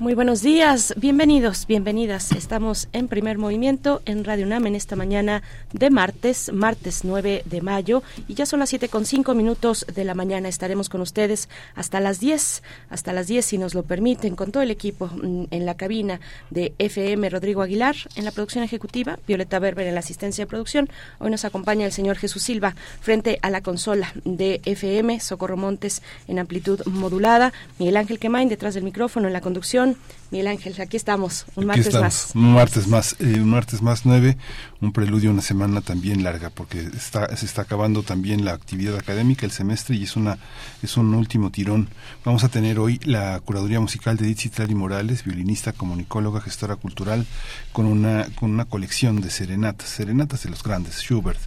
Muy 0.00 0.14
buenos 0.14 0.42
días, 0.42 0.94
bienvenidos, 0.96 1.66
bienvenidas. 1.66 2.30
Estamos 2.30 2.86
en 2.92 3.08
primer 3.08 3.36
movimiento 3.36 4.00
en 4.04 4.22
Radio 4.22 4.46
UNAM 4.46 4.68
en 4.68 4.76
esta 4.76 4.94
mañana 4.94 5.42
de 5.72 5.90
martes, 5.90 6.52
martes 6.52 7.00
9 7.02 7.42
de 7.44 7.60
mayo, 7.62 8.04
y 8.28 8.34
ya 8.34 8.46
son 8.46 8.60
las 8.60 8.68
siete 8.68 8.88
con 8.88 9.04
cinco 9.04 9.34
minutos 9.34 9.84
de 9.92 10.04
la 10.04 10.14
mañana. 10.14 10.48
Estaremos 10.48 10.88
con 10.88 11.00
ustedes 11.00 11.48
hasta 11.74 11.98
las 11.98 12.20
10, 12.20 12.62
hasta 12.90 13.12
las 13.12 13.26
10 13.26 13.44
si 13.44 13.58
nos 13.58 13.74
lo 13.74 13.82
permiten, 13.82 14.36
con 14.36 14.52
todo 14.52 14.62
el 14.62 14.70
equipo 14.70 15.08
mm, 15.08 15.46
en 15.50 15.66
la 15.66 15.76
cabina 15.76 16.20
de 16.50 16.74
FM 16.78 17.28
Rodrigo 17.28 17.62
Aguilar, 17.62 17.96
en 18.14 18.24
la 18.24 18.30
producción 18.30 18.62
ejecutiva, 18.62 19.18
Violeta 19.26 19.58
Berber 19.58 19.88
en 19.88 19.94
la 19.94 20.00
asistencia 20.00 20.44
de 20.44 20.48
producción. 20.48 20.88
Hoy 21.18 21.32
nos 21.32 21.44
acompaña 21.44 21.84
el 21.84 21.92
señor 21.92 22.18
Jesús 22.18 22.44
Silva 22.44 22.76
frente 23.00 23.40
a 23.42 23.50
la 23.50 23.62
consola 23.62 24.12
de 24.24 24.60
FM, 24.64 25.18
Socorro 25.18 25.56
Montes 25.56 26.02
en 26.28 26.38
amplitud 26.38 26.86
modulada, 26.86 27.52
Miguel 27.80 27.96
Ángel 27.96 28.20
Quemain 28.20 28.48
detrás 28.48 28.74
del 28.74 28.84
micrófono 28.84 29.26
en 29.26 29.32
la 29.32 29.40
conducción 29.40 29.87
Miguel 30.30 30.48
Ángel, 30.48 30.78
aquí 30.78 30.98
estamos, 30.98 31.46
un 31.56 31.64
martes 31.64 31.94
más. 31.94 32.32
Un 32.34 32.52
martes 32.52 32.86
más, 32.86 33.16
eh, 33.18 33.40
un 33.40 33.48
martes 33.48 33.80
más 33.80 34.04
nueve, 34.04 34.36
un 34.82 34.92
preludio 34.92 35.30
a 35.30 35.32
una 35.32 35.40
semana 35.40 35.80
también 35.80 36.22
larga, 36.22 36.50
porque 36.50 36.80
está, 36.80 37.34
se 37.34 37.46
está 37.46 37.62
acabando 37.62 38.02
también 38.02 38.44
la 38.44 38.52
actividad 38.52 38.96
académica, 38.96 39.46
el 39.46 39.52
semestre, 39.52 39.96
y 39.96 40.02
es 40.02 40.16
una 40.16 40.38
es 40.82 40.98
un 40.98 41.14
último 41.14 41.50
tirón. 41.50 41.88
Vamos 42.26 42.44
a 42.44 42.50
tener 42.50 42.78
hoy 42.78 43.00
la 43.04 43.40
curaduría 43.40 43.80
musical 43.80 44.18
de 44.18 44.26
Edith 44.26 44.40
Citlali 44.40 44.74
Morales, 44.74 45.24
violinista, 45.24 45.72
comunicóloga, 45.72 46.42
gestora 46.42 46.76
cultural, 46.76 47.24
con 47.72 47.86
una, 47.86 48.26
con 48.34 48.50
una 48.50 48.66
colección 48.66 49.22
de 49.22 49.30
serenatas, 49.30 49.88
serenatas 49.88 50.42
de 50.42 50.50
los 50.50 50.62
grandes, 50.62 50.96
Schubert, 50.96 51.40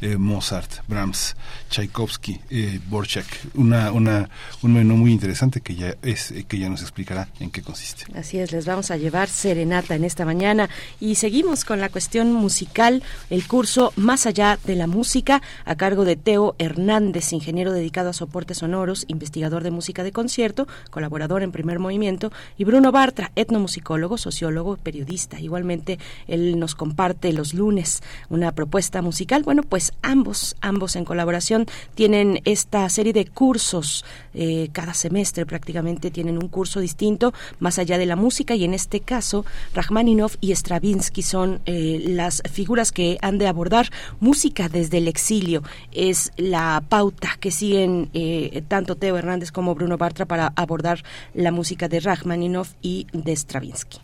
eh, 0.00 0.16
Mozart, 0.16 0.86
Brahms, 0.86 1.36
Tchaikovsky, 1.70 2.40
eh, 2.50 2.80
Borchak, 2.88 3.26
una, 3.54 3.92
una, 3.92 4.28
un 4.62 4.72
menú 4.72 4.96
muy 4.96 5.12
interesante 5.12 5.60
que 5.60 5.74
ya 5.74 5.94
es, 6.02 6.32
que 6.46 6.58
ya 6.58 6.68
nos 6.68 6.82
explicará 6.82 7.28
en 7.40 7.50
qué 7.50 7.62
consiste. 7.62 8.04
Así 8.14 8.38
es, 8.38 8.52
les 8.52 8.66
vamos 8.66 8.90
a 8.90 8.96
llevar 8.96 9.28
serenata 9.28 9.94
en 9.94 10.04
esta 10.04 10.24
mañana 10.24 10.68
y 11.00 11.16
seguimos 11.16 11.64
con 11.64 11.80
la 11.80 11.88
cuestión 11.88 12.32
musical, 12.32 13.02
el 13.30 13.46
curso 13.46 13.92
Más 13.96 14.26
allá 14.26 14.58
de 14.64 14.76
la 14.76 14.86
música 14.86 15.42
a 15.64 15.74
cargo 15.76 16.04
de 16.04 16.16
Teo 16.16 16.54
Hernández, 16.58 17.32
ingeniero 17.32 17.72
dedicado 17.72 18.10
a 18.10 18.12
soportes 18.12 18.58
sonoros, 18.58 19.04
investigador 19.08 19.62
de 19.62 19.70
música 19.70 20.02
de 20.02 20.12
concierto, 20.12 20.66
colaborador 20.90 21.42
en 21.42 21.52
Primer 21.52 21.78
Movimiento, 21.78 22.32
y 22.56 22.64
Bruno 22.64 22.92
Bartra, 22.92 23.32
etnomusicólogo, 23.36 24.18
sociólogo, 24.18 24.76
periodista. 24.76 25.40
Igualmente, 25.40 25.98
él 26.26 26.58
nos 26.58 26.74
comparte 26.74 27.32
los 27.32 27.54
lunes 27.54 28.02
una 28.28 28.52
propuesta 28.52 29.02
musical. 29.02 29.42
Bueno, 29.42 29.62
pues 29.62 29.87
ambos, 30.02 30.56
ambos 30.60 30.96
en 30.96 31.04
colaboración 31.04 31.66
tienen 31.94 32.40
esta 32.44 32.88
serie 32.88 33.12
de 33.12 33.26
cursos 33.26 34.04
eh, 34.34 34.68
cada 34.72 34.94
semestre 34.94 35.46
prácticamente 35.46 36.10
tienen 36.10 36.38
un 36.38 36.48
curso 36.48 36.78
distinto 36.78 37.34
más 37.58 37.78
allá 37.78 37.98
de 37.98 38.06
la 38.06 38.14
música 38.14 38.54
y 38.54 38.64
en 38.64 38.72
este 38.72 39.00
caso 39.00 39.44
Rachmaninoff 39.74 40.36
y 40.40 40.52
Stravinsky 40.52 41.22
son 41.22 41.60
eh, 41.66 42.00
las 42.06 42.42
figuras 42.50 42.92
que 42.92 43.18
han 43.20 43.38
de 43.38 43.48
abordar 43.48 43.90
música 44.20 44.68
desde 44.68 44.98
el 44.98 45.08
exilio. 45.08 45.62
Es 45.92 46.32
la 46.36 46.82
pauta 46.88 47.36
que 47.40 47.50
siguen 47.50 48.10
eh, 48.14 48.62
tanto 48.68 48.96
Teo 48.96 49.16
Hernández 49.16 49.50
como 49.50 49.74
Bruno 49.74 49.98
Bartra 49.98 50.26
para 50.26 50.52
abordar 50.54 51.02
la 51.34 51.50
música 51.50 51.88
de 51.88 52.00
Rachmaninoff 52.00 52.74
y 52.80 53.06
de 53.12 53.34
Stravinsky. 53.34 53.98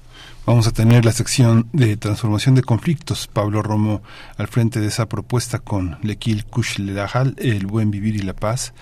Vamos 0.46 0.66
a 0.66 0.72
tener 0.72 1.06
la 1.06 1.12
sección 1.12 1.70
de 1.72 1.96
transformación 1.96 2.54
de 2.54 2.62
conflictos. 2.62 3.28
Pablo 3.28 3.62
Romo 3.62 4.02
al 4.36 4.46
frente 4.46 4.78
de 4.78 4.88
esa 4.88 5.08
propuesta 5.08 5.58
con 5.58 5.96
Lequil 6.02 6.44
Kushlehal, 6.44 7.34
El 7.38 7.66
Buen 7.66 7.90
Vivir 7.90 8.16
y 8.16 8.18
la 8.18 8.34
Paz. 8.34 8.74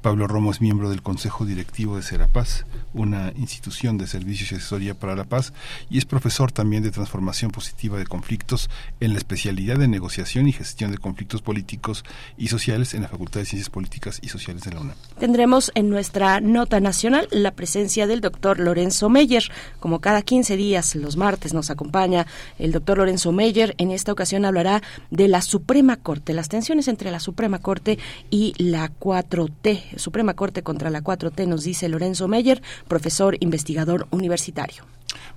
Pablo 0.00 0.26
Romo 0.26 0.50
es 0.50 0.62
miembro 0.62 0.88
del 0.88 1.02
Consejo 1.02 1.44
Directivo 1.44 1.96
de 1.96 2.02
Serapaz, 2.02 2.64
una 2.94 3.32
institución 3.36 3.98
de 3.98 4.06
servicios 4.06 4.50
y 4.50 4.54
asesoría 4.54 4.94
para 4.94 5.14
la 5.14 5.24
paz, 5.24 5.52
y 5.90 5.98
es 5.98 6.06
profesor 6.06 6.52
también 6.52 6.82
de 6.82 6.90
transformación 6.90 7.50
positiva 7.50 7.98
de 7.98 8.06
conflictos 8.06 8.70
en 9.00 9.12
la 9.12 9.18
especialidad 9.18 9.78
de 9.78 9.88
negociación 9.88 10.48
y 10.48 10.52
gestión 10.52 10.90
de 10.90 10.96
conflictos 10.96 11.42
políticos 11.42 12.04
y 12.38 12.48
sociales 12.48 12.94
en 12.94 13.02
la 13.02 13.08
Facultad 13.08 13.40
de 13.40 13.46
Ciencias 13.46 13.68
Políticas 13.68 14.20
y 14.22 14.28
Sociales 14.28 14.62
de 14.62 14.72
la 14.72 14.80
UNAM. 14.80 14.96
Tendremos 15.18 15.70
en 15.74 15.90
nuestra 15.90 16.40
nota 16.40 16.80
nacional 16.80 17.28
la 17.30 17.50
presencia 17.50 18.06
del 18.06 18.22
doctor 18.22 18.58
Lorenzo 18.58 19.10
Meyer. 19.10 19.52
Como 19.80 20.00
cada 20.00 20.22
15 20.22 20.56
días, 20.56 20.94
los 20.94 21.09
martes 21.16 21.54
nos 21.54 21.70
acompaña 21.70 22.26
el 22.58 22.72
doctor 22.72 22.98
Lorenzo 22.98 23.32
Meyer. 23.32 23.74
En 23.78 23.90
esta 23.90 24.12
ocasión 24.12 24.44
hablará 24.44 24.82
de 25.10 25.28
la 25.28 25.42
Suprema 25.42 25.96
Corte, 25.96 26.34
las 26.34 26.48
tensiones 26.48 26.88
entre 26.88 27.10
la 27.10 27.20
Suprema 27.20 27.58
Corte 27.58 27.98
y 28.30 28.54
la 28.58 28.90
4T. 28.92 29.96
Suprema 29.96 30.34
Corte 30.34 30.62
contra 30.62 30.90
la 30.90 31.02
4T, 31.02 31.46
nos 31.46 31.64
dice 31.64 31.88
Lorenzo 31.88 32.28
Meyer, 32.28 32.62
profesor 32.88 33.36
investigador 33.40 34.06
universitario. 34.10 34.84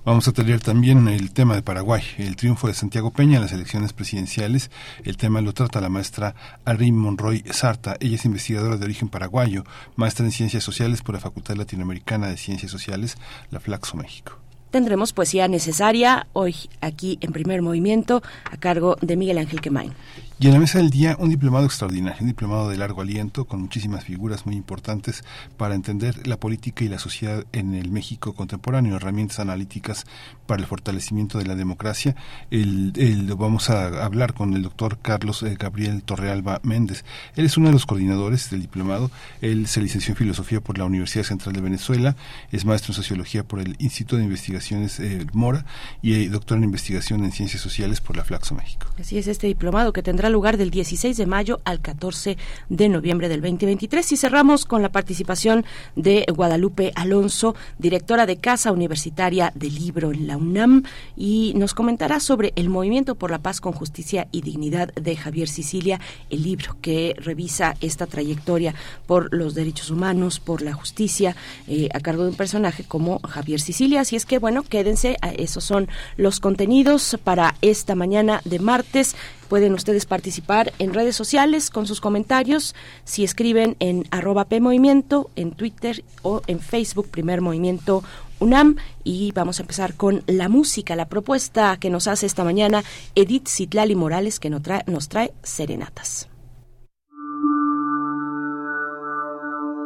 Vamos 0.04 0.28
a 0.28 0.32
tener 0.32 0.60
también 0.60 1.08
el 1.08 1.32
tema 1.32 1.54
de 1.54 1.62
Paraguay, 1.62 2.02
el 2.18 2.36
triunfo 2.36 2.68
de 2.68 2.74
Santiago 2.74 3.10
Peña 3.10 3.36
en 3.36 3.42
las 3.42 3.52
elecciones 3.52 3.94
presidenciales. 3.94 4.70
El 5.02 5.16
tema 5.16 5.40
lo 5.40 5.54
trata 5.54 5.80
la 5.80 5.88
maestra 5.88 6.34
Arim 6.66 6.94
Monroy 6.94 7.42
Sarta. 7.50 7.96
Ella 8.00 8.16
es 8.16 8.24
investigadora 8.26 8.76
de 8.76 8.84
origen 8.84 9.08
paraguayo, 9.08 9.64
maestra 9.96 10.26
en 10.26 10.32
Ciencias 10.32 10.62
Sociales 10.62 11.00
por 11.00 11.14
la 11.14 11.22
Facultad 11.22 11.56
Latinoamericana 11.56 12.28
de 12.28 12.36
Ciencias 12.36 12.70
Sociales, 12.70 13.16
la 13.50 13.60
Flaxo 13.60 13.96
México. 13.96 14.43
Tendremos 14.74 15.12
poesía 15.12 15.46
necesaria 15.46 16.26
hoy 16.32 16.56
aquí 16.80 17.16
en 17.20 17.30
primer 17.30 17.62
movimiento 17.62 18.24
a 18.50 18.56
cargo 18.56 18.96
de 19.00 19.16
Miguel 19.16 19.38
Ángel 19.38 19.60
Quemain. 19.60 19.92
Y 20.36 20.48
en 20.48 20.52
la 20.52 20.58
mesa 20.58 20.78
del 20.78 20.90
día, 20.90 21.16
un 21.20 21.30
diplomado 21.30 21.64
extraordinario, 21.64 22.20
un 22.20 22.26
diplomado 22.26 22.68
de 22.68 22.76
largo 22.76 23.02
aliento, 23.02 23.44
con 23.44 23.60
muchísimas 23.60 24.02
figuras 24.02 24.46
muy 24.46 24.56
importantes 24.56 25.22
para 25.56 25.76
entender 25.76 26.26
la 26.26 26.40
política 26.40 26.84
y 26.84 26.88
la 26.88 26.98
sociedad 26.98 27.46
en 27.52 27.74
el 27.76 27.92
México 27.92 28.34
contemporáneo, 28.34 28.96
herramientas 28.96 29.38
analíticas 29.38 30.06
para 30.48 30.60
el 30.60 30.66
fortalecimiento 30.66 31.38
de 31.38 31.46
la 31.46 31.54
democracia. 31.54 32.16
El, 32.50 32.92
vamos 33.38 33.70
a 33.70 34.04
hablar 34.04 34.34
con 34.34 34.54
el 34.54 34.62
doctor 34.62 34.98
Carlos 35.00 35.44
eh, 35.44 35.56
Gabriel 35.56 36.02
Torrealba 36.02 36.60
Méndez. 36.64 37.04
Él 37.36 37.46
es 37.46 37.56
uno 37.56 37.68
de 37.68 37.74
los 37.74 37.86
coordinadores 37.86 38.50
del 38.50 38.60
diplomado. 38.60 39.12
Él 39.40 39.68
se 39.68 39.80
licenció 39.80 40.12
en 40.12 40.16
Filosofía 40.16 40.60
por 40.60 40.78
la 40.78 40.84
Universidad 40.84 41.22
Central 41.22 41.54
de 41.54 41.60
Venezuela, 41.60 42.16
es 42.50 42.64
maestro 42.64 42.90
en 42.90 42.96
Sociología 42.96 43.44
por 43.44 43.60
el 43.60 43.76
Instituto 43.78 44.16
de 44.16 44.24
Investigaciones 44.24 44.98
eh, 44.98 45.24
Mora 45.32 45.64
y 46.02 46.14
eh, 46.14 46.28
doctor 46.28 46.58
en 46.58 46.64
Investigación 46.64 47.24
en 47.24 47.30
Ciencias 47.30 47.62
Sociales 47.62 48.00
por 48.00 48.16
la 48.16 48.24
Flaxo 48.24 48.56
México. 48.56 48.88
Así 48.98 49.16
es, 49.16 49.28
este 49.28 49.46
diplomado 49.46 49.92
que 49.92 50.02
tendrá 50.02 50.23
lugar 50.30 50.56
del 50.56 50.70
16 50.70 51.16
de 51.16 51.26
mayo 51.26 51.60
al 51.64 51.80
14 51.80 52.36
de 52.68 52.88
noviembre 52.88 53.28
del 53.28 53.40
2023. 53.40 54.12
Y 54.12 54.16
cerramos 54.16 54.64
con 54.64 54.82
la 54.82 54.90
participación 54.90 55.64
de 55.96 56.24
Guadalupe 56.34 56.92
Alonso, 56.94 57.54
directora 57.78 58.26
de 58.26 58.36
Casa 58.36 58.72
Universitaria 58.72 59.52
del 59.54 59.74
Libro 59.74 60.12
en 60.12 60.26
la 60.26 60.36
UNAM, 60.36 60.84
y 61.16 61.52
nos 61.56 61.74
comentará 61.74 62.20
sobre 62.20 62.52
el 62.56 62.68
Movimiento 62.68 63.14
por 63.14 63.30
la 63.30 63.38
Paz 63.38 63.60
con 63.60 63.72
Justicia 63.72 64.28
y 64.32 64.42
Dignidad 64.42 64.92
de 64.94 65.16
Javier 65.16 65.48
Sicilia, 65.48 66.00
el 66.30 66.42
libro 66.42 66.76
que 66.80 67.14
revisa 67.18 67.76
esta 67.80 68.06
trayectoria 68.06 68.74
por 69.06 69.32
los 69.34 69.54
derechos 69.54 69.90
humanos, 69.90 70.40
por 70.40 70.62
la 70.62 70.72
justicia, 70.72 71.36
eh, 71.68 71.88
a 71.94 72.00
cargo 72.00 72.24
de 72.24 72.30
un 72.30 72.36
personaje 72.36 72.84
como 72.84 73.20
Javier 73.20 73.60
Sicilia. 73.60 74.00
Así 74.00 74.16
es 74.16 74.26
que, 74.26 74.38
bueno, 74.38 74.62
quédense, 74.62 75.16
esos 75.36 75.64
son 75.64 75.88
los 76.16 76.40
contenidos 76.40 77.16
para 77.24 77.54
esta 77.62 77.94
mañana 77.94 78.40
de 78.44 78.58
martes. 78.58 79.16
Pueden 79.48 79.74
ustedes 79.74 80.06
participar 80.06 80.72
en 80.78 80.94
redes 80.94 81.16
sociales 81.16 81.70
con 81.70 81.86
sus 81.86 82.00
comentarios 82.00 82.74
si 83.04 83.24
escriben 83.24 83.76
en 83.78 84.06
arroba 84.10 84.46
PMovimiento, 84.46 85.30
en 85.36 85.52
Twitter 85.52 86.04
o 86.22 86.42
en 86.46 86.60
Facebook 86.60 87.08
Primer 87.10 87.40
Movimiento 87.40 88.02
UNAM 88.40 88.76
y 89.04 89.32
vamos 89.32 89.58
a 89.58 89.62
empezar 89.62 89.94
con 89.94 90.22
la 90.26 90.48
música, 90.48 90.96
la 90.96 91.08
propuesta 91.08 91.76
que 91.78 91.90
nos 91.90 92.08
hace 92.08 92.26
esta 92.26 92.44
mañana 92.44 92.82
Edith 93.14 93.48
Citlali 93.48 93.94
Morales 93.94 94.40
que 94.40 94.50
nos 94.50 94.62
trae, 94.62 94.82
nos 94.86 95.08
trae 95.08 95.32
serenatas. 95.42 96.28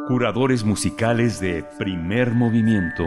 Curadores 0.07 0.63
musicales 0.63 1.39
de 1.39 1.63
Primer 1.77 2.31
Movimiento. 2.31 3.03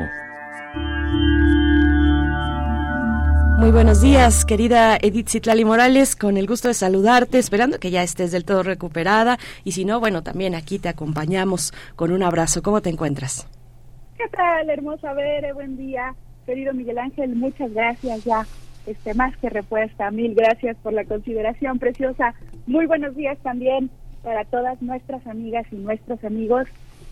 Muy 3.62 3.70
buenos 3.70 4.03
días, 4.03 4.44
querida 4.44 4.97
Edith 5.00 5.29
Citlali 5.29 5.64
Morales, 5.64 6.17
con 6.17 6.37
el 6.37 6.49
gusto 6.49 6.67
de 6.67 6.75
saludarte, 6.75 7.38
esperando 7.38 7.79
que 7.79 7.93
ya 7.93 8.03
estés 8.03 8.32
del 8.32 8.44
todo 8.44 8.64
recuperada 8.64 9.38
y 9.62 9.70
si 9.70 9.85
no, 9.85 10.00
bueno, 10.00 10.25
también 10.25 10.56
aquí 10.56 10.81
te 10.81 10.88
acompañamos 10.88 11.73
con 11.94 12.11
un 12.11 12.25
abrazo. 12.25 12.61
¿Cómo 12.61 12.82
te 12.82 12.91
encuentras? 12.91 13.47
¿Qué 14.19 14.29
tal, 14.31 14.69
hermosa 14.69 15.12
Bere? 15.12 15.53
Buen 15.53 15.76
día, 15.76 16.12
querido 16.44 16.75
Miguel 16.75 16.99
Ángel, 16.99 17.37
muchas 17.37 17.73
gracias 17.73 18.25
ya. 18.25 18.44
Este, 18.85 19.14
más 19.14 19.37
que 19.37 19.49
repuesta, 19.49 20.11
mil 20.11 20.35
gracias 20.35 20.76
por 20.82 20.93
la 20.93 21.05
consideración 21.05 21.79
preciosa. 21.79 22.35
Muy 22.67 22.87
buenos 22.87 23.14
días 23.14 23.38
también 23.44 23.91
para 24.25 24.44
todas 24.44 24.82
nuestras 24.82 25.25
amigas 25.29 25.67
y 25.70 25.76
nuestros 25.76 26.25
amigos 26.25 26.67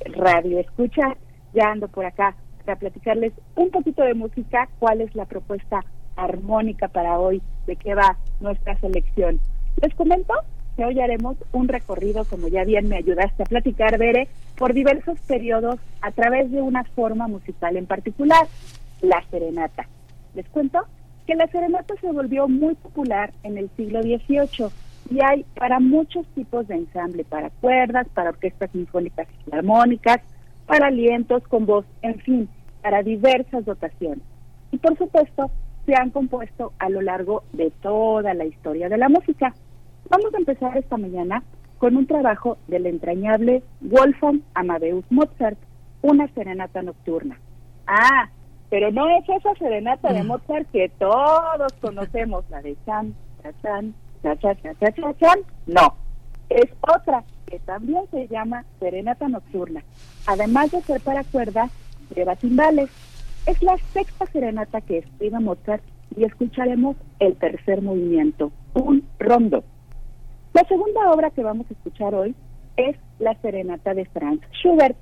Radio 0.05 0.59
Escucha. 0.59 1.17
Ya 1.55 1.71
ando 1.71 1.87
por 1.87 2.07
acá 2.07 2.35
para 2.65 2.77
platicarles 2.77 3.35
un 3.55 3.71
poquito 3.71 4.03
de 4.03 4.15
música, 4.15 4.69
cuál 4.81 5.01
es 5.01 5.15
la 5.15 5.27
propuesta 5.27 5.85
armónica 6.17 6.89
para 6.89 7.19
hoy 7.19 7.43
de 7.67 7.77
qué 7.77 7.95
va 7.95 8.17
nuestra 8.41 8.79
selección. 8.81 9.41
Les 9.81 9.95
comento 9.95 10.35
que 10.77 10.85
hoy 10.85 11.01
haremos 11.01 11.37
un 11.53 11.69
recorrido, 11.69 12.25
como 12.25 12.49
ya 12.49 12.65
bien 12.65 12.89
me 12.89 12.97
ayudaste 12.97 13.43
a 13.43 13.47
platicar, 13.47 13.99
Bere, 13.99 14.29
por 14.57 14.73
diversos 14.73 15.19
periodos 15.21 15.77
a 16.01 16.11
través 16.11 16.51
de 16.51 16.63
una 16.63 16.85
forma 16.85 17.29
musical 17.29 17.77
en 17.77 17.87
particular. 17.87 18.47
la 19.03 19.23
serenata. 19.31 19.89
Les 20.35 20.47
cuento 20.51 20.81
que 21.27 21.35
la 21.35 21.47
serenata 21.47 21.95
se 22.01 22.13
volvió 22.13 22.49
muy 22.49 22.75
popular 22.75 23.33
en 23.43 23.57
el 23.57 23.71
siglo 23.77 24.03
XVIII 24.03 24.69
y 25.11 25.21
hay 25.25 25.45
para 25.55 25.81
muchos 25.81 26.27
tipos 26.35 26.69
de 26.69 26.75
ensamble, 26.77 27.25
para 27.25 27.51
cuerdas, 27.51 28.07
para 28.13 28.31
orquestas 28.31 28.71
sinfónicas 28.73 29.27
y 29.31 29.45
filarmónicas, 29.45 30.21
para 30.67 30.89
alientos 30.89 31.43
con 31.49 31.67
voz, 31.67 31.87
en 32.03 32.19
fin, 32.21 32.49
para 32.83 33.03
diversas 33.03 33.65
dotaciones. 33.65 34.25
Y 34.71 34.79
por 34.79 34.97
supuesto, 34.99 35.51
se 35.87 35.95
han 35.95 36.11
compuesto 36.11 36.73
a 36.79 36.89
lo 36.89 37.01
largo 37.01 37.43
de 37.53 37.71
toda 37.83 38.35
la 38.35 38.45
historia 38.45 38.89
de 38.89 38.99
la 38.99 39.09
música. 39.09 39.55
Vamos 40.09 40.35
a 40.35 40.39
empezar 40.39 40.77
esta 40.77 40.97
mañana 40.97 41.43
con 41.79 41.97
un 41.97 42.07
trabajo 42.07 42.59
del 42.69 42.87
entrañable 42.87 43.63
Wolfgang 43.81 44.43
Amadeus 44.55 45.05
Mozart, 45.11 45.59
una 46.03 46.29
serenata 46.35 46.83
nocturna. 46.83 47.39
Ah, 47.87 48.29
pero 48.69 48.93
no 48.93 49.09
es 49.09 49.29
esa 49.29 49.55
serenata 49.55 50.13
de 50.13 50.23
mm. 50.23 50.27
Mozart 50.27 50.71
que 50.71 50.91
todos 50.99 51.73
conocemos, 51.81 52.45
la 52.51 52.63
de 52.63 52.77
Chan, 52.85 53.15
Chan, 53.63 53.95
Chan, 54.23 54.39
Chan, 54.41 54.77
Chan, 54.79 55.17
Chan, 55.19 55.39
no. 55.67 55.95
Es 56.51 56.71
otra 56.83 57.25
que 57.47 57.59
también 57.61 58.03
se 58.11 58.29
llama 58.29 58.65
serenata 58.79 59.29
nocturna, 59.29 59.83
además 60.27 60.71
de 60.71 60.83
ser 60.83 61.01
para 61.01 61.25
cuerdas, 61.25 61.71
lleva 62.15 62.37
timbales. 62.37 62.91
Es 63.47 63.63
la 63.63 63.77
sexta 63.93 64.27
serenata 64.27 64.81
que 64.81 64.99
escribe 64.99 65.41
Mozart 65.41 65.83
y 66.17 66.25
escucharemos 66.25 66.97
el 67.19 67.37
tercer 67.37 67.83
movimiento, 67.83 68.53
un 68.75 69.05
rondo. 69.19 69.65
La 70.53 70.65
segunda 70.65 71.11
obra 71.13 71.31
que 71.31 71.43
vamos 71.43 71.67
a 71.71 71.75
escuchar 71.75 72.15
hoy 72.15 72.35
es 72.77 72.97
la 73.19 73.35
serenata 73.41 73.95
de 73.95 74.05
Franz 74.07 74.41
Schubert. 74.53 74.97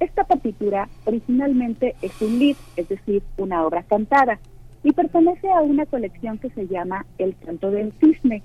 Esta 0.00 0.24
partitura 0.24 0.88
originalmente 1.04 1.94
es 2.02 2.20
un 2.20 2.38
lead, 2.38 2.56
es 2.76 2.88
decir, 2.88 3.22
una 3.36 3.64
obra 3.64 3.82
cantada, 3.84 4.38
y 4.82 4.92
pertenece 4.92 5.50
a 5.50 5.60
una 5.60 5.86
colección 5.86 6.38
que 6.38 6.50
se 6.50 6.66
llama 6.66 7.06
El 7.18 7.36
canto 7.36 7.70
del 7.70 7.92
cisne. 8.00 8.42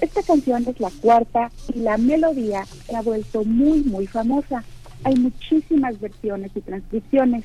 Esta 0.00 0.22
canción 0.22 0.64
es 0.66 0.80
la 0.80 0.90
cuarta 1.02 1.50
y 1.74 1.80
la 1.80 1.98
melodía 1.98 2.64
se 2.64 2.96
ha 2.96 3.02
vuelto 3.02 3.44
muy, 3.44 3.82
muy 3.82 4.06
famosa. 4.06 4.64
Hay 5.04 5.14
muchísimas 5.16 6.00
versiones 6.00 6.52
y 6.54 6.60
transcripciones. 6.60 7.44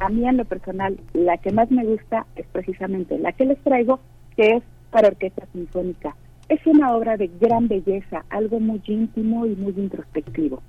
A 0.00 0.08
mí 0.08 0.26
en 0.26 0.36
lo 0.36 0.44
personal, 0.44 0.98
la 1.12 1.36
que 1.38 1.52
más 1.52 1.70
me 1.70 1.84
gusta 1.84 2.26
es 2.36 2.46
precisamente 2.46 3.18
la 3.18 3.32
que 3.32 3.44
les 3.44 3.58
traigo, 3.58 4.00
que 4.36 4.56
es 4.56 4.62
para 4.90 5.08
orquesta 5.08 5.46
sinfónica. 5.52 6.16
Es 6.48 6.66
una 6.66 6.94
obra 6.94 7.16
de 7.16 7.30
gran 7.40 7.68
belleza, 7.68 8.24
algo 8.30 8.60
muy 8.60 8.82
íntimo 8.86 9.46
y 9.46 9.54
muy 9.56 9.72
introspectivo. 9.76 10.62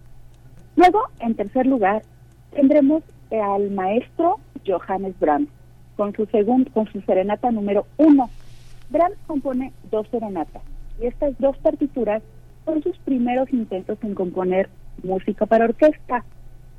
Luego, 0.76 1.02
en 1.20 1.36
tercer 1.36 1.66
lugar, 1.66 2.04
tendremos 2.52 3.04
al 3.32 3.72
maestro 3.72 4.38
Johannes 4.66 5.20
Brahms 5.20 5.50
con 5.96 6.14
su 6.14 6.26
segundo, 6.28 6.72
con 6.72 6.88
su 6.92 7.02
serenata 7.02 7.52
número 7.52 7.86
uno. 7.98 8.30
Brahms 8.90 9.18
compone 9.28 9.74
dos 9.92 10.08
serenatas 10.10 10.62
y 11.02 11.08
estas 11.08 11.38
dos 11.40 11.58
partituras 11.58 12.22
son 12.66 12.82
sus 12.84 12.98
primeros 13.00 13.52
intentos 13.52 13.98
en 14.04 14.16
componer 14.16 14.70
música 15.04 15.46
para 15.46 15.66
orquesta. 15.66 16.24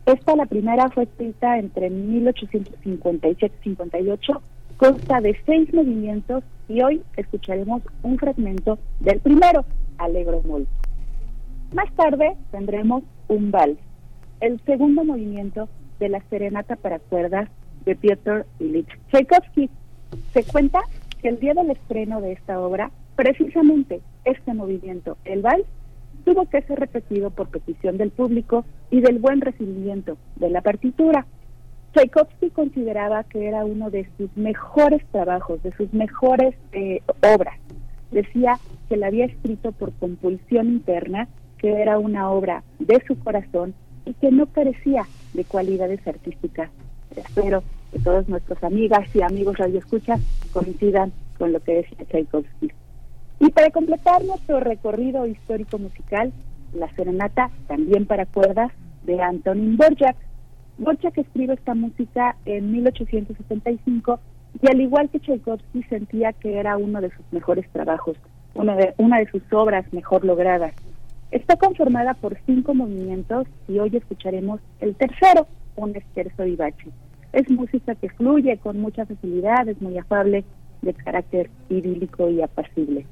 Esta, 0.07 0.37
la 0.37 0.45
primera, 0.45 0.91
fue 0.91 1.05
escrita 1.05 1.59
entre 1.59 1.89
1857 1.89 3.57
y 3.59 3.65
58, 3.71 4.43
consta 4.77 5.21
de 5.23 5.35
seis 5.47 5.73
movimientos 5.73 6.45
y 6.69 6.83
hoy 6.83 7.03
escucharemos 7.17 7.83
un 8.03 8.19
fragmento 8.19 8.79
del 9.01 9.21
primero, 9.21 9.65
Alegro 9.97 10.43
Molto. 10.43 10.71
Más 11.73 11.91
tarde 11.95 12.37
tendremos 12.51 13.03
un 13.29 13.51
vals, 13.51 13.79
el 14.41 14.61
segundo 14.67 15.05
movimiento 15.05 15.69
de 15.99 16.11
la 16.11 16.21
serenata 16.29 16.77
para 16.77 16.99
cuerdas 16.99 17.49
de 17.87 17.97
Piotr 17.97 18.45
Ilyich 18.59 18.89
Tchaikovsky. 19.11 19.71
Se 20.35 20.45
cuenta 20.45 20.81
que 21.23 21.29
el 21.29 21.41
día 21.41 21.55
del 21.55 21.71
estreno 21.71 22.21
de 22.21 22.33
esta 22.33 22.61
obra, 22.61 22.91
precisamente 23.17 24.03
este 24.27 24.53
movimiento, 24.53 25.17
el 25.25 25.41
vals, 25.41 25.65
tuvo 26.25 26.49
que 26.49 26.63
ser 26.63 26.79
repetido 26.79 27.31
por 27.31 27.49
petición 27.49 27.99
del 27.99 28.11
público 28.11 28.65
y 28.91 29.01
del 29.01 29.19
buen 29.19 29.41
recibimiento 29.41 30.17
de 30.37 30.51
la 30.51 30.63
partitura. 30.63 31.27
Tchaikovsky 31.93 32.51
consideraba 32.51 33.25
que 33.25 33.47
era 33.47 33.65
uno 33.65 33.91
de 33.91 34.09
sus 34.17 34.37
mejores 34.37 35.05
trabajos, 35.13 35.63
de 35.63 35.73
sus 35.77 35.93
mejores 35.93 36.55
eh, 36.73 37.01
obras. 37.23 37.59
Decía 38.11 38.59
que 38.89 38.97
la 38.97 39.09
había 39.09 39.27
escrito 39.27 39.73
por 39.73 39.93
compulsión 39.93 40.67
interna, 40.69 41.29
que 41.59 41.81
era 41.81 41.99
una 41.99 42.31
obra 42.31 42.65
de 42.79 43.03
su 43.07 43.19
corazón 43.19 43.75
y 44.05 44.15
que 44.15 44.31
no 44.31 44.47
carecía 44.47 45.07
de 45.35 45.45
cualidades 45.45 46.07
artísticas. 46.07 46.71
Espero 47.17 47.63
que 47.93 48.01
todas 48.01 48.29
nuestras 48.29 48.63
amigas 48.65 49.09
y 49.15 49.23
amigos 49.23 49.57
radioescuchas 49.57 50.21
coincidan 50.53 51.13
con 51.39 51.53
lo 51.53 51.61
que 51.61 51.75
decía 51.75 52.05
Tchaikovsky. 52.11 52.73
Y 53.41 53.51
para 53.51 53.71
completar 53.71 54.25
nuestro 54.25 54.61
recorrido 54.61 55.27
histórico 55.27 55.79
musical, 55.79 56.33
la 56.73 56.93
serenata 56.95 57.51
también 57.67 58.07
para 58.07 58.27
cuerdas 58.27 58.73
de 59.05 59.21
Antonin 59.21 59.77
Borjak, 59.77 60.17
que 61.13 61.21
escribe 61.21 61.55
esta 61.55 61.75
música 61.75 62.37
en 62.45 62.73
1875 62.73 64.21
y 64.63 64.69
al 64.69 64.81
igual 64.81 65.09
que 65.11 65.21
Tchaikovsky 65.21 65.83
sentía 65.85 66.33
que 66.33 66.59
era 66.59 66.77
uno 66.77 67.01
de 67.01 67.11
sus 67.11 67.25
mejores 67.33 67.69
trabajos, 67.71 68.17
una 68.55 68.75
de, 68.77 68.95
una 68.99 69.19
de 69.19 69.31
sus 69.31 69.43
obras 69.53 69.93
mejor 69.93 70.25
logradas. 70.25 70.73
Está 71.31 71.57
conformada 71.57 72.15
por 72.15 72.39
cinco 72.47 72.75
movimientos 72.75 73.47
y 73.69 73.79
hoy 73.79 73.97
escucharemos 73.97 74.61
el 74.81 74.95
tercero, 74.95 75.47
un 75.77 75.97
esterzo 75.97 76.45
vivace. 76.45 76.91
Es 77.33 77.51
música 77.51 77.95
que 77.97 78.09
fluye 78.11 78.57
con 78.59 78.79
mucha 78.79 79.05
facilidad, 79.05 79.69
es 79.69 79.81
muy 79.83 79.99
afable, 79.99 80.45
de 80.83 80.95
carácter 80.95 81.51
idílico 81.69 82.31
y 82.31 82.43
apacible. 82.43 83.07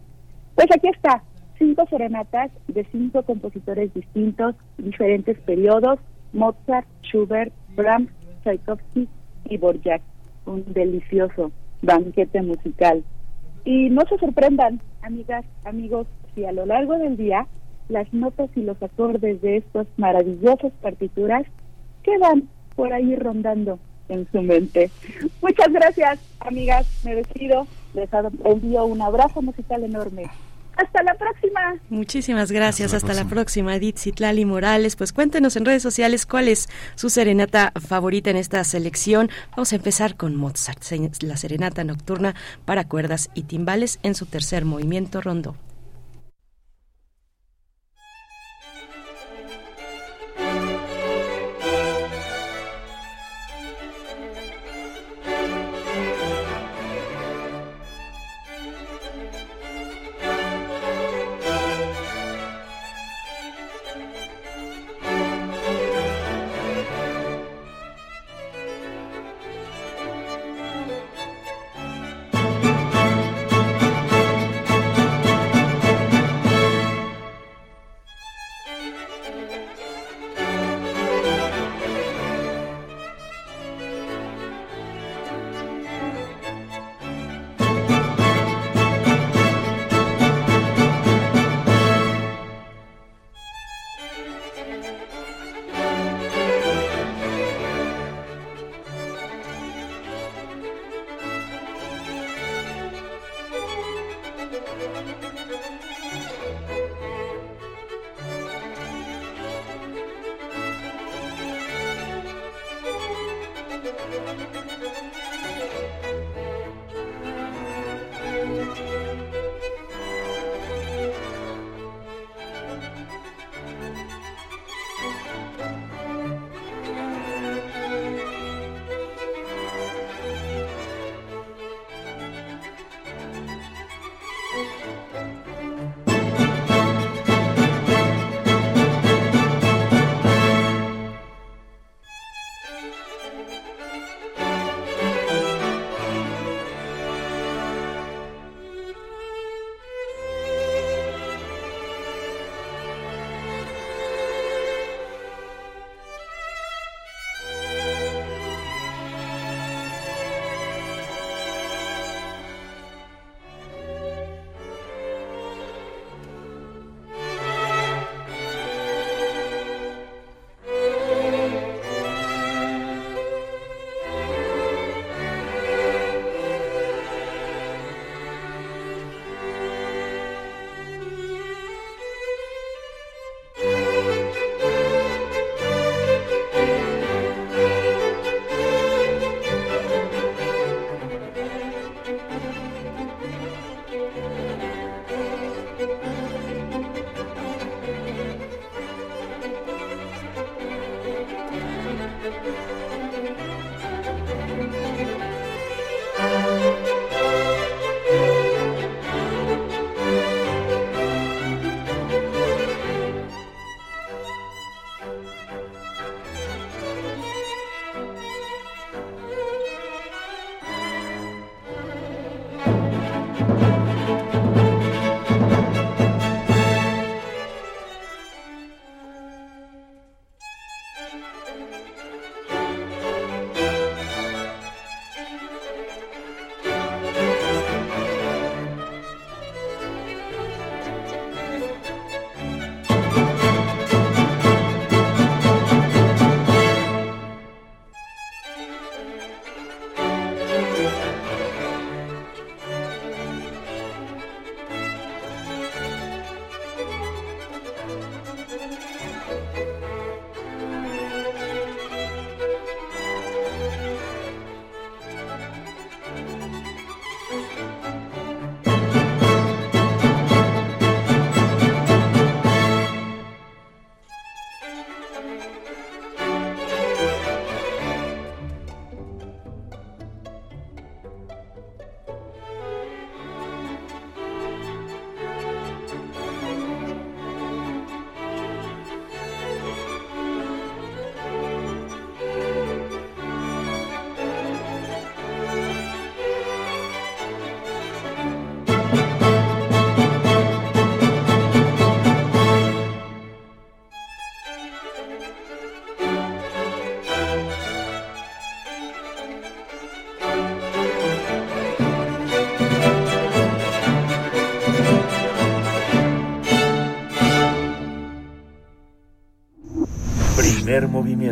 Pues 0.54 0.68
aquí 0.74 0.88
está, 0.88 1.22
cinco 1.58 1.86
serenatas 1.88 2.50
de 2.68 2.84
cinco 2.92 3.22
compositores 3.22 3.92
distintos, 3.94 4.54
diferentes 4.78 5.38
periodos, 5.40 5.98
Mozart, 6.32 6.86
Schubert, 7.02 7.52
Brahms, 7.76 8.10
Tchaikovsky 8.42 9.08
y 9.44 9.56
Borjak. 9.56 10.02
Un 10.46 10.64
delicioso 10.72 11.52
banquete 11.82 12.42
musical. 12.42 13.04
Y 13.64 13.90
no 13.90 14.02
se 14.08 14.18
sorprendan, 14.18 14.80
amigas, 15.02 15.44
amigos, 15.64 16.06
si 16.34 16.44
a 16.44 16.52
lo 16.52 16.66
largo 16.66 16.98
del 16.98 17.16
día 17.16 17.46
las 17.88 18.12
notas 18.12 18.50
y 18.56 18.62
los 18.62 18.82
acordes 18.82 19.40
de 19.42 19.58
estas 19.58 19.86
maravillosas 19.96 20.72
partituras 20.80 21.44
quedan 22.02 22.48
por 22.74 22.92
ahí 22.92 23.14
rondando 23.16 23.78
en 24.08 24.26
su 24.32 24.42
mente. 24.42 24.90
Muchas 25.40 25.72
gracias, 25.72 26.18
amigas. 26.40 26.86
Me 27.04 27.14
despido. 27.14 27.66
Les 27.94 28.08
envío 28.44 28.84
un 28.84 29.02
abrazo 29.02 29.42
musical 29.42 29.84
enorme. 29.84 30.30
Hasta 30.76 31.02
la 31.02 31.14
próxima. 31.14 31.60
Muchísimas 31.90 32.50
gracias. 32.50 32.94
Hasta, 32.94 33.12
la, 33.12 33.26
próxima. 33.26 33.76
Edith 33.76 33.98
Citlali 33.98 34.44
Morales. 34.44 34.96
Pues 34.96 35.12
cuéntenos 35.12 35.56
en 35.56 35.66
redes 35.66 35.82
sociales 35.82 36.24
cuál 36.24 36.48
es 36.48 36.68
su 36.94 37.10
serenata 37.10 37.72
favorita 37.78 38.30
en 38.30 38.36
esta 38.36 38.64
selección. 38.64 39.28
Vamos 39.50 39.72
a 39.72 39.76
empezar 39.76 40.16
con 40.16 40.34
Mozart, 40.34 40.82
la 41.22 41.36
serenata 41.36 41.84
nocturna 41.84 42.34
para 42.64 42.88
cuerdas 42.88 43.30
y 43.34 43.42
timbales 43.42 43.98
en 44.02 44.14
su 44.14 44.26
tercer 44.26 44.64
movimiento 44.64 45.20
rondo. 45.20 45.56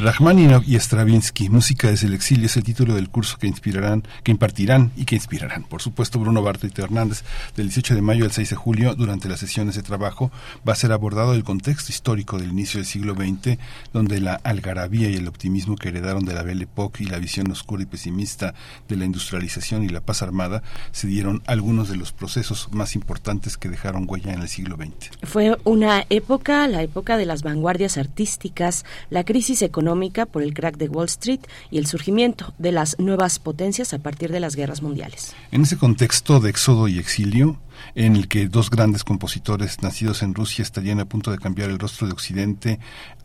Rachmaninoff 0.00 0.66
y 0.66 0.76
Stravinsky, 0.76 1.50
Música 1.50 1.90
desde 1.90 2.06
el 2.06 2.14
exilio, 2.14 2.46
es 2.46 2.56
el 2.56 2.64
título 2.64 2.94
del 2.94 3.10
curso 3.10 3.36
que 3.36 3.46
inspirarán, 3.46 4.02
que 4.22 4.30
impartirán 4.30 4.92
y 4.96 5.04
que 5.04 5.14
inspirarán. 5.14 5.64
Por 5.64 5.82
supuesto, 5.82 6.18
Bruno 6.18 6.42
Bartlett 6.42 6.78
Hernández, 6.78 7.22
del 7.54 7.66
18 7.66 7.96
de 7.96 8.00
mayo 8.00 8.24
al 8.24 8.32
6 8.32 8.48
de 8.48 8.56
julio, 8.56 8.94
durante 8.94 9.28
las 9.28 9.40
sesiones 9.40 9.74
de 9.74 9.82
trabajo, 9.82 10.30
va 10.66 10.72
a 10.72 10.76
ser 10.76 10.92
abordado 10.92 11.34
el 11.34 11.44
contexto 11.44 11.92
histórico 11.92 12.38
del 12.38 12.52
inicio 12.52 12.78
del 12.78 12.86
siglo 12.86 13.14
XX, 13.14 13.58
donde 13.92 14.20
la 14.20 14.36
algarabía 14.36 15.10
y 15.10 15.16
el 15.16 15.28
optimismo 15.28 15.76
que 15.76 15.88
heredaron 15.88 16.24
de 16.24 16.32
la 16.32 16.44
Belle 16.44 16.64
Époque 16.64 17.04
y 17.04 17.06
la 17.06 17.18
visión 17.18 17.50
oscura 17.50 17.82
y 17.82 17.86
pesimista 17.86 18.54
de 18.88 18.96
la 18.96 19.04
industrialización 19.04 19.82
y 19.82 19.88
la 19.90 20.00
paz 20.00 20.22
armada 20.22 20.62
se 20.92 21.08
dieron 21.08 21.42
algunos 21.46 21.90
de 21.90 21.96
los 21.96 22.12
procesos 22.12 22.68
más 22.72 22.94
importantes 22.94 23.58
que 23.58 23.68
dejaron 23.68 24.06
huella 24.08 24.32
en 24.32 24.40
el 24.40 24.48
siglo 24.48 24.76
XX. 24.76 25.10
Fue 25.24 25.58
una 25.64 26.06
época, 26.08 26.66
la 26.68 26.82
época 26.82 27.18
de 27.18 27.26
las 27.26 27.42
vanguardias 27.42 27.98
artísticas, 27.98 28.86
la 29.10 29.24
crisis 29.24 29.60
económica, 29.60 29.89
por 30.30 30.42
el 30.42 30.54
crack 30.54 30.76
de 30.76 30.88
Wall 30.88 31.06
Street 31.06 31.40
y 31.70 31.78
el 31.78 31.86
surgimiento 31.86 32.52
de 32.58 32.72
las 32.72 32.98
nuevas 32.98 33.38
potencias 33.38 33.92
a 33.92 33.98
partir 33.98 34.30
de 34.30 34.40
las 34.40 34.56
guerras 34.56 34.82
mundiales. 34.82 35.34
En 35.50 35.62
ese 35.62 35.76
contexto 35.76 36.40
de 36.40 36.50
éxodo 36.50 36.88
y 36.88 36.98
exilio, 36.98 37.58
en 37.94 38.16
el 38.16 38.28
que 38.28 38.48
dos 38.48 38.70
grandes 38.70 39.04
compositores 39.04 39.82
nacidos 39.82 40.22
en 40.22 40.34
Rusia 40.34 40.62
estarían 40.62 41.00
a 41.00 41.04
punto 41.04 41.30
de 41.30 41.38
cambiar 41.38 41.70
el 41.70 41.78
rostro 41.78 42.06
de 42.06 42.12
Occidente 42.12 42.80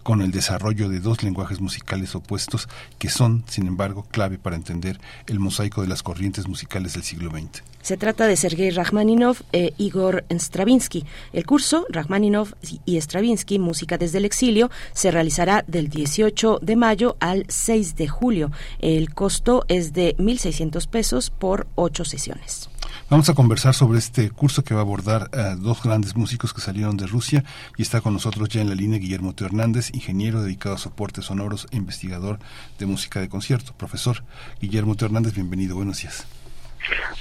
con 0.06 0.22
el 0.22 0.30
desarrollo 0.30 0.88
de 0.88 1.00
dos 1.00 1.24
lenguajes 1.24 1.60
musicales 1.60 2.14
opuestos 2.14 2.70
que 3.00 3.10
son, 3.10 3.44
sin 3.48 3.66
embargo, 3.66 4.06
clave 4.12 4.38
para 4.38 4.56
entender 4.56 5.00
el 5.26 5.40
mosaico 5.40 5.82
de 5.82 5.88
las 5.88 6.04
corrientes 6.04 6.48
musicales 6.48 6.94
del 6.94 7.02
siglo 7.02 7.32
XX. 7.32 7.64
Se 7.82 7.98
trata 7.98 8.28
de 8.28 8.36
Sergei 8.36 8.70
Rachmaninov 8.70 9.38
e 9.52 9.74
Igor 9.78 10.24
Stravinsky. 10.30 11.06
El 11.34 11.48
curso 11.48 11.88
Rachmaninov 11.90 12.54
y 12.86 12.98
Stravinsky, 12.98 13.58
Música 13.58 13.98
desde 13.98 14.20
el 14.20 14.26
exilio, 14.26 14.70
se 14.94 15.10
realizará 15.10 15.64
del 15.68 15.90
18 15.90 16.60
de 16.62 16.76
mayo 16.76 17.18
al 17.20 17.46
6 17.48 17.96
de 17.96 18.08
julio. 18.08 18.52
El 18.80 19.12
costo 19.14 19.66
es 19.68 19.94
de 19.94 20.16
1.600 20.18 20.88
pesos 20.88 21.32
por 21.32 21.66
ocho 21.74 22.06
sesiones. 22.06 22.70
Vamos 23.08 23.30
a 23.30 23.36
conversar 23.36 23.76
sobre 23.76 24.00
este 24.00 24.32
curso 24.32 24.64
que 24.64 24.74
va 24.74 24.80
a 24.80 24.84
abordar 24.84 25.30
a 25.32 25.56
dos 25.56 25.84
grandes 25.84 26.16
músicos 26.16 26.56
que 26.56 26.62
salieron 26.62 26.98
de 26.98 27.06
Rusia 27.06 27.44
y 27.78 27.84
está 27.84 28.02
con 28.02 28.14
nosotros 28.14 28.50
ya 28.50 28.62
en 28.62 28.70
la 28.70 28.74
línea 28.74 28.98
Guillermo 28.98 29.36
Teo 29.36 29.46
Hernández, 29.46 29.92
ingeniero 29.94 30.42
dedicado 30.42 30.74
a 30.74 30.80
soportes 30.80 31.26
sonoros 31.26 31.68
e 31.72 31.78
investigador 31.78 32.40
de 32.80 32.88
música 32.88 33.20
de 33.20 33.30
concierto. 33.30 33.74
Profesor 33.78 34.24
Guillermo 34.60 34.96
Teo 34.96 35.06
Hernández, 35.06 35.36
bienvenido, 35.36 35.76
buenos 35.76 36.02
días. 36.02 36.26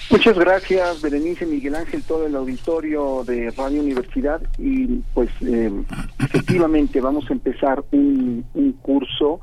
Muchas 0.09 0.39
gracias, 0.39 1.03
Berenice, 1.03 1.45
Miguel 1.45 1.75
Ángel, 1.75 2.03
todo 2.03 2.27
el 2.27 2.35
auditorio 2.35 3.23
de 3.27 3.51
Radio 3.51 3.83
Universidad 3.83 4.41
y 4.57 5.03
pues 5.13 5.29
eh, 5.43 5.71
efectivamente 6.19 6.99
vamos 7.03 7.29
a 7.29 7.35
empezar 7.35 7.85
un 7.93 8.43
curso 8.81 9.43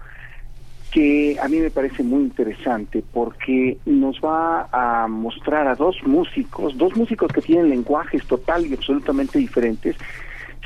que 0.92 1.38
a 1.42 1.48
mí 1.48 1.58
me 1.58 1.72
parece 1.72 2.04
muy 2.04 2.24
interesante 2.24 3.04
porque 3.14 3.78
nos 3.86 4.20
va 4.20 4.68
a 4.72 5.08
mostrar 5.08 5.68
a 5.68 5.76
dos 5.76 5.96
músicos, 6.04 6.78
dos 6.78 6.96
músicos 6.98 7.32
que 7.32 7.42
tienen 7.42 7.70
lenguajes 7.70 8.26
total 8.26 8.66
y 8.66 8.74
absolutamente 8.74 9.40
diferentes, 9.40 9.96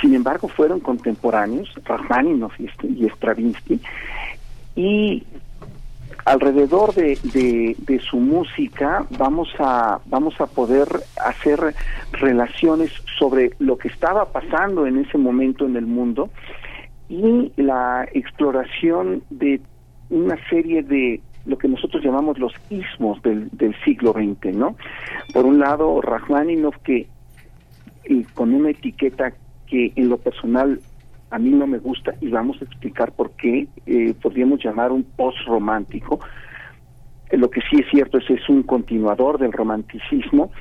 sin 0.01 0.15
embargo 0.15 0.48
fueron 0.48 0.79
contemporáneos, 0.79 1.72
Rachmaninoff 1.86 2.53
y 2.60 3.08
Stravinsky, 3.08 3.79
y 4.75 5.24
alrededor 6.25 6.94
de, 6.96 8.01
su 8.10 8.17
música 8.17 9.05
vamos 9.12 9.50
a 9.60 10.00
vamos 10.05 10.39
a 10.41 10.48
poder 10.48 10.88
hacer 11.24 11.75
relaciones 12.12 12.91
sobre 13.20 13.51
lo 13.60 13.77
que 13.77 13.88
estaba 13.88 14.25
pasando 14.25 14.88
en 14.88 14.98
ese 14.98 15.17
momento 15.17 15.65
en 15.65 15.75
el 15.75 15.86
mundo 15.86 16.29
y 17.10 17.51
la 17.58 18.08
exploración 18.13 19.22
de 19.29 19.62
una 20.09 20.38
serie 20.50 20.83
de 20.83 21.21
lo 21.45 21.57
que 21.57 21.67
nosotros 21.67 22.03
llamamos 22.03 22.39
los 22.39 22.53
ismos 22.69 23.21
del, 23.21 23.50
del 23.51 23.75
siglo 23.83 24.13
XX, 24.13 24.55
¿no? 24.55 24.75
Por 25.33 25.45
un 25.45 25.59
lado, 25.59 26.01
Rachmaninoff, 26.01 26.75
que 26.83 27.07
con 28.33 28.53
una 28.53 28.69
etiqueta 28.69 29.33
que 29.67 29.91
en 29.95 30.09
lo 30.09 30.17
personal 30.17 30.79
a 31.31 31.39
mí 31.39 31.50
no 31.50 31.67
me 31.67 31.79
gusta 31.79 32.13
y 32.21 32.29
vamos 32.29 32.62
a 32.62 32.65
explicar 32.65 33.12
por 33.12 33.31
qué 33.31 33.67
eh, 33.85 34.13
podríamos 34.21 34.63
llamar 34.63 34.91
un 34.91 35.03
post-romántico. 35.03 36.19
Eh, 37.29 37.38
lo 37.38 37.50
que 37.50 37.62
sí 37.69 37.77
es 37.79 37.89
cierto 37.89 38.19
es 38.19 38.29
es 38.29 38.47
un 38.47 38.63
continuador 38.63 39.39
del 39.39 39.51
romanticismo 39.51 40.51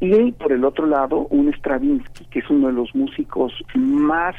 y 0.00 0.32
por 0.32 0.52
el 0.52 0.64
otro 0.64 0.86
lado 0.86 1.26
un 1.30 1.52
Stravinsky 1.54 2.24
que 2.26 2.40
es 2.40 2.50
uno 2.50 2.68
de 2.68 2.72
los 2.72 2.94
músicos 2.94 3.52
más 3.74 4.34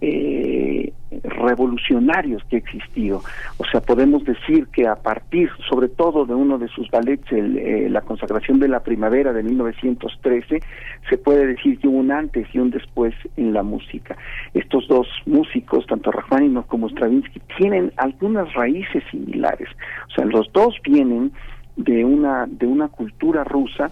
eh, 0.00 0.92
revolucionarios 1.24 2.42
que 2.44 2.56
ha 2.56 2.58
existido. 2.60 3.22
O 3.58 3.64
sea, 3.64 3.80
podemos 3.80 4.24
decir 4.24 4.66
que 4.68 4.86
a 4.86 4.96
partir, 4.96 5.50
sobre 5.68 5.88
todo, 5.88 6.24
de 6.24 6.34
uno 6.34 6.58
de 6.58 6.68
sus 6.68 6.88
ballets, 6.90 7.26
eh, 7.32 7.88
La 7.90 8.02
consagración 8.02 8.60
de 8.60 8.68
la 8.68 8.80
primavera 8.80 9.32
de 9.32 9.42
1913, 9.42 10.60
se 11.08 11.18
puede 11.18 11.46
decir 11.46 11.78
que 11.78 11.88
hubo 11.88 11.98
un 11.98 12.12
antes 12.12 12.46
y 12.54 12.58
un 12.58 12.70
después 12.70 13.14
en 13.36 13.52
la 13.52 13.62
música. 13.62 14.16
Estos 14.54 14.86
dos 14.88 15.08
músicos, 15.26 15.86
tanto 15.86 16.12
Rachmaninoff 16.12 16.66
como 16.66 16.88
Stravinsky, 16.88 17.40
tienen 17.58 17.92
algunas 17.96 18.52
raíces 18.54 19.02
similares. 19.10 19.68
O 20.08 20.14
sea, 20.14 20.24
los 20.24 20.50
dos 20.52 20.76
vienen 20.84 21.32
de 21.76 22.04
una 22.04 22.46
de 22.46 22.66
una 22.66 22.88
cultura 22.88 23.44
rusa 23.44 23.90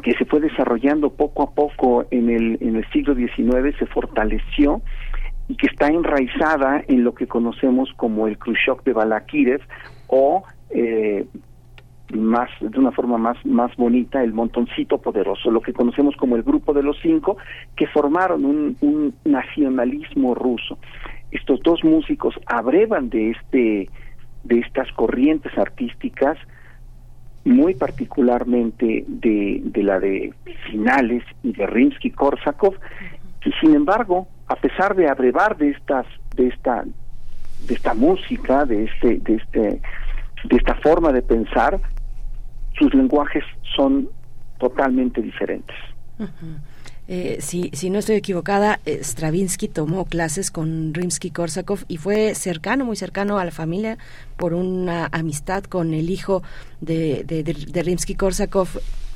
que 0.00 0.12
se 0.14 0.24
fue 0.24 0.40
desarrollando 0.40 1.10
poco 1.10 1.42
a 1.42 1.50
poco 1.50 2.04
en 2.10 2.30
el, 2.30 2.58
en 2.60 2.76
el 2.76 2.88
siglo 2.90 3.14
XIX, 3.14 3.76
se 3.78 3.86
fortaleció 3.86 4.82
y 5.48 5.56
que 5.56 5.66
está 5.66 5.88
enraizada 5.88 6.82
en 6.86 7.02
lo 7.02 7.14
que 7.14 7.26
conocemos 7.26 7.92
como 7.96 8.28
el 8.28 8.38
Khrushchev 8.38 8.82
de 8.84 8.92
Balakirev 8.92 9.60
o 10.06 10.44
eh, 10.70 11.26
más 12.14 12.50
de 12.60 12.78
una 12.78 12.92
forma 12.92 13.18
más 13.18 13.36
más 13.44 13.74
bonita 13.76 14.22
el 14.22 14.32
montoncito 14.32 14.98
poderoso 14.98 15.50
lo 15.50 15.60
que 15.60 15.72
conocemos 15.72 16.16
como 16.16 16.36
el 16.36 16.42
grupo 16.42 16.72
de 16.72 16.82
los 16.82 16.96
cinco 17.00 17.36
que 17.76 17.86
formaron 17.86 18.44
un, 18.44 18.76
un 18.80 19.14
nacionalismo 19.24 20.34
ruso. 20.34 20.78
Estos 21.30 21.60
dos 21.62 21.84
músicos 21.84 22.34
abrevan 22.46 23.10
de 23.10 23.30
este 23.30 23.90
de 24.44 24.58
estas 24.60 24.90
corrientes 24.92 25.56
artísticas 25.58 26.38
muy 27.44 27.74
particularmente 27.74 29.04
de, 29.06 29.60
de 29.64 29.82
la 29.82 29.98
de 29.98 30.32
finales 30.70 31.24
y 31.42 31.52
de 31.52 31.66
Rimsky-Korsakov, 31.66 32.74
y 33.44 33.52
sin 33.60 33.74
embargo, 33.74 34.28
a 34.48 34.56
pesar 34.56 34.94
de 34.94 35.08
abrevar 35.08 35.56
de 35.56 35.70
estas, 35.70 36.06
de 36.36 36.48
esta, 36.48 36.84
de 37.66 37.74
esta 37.74 37.94
música, 37.94 38.64
de 38.64 38.84
este, 38.84 39.18
de 39.18 39.34
este, 39.36 39.60
de 40.44 40.56
esta 40.56 40.74
forma 40.76 41.12
de 41.12 41.22
pensar, 41.22 41.80
sus 42.78 42.92
lenguajes 42.94 43.44
son 43.76 44.08
totalmente 44.58 45.22
diferentes. 45.22 45.76
Eh, 47.12 47.38
si, 47.40 47.70
si 47.72 47.90
no 47.90 47.98
estoy 47.98 48.14
equivocada, 48.14 48.78
eh, 48.86 49.00
Stravinsky 49.02 49.66
tomó 49.66 50.04
clases 50.04 50.52
con 50.52 50.94
Rimsky-Korsakov 50.94 51.84
y 51.88 51.96
fue 51.96 52.36
cercano, 52.36 52.84
muy 52.84 52.94
cercano 52.94 53.40
a 53.40 53.44
la 53.44 53.50
familia 53.50 53.98
por 54.36 54.54
una 54.54 55.08
amistad 55.10 55.64
con 55.64 55.92
el 55.92 56.08
hijo 56.08 56.44
de, 56.80 57.24
de, 57.24 57.42
de 57.42 57.84
Rimsky-Korsakov 57.84 58.68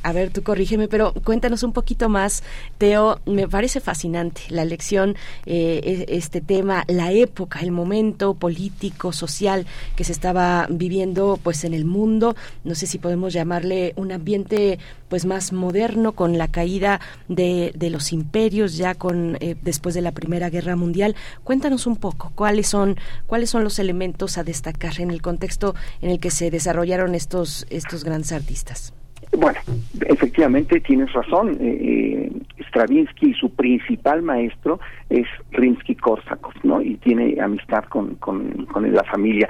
a 0.05 0.13
ver, 0.13 0.31
tú 0.31 0.43
corrígeme, 0.43 0.87
pero 0.87 1.15
cuéntanos 1.25 1.63
un 1.63 1.73
poquito 1.73 2.11
más, 2.11 2.43
Teo. 2.77 3.21
Me 3.25 3.49
parece 3.49 3.81
fascinante 3.81 4.43
la 4.51 4.67
lección, 4.67 5.17
eh, 5.47 6.05
e, 6.09 6.17
este 6.17 6.43
tema, 6.43 6.85
la 6.89 7.11
época, 7.11 7.61
el 7.61 7.73
momento 7.73 8.35
político, 8.35 9.13
social 9.13 9.67
que 9.97 10.05
se 10.05 10.13
estaba 10.13 10.67
viviendo, 10.69 11.39
pues 11.43 11.65
en 11.65 11.73
el 11.73 11.87
mundo. 11.87 12.37
No 12.65 12.75
sé 12.75 12.87
si 12.87 12.99
podemos 12.99 13.33
llamarle 13.33 13.95
un 13.97 14.13
ambiente, 14.13 14.79
pues 15.09 15.25
más 15.25 15.55
moderno, 15.55 16.13
con 16.13 16.37
la 16.37 16.49
caída 16.49 17.01
de, 17.29 17.73
de 17.75 17.89
los 17.89 18.13
imperios 18.13 18.77
ya 18.77 18.95
con 18.95 19.39
eh, 19.41 19.57
después 19.63 19.95
de 19.95 20.03
la 20.03 20.13
Primera 20.13 20.51
Guerra 20.51 20.77
Mundial. 20.77 21.17
Cuéntanos 21.45 21.87
un 21.87 21.97
poco 21.97 22.31
cuáles 22.35 22.69
son 22.69 22.97
cuáles 23.27 23.49
son 23.49 23.65
los 23.65 23.79
elementos 23.79 24.37
a 24.37 24.45
destacar 24.45 25.01
en 25.01 25.11
el 25.11 25.23
contexto 25.23 25.75
en 26.03 26.11
el 26.11 26.21
que 26.21 26.31
se 26.31 26.51
desarrollaron 26.51 27.15
estos 27.15 27.67
estos 27.71 28.05
grandes 28.05 28.33
artistas. 28.33 28.93
Bueno, 29.37 29.59
efectivamente 30.07 30.81
tienes 30.81 31.13
razón. 31.13 31.57
Eh, 31.61 32.31
eh, 32.31 32.33
Stravinsky, 32.69 33.35
su 33.35 33.51
principal 33.51 34.23
maestro 34.23 34.81
es 35.11 35.27
Rimsky-Korsakov, 35.53 36.55
¿no? 36.63 36.81
Y 36.81 36.97
tiene 36.97 37.41
amistad 37.41 37.85
con, 37.85 38.15
con, 38.17 38.67
la 38.93 39.05
familia. 39.05 39.49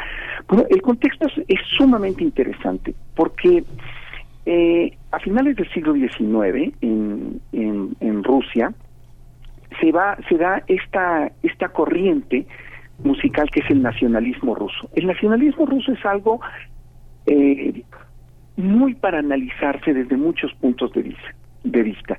Bueno, 0.49 0.65
el 0.71 0.81
contexto 0.83 1.27
es, 1.49 1.61
sumamente 1.77 2.23
interesante 2.23 2.95
porque 3.15 3.65
eh, 4.47 4.97
a 5.11 5.19
finales 5.19 5.57
del 5.57 5.71
siglo 5.73 5.95
XIX 5.95 6.75
en, 6.81 7.41
en, 7.53 7.97
en, 8.01 8.25
Rusia 8.25 8.73
se 9.81 9.91
va 9.91 10.17
se 10.29 10.37
da 10.37 10.63
esta 10.67 11.33
esta 11.43 11.69
corriente 11.69 12.47
musical 13.03 13.51
que 13.51 13.61
es 13.61 13.71
el 13.71 13.83
nacionalismo 13.83 14.55
ruso. 14.55 14.89
El 14.95 15.07
nacionalismo 15.07 15.67
ruso 15.67 15.93
es 15.93 16.05
algo 16.05 16.41
eh, 17.27 17.83
muy 18.57 18.95
para 18.95 19.19
analizarse 19.19 19.93
desde 19.93 20.17
muchos 20.17 20.53
puntos 20.55 20.93
de 20.93 21.03
vista. 21.03 21.35
De 21.65 21.83
vista. 21.83 22.19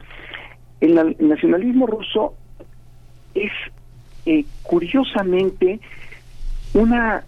El, 0.82 1.16
nacionalismo 1.20 1.88
ruso 1.88 2.36
es 3.34 3.52
eh, 4.26 4.46
curiosamente 4.64 5.80
una 6.74 7.24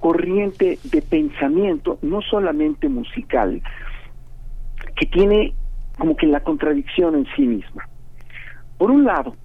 corriente 0.00 0.78
de 0.84 1.02
pensamiento, 1.02 1.98
no 2.02 2.20
solamente 2.22 2.88
musical, 2.88 3.62
que 4.96 5.06
tiene 5.06 5.54
como 5.98 6.16
que 6.16 6.26
la 6.26 6.40
contradicción 6.40 7.14
en 7.14 7.26
sí 7.36 7.42
misma. 7.42 7.88
Por 8.78 8.90
un 8.90 9.04
lado, 9.04 9.36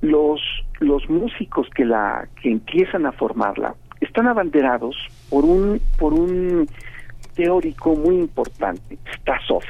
los, 0.00 0.40
los 0.80 1.08
músicos 1.10 1.68
que 1.74 1.84
la 1.84 2.28
que 2.40 2.50
empiezan 2.50 3.04
a 3.06 3.12
formarla 3.12 3.74
están 4.00 4.28
abanderados 4.28 4.96
por 5.28 5.44
un 5.44 5.80
por 5.98 6.14
un 6.14 6.68
teórico 7.38 7.94
muy 7.94 8.16
importante, 8.16 8.98
Stasov. 9.14 9.62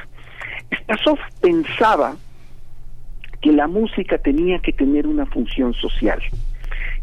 Stasov 0.72 1.18
pensaba 1.42 2.16
que 3.42 3.52
la 3.52 3.68
música 3.68 4.16
tenía 4.16 4.58
que 4.60 4.72
tener 4.72 5.06
una 5.06 5.26
función 5.26 5.74
social, 5.74 6.18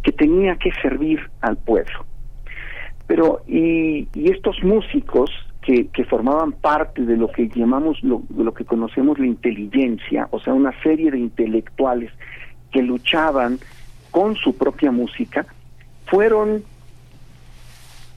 que 0.01 0.11
tenía 0.11 0.55
que 0.55 0.71
servir 0.81 1.19
al 1.41 1.55
pueblo. 1.57 2.03
Pero, 3.05 3.43
y, 3.47 4.07
estos 4.15 4.63
músicos 4.63 5.29
que, 5.61 5.87
que, 5.89 6.03
formaban 6.03 6.51
parte 6.51 7.03
de 7.03 7.15
lo 7.15 7.31
que 7.31 7.47
llamamos, 7.49 8.03
lo, 8.03 8.23
lo 8.35 8.51
que 8.55 8.65
conocemos 8.65 9.19
la 9.19 9.27
inteligencia, 9.27 10.27
o 10.31 10.39
sea, 10.39 10.53
una 10.55 10.73
serie 10.81 11.11
de 11.11 11.19
intelectuales 11.19 12.11
que 12.71 12.81
luchaban 12.81 13.59
con 14.09 14.35
su 14.35 14.57
propia 14.57 14.91
música, 14.91 15.45
fueron 16.07 16.63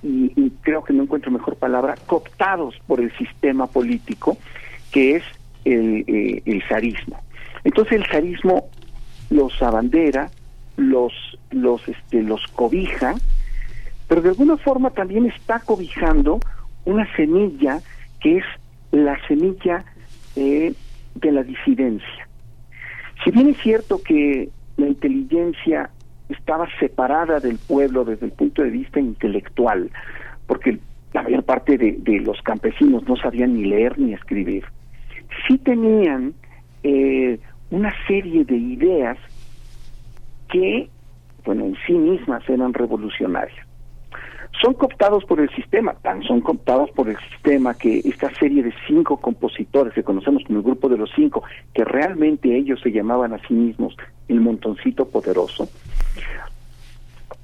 y, 0.02 0.50
creo 0.62 0.84
que 0.84 0.92
no 0.92 1.04
encuentro 1.04 1.30
mejor 1.30 1.56
palabra, 1.56 1.96
cooptados 2.06 2.76
por 2.87 3.00
el 3.00 3.16
sistema 3.16 3.66
político 3.66 4.37
que 4.92 5.16
es 5.16 5.22
el, 5.64 6.04
eh, 6.06 6.42
el 6.46 6.62
zarismo. 6.68 7.20
Entonces 7.64 7.94
el 7.94 8.06
zarismo 8.06 8.68
los 9.30 9.61
abandera, 9.62 10.30
los, 10.76 11.12
los, 11.50 11.87
este, 11.88 12.22
los 12.22 12.46
cobija, 12.48 13.14
pero 14.06 14.22
de 14.22 14.30
alguna 14.30 14.56
forma 14.56 14.90
también 14.90 15.26
está 15.26 15.61
cobijando 15.61 16.40
una 16.84 17.06
semilla 17.14 17.80
que 18.20 18.38
es 18.38 18.44
la 18.90 19.18
semilla 19.26 19.84
eh, 20.37 20.72
de 21.14 21.32
la 21.32 21.42
disidencia. 21.42 22.28
Si 23.22 23.30
bien 23.30 23.48
es 23.48 23.58
cierto 23.58 24.02
que 24.02 24.48
la 24.76 24.87
inteligencia 24.87 25.90
estaba 26.29 26.69
separada 26.79 27.41
del 27.41 27.59
pueblo 27.59 28.05
desde 28.05 28.27
el 28.27 28.33
punto 28.33 28.62
de 28.62 28.71
vista 28.71 29.01
intelectual, 29.01 29.91
porque 30.47 30.79
la 31.12 31.23
mayor 31.23 31.43
parte 31.45 31.79
de, 31.79 32.21
los 32.21 32.41
campesinos 32.43 33.07
no 33.09 33.17
sabían 33.17 33.55
ni 33.55 33.64
leer 33.64 33.99
ni 33.99 34.12
escribir. 34.12 34.64
Sí 35.47 35.59
tenían 35.59 36.35
eh, 36.83 37.38
una 37.71 37.93
serie 38.07 38.45
de 38.45 38.57
ideas 38.57 39.19
que, 40.51 40.88
bueno, 41.45 41.67
en 41.67 41.77
sí 41.87 41.93
mismas 41.95 42.49
eran 42.49 42.75
revolucionarias. 42.75 43.67
Son 44.61 44.75
cooptados 44.75 45.25
por 45.25 45.40
el 45.40 45.49
sistema, 45.51 45.94
tan 46.03 46.23
son 46.23 46.40
cooptados 46.40 46.90
por 46.90 47.09
el 47.09 47.16
sistema 47.31 47.75
que 47.75 48.01
esta 48.01 48.33
serie 48.35 48.62
de 48.62 48.73
cinco 48.87 49.18
compositores 49.18 49.94
que 49.94 50.03
conocemos 50.03 50.42
como 50.44 50.59
el 50.59 50.64
grupo 50.64 50.88
de 50.88 50.99
los 50.99 51.11
cinco, 51.14 51.44
que 51.73 51.85
realmente 51.85 52.57
ellos 52.57 52.81
se 52.83 52.90
llamaban 52.90 53.33
a 53.33 53.38
sí 53.47 53.55
mismos 53.55 53.97
el 54.27 54.40
montoncito 54.40 55.09
poderoso, 55.09 55.68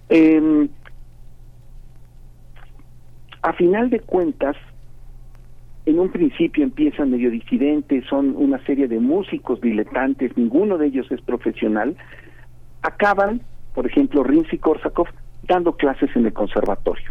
eh, 0.08 0.68
a 3.42 3.52
final 3.52 3.90
de 3.90 4.00
cuentas, 4.00 4.56
en 5.84 5.98
un 5.98 6.10
principio 6.10 6.64
empiezan 6.64 7.10
medio 7.10 7.30
disidentes, 7.30 8.06
son 8.06 8.34
una 8.36 8.58
serie 8.64 8.88
de 8.88 8.98
músicos 9.00 9.60
diletantes, 9.60 10.34
ninguno 10.36 10.78
de 10.78 10.86
ellos 10.86 11.06
es 11.10 11.20
profesional, 11.20 11.94
acaban, 12.80 13.42
por 13.74 13.86
ejemplo, 13.86 14.24
Rimsky 14.24 14.56
Korsakov, 14.56 15.08
dando 15.46 15.76
clases 15.76 16.10
en 16.16 16.26
el 16.26 16.32
conservatorio. 16.32 17.10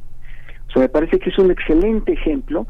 Me 0.75 0.89
parece 0.89 1.19
que 1.19 1.29
es 1.29 1.37
un 1.37 1.51
excelente 1.51 2.13
ejemplo 2.13 2.65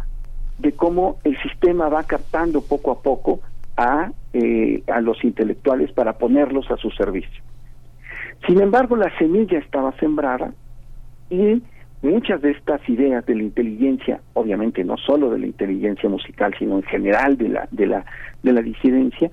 de 0.59 0.73
cómo 0.73 1.19
el 1.23 1.41
sistema 1.41 1.87
va 1.89 2.03
captando 2.03 2.61
poco 2.61 2.91
a 2.91 3.01
poco 3.01 3.39
a, 3.77 4.11
eh, 4.33 4.83
a 4.87 5.01
los 5.01 5.23
intelectuales 5.23 5.91
para 5.93 6.17
ponerlos 6.17 6.69
a 6.69 6.77
su 6.77 6.91
servicio. 6.91 7.41
Sin 8.45 8.61
embargo, 8.61 8.97
la 8.97 9.15
semilla 9.17 9.57
estaba 9.57 9.93
sembrada 9.99 10.53
y 11.29 11.61
muchas 12.01 12.41
de 12.41 12.51
estas 12.51 12.87
ideas 12.89 13.25
de 13.25 13.35
la 13.35 13.43
inteligencia, 13.43 14.19
obviamente 14.33 14.83
no 14.83 14.97
solo 14.97 15.29
de 15.29 15.39
la 15.39 15.45
inteligencia 15.45 16.09
musical, 16.09 16.53
sino 16.59 16.75
en 16.75 16.83
general 16.83 17.37
de 17.37 17.49
la 17.49 17.67
de 17.71 17.87
la 17.87 18.05
de 18.43 18.51
la 18.51 18.61
disidencia, 18.61 19.31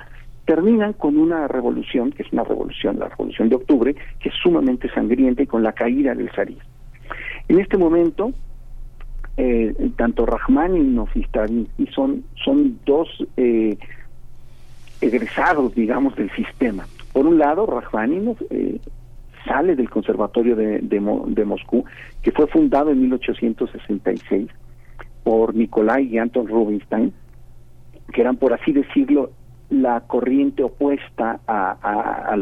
terminan 0.51 0.95
con 0.95 1.17
una 1.17 1.47
revolución, 1.47 2.11
que 2.11 2.25
es 2.25 2.33
una 2.33 2.43
revolución, 2.43 2.99
la 2.99 3.09
revolución 3.09 3.49
de 3.49 3.55
octubre, 3.55 3.95
que 4.19 4.31
es 4.31 4.35
sumamente 4.43 4.91
sangrienta 4.91 5.45
y 5.45 5.47
con 5.47 5.63
la 5.63 5.71
caída 5.71 6.13
del 6.13 6.29
zarismo. 6.33 6.65
En 7.47 7.61
este 7.61 7.79
momento, 7.79 8.33
eh, 9.37 9.73
tanto 9.97 10.27
Rachmaninoff 10.27 11.17
y 11.17 11.23
Stravinsky 11.23 11.87
son, 11.95 12.25
son 12.45 12.81
dos 12.85 13.09
eh, 13.37 13.79
egresados, 15.01 15.73
digamos, 15.77 16.17
del 16.17 16.33
sistema. 16.33 16.85
Por 17.13 17.29
un 17.29 17.39
lado, 17.39 17.67
Rachmaninoff 17.67 18.43
eh, 18.51 18.81
sale 19.45 19.77
del 19.77 19.89
Conservatorio 19.89 20.57
de, 20.57 20.81
de, 20.81 21.45
Moscú, 21.45 21.85
que 22.23 22.33
fue 22.33 22.49
fundado 22.49 22.91
en 22.91 23.03
1866 23.03 24.49
por 25.23 25.55
Nikolai 25.55 26.07
y 26.07 26.19
Anton 26.19 26.49
Rubinstein, 26.49 27.13
que 28.13 28.21
eran, 28.21 28.37
por 28.37 28.53
así 28.53 28.73
decirlo, 28.73 29.31
la 29.71 30.01
corriente 30.01 30.63
opuesta 30.63 31.41
a, 31.47 31.77
a, 31.81 32.35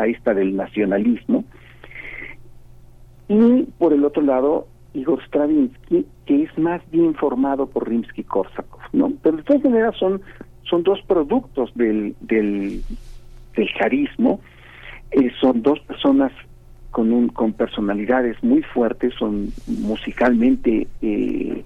a, 0.00 0.06
esta 0.06 0.34
del 0.34 0.56
nacionalismo. 0.56 1.44
Y 3.28 3.64
por 3.78 3.92
el 3.92 4.04
otro 4.04 4.22
lado, 4.22 4.66
Igor 4.94 5.22
Stravinsky, 5.26 6.06
que 6.24 6.42
es 6.44 6.58
más 6.58 6.80
bien 6.90 7.14
formado 7.14 7.66
por 7.66 7.88
Rimsky-Korsakov, 7.88 8.88
¿no? 8.92 9.12
Pero 9.22 9.36
de 9.36 9.42
todas 9.42 9.64
maneras 9.64 9.96
son, 9.96 10.22
son 10.62 10.82
dos 10.82 11.00
productos 11.06 11.70
del, 11.74 12.16
del, 12.20 12.82
del 13.54 13.68
eh, 15.10 15.30
son 15.40 15.62
dos 15.62 15.78
personas 15.80 16.32
con, 16.90 17.12
un, 17.12 17.28
con 17.28 17.52
personalidades 17.52 18.42
muy 18.42 18.62
fuertes, 18.62 19.12
son 19.18 19.52
musicalmente 19.66 20.86
eh, 21.02 21.62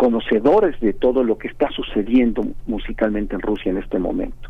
conocedores 0.00 0.80
de 0.80 0.94
todo 0.94 1.22
lo 1.22 1.36
que 1.36 1.48
está 1.48 1.68
sucediendo 1.72 2.42
musicalmente 2.66 3.34
en 3.34 3.42
Rusia 3.42 3.70
en 3.70 3.76
este 3.76 3.98
momento. 3.98 4.48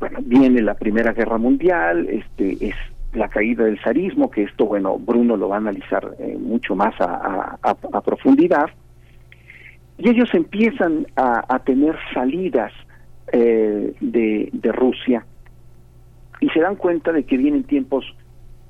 bueno, 0.00 0.18
viene 0.22 0.62
la 0.62 0.72
Primera 0.72 1.12
Guerra 1.12 1.36
Mundial, 1.36 2.08
este 2.08 2.68
es 2.68 2.74
la 3.12 3.28
caída 3.28 3.64
del 3.64 3.78
zarismo, 3.80 4.30
que 4.30 4.44
esto, 4.44 4.64
bueno, 4.64 4.96
Bruno 4.98 5.36
lo 5.36 5.50
va 5.50 5.56
a 5.56 5.58
analizar 5.58 6.10
eh, 6.18 6.38
mucho 6.40 6.74
más 6.74 6.94
a, 6.98 8.00
profundidad, 8.02 8.70
y 9.98 10.08
ellos 10.08 10.30
empiezan 10.32 11.06
a, 11.16 11.58
tener 11.66 11.98
salidas 12.14 12.72
eh, 13.30 13.92
de, 14.00 14.48
de 14.54 14.72
Rusia 14.72 15.26
y 16.40 16.48
se 16.48 16.60
dan 16.60 16.76
cuenta 16.76 17.12
de 17.12 17.24
que 17.24 17.36
vienen 17.36 17.64
tiempos 17.64 18.06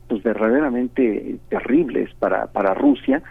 pues 0.08 0.20
verdaderamente 0.24 1.36
terribles 1.48 2.12
para, 2.18 2.48
para 2.48 2.74
Rusia, 2.74 3.22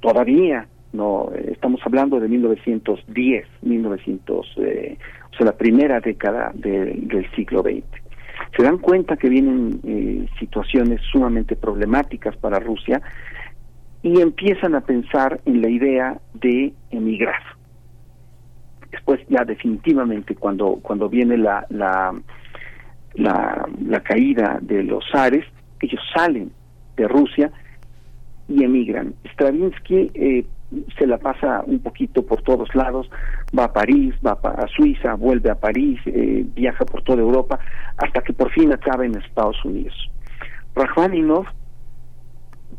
todavía 0.00 0.68
no 0.94 1.30
estamos 1.34 1.80
hablando 1.84 2.20
de 2.20 2.28
1910, 2.28 3.46
1900, 3.62 4.54
eh, 4.58 4.96
o 5.32 5.36
sea, 5.36 5.46
la 5.46 5.56
primera 5.56 6.00
década 6.00 6.52
del 6.54 7.28
siglo 7.34 7.62
XX. 7.62 7.84
Se 8.56 8.62
dan 8.62 8.78
cuenta 8.78 9.16
que 9.16 9.28
vienen 9.28 9.80
eh, 9.84 10.26
situaciones 10.38 11.00
sumamente 11.10 11.56
problemáticas 11.56 12.36
para 12.36 12.60
Rusia 12.60 13.02
y 14.02 14.20
empiezan 14.20 14.76
a 14.76 14.82
pensar 14.82 15.40
en 15.44 15.62
la 15.62 15.68
idea 15.68 16.18
de 16.34 16.72
emigrar. 16.90 17.42
Después 18.92 19.20
ya 19.28 19.44
definitivamente 19.44 20.36
cuando 20.36 20.78
cuando 20.80 21.08
viene 21.08 21.36
la 21.36 21.66
la, 21.70 22.14
la, 23.14 23.68
la 23.84 24.00
caída 24.00 24.58
de 24.62 24.84
los 24.84 25.04
zares, 25.10 25.44
ellos 25.80 26.00
salen 26.14 26.52
de 26.96 27.08
Rusia 27.08 27.50
y 28.48 28.64
emigran. 28.64 29.14
Stravinsky 29.32 30.10
eh, 30.14 30.46
se 30.98 31.06
la 31.06 31.18
pasa 31.18 31.62
un 31.66 31.78
poquito 31.80 32.24
por 32.24 32.42
todos 32.42 32.74
lados, 32.74 33.10
va 33.56 33.64
a 33.64 33.72
París, 33.72 34.14
va 34.24 34.38
a 34.42 34.66
Suiza, 34.68 35.14
vuelve 35.14 35.50
a 35.50 35.54
París, 35.54 36.00
eh, 36.06 36.44
viaja 36.54 36.84
por 36.84 37.02
toda 37.02 37.20
Europa, 37.20 37.58
hasta 37.96 38.22
que 38.22 38.32
por 38.32 38.50
fin 38.50 38.72
acaba 38.72 39.04
en 39.04 39.16
Estados 39.16 39.62
Unidos. 39.64 40.10
Rachmaninoff 40.74 41.46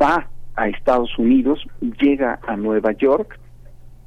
va 0.01 0.27
a 0.55 0.67
Estados 0.67 1.17
Unidos, 1.17 1.65
llega 1.99 2.39
a 2.47 2.55
Nueva 2.55 2.91
York 2.93 3.39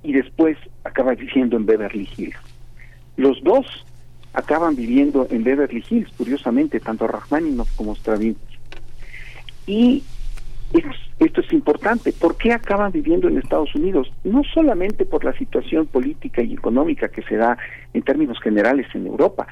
y 0.03 0.13
después 0.13 0.57
acaba 0.85 1.15
viviendo 1.15 1.57
en 1.57 1.67
Beverly 1.67 2.09
Hills. 2.17 2.37
Los 3.17 3.43
dos 3.43 3.85
acaban 4.33 4.77
viviendo 4.77 5.27
en 5.31 5.43
Beverly 5.43 5.85
Hills, 5.89 6.11
curiosamente, 6.17 6.81
tanto 6.81 7.07
Rachmaninoff 7.07 7.75
como 7.77 7.95
Stravinsky. 7.95 8.59
Y 9.67 10.03
esto 11.19 11.41
es 11.41 11.53
importante. 11.53 12.13
¿Por 12.13 12.37
qué 12.37 12.53
acaban 12.53 12.93
viviendo 12.93 13.29
en 13.29 13.39
Estados 13.39 13.75
Unidos? 13.75 14.13
No 14.25 14.43
solamente 14.55 15.05
por 15.05 15.25
la 15.25 15.33
situación 15.33 15.87
política 15.87 16.43
y 16.43 16.55
económica 16.55 17.09
que 17.09 17.23
se 17.23 17.37
da 17.37 17.57
en 17.95 18.03
términos 18.03 18.39
generales 18.41 18.87
en 18.95 19.07
Europa, 19.07 19.47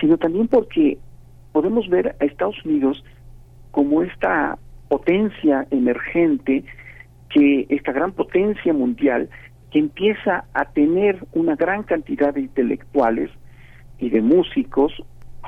sino 0.00 0.16
también 0.16 0.48
porque 0.48 0.98
podemos 1.52 1.88
ver 1.88 2.16
a 2.20 2.24
Estados 2.24 2.64
Unidos 2.64 3.04
como 3.70 4.02
esta 4.02 4.58
potencia 4.88 5.66
emergente, 5.70 6.64
que 7.28 7.66
esta 7.68 7.92
gran 7.92 8.12
potencia 8.12 8.72
mundial 8.72 9.28
que 9.70 9.80
empieza 9.80 10.44
a 10.54 10.66
tener 10.66 11.18
una 11.32 11.56
gran 11.56 11.82
cantidad 11.82 12.32
de 12.32 12.42
intelectuales 12.42 13.30
y 13.98 14.08
de 14.08 14.22
músicos, 14.22 14.92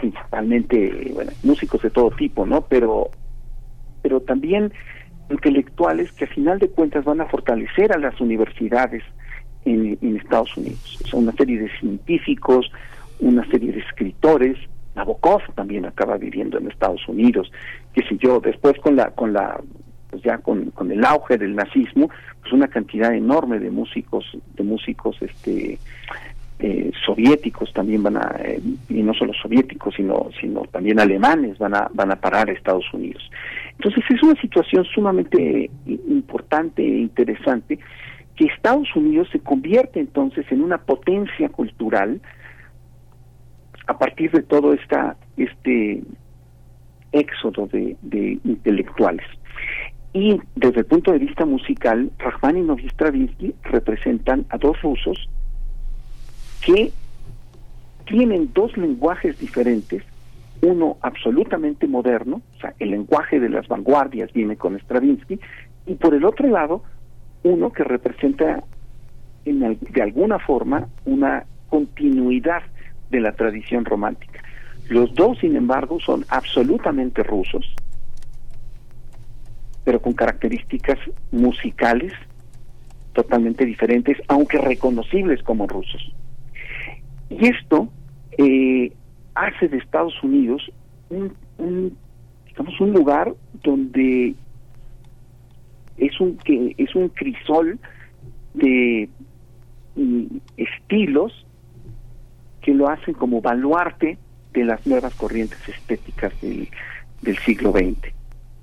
principalmente, 0.00 1.12
bueno, 1.14 1.30
músicos 1.44 1.82
de 1.82 1.90
todo 1.90 2.10
tipo, 2.10 2.44
¿no? 2.44 2.62
Pero 2.62 3.10
pero 4.06 4.20
también 4.20 4.72
intelectuales 5.30 6.12
que 6.12 6.24
a 6.24 6.28
final 6.28 6.58
de 6.58 6.68
cuentas 6.68 7.04
van 7.04 7.20
a 7.20 7.26
fortalecer 7.26 7.92
a 7.92 7.98
las 7.98 8.20
universidades 8.20 9.02
en, 9.64 10.16
Estados 10.16 10.56
Unidos. 10.56 10.98
Son 11.06 11.24
una 11.24 11.32
serie 11.32 11.58
de 11.58 11.70
científicos, 11.78 12.70
una 13.20 13.44
serie 13.50 13.72
de 13.72 13.80
escritores. 13.80 14.56
Nabokov 14.94 15.42
también 15.54 15.84
acaba 15.84 16.16
viviendo 16.16 16.58
en 16.58 16.70
Estados 16.70 17.06
Unidos, 17.08 17.52
qué 17.92 18.02
sé 18.08 18.16
yo, 18.18 18.40
después 18.40 18.78
con 18.78 18.96
la, 18.96 19.10
con 19.10 19.32
la, 19.32 19.60
pues 20.10 20.22
ya 20.22 20.38
con, 20.38 20.70
con 20.70 20.90
el 20.90 21.04
auge 21.04 21.36
del 21.36 21.54
nazismo, 21.54 22.08
pues 22.40 22.52
una 22.52 22.68
cantidad 22.68 23.12
enorme 23.12 23.58
de 23.58 23.70
músicos, 23.70 24.24
de 24.54 24.64
músicos, 24.64 25.20
este, 25.20 25.78
eh, 26.58 26.90
soviéticos 27.04 27.70
también 27.74 28.02
van 28.02 28.16
a 28.16 28.36
eh, 28.42 28.60
y 28.88 29.02
no 29.02 29.12
solo 29.12 29.34
soviéticos 29.34 29.94
sino 29.94 30.30
sino 30.40 30.62
también 30.62 30.98
alemanes 30.98 31.58
van 31.58 31.74
a 31.74 31.90
van 31.92 32.10
a 32.10 32.16
parar 32.16 32.48
a 32.48 32.52
Estados 32.52 32.86
Unidos. 32.94 33.30
Entonces 33.72 34.02
es 34.08 34.22
una 34.22 34.40
situación 34.40 34.84
sumamente 34.86 35.70
importante 35.86 36.82
e 36.82 37.00
interesante 37.00 37.78
que 38.36 38.46
Estados 38.46 38.88
Unidos 38.96 39.28
se 39.32 39.40
convierte 39.40 40.00
entonces 40.00 40.46
en 40.50 40.62
una 40.62 40.78
potencia 40.78 41.48
cultural 41.50 42.20
a 43.86 43.98
partir 43.98 44.30
de 44.30 44.42
todo 44.42 44.72
esta 44.72 45.16
este 45.36 46.02
éxodo 47.12 47.66
de, 47.66 48.38
intelectuales. 48.44 49.26
Y 50.12 50.40
desde 50.54 50.80
el 50.80 50.86
punto 50.86 51.12
de 51.12 51.18
vista 51.18 51.44
musical 51.44 52.10
Rachmaninoff 52.18 52.80
y 52.80 52.88
Stravinsky 52.88 53.54
representan 53.64 54.46
a 54.48 54.56
dos 54.56 54.80
rusos 54.80 55.28
que 56.64 56.92
tienen 58.06 58.50
dos 58.52 58.76
lenguajes 58.76 59.38
diferentes, 59.38 60.02
uno 60.62 60.96
absolutamente 61.02 61.86
moderno, 61.86 62.40
o 62.56 62.60
sea, 62.60 62.74
el 62.78 62.90
lenguaje 62.90 63.40
de 63.40 63.48
las 63.48 63.68
vanguardias 63.68 64.32
viene 64.32 64.56
con 64.56 64.78
Stravinsky, 64.78 65.38
y 65.86 65.94
por 65.94 66.14
el 66.14 66.24
otro 66.24 66.48
lado, 66.48 66.82
uno 67.42 67.72
que 67.72 67.84
representa 67.84 68.62
en, 69.44 69.78
de 69.80 70.02
alguna 70.02 70.38
forma 70.38 70.88
una 71.04 71.44
continuidad 71.68 72.62
de 73.10 73.20
la 73.20 73.32
tradición 73.32 73.84
romántica. 73.84 74.40
Los 74.88 75.14
dos, 75.14 75.38
sin 75.38 75.56
embargo, 75.56 75.98
son 76.00 76.24
absolutamente 76.28 77.22
rusos, 77.22 77.74
pero 79.84 80.00
con 80.00 80.14
características 80.14 80.98
musicales 81.30 82.12
totalmente 83.12 83.64
diferentes, 83.64 84.18
aunque 84.28 84.58
reconocibles 84.58 85.42
como 85.42 85.66
rusos. 85.66 86.12
Y 87.30 87.46
esto 87.46 87.88
eh, 88.38 88.92
hace 89.34 89.68
de 89.68 89.78
Estados 89.78 90.14
Unidos 90.22 90.70
un, 91.10 91.96
digamos, 92.46 92.80
un 92.80 92.92
lugar 92.92 93.32
donde 93.62 94.34
es 95.98 96.20
un 96.20 96.36
que 96.38 96.74
es 96.76 96.94
un 96.94 97.08
crisol 97.08 97.78
de 98.54 99.08
mm, 99.94 100.24
estilos 100.56 101.46
que 102.60 102.74
lo 102.74 102.88
hacen 102.88 103.14
como 103.14 103.40
baluarte 103.40 104.18
de 104.52 104.64
las 104.64 104.86
nuevas 104.86 105.14
corrientes 105.14 105.68
estéticas 105.68 106.38
del, 106.40 106.68
del 107.22 107.36
siglo 107.38 107.72
XX. 107.72 108.12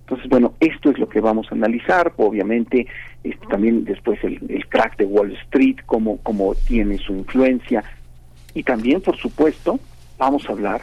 Entonces, 0.01 0.29
bueno, 0.29 0.53
esto 0.59 0.89
es 0.89 0.99
lo 0.99 1.07
que 1.07 1.21
vamos 1.21 1.47
a 1.49 1.55
analizar, 1.55 2.11
obviamente 2.17 2.87
este, 3.23 3.47
también 3.47 3.85
después 3.85 4.21
el, 4.23 4.39
el, 4.49 4.67
crack 4.67 4.97
de 4.97 5.05
Wall 5.05 5.31
Street, 5.43 5.77
cómo, 5.85 6.17
cómo 6.17 6.55
tiene 6.67 6.97
su 6.97 7.13
influencia, 7.13 7.83
y 8.53 8.63
también, 8.63 9.01
por 9.01 9.17
supuesto, 9.17 9.79
vamos 10.17 10.47
a 10.47 10.51
hablar 10.51 10.81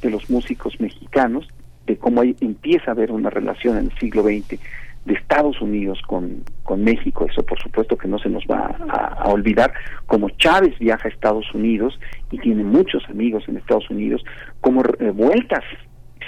de 0.00 0.10
los 0.10 0.28
músicos 0.28 0.80
mexicanos, 0.80 1.48
de 1.86 1.96
cómo 1.96 2.22
empieza 2.22 2.90
a 2.90 2.94
haber 2.94 3.10
una 3.10 3.30
relación 3.30 3.78
en 3.78 3.86
el 3.86 3.98
siglo 3.98 4.22
XX 4.22 4.58
de 5.04 5.14
Estados 5.14 5.60
Unidos 5.60 6.00
con, 6.06 6.44
con 6.62 6.84
México, 6.84 7.26
eso 7.28 7.42
por 7.44 7.60
supuesto 7.60 7.96
que 7.96 8.06
no 8.06 8.18
se 8.18 8.28
nos 8.28 8.44
va 8.44 8.76
a, 8.88 9.28
olvidar, 9.28 9.72
como 10.06 10.30
Chávez 10.30 10.78
viaja 10.78 11.08
a 11.08 11.10
Estados 11.10 11.52
Unidos 11.54 11.98
y 12.30 12.38
tiene 12.38 12.62
muchos 12.62 13.02
amigos 13.08 13.44
en 13.48 13.56
Estados 13.56 13.90
Unidos, 13.90 14.24
como 14.60 14.82
Vueltas 15.14 15.64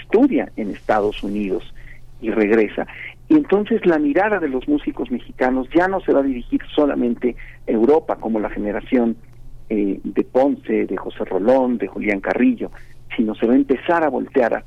estudia 0.03 0.51
en 0.57 0.71
Estados 0.71 1.23
Unidos 1.23 1.73
y 2.21 2.31
regresa. 2.31 2.87
Y 3.29 3.35
entonces 3.35 3.85
la 3.87 3.99
mirada 3.99 4.39
de 4.41 4.49
los 4.49 4.67
músicos 4.69 5.11
mexicanos 5.11 5.69
ya 5.75 5.87
no 5.87 6.01
se 6.01 6.13
va 6.13 6.21
a 6.21 6.25
dirigir 6.25 6.61
solamente 6.75 7.37
a 7.69 7.71
Europa, 7.71 8.17
como 8.17 8.41
la 8.41 8.51
generación 8.51 9.17
eh, 9.75 10.01
de 10.05 10.23
Ponce, 10.23 10.87
de 10.87 10.97
José 10.97 11.25
Rolón, 11.25 11.79
de 11.79 11.89
Julián 11.89 12.21
Carrillo, 12.21 12.71
sino 13.17 13.35
se 13.35 13.45
va 13.45 13.55
a 13.55 13.57
empezar 13.57 14.05
a 14.05 14.09
voltear 14.09 14.65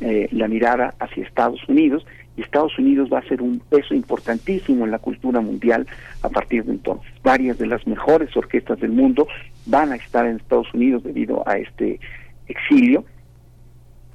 eh, 0.00 0.28
la 0.30 0.46
mirada 0.46 0.94
hacia 1.00 1.24
Estados 1.24 1.60
Unidos 1.68 2.06
y 2.36 2.42
Estados 2.42 2.78
Unidos 2.78 3.08
va 3.12 3.18
a 3.18 3.28
ser 3.28 3.42
un 3.42 3.58
peso 3.58 3.94
importantísimo 3.94 4.84
en 4.84 4.92
la 4.92 5.00
cultura 5.00 5.40
mundial 5.40 5.88
a 6.22 6.28
partir 6.28 6.64
de 6.64 6.72
entonces. 6.72 7.12
Varias 7.24 7.58
de 7.58 7.66
las 7.66 7.84
mejores 7.86 8.36
orquestas 8.36 8.78
del 8.78 8.92
mundo 8.92 9.26
van 9.66 9.90
a 9.90 9.96
estar 9.96 10.24
en 10.24 10.36
Estados 10.36 10.72
Unidos 10.72 11.02
debido 11.02 11.42
a 11.48 11.58
este 11.58 11.98
exilio 12.46 13.04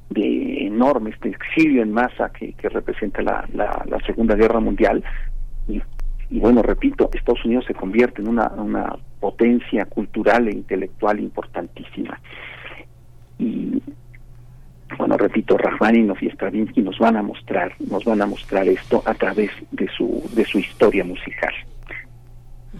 de 0.10 0.67
enorme, 0.67 1.10
este 1.10 1.30
exilio 1.30 1.82
en 1.82 1.91
masa 1.91 2.32
que, 2.32 2.54
representa 2.69 3.21
la, 3.21 3.45
Segunda 4.06 4.36
Guerra 4.36 4.62
Mundial. 4.62 5.04
Y, 5.67 6.39
bueno, 6.39 6.62
repito, 6.62 7.10
Estados 7.13 7.43
Unidos 7.43 7.65
se 7.67 7.73
convierte 7.73 8.21
en 8.21 8.30
una 8.30 8.47
potencia 9.19 9.86
cultural 9.86 10.47
e 10.47 10.51
intelectual 10.51 11.19
importantísima. 11.19 12.19
Y 13.38 13.82
bueno, 14.97 15.17
repito, 15.17 15.58
Rachmaninoff 15.58 16.21
y 16.23 16.27
Stravinsky 16.27 16.82
nos 16.82 16.97
van 16.99 17.17
a 17.17 17.23
mostrar, 17.23 17.73
nos 17.79 18.03
van 18.03 18.21
a 18.21 18.25
mostrar 18.25 18.67
esto 18.67 19.03
a 19.05 19.13
través 19.13 19.51
de 19.71 19.88
su, 19.95 20.23
de 20.34 20.45
su 20.45 20.60
historia 20.60 21.03
musical. 21.03 21.53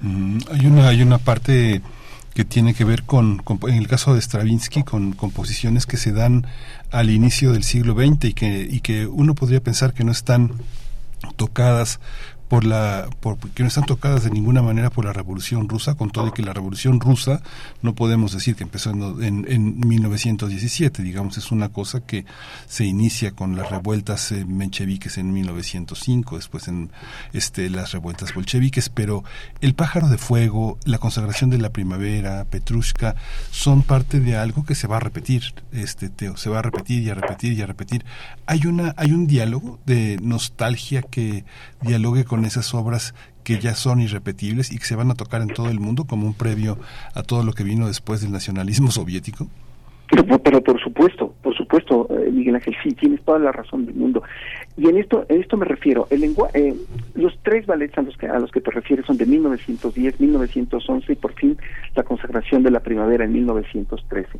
Mm, 0.02 0.38
hay 0.52 0.66
una, 0.66 0.88
hay 0.88 1.02
una 1.02 1.18
parte 1.18 1.82
que 2.34 2.46
tiene 2.46 2.74
que 2.74 2.86
ver 2.86 3.04
con, 3.04 3.42
en 3.68 3.76
el 3.76 3.88
caso 3.88 4.14
de 4.14 4.22
Stravinsky, 4.22 4.84
con 4.84 5.14
composiciones 5.14 5.86
que 5.86 5.98
se 5.98 6.12
dan 6.12 6.46
al 6.92 7.10
inicio 7.10 7.52
del 7.52 7.64
siglo 7.64 7.94
XX 7.94 8.26
y 8.26 8.34
que, 8.34 8.68
y 8.70 8.80
que 8.80 9.08
uno 9.08 9.36
podría 9.36 9.62
pensar 9.62 9.94
que 9.94 10.04
no 10.04 10.12
están 10.12 10.52
tocadas 11.36 12.00
por 12.50 12.66
la 12.66 13.08
por, 13.22 13.38
que 13.38 13.64
no 13.64 13.68
están 13.68 13.86
tocadas 13.86 14.24
de 14.24 14.32
ninguna 14.32 14.62
manera 14.62 14.90
por 14.90 15.06
la 15.06 15.14
revolución 15.14 15.70
rusa 15.70 15.96
con 15.96 16.10
todo 16.10 16.28
y 16.28 16.32
que 16.32 16.42
la 16.42 16.54
revolución 16.54 17.00
rusa 17.00 17.42
no 17.82 17.96
podemos 17.96 18.34
decir 18.34 18.56
que 18.56 18.64
empezó 18.64 18.92
en, 18.92 19.46
en, 19.48 19.88
1917 19.88 21.04
digamos 21.04 21.38
es 21.38 21.52
una 21.52 21.70
cosa 21.70 22.02
que 22.02 22.26
se 22.68 22.86
inicia 22.86 23.32
con 23.32 23.56
las 23.56 23.70
revueltas 23.70 24.32
eh, 24.32 24.46
mencheviques 24.46 25.18
en 25.18 25.32
1905 25.32 26.36
después 26.36 26.68
en 26.68 26.92
este 27.34 27.70
las 27.70 27.92
revueltas 27.92 28.34
bolcheviques 28.34 28.90
pero 28.90 29.24
el 29.62 29.76
pájaro 29.76 30.10
de 30.10 30.18
fuego 30.18 30.78
la 30.86 30.98
consagración 30.98 31.50
de 31.50 31.60
la 31.60 31.70
primavera 31.70 32.46
Petrushka 32.50 33.16
son 33.52 33.84
parte 33.84 34.20
de 34.20 34.36
algo 34.36 34.66
que 34.66 34.76
se 34.76 34.88
va 34.88 34.98
a 34.98 35.02
repetir 35.02 35.54
este 35.72 36.10
Teo 36.10 36.36
se 36.36 36.50
va 36.50 36.60
a 36.60 36.62
repetir 36.64 37.04
y 37.04 37.10
a 37.10 37.16
repetir 37.16 37.54
y 37.54 37.62
a 37.62 37.66
repetir. 37.66 38.06
Hay 38.46 38.66
una 38.66 38.94
hay 38.98 39.12
un 39.12 39.28
diálogo 39.28 39.80
de 39.86 40.18
nostalgia 40.22 41.02
que 41.02 41.44
dialogue 41.82 42.26
con 42.26 42.39
esas 42.46 42.74
obras 42.74 43.14
que 43.44 43.60
ya 43.60 43.76
son 43.76 44.00
irrepetibles 44.00 44.72
y 44.72 44.78
que 44.78 44.86
se 44.86 44.96
van 44.96 45.12
a 45.12 45.16
tocar 45.16 45.42
en 45.42 45.50
todo 45.50 45.70
el 45.70 45.80
mundo 45.80 46.06
como 46.06 46.28
un 46.28 46.34
previo 46.34 46.78
a 47.14 47.24
todo 47.24 47.44
lo 47.44 47.54
que 47.54 47.64
vino 47.64 47.88
después 47.88 48.22
del 48.22 48.32
nacionalismo 48.32 48.92
soviético? 48.92 49.48
Pero, 50.10 50.64
por 50.64 50.82
supuesto, 50.82 51.36
por 51.44 51.56
supuesto, 51.56 52.08
eh, 52.10 52.32
Miguel 52.32 52.56
Ángel, 52.56 52.76
sí, 52.82 52.94
tienes 52.94 53.22
toda 53.24 53.38
la 53.38 53.52
razón 53.52 53.86
del 53.86 53.94
mundo. 53.94 54.24
Y 54.76 54.90
en 54.90 54.98
esto, 54.98 55.24
en 55.30 55.42
esto 55.42 55.56
me 55.56 55.66
refiero. 55.66 56.08
El 56.10 56.24
eh, 56.24 56.76
los 57.14 57.38
tres 57.44 57.68
ballets 57.68 57.96
a 57.98 58.02
los 58.02 58.18
que 58.18 58.28
a 58.28 58.40
los 58.40 58.52
que 58.52 58.60
te 58.60 58.72
refieres 58.72 59.06
son 59.06 59.18
de 59.18 59.28
1910, 59.28 60.20
1911 60.20 61.12
y 61.12 61.16
por 61.16 61.34
fin 61.34 61.58
la 61.96 62.04
consagración 62.04 62.64
de 62.64 62.72
la 62.72 62.80
primavera 62.80 63.26
en 63.26 63.34
1913. 63.34 64.40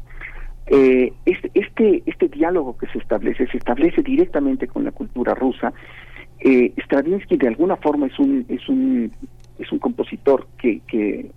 Eh, 0.72 1.12
este, 1.26 1.52
este, 1.56 2.04
este 2.06 2.28
diálogo 2.28 2.78
que 2.78 2.86
se 2.88 3.00
establece 3.00 3.48
se 3.48 3.58
establece 3.58 4.04
directamente 4.04 4.68
con 4.68 4.84
la 4.84 4.92
cultura 4.92 5.34
rusa 5.34 5.74
eh, 6.40 6.74
Stravinsky 6.86 7.38
de 7.38 7.48
alguna 7.48 7.76
forma 7.76 8.08
es 8.08 8.18
un 8.18 8.46
es 8.48 8.68
un 8.70 9.12
es 9.58 9.72
un 9.72 9.80
compositor 9.80 10.48
que, 10.58 10.80
que 10.88 11.32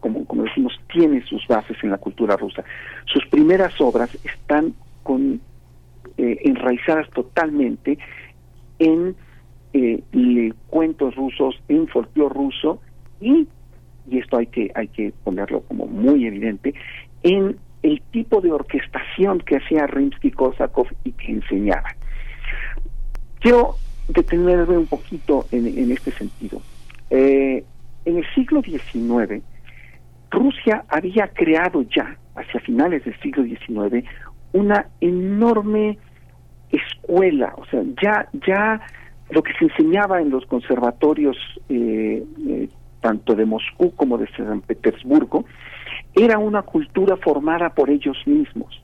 como, 0.00 0.26
como 0.26 0.42
decimos 0.42 0.78
tiene 0.92 1.22
sus 1.22 1.46
bases 1.46 1.78
en 1.82 1.90
la 1.90 1.98
cultura 1.98 2.36
rusa. 2.36 2.62
Sus 3.06 3.24
primeras 3.26 3.80
obras 3.80 4.14
están 4.22 4.74
con 5.02 5.40
eh, 6.18 6.38
enraizadas 6.44 7.08
totalmente 7.10 7.98
en 8.78 9.16
eh, 9.72 10.52
cuentos 10.68 11.14
rusos, 11.16 11.58
en 11.68 11.88
folclore 11.88 12.34
ruso 12.34 12.80
y 13.20 13.48
y 14.06 14.18
esto 14.18 14.36
hay 14.36 14.46
que 14.48 14.70
hay 14.74 14.88
que 14.88 15.14
ponerlo 15.24 15.62
como 15.62 15.86
muy 15.86 16.26
evidente 16.26 16.74
en 17.22 17.56
el 17.84 18.00
tipo 18.12 18.40
de 18.40 18.50
orquestación 18.50 19.40
que 19.40 19.58
hacía 19.58 19.86
Rimsky-Korsakov 19.86 20.88
y 21.04 21.12
que 21.12 21.32
enseñaba. 21.32 21.90
Quiero 23.40 23.74
detenerme 24.08 24.78
un 24.78 24.86
poquito 24.86 25.46
en, 25.52 25.92
este 25.92 26.10
sentido. 26.12 26.62
Eh, 27.10 27.62
en 28.06 28.16
el 28.16 28.24
siglo 28.34 28.62
XIX, 28.62 29.42
Rusia 30.30 30.82
había 30.88 31.28
creado 31.28 31.82
ya, 31.82 32.16
hacia 32.34 32.58
finales 32.60 33.04
del 33.04 33.20
siglo 33.20 33.44
XIX, 33.44 34.08
una 34.54 34.86
enorme 35.02 35.98
escuela, 36.70 37.52
o 37.58 37.66
sea, 37.66 37.82
ya, 38.02 38.26
ya 38.46 38.80
lo 39.28 39.42
que 39.42 39.52
se 39.58 39.66
enseñaba 39.66 40.22
en 40.22 40.30
los 40.30 40.46
conservatorios 40.46 41.36
eh, 41.68 42.24
eh, 42.48 42.68
tanto 43.02 43.34
de 43.34 43.44
Moscú 43.44 43.94
como 43.94 44.16
de 44.16 44.26
San 44.28 44.62
Petersburgo, 44.62 45.44
era 46.14 46.38
una 46.38 46.62
cultura 46.62 47.16
formada 47.16 47.70
por 47.70 47.90
ellos 47.90 48.16
mismos. 48.26 48.80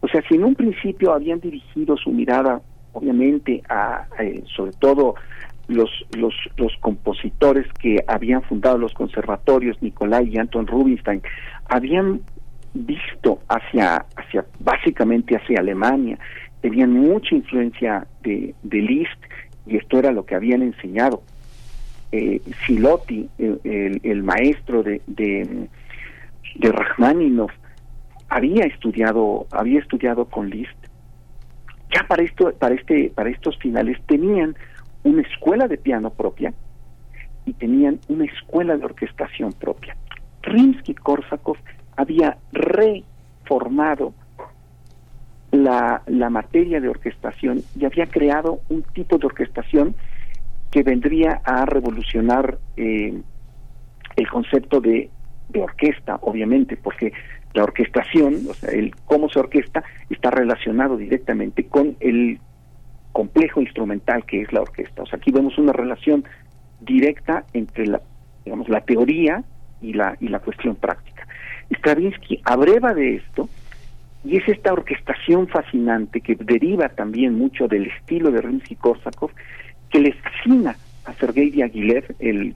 O 0.00 0.08
sea, 0.08 0.22
si 0.28 0.34
en 0.34 0.44
un 0.44 0.54
principio 0.54 1.12
habían 1.12 1.40
dirigido 1.40 1.96
su 1.96 2.10
mirada 2.10 2.60
obviamente 2.92 3.62
a, 3.68 4.06
eh, 4.18 4.42
sobre 4.54 4.72
todo 4.72 5.14
los, 5.68 5.90
los, 6.16 6.34
los 6.56 6.72
compositores 6.80 7.66
que 7.80 8.04
habían 8.06 8.42
fundado 8.42 8.78
los 8.78 8.92
conservatorios, 8.92 9.80
Nicolai 9.80 10.28
y 10.28 10.38
Anton 10.38 10.66
Rubinstein, 10.66 11.22
habían 11.68 12.20
visto 12.74 13.40
hacia, 13.48 14.04
hacia 14.16 14.44
básicamente 14.60 15.36
hacia 15.36 15.60
Alemania, 15.60 16.18
tenían 16.60 16.92
mucha 16.92 17.34
influencia 17.34 18.06
de, 18.22 18.54
de 18.62 18.78
Liszt 18.78 19.20
y 19.66 19.76
esto 19.76 19.98
era 19.98 20.12
lo 20.12 20.24
que 20.24 20.34
habían 20.34 20.62
enseñado. 20.62 21.22
Eh, 22.10 22.42
Silotti, 22.66 23.28
el, 23.38 24.22
maestro 24.22 24.82
de, 24.82 25.00
de 26.56 26.72
Rachmaninoff, 26.72 27.52
había 28.28 28.64
estudiado, 28.64 29.46
había 29.50 29.80
estudiado 29.80 30.24
con 30.26 30.48
Liszt 30.48 30.82
ya 31.92 32.06
para 32.06 32.22
esto, 32.22 32.52
para 32.58 32.74
este, 32.74 33.12
para 33.14 33.30
estos 33.30 33.58
finales 33.58 33.98
tenían 34.06 34.56
una 35.04 35.22
escuela 35.22 35.68
de 35.68 35.76
piano 35.76 36.10
propia 36.10 36.54
y 37.44 37.52
tenían 37.54 38.00
una 38.08 38.24
escuela 38.24 38.76
de 38.76 38.84
orquestación 38.84 39.52
propia. 39.52 39.96
Rimsky-Korsakov 40.42 41.56
había 41.96 42.38
reformado 42.52 44.14
la, 45.50 46.02
la 46.06 46.30
materia 46.30 46.80
de 46.80 46.88
orquestación 46.88 47.62
y 47.78 47.84
había 47.84 48.06
creado 48.06 48.60
un 48.70 48.82
tipo 48.94 49.18
de 49.18 49.26
orquestación 49.26 49.94
que 50.70 50.82
vendría 50.82 51.42
a 51.44 51.66
revolucionar 51.66 52.58
eh, 52.76 53.20
el 54.16 54.28
concepto 54.28 54.80
de, 54.80 55.10
de 55.52 55.62
orquesta, 55.62 56.18
obviamente, 56.22 56.76
porque 56.76 57.12
la 57.54 57.64
orquestación, 57.64 58.46
o 58.48 58.54
sea, 58.54 58.70
el 58.70 58.94
cómo 59.04 59.28
se 59.28 59.38
orquesta, 59.38 59.84
está 60.10 60.30
relacionado 60.30 60.96
directamente 60.96 61.64
con 61.64 61.96
el 62.00 62.38
complejo 63.12 63.60
instrumental 63.60 64.24
que 64.24 64.42
es 64.42 64.52
la 64.52 64.62
orquesta. 64.62 65.02
O 65.02 65.06
sea, 65.06 65.18
aquí 65.18 65.30
vemos 65.30 65.58
una 65.58 65.72
relación 65.72 66.24
directa 66.80 67.44
entre 67.52 67.86
la, 67.86 68.00
digamos, 68.44 68.68
la 68.68 68.80
teoría 68.80 69.44
y 69.80 69.92
la, 69.92 70.16
y 70.20 70.28
la 70.28 70.40
cuestión 70.40 70.76
práctica. 70.76 71.26
Stravinsky 71.70 72.40
abreva 72.44 72.94
de 72.94 73.16
esto 73.16 73.48
y 74.24 74.36
es 74.36 74.48
esta 74.48 74.72
orquestación 74.72 75.48
fascinante 75.48 76.20
que 76.20 76.36
deriva 76.36 76.88
también 76.88 77.36
mucho 77.36 77.68
del 77.68 77.86
estilo 77.86 78.30
de 78.30 78.42
Rimsky-Korsakov 78.42 79.30
que 79.90 80.00
le 80.00 80.12
fascina 80.12 80.76
a 81.04 81.12
Sergei 81.14 81.50
Diaghilev, 81.50 82.14
el, 82.20 82.54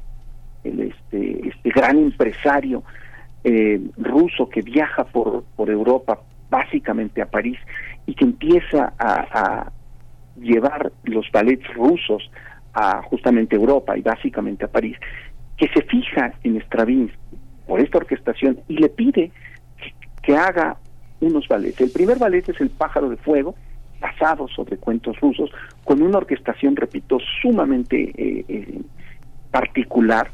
el 0.68 0.80
este, 0.80 1.48
este 1.48 1.70
gran 1.70 1.98
empresario 1.98 2.82
eh, 3.44 3.80
ruso 3.96 4.48
que 4.48 4.62
viaja 4.62 5.04
por, 5.04 5.44
por 5.56 5.70
Europa, 5.70 6.20
básicamente 6.50 7.22
a 7.22 7.26
París, 7.26 7.58
y 8.06 8.14
que 8.14 8.24
empieza 8.24 8.92
a, 8.98 9.70
llevar 10.36 10.92
los 11.04 11.30
ballets 11.32 11.66
rusos 11.74 12.30
a 12.74 13.02
justamente 13.02 13.56
Europa 13.56 13.96
y 13.96 14.02
básicamente 14.02 14.64
a 14.64 14.68
París, 14.68 14.98
que 15.56 15.66
se 15.68 15.82
fija 15.82 16.34
en 16.42 16.60
Stravinsky 16.60 17.16
por 17.66 17.80
esta 17.80 17.98
orquestación 17.98 18.60
y 18.68 18.78
le 18.78 18.88
pide 18.88 19.30
que, 20.22 20.36
haga 20.36 20.76
unos 21.20 21.48
ballets. 21.48 21.80
El 21.80 21.90
primer 21.90 22.18
ballet 22.18 22.46
es 22.48 22.60
El 22.60 22.70
pájaro 22.70 23.08
de 23.08 23.16
fuego, 23.16 23.54
la 24.00 24.08
basados 24.10 24.52
sobre 24.54 24.76
cuentos 24.76 25.18
rusos, 25.20 25.50
con 25.84 26.02
una 26.02 26.18
orquestación, 26.18 26.76
repito, 26.76 27.18
sumamente 27.40 28.12
eh, 28.16 28.44
eh, 28.48 28.80
particular. 29.50 30.30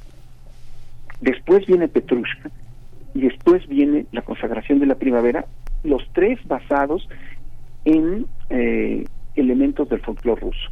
Después 1.22 1.64
viene 1.66 1.88
Petrushka 1.88 2.50
y 3.14 3.22
después 3.22 3.66
viene 3.68 4.06
la 4.10 4.22
consagración 4.22 4.80
de 4.80 4.86
la 4.86 4.96
primavera, 4.96 5.46
los 5.84 6.02
tres 6.12 6.38
basados 6.46 7.08
en 7.84 8.26
eh, 8.50 9.04
elementos 9.36 9.88
del 9.88 10.00
folclore 10.00 10.40
ruso. 10.40 10.70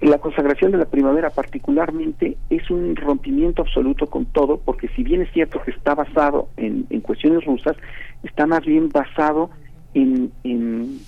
La 0.00 0.18
consagración 0.18 0.72
de 0.72 0.78
la 0.78 0.86
primavera 0.86 1.30
particularmente 1.30 2.38
es 2.48 2.70
un 2.70 2.96
rompimiento 2.96 3.62
absoluto 3.62 4.06
con 4.06 4.24
todo, 4.26 4.58
porque 4.58 4.88
si 4.88 5.02
bien 5.02 5.22
es 5.22 5.32
cierto 5.32 5.62
que 5.62 5.70
está 5.70 5.94
basado 5.94 6.48
en, 6.56 6.84
cuestiones 7.00 7.44
rusas, 7.44 7.76
está 8.22 8.46
más 8.46 8.64
bien 8.64 8.88
basado 8.88 9.50
en, 9.94 10.32
en, 10.42 11.00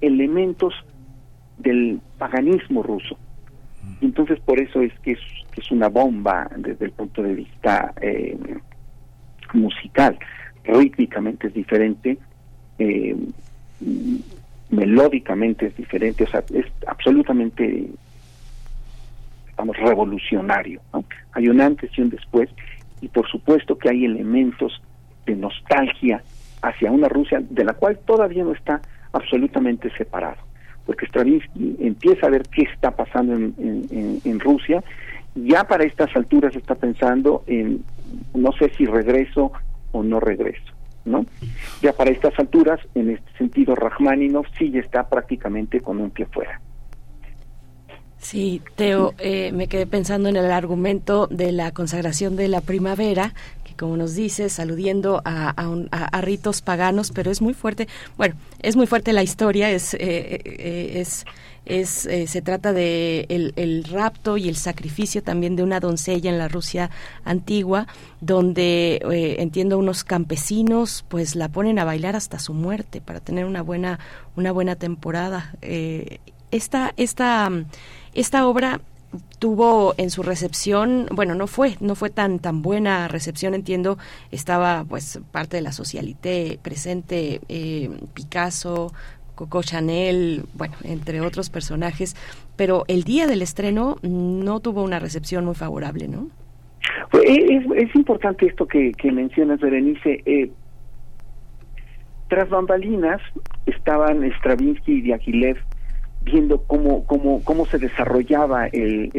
elementos 0.00 0.74
del 1.58 2.00
paganismo 2.18 2.82
ruso. 2.82 3.16
Entonces 4.00 4.40
por 4.40 4.60
eso 4.60 4.80
es 4.80 4.92
que 5.00 5.12
es, 5.12 5.20
una 5.70 5.88
bomba 5.88 6.50
desde 6.56 6.86
el 6.86 6.90
punto 6.92 7.22
de 7.22 7.34
vista 7.34 7.92
eh, 8.00 8.36
musical. 9.52 10.18
Rítmicamente 10.64 11.48
es 11.48 11.54
diferente, 11.54 12.18
eh, 12.78 13.14
melódicamente 14.70 15.66
es 15.66 15.76
diferente, 15.76 16.24
o 16.24 16.26
sea, 16.26 16.42
es 16.52 16.66
absolutamente, 16.86 17.88
vamos, 19.56 19.76
revolucionario. 19.76 20.80
Hay 21.32 21.48
un 21.48 21.60
antes 21.60 21.90
y 21.96 22.02
un 22.02 22.10
después, 22.10 22.48
y 23.00 23.08
por 23.08 23.28
supuesto 23.28 23.76
que 23.76 23.90
hay 23.90 24.04
elementos 24.04 24.80
de 25.26 25.36
nostalgia 25.36 26.22
hacia 26.62 26.90
una 26.90 27.08
Rusia 27.08 27.40
de 27.48 27.64
la 27.64 27.74
cual 27.74 27.98
todavía 28.04 28.44
no 28.44 28.52
está 28.52 28.80
absolutamente 29.12 29.90
separado, 29.96 30.38
porque 30.86 31.06
Stravinsky 31.06 31.76
empieza 31.80 32.26
a 32.26 32.30
ver 32.30 32.42
qué 32.48 32.62
está 32.62 32.90
pasando 32.90 33.34
en, 33.34 34.20
en 34.24 34.40
Rusia, 34.40 34.82
ya 35.34 35.64
para 35.64 35.84
estas 35.84 36.14
alturas 36.16 36.54
está 36.56 36.74
pensando 36.74 37.44
en, 37.46 37.84
no 38.34 38.52
sé 38.52 38.70
si 38.76 38.86
regreso 38.86 39.52
o 39.92 40.02
no 40.02 40.20
regreso. 40.20 40.72
¿no? 41.04 41.24
Ya 41.82 41.92
para 41.92 42.10
estas 42.10 42.38
alturas, 42.38 42.80
en 42.94 43.10
este 43.10 43.38
sentido, 43.38 43.74
Rachmaninoff 43.74 44.46
sí 44.58 44.70
ya 44.70 44.80
está 44.80 45.08
prácticamente 45.08 45.80
con 45.80 46.00
un 46.00 46.10
pie 46.10 46.26
fuera. 46.26 46.60
Sí, 48.18 48.60
Teo, 48.76 49.14
eh, 49.18 49.50
me 49.52 49.66
quedé 49.66 49.86
pensando 49.86 50.28
en 50.28 50.36
el 50.36 50.50
argumento 50.50 51.26
de 51.28 51.52
la 51.52 51.72
consagración 51.72 52.36
de 52.36 52.48
la 52.48 52.60
primavera, 52.60 53.32
como 53.80 53.96
nos 53.96 54.14
dices, 54.14 54.60
aludiendo 54.60 55.22
a, 55.24 56.20
ritos 56.20 56.60
paganos, 56.60 57.12
pero 57.12 57.30
es 57.30 57.40
muy 57.40 57.54
fuerte. 57.54 57.88
Bueno, 58.18 58.34
es 58.60 58.76
muy 58.76 58.86
fuerte 58.86 59.14
la 59.14 59.22
historia, 59.22 59.70
es, 59.70 59.94
eh, 59.94 59.98
eh, 60.44 60.92
es 60.96 61.24
es 61.64 62.04
eh, 62.06 62.26
se 62.26 62.42
trata 62.42 62.72
de 62.72 63.26
el, 63.28 63.84
rapto 63.84 64.36
y 64.36 64.48
el 64.48 64.56
sacrificio 64.56 65.22
también 65.22 65.56
de 65.56 65.62
una 65.62 65.78
doncella 65.78 66.30
en 66.30 66.38
la 66.38 66.48
Rusia 66.48 66.90
antigua 67.24 67.86
donde 68.20 69.00
eh, 69.10 69.36
entiendo 69.38 69.78
unos 69.78 70.02
campesinos 70.02 71.04
pues 71.08 71.36
la 71.36 71.48
ponen 71.48 71.78
a 71.78 71.84
bailar 71.84 72.16
hasta 72.16 72.38
su 72.38 72.54
muerte 72.54 73.02
para 73.02 73.20
tener 73.20 73.44
una 73.44 73.62
buena 73.62 73.98
una 74.36 74.52
buena 74.52 74.74
temporada 74.74 75.54
esta 76.50 76.94
esta 76.96 77.50
esta 78.14 78.46
obra 78.46 78.80
tuvo 79.38 79.94
en 79.96 80.10
su 80.10 80.22
recepción, 80.22 81.06
bueno, 81.12 81.34
no 81.34 81.46
fue, 81.46 81.76
no 81.80 81.94
fue 81.94 82.10
tan 82.10 82.38
tan 82.38 82.62
buena 82.62 83.08
recepción, 83.08 83.54
entiendo, 83.54 83.98
estaba 84.30 84.84
pues 84.88 85.20
parte 85.32 85.56
de 85.56 85.62
la 85.62 85.72
socialité 85.72 86.58
presente, 86.62 87.40
Picasso, 88.14 88.92
Coco 89.34 89.62
Chanel, 89.62 90.44
bueno, 90.54 90.74
entre 90.84 91.20
otros 91.22 91.50
personajes, 91.50 92.14
pero 92.56 92.84
el 92.88 93.04
día 93.04 93.26
del 93.26 93.42
estreno 93.42 93.96
no 94.02 94.60
tuvo 94.60 94.82
una 94.82 94.98
recepción 94.98 95.44
muy 95.44 95.54
favorable, 95.54 96.08
¿no? 96.08 96.28
Pues, 97.10 97.24
es, 97.26 97.64
es 97.76 97.94
importante 97.94 98.46
esto 98.46 98.66
que, 98.66 98.92
que 98.92 99.10
mencionas, 99.10 99.60
Berenice. 99.60 100.22
Eh, 100.26 100.50
tras 102.28 102.48
bambalinas 102.48 103.20
estaban 103.66 104.22
Stravinsky 104.38 104.92
y 104.92 105.00
Diaghilev 105.00 105.56
viendo 106.22 106.62
cómo, 106.64 107.04
cómo, 107.06 107.42
cómo 107.44 107.66
se 107.66 107.78
desarrollaba 107.78 108.66
el, 108.66 109.10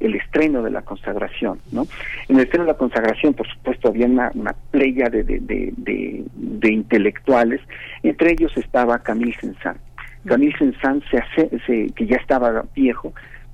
el, 0.00 0.14
estreno 0.14 0.62
de 0.62 0.70
la 0.70 0.82
consagración. 0.82 1.60
¿no? 1.70 1.86
En 2.28 2.36
el 2.36 2.44
estreno 2.44 2.64
de 2.64 2.72
la 2.72 2.78
consagración, 2.78 3.34
por 3.34 3.48
supuesto, 3.48 3.88
había 3.88 4.06
una, 4.06 4.30
una 4.34 4.54
de, 4.72 5.22
de, 5.22 5.72
de, 5.76 6.72
intelectuales, 6.72 7.60
entre 8.02 8.32
ellos 8.32 8.52
estaba 8.56 8.98
Camille 8.98 9.36
Saint-Saëns. 9.40 9.80
Camille 10.26 10.56
Saint-Saëns, 10.58 11.04
se 11.10 11.18
hace, 11.18 11.92
que 11.94 12.06
ya 12.06 12.16
estaba 12.16 12.64
viejo, 12.74 13.12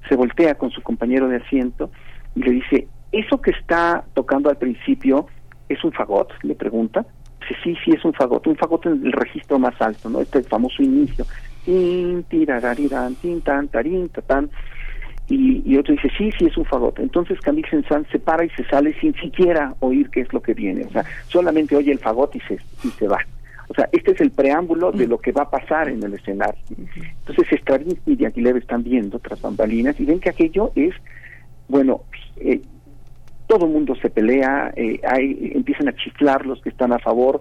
se 0.08 0.16
voltea 0.16 0.54
con 0.54 0.70
su 0.70 0.82
compañero 0.82 1.28
de 1.28 1.36
asiento 1.36 1.90
y 2.34 2.42
le 2.42 2.50
dice, 2.52 2.88
¿eso 3.12 3.40
que 3.40 3.50
está 3.50 4.04
tocando 4.14 4.48
al 4.48 4.56
principio 4.56 5.26
es 5.68 5.82
un 5.84 5.92
fagot? 5.92 6.32
Le 6.42 6.54
pregunta. 6.54 7.04
Dice, 7.48 7.60
sí, 7.62 7.76
sí 7.84 7.90
es 7.92 8.04
un 8.04 8.12
fagot, 8.12 8.46
un 8.46 8.56
fagot 8.56 8.86
en 8.86 9.04
el 9.06 9.12
registro 9.12 9.58
más 9.58 9.80
alto, 9.80 10.10
¿no? 10.10 10.20
Este 10.20 10.42
famoso 10.42 10.82
inicio 10.82 11.24
tin, 11.68 13.42
tan, 13.42 13.68
tarín, 13.68 14.08
tatán. 14.08 14.50
Y, 15.30 15.76
otro 15.76 15.94
dice, 15.94 16.10
sí, 16.16 16.30
sí, 16.38 16.46
es 16.46 16.56
un 16.56 16.64
fagot. 16.64 16.98
Entonces 17.00 17.38
Camille 17.40 17.68
saint 17.86 18.08
se 18.10 18.18
para 18.18 18.44
y 18.44 18.50
se 18.50 18.64
sale 18.64 18.94
sin 18.98 19.14
siquiera 19.14 19.74
oír 19.80 20.08
qué 20.08 20.22
es 20.22 20.32
lo 20.32 20.40
que 20.40 20.54
viene. 20.54 20.84
O 20.86 20.90
sea, 20.90 21.04
solamente 21.28 21.76
oye 21.76 21.92
el 21.92 21.98
fagot 21.98 22.34
y 22.34 22.40
se, 22.40 22.54
y 22.82 22.88
se 22.88 23.06
va. 23.06 23.18
O 23.68 23.74
sea, 23.74 23.86
este 23.92 24.12
es 24.12 24.20
el 24.22 24.30
preámbulo 24.30 24.90
de 24.90 25.06
lo 25.06 25.18
que 25.18 25.32
va 25.32 25.42
a 25.42 25.50
pasar 25.50 25.90
en 25.90 26.02
el 26.02 26.14
escenario. 26.14 26.58
Entonces 26.70 27.60
Stravinsky 27.60 28.12
y 28.12 28.16
Diaghilev 28.16 28.56
están 28.56 28.82
viendo 28.82 29.18
tras 29.18 29.42
bambalinas 29.42 30.00
y 30.00 30.06
ven 30.06 30.20
que 30.20 30.30
aquello 30.30 30.72
es, 30.74 30.94
bueno, 31.68 32.04
eh, 32.38 32.62
todo 33.48 33.66
el 33.66 33.72
mundo 33.72 33.96
se 33.96 34.10
pelea, 34.10 34.72
eh, 34.76 35.00
empiezan 35.54 35.88
a 35.88 35.96
chiflar 35.96 36.46
los 36.46 36.60
que 36.62 36.68
están 36.68 36.92
a 36.92 37.00
favor, 37.00 37.40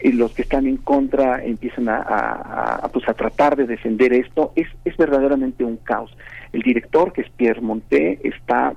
y 0.00 0.12
los 0.12 0.32
que 0.32 0.42
están 0.42 0.66
en 0.66 0.76
contra 0.76 1.42
empiezan 1.42 1.88
a, 1.88 2.88
pues 2.92 3.08
a 3.08 3.14
tratar 3.14 3.56
de 3.56 3.66
defender 3.66 4.12
esto, 4.12 4.52
es, 4.54 4.68
es 4.84 4.96
verdaderamente 4.96 5.64
un 5.64 5.78
caos. 5.78 6.16
El 6.52 6.62
director, 6.62 7.12
que 7.12 7.22
es 7.22 7.30
Pierre 7.30 7.60
Monté, 7.60 8.20
está, 8.22 8.74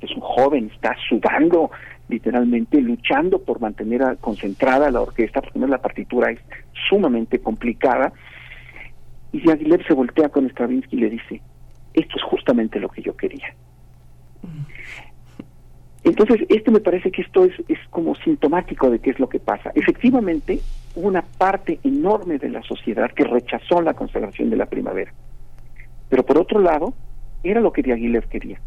es 0.00 0.10
un 0.12 0.22
joven, 0.22 0.70
está 0.74 0.96
sudando 1.08 1.70
literalmente, 2.08 2.80
luchando 2.80 3.38
por 3.38 3.60
mantener 3.60 4.16
concentrada 4.20 4.90
la 4.90 5.02
orquesta, 5.02 5.42
porque 5.42 5.58
la 5.58 5.78
partitura 5.78 6.30
es 6.30 6.40
sumamente 6.88 7.38
complicada, 7.40 8.12
y 9.32 9.50
Aguilera 9.50 9.84
se 9.86 9.94
voltea 9.94 10.28
con 10.28 10.48
Stravinsky 10.48 10.96
y 10.96 11.00
le 11.00 11.10
dice, 11.10 11.42
esto 11.94 12.16
es 12.16 12.22
justamente 12.22 12.80
lo 12.80 12.88
que 12.88 13.02
yo 13.02 13.16
quería. 13.16 13.54
Entonces, 16.04 16.40
esto 16.48 16.72
me 16.72 16.80
parece 16.80 17.10
que 17.10 17.22
esto 17.22 17.44
es, 17.44 17.52
es 17.68 17.78
como 17.90 18.14
sintomático 18.16 18.90
de 18.90 18.98
qué 18.98 19.10
es 19.10 19.20
lo 19.20 19.28
que 19.28 19.38
pasa. 19.38 19.70
Efectivamente, 19.74 20.58
hubo 20.96 21.08
una 21.08 21.22
parte 21.22 21.78
enorme 21.84 22.38
de 22.38 22.48
la 22.48 22.62
sociedad 22.62 23.10
que 23.12 23.24
rechazó 23.24 23.80
la 23.82 23.94
consagración 23.94 24.50
de 24.50 24.56
la 24.56 24.66
primavera. 24.66 25.12
Pero 26.08 26.24
por 26.24 26.38
otro 26.38 26.60
lado, 26.60 26.92
era 27.44 27.60
lo 27.60 27.72
que 27.72 27.82
Diaghilev 27.82 28.28
quería. 28.28 28.60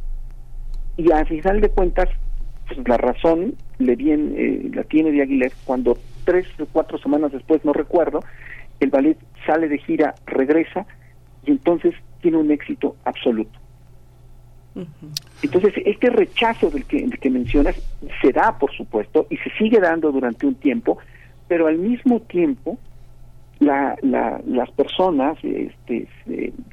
Y 0.97 1.11
al 1.11 1.27
final 1.27 1.59
de 1.59 1.69
cuentas, 1.69 2.09
pues 2.67 2.87
la 2.87 2.97
razón 2.97 3.55
le 3.79 3.95
viene, 3.95 4.33
eh, 4.37 4.71
la 4.73 4.83
tiene 4.83 5.11
Diaghilev 5.11 5.53
cuando 5.65 5.97
tres 6.23 6.47
o 6.59 6.65
cuatro 6.71 6.97
semanas 6.97 7.33
después, 7.33 7.63
no 7.65 7.73
recuerdo, 7.73 8.21
el 8.79 8.89
ballet 8.89 9.17
sale 9.45 9.67
de 9.67 9.77
gira, 9.77 10.15
regresa 10.25 10.85
y 11.45 11.51
entonces 11.51 11.93
tiene 12.21 12.37
un 12.37 12.49
éxito 12.51 12.95
absoluto. 13.03 13.59
Entonces, 15.41 15.73
este 15.85 16.09
rechazo 16.09 16.69
del 16.69 16.85
que, 16.85 17.09
que 17.09 17.29
mencionas 17.29 17.75
se 18.21 18.31
da, 18.31 18.57
por 18.57 18.71
supuesto, 18.75 19.27
y 19.29 19.37
se 19.37 19.49
sigue 19.57 19.79
dando 19.79 20.11
durante 20.11 20.45
un 20.45 20.55
tiempo, 20.55 20.97
pero 21.47 21.67
al 21.67 21.77
mismo 21.77 22.19
tiempo 22.21 22.77
la, 23.59 23.95
las 24.01 24.71
personas, 24.71 25.37
este, 25.43 26.07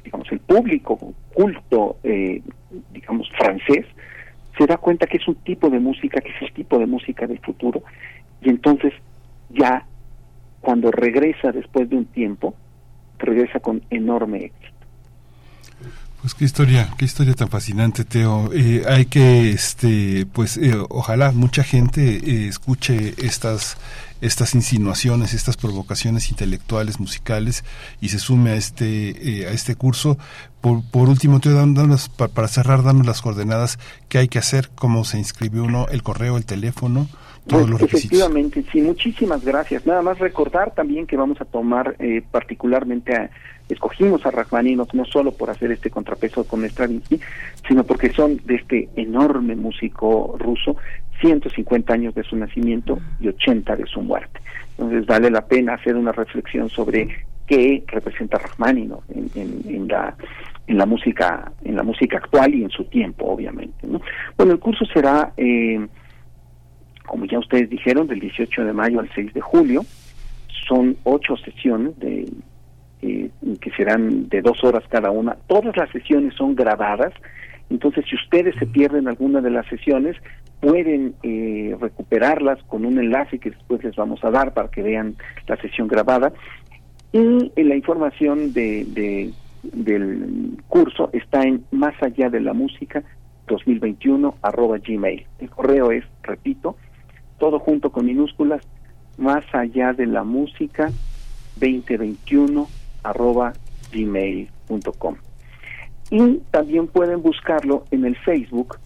digamos, 0.03 0.31
el 0.31 0.39
público 0.39 1.13
culto, 1.33 1.97
eh, 2.03 2.41
digamos, 2.91 3.29
francés, 3.37 3.85
se 4.57 4.65
da 4.67 4.77
cuenta 4.77 5.07
que 5.07 5.17
es 5.17 5.27
un 5.27 5.35
tipo 5.35 5.69
de 5.69 5.79
música, 5.79 6.21
que 6.21 6.29
es 6.29 6.41
el 6.41 6.51
tipo 6.53 6.77
de 6.77 6.85
música 6.85 7.25
del 7.25 7.39
futuro, 7.39 7.83
y 8.41 8.49
entonces 8.49 8.93
ya 9.49 9.85
cuando 10.61 10.91
regresa 10.91 11.51
después 11.51 11.89
de 11.89 11.97
un 11.97 12.05
tiempo, 12.05 12.55
regresa 13.17 13.59
con 13.59 13.81
enorme 13.89 14.45
éxito. 14.45 14.72
Pues 16.23 16.35
qué 16.35 16.45
historia, 16.45 16.87
qué 16.97 17.03
historia 17.03 17.33
tan 17.33 17.49
fascinante, 17.49 18.05
Teo. 18.05 18.49
Eh, 18.53 18.83
hay 18.87 19.07
que, 19.07 19.49
este, 19.49 20.25
pues, 20.31 20.55
eh, 20.55 20.73
ojalá 20.87 21.33
mucha 21.33 21.65
gente 21.65 22.01
eh, 22.15 22.47
escuche 22.47 23.13
estas 23.17 23.75
estas 24.23 24.55
insinuaciones, 24.55 25.33
estas 25.33 25.57
provocaciones 25.57 26.31
intelectuales, 26.31 26.99
musicales 26.99 27.65
y 27.99 28.07
se 28.07 28.19
sume 28.19 28.51
a 28.51 28.55
este, 28.55 29.41
eh, 29.41 29.47
a 29.47 29.51
este 29.51 29.75
curso. 29.75 30.17
Por, 30.61 30.81
por 30.89 31.09
último, 31.09 31.41
te 31.41 31.49
para 32.33 32.47
cerrar, 32.47 32.83
damos 32.83 33.05
las 33.05 33.21
coordenadas 33.21 33.77
que 34.07 34.19
hay 34.19 34.29
que 34.29 34.39
hacer, 34.39 34.69
cómo 34.75 35.03
se 35.03 35.17
inscribe 35.17 35.59
uno, 35.59 35.87
el 35.91 36.03
correo, 36.03 36.37
el 36.37 36.45
teléfono, 36.45 37.09
todos 37.47 37.69
los 37.69 37.81
requisitos. 37.81 38.13
Efectivamente, 38.13 38.63
sí, 38.71 38.81
muchísimas 38.81 39.43
gracias. 39.43 39.85
Nada 39.85 40.01
más 40.01 40.19
recordar 40.19 40.73
también 40.73 41.05
que 41.05 41.17
vamos 41.17 41.41
a 41.41 41.45
tomar 41.45 41.97
eh, 41.99 42.23
particularmente 42.31 43.13
a, 43.13 43.29
escogimos 43.69 44.25
a 44.25 44.31
Rachmaninoff 44.31 44.93
no 44.93 45.05
solo 45.05 45.31
por 45.31 45.49
hacer 45.49 45.71
este 45.71 45.89
contrapeso 45.89 46.45
con 46.45 46.63
Stravinsky, 46.65 47.19
sino 47.67 47.83
porque 47.83 48.11
son 48.11 48.39
de 48.45 48.55
este 48.55 48.89
enorme 48.95 49.55
músico 49.55 50.35
ruso, 50.39 50.75
150 51.21 51.93
años 51.93 52.15
de 52.15 52.23
su 52.23 52.35
nacimiento 52.35 52.99
y 53.19 53.29
80 53.29 53.75
de 53.75 53.85
su 53.85 54.01
muerte. 54.01 54.41
Entonces 54.71 55.05
vale 55.05 55.29
la 55.29 55.45
pena 55.45 55.75
hacer 55.75 55.95
una 55.95 56.11
reflexión 56.11 56.69
sobre 56.69 57.07
qué 57.47 57.83
representa 57.87 58.37
Rachmaninoff 58.37 59.03
en, 59.09 59.87
la 59.87 60.15
en 60.65 60.77
la 60.77 60.85
música 60.85 61.51
en 61.63 61.75
la 61.75 61.83
música 61.83 62.17
actual 62.17 62.55
y 62.55 62.63
en 62.63 62.69
su 62.69 62.85
tiempo 62.85 63.25
obviamente 63.25 63.85
¿no? 63.85 64.01
bueno 64.37 64.53
el 64.53 64.59
curso 64.59 64.85
será 64.85 65.33
eh, 65.35 65.85
como 67.05 67.25
ya 67.25 67.39
ustedes 67.39 67.69
dijeron 67.69 68.07
del 68.07 68.21
18 68.21 68.63
de 68.63 68.71
mayo 68.71 69.01
al 69.01 69.09
6 69.13 69.33
de 69.33 69.41
julio 69.41 69.81
son 70.67 70.95
ocho 71.03 71.35
sesiones 71.35 71.99
de 71.99 72.25
eh, 73.03 73.29
que 73.59 73.69
serán 73.71 74.29
de 74.29 74.41
dos 74.41 74.63
horas 74.63 74.83
cada 74.87 75.11
una. 75.11 75.35
Todas 75.47 75.75
las 75.75 75.89
sesiones 75.91 76.33
son 76.35 76.55
grabadas, 76.55 77.11
entonces 77.69 78.05
si 78.09 78.15
ustedes 78.15 78.55
se 78.57 78.65
pierden 78.65 79.09
alguna 79.09 79.41
de 79.41 79.49
las 79.49 79.67
sesiones, 79.67 80.15
pueden 80.61 81.13
eh, 81.21 81.75
recuperarlas 81.81 82.63
con 82.63 82.85
un 82.85 82.97
enlace 82.97 83.39
que 83.39 83.49
después 83.49 83.83
les 83.83 83.93
vamos 83.97 84.23
a 84.23 84.31
dar 84.31 84.53
para 84.53 84.69
que 84.69 84.81
vean 84.81 85.15
la 85.47 85.57
sesión 85.57 85.89
grabada. 85.89 86.31
Y 87.11 87.51
la 87.61 87.75
información 87.75 88.53
de, 88.53 89.33
del 89.61 90.57
curso 90.69 91.09
está 91.11 91.43
en 91.43 91.65
más 91.71 92.01
allá 92.01 92.29
de 92.29 92.39
la 92.39 92.53
música 92.53 93.03
2021 93.47 94.35
arroba 94.41 94.77
gmail. 94.77 95.25
El 95.39 95.49
correo 95.49 95.91
es, 95.91 96.05
repito, 96.21 96.77
todo 97.37 97.59
junto 97.59 97.91
con 97.91 98.05
minúsculas, 98.05 98.61
más 99.17 99.43
allá 99.53 99.91
de 99.91 100.05
la 100.05 100.23
música 100.23 100.89
2021 101.57 102.67
arroba 103.03 103.53
gmail.com. 103.91 105.15
Y 106.09 106.37
también 106.51 106.87
pueden 106.87 107.21
buscarlo 107.21 107.85
en 107.91 108.05
el 108.05 108.15
Facebook, 108.17 108.77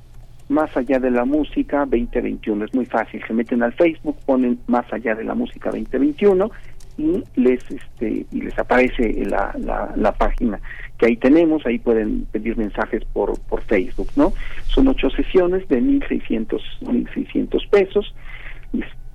Más 0.50 0.76
Allá 0.78 1.00
de 1.00 1.12
la 1.12 1.26
Música 1.26 1.80
2021. 1.80 2.66
Es 2.66 2.74
muy 2.74 2.86
fácil, 2.86 3.22
se 3.26 3.34
meten 3.34 3.64
al 3.64 3.74
Facebook, 3.74 4.18
ponen 4.26 4.60
Más 4.68 4.92
Allá 4.94 5.16
de 5.16 5.24
la 5.24 5.36
Música 5.36 5.70
2021 5.70 6.50
y 6.98 7.24
les 7.36 7.60
este 7.70 8.26
y 8.32 8.42
les 8.42 8.58
aparece 8.58 9.24
la, 9.26 9.54
la, 9.96 10.12
página 10.14 10.60
que 10.98 11.06
ahí 11.06 11.18
tenemos, 11.18 11.66
ahí 11.66 11.78
pueden 11.78 12.26
pedir 12.32 12.58
mensajes 12.58 13.04
por, 13.06 13.40
por 13.42 13.62
Facebook, 13.64 14.10
¿no? 14.16 14.34
Son 14.68 14.88
ocho 14.88 15.10
sesiones 15.12 15.68
de 15.68 15.80
1.600, 15.80 16.60
1.600 16.82 17.70
pesos, 17.70 18.16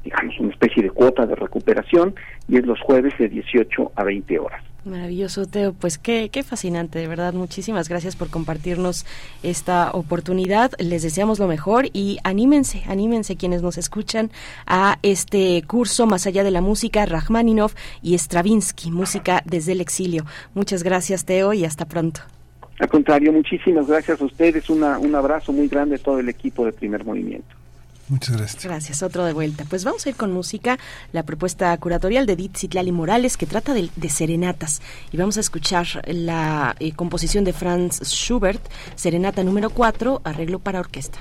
digamos 0.05 0.39
una 0.39 0.51
especie 0.51 0.83
de 0.83 0.91
cuota 0.91 1.27
de 1.27 1.35
recuperación 1.35 2.15
y 2.49 2.57
es 2.57 2.67
los 2.67 2.81
jueves 2.81 3.15
de 3.19 3.29
18 3.29 3.93
a 3.97 4.05
20 4.05 4.39
horas. 4.39 4.63
Maravilloso, 4.85 5.47
Teo. 5.47 5.73
Pues 5.73 5.97
qué, 5.97 6.29
qué 6.31 6.43
fascinante, 6.43 6.99
de 6.99 7.07
verdad. 7.07 7.35
Muchísimas 7.35 7.89
gracias 7.89 8.17
por 8.17 8.31
compartirnos 8.31 9.07
esta 9.45 9.91
oportunidad. 9.93 10.73
Les 10.79 11.03
deseamos 11.03 11.39
lo 11.39 11.47
mejor 11.47 11.87
y 11.93 12.19
anímense, 12.25 12.83
anímense 12.89 13.37
quienes 13.37 13.63
nos 13.63 13.79
escuchan 13.79 14.31
a 14.67 14.99
este 15.03 15.63
curso 15.67 16.07
Más 16.07 16.27
allá 16.27 16.43
de 16.43 16.51
la 16.51 16.61
música, 16.61 17.07
Rachmaninoff 17.07 17.75
y 18.03 18.15
Stravinsky, 18.15 18.91
música 18.91 19.43
desde 19.45 19.73
el 19.73 19.81
exilio. 19.81 20.25
Muchas 20.55 20.83
gracias, 20.83 21.25
Teo, 21.25 21.53
y 21.53 21.65
hasta 21.65 21.87
pronto. 21.87 22.23
Al 22.81 22.89
contrario, 22.89 23.33
muchísimas 23.33 23.87
gracias 23.87 24.21
a 24.21 24.25
ustedes. 24.25 24.69
Una, 24.69 24.99
un 24.99 25.15
abrazo 25.15 25.53
muy 25.53 25.69
grande 25.69 25.95
a 25.95 25.99
todo 25.99 26.19
el 26.19 26.29
equipo 26.29 26.65
de 26.65 26.73
Primer 26.73 27.05
Movimiento. 27.05 27.62
Muchas 28.13 28.37
gracias. 28.37 28.65
Gracias, 28.65 29.03
otro 29.03 29.25
de 29.25 29.33
vuelta. 29.33 29.65
Pues 29.65 29.85
vamos 29.85 30.05
a 30.05 30.11
ir 30.11 30.17
con 30.17 30.33
música, 30.33 30.79
la 31.13 31.23
propuesta 31.23 31.75
curatorial 31.79 32.27
de 32.27 32.35
Edith 32.35 32.59
Citlali 32.59 32.93
Morales, 32.93 33.39
que 33.39 33.47
trata 33.47 33.73
de, 33.73 34.09
serenatas. 34.11 34.83
Y 35.13 35.17
vamos 35.17 35.39
a 35.39 35.41
escuchar 35.41 35.87
la 36.07 36.77
eh, 36.79 36.93
composición 36.93 37.43
de 37.45 37.55
Franz 37.55 38.03
Schubert, 38.05 38.61
Serenata 38.97 39.43
número 39.43 39.71
4, 39.71 40.21
arreglo 40.25 40.59
para 40.59 40.81
orquesta. 40.81 41.21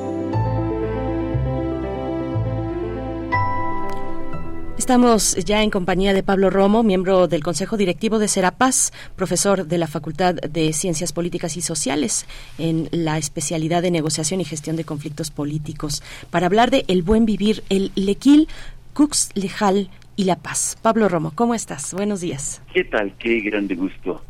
Estamos 4.91 5.37
ya 5.45 5.63
en 5.63 5.69
compañía 5.69 6.13
de 6.13 6.21
Pablo 6.21 6.49
Romo, 6.49 6.83
miembro 6.83 7.29
del 7.29 7.41
Consejo 7.41 7.77
Directivo 7.77 8.19
de 8.19 8.27
Serapaz, 8.27 8.91
profesor 9.15 9.65
de 9.65 9.77
la 9.77 9.87
Facultad 9.87 10.35
de 10.35 10.73
Ciencias 10.73 11.13
Políticas 11.13 11.55
y 11.55 11.61
Sociales 11.61 12.25
en 12.57 12.89
la 12.91 13.17
especialidad 13.17 13.83
de 13.83 13.89
negociación 13.89 14.41
y 14.41 14.43
gestión 14.43 14.75
de 14.75 14.83
conflictos 14.83 15.31
políticos, 15.31 16.03
para 16.29 16.47
hablar 16.47 16.71
de 16.71 16.83
el 16.89 17.03
buen 17.03 17.25
vivir, 17.25 17.63
el 17.69 17.93
lequil, 17.95 18.49
cux 18.93 19.29
lejal 19.33 19.89
y 20.17 20.25
la 20.25 20.35
paz. 20.35 20.77
Pablo 20.81 21.07
Romo, 21.07 21.31
¿cómo 21.35 21.55
estás? 21.55 21.93
Buenos 21.93 22.19
días. 22.19 22.61
¿Qué 22.73 22.83
tal? 22.83 23.13
Qué 23.17 23.39
grande 23.39 23.75
gusto 23.75 24.21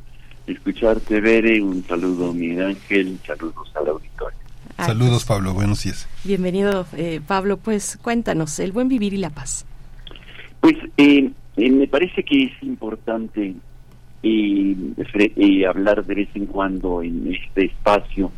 escucharte, 0.45 1.22
Bere. 1.22 1.59
Un 1.59 1.84
saludo, 1.88 2.34
Miguel 2.34 2.68
Ángel. 2.68 3.18
Saludos 3.26 3.72
al 3.74 3.88
auditorio. 3.88 4.38
Saludos, 4.78 5.26
Pablo. 5.26 5.55
Buenos 5.55 5.82
días. 5.82 6.07
Bienvenido, 6.24 6.86
eh, 6.95 7.20
Pablo. 7.26 7.57
Pues 7.57 7.97
cuéntanos, 7.99 8.59
el 8.59 8.72
buen 8.72 8.89
vivir 8.89 9.16
y 9.16 9.18
la 9.18 9.32
paz. 9.32 9.66
Pues 10.62 10.76
eh, 10.95 11.32
eh, 11.57 11.72
me 11.72 11.88
parece 11.88 12.24
que 12.24 12.43
es 12.43 12.51
importante 12.62 13.55
eh, 14.22 15.66
hablar 15.68 16.05
de 16.05 16.14
vez 16.14 16.30
en 16.36 16.45
cuando 16.45 17.01
en 17.01 17.34
este 17.34 17.66
espacio 17.66 18.32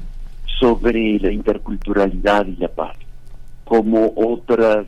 sobre 0.58 1.20
la 1.20 1.34
interculturalidad 1.34 2.48
y 2.48 2.56
la 2.56 2.70
paz, 2.70 2.96
como 3.66 4.14
otras 4.16 4.88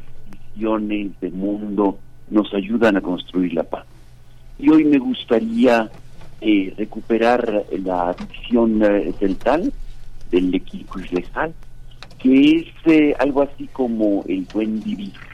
visiones 0.54 1.12
del 1.20 1.34
mundo 1.34 2.00
nos 2.30 2.54
ayudan 2.54 2.96
a 2.96 3.02
construir 3.02 3.54
la 3.54 3.64
paz. 3.64 3.86
Y 4.58 4.70
hoy 4.70 4.86
me 4.86 4.98
gustaría 4.98 5.92
recuperar 6.78 7.66
la 7.84 8.16
visión 8.30 8.82
celtal 9.20 9.74
del 10.32 10.56
equipo 10.56 11.00
que 12.20 12.74
es 12.86 13.16
algo 13.20 13.42
así 13.42 13.68
como 13.74 14.24
el 14.28 14.48
buen 14.54 14.82
vivir 14.82 15.25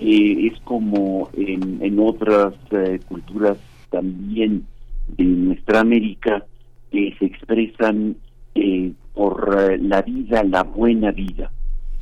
eh, 0.00 0.50
es 0.52 0.60
como 0.60 1.28
en, 1.34 1.78
en 1.82 1.98
otras 1.98 2.54
eh, 2.70 3.00
culturas 3.08 3.58
también 3.90 4.64
de 5.08 5.24
nuestra 5.24 5.80
América 5.80 6.44
que 6.92 7.14
se 7.18 7.26
expresan 7.26 8.16
eh, 8.54 8.92
por 9.14 9.80
la 9.80 10.02
vida, 10.02 10.44
la 10.44 10.62
buena 10.62 11.10
vida, 11.10 11.50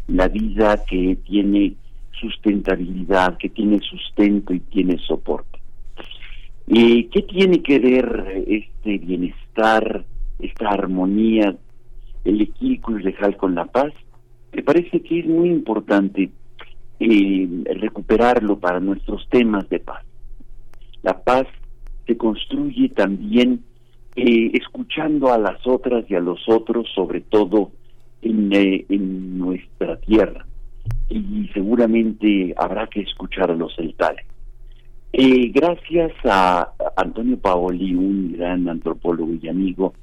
la 0.09 0.28
vida 0.28 0.84
que 0.88 1.16
tiene 1.26 1.74
sustentabilidad, 2.20 3.38
que 3.38 3.49
tiene 3.49 3.80
sustento 3.80 4.53
y 4.53 4.61
tiene 4.61 4.99
soporte. 4.99 5.59
¿Qué 6.66 7.24
tiene 7.28 7.62
que 7.62 7.78
ver 7.78 8.44
este 8.47 8.99
bienestar, 8.99 10.05
esta 10.40 10.68
armonía, 10.68 11.57
el 12.24 12.40
equilibrio 12.42 12.99
legal 12.99 13.36
con 13.36 13.55
la 13.55 13.66
paz? 13.66 13.92
Me 14.53 14.62
parece 14.62 15.01
que 15.01 15.20
es 15.20 15.26
muy 15.26 15.49
importante 15.49 16.30
y 16.99 17.64
recuperarlo 17.64 18.59
para 18.59 18.80
nuestros 18.80 19.28
temas 19.28 19.68
de 19.68 19.80
paz. 19.80 20.05
La 21.03 21.22
paz 21.22 21.47
se 22.07 22.16
construye 22.16 22.88
también 22.88 23.62
eh, 24.14 24.51
escuchando 24.55 25.32
a 25.32 25.38
las 25.38 25.66
otras 25.66 26.05
y 26.11 26.14
a 26.14 26.20
los 26.20 26.49
otros, 26.49 26.88
sobre 26.94 27.20
todo 27.20 27.70
en, 28.22 28.53
eh, 28.53 28.86
en 28.88 29.38
nuestra 29.38 29.97
tierra. 29.97 30.47
Y 31.09 31.49
seguramente 31.53 32.55
habrá 32.57 32.86
que 32.86 33.01
escuchar 33.01 33.51
a 33.51 33.55
los 33.55 33.74
celtales. 33.76 34.24
Eh, 35.12 35.51
gracias 35.55 36.12
a 36.24 36.72
Antonio 36.97 37.38
Paoli, 37.38 37.94
un 37.94 38.32
gran 38.32 38.68
antropólogo 38.68 39.32
y 39.40 39.49
amigo, 39.49 39.94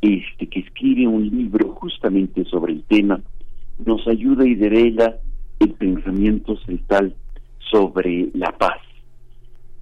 este 0.00 0.46
que 0.46 0.60
escribe 0.60 1.06
un 1.06 1.28
libro 1.28 1.70
justamente 1.74 2.44
sobre 2.44 2.74
el 2.74 2.82
tema, 2.84 3.20
nos 3.84 4.06
ayuda 4.06 4.46
y 4.46 4.54
devela 4.54 5.16
el 5.60 5.72
pensamiento 5.72 6.56
celtal 6.64 7.14
sobre 7.70 8.28
la 8.34 8.52
paz. 8.56 8.80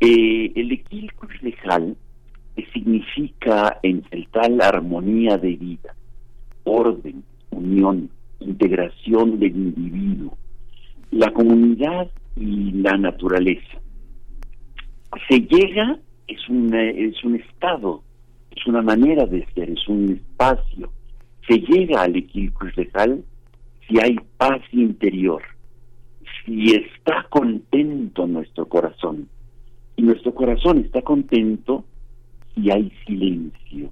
Eh, 0.00 0.52
el 0.54 0.72
equilibrio 0.72 1.40
lejal 1.42 1.96
significa 2.72 3.78
en 3.82 4.02
celtal 4.10 4.60
armonía 4.60 5.36
de 5.36 5.56
vida, 5.56 5.94
orden, 6.64 7.22
unión, 7.50 8.10
integración 8.40 9.38
del 9.38 9.56
individuo, 9.56 10.36
la 11.10 11.32
comunidad 11.32 12.10
y 12.36 12.72
la 12.72 12.96
naturaleza. 12.96 13.80
Se 15.28 15.40
llega, 15.40 15.98
es, 16.26 16.48
una, 16.48 16.82
es 16.90 17.22
un 17.24 17.36
estado, 17.36 18.02
es 18.54 18.66
una 18.66 18.82
manera 18.82 19.26
de 19.26 19.46
ser, 19.54 19.70
es 19.70 19.88
un 19.88 20.12
espacio. 20.12 20.90
Se 21.46 21.58
llega 21.58 22.02
al 22.02 22.16
equilibrio 22.16 22.72
lejal 22.76 23.24
si 23.86 23.98
hay 24.00 24.16
paz 24.36 24.60
interior 24.72 25.42
si 26.44 26.74
está 26.74 27.26
contento 27.30 28.26
nuestro 28.26 28.66
corazón, 28.66 29.28
y 29.96 30.02
nuestro 30.02 30.34
corazón 30.34 30.78
está 30.78 31.02
contento 31.02 31.84
si 32.54 32.70
hay 32.70 32.92
silencio, 33.06 33.90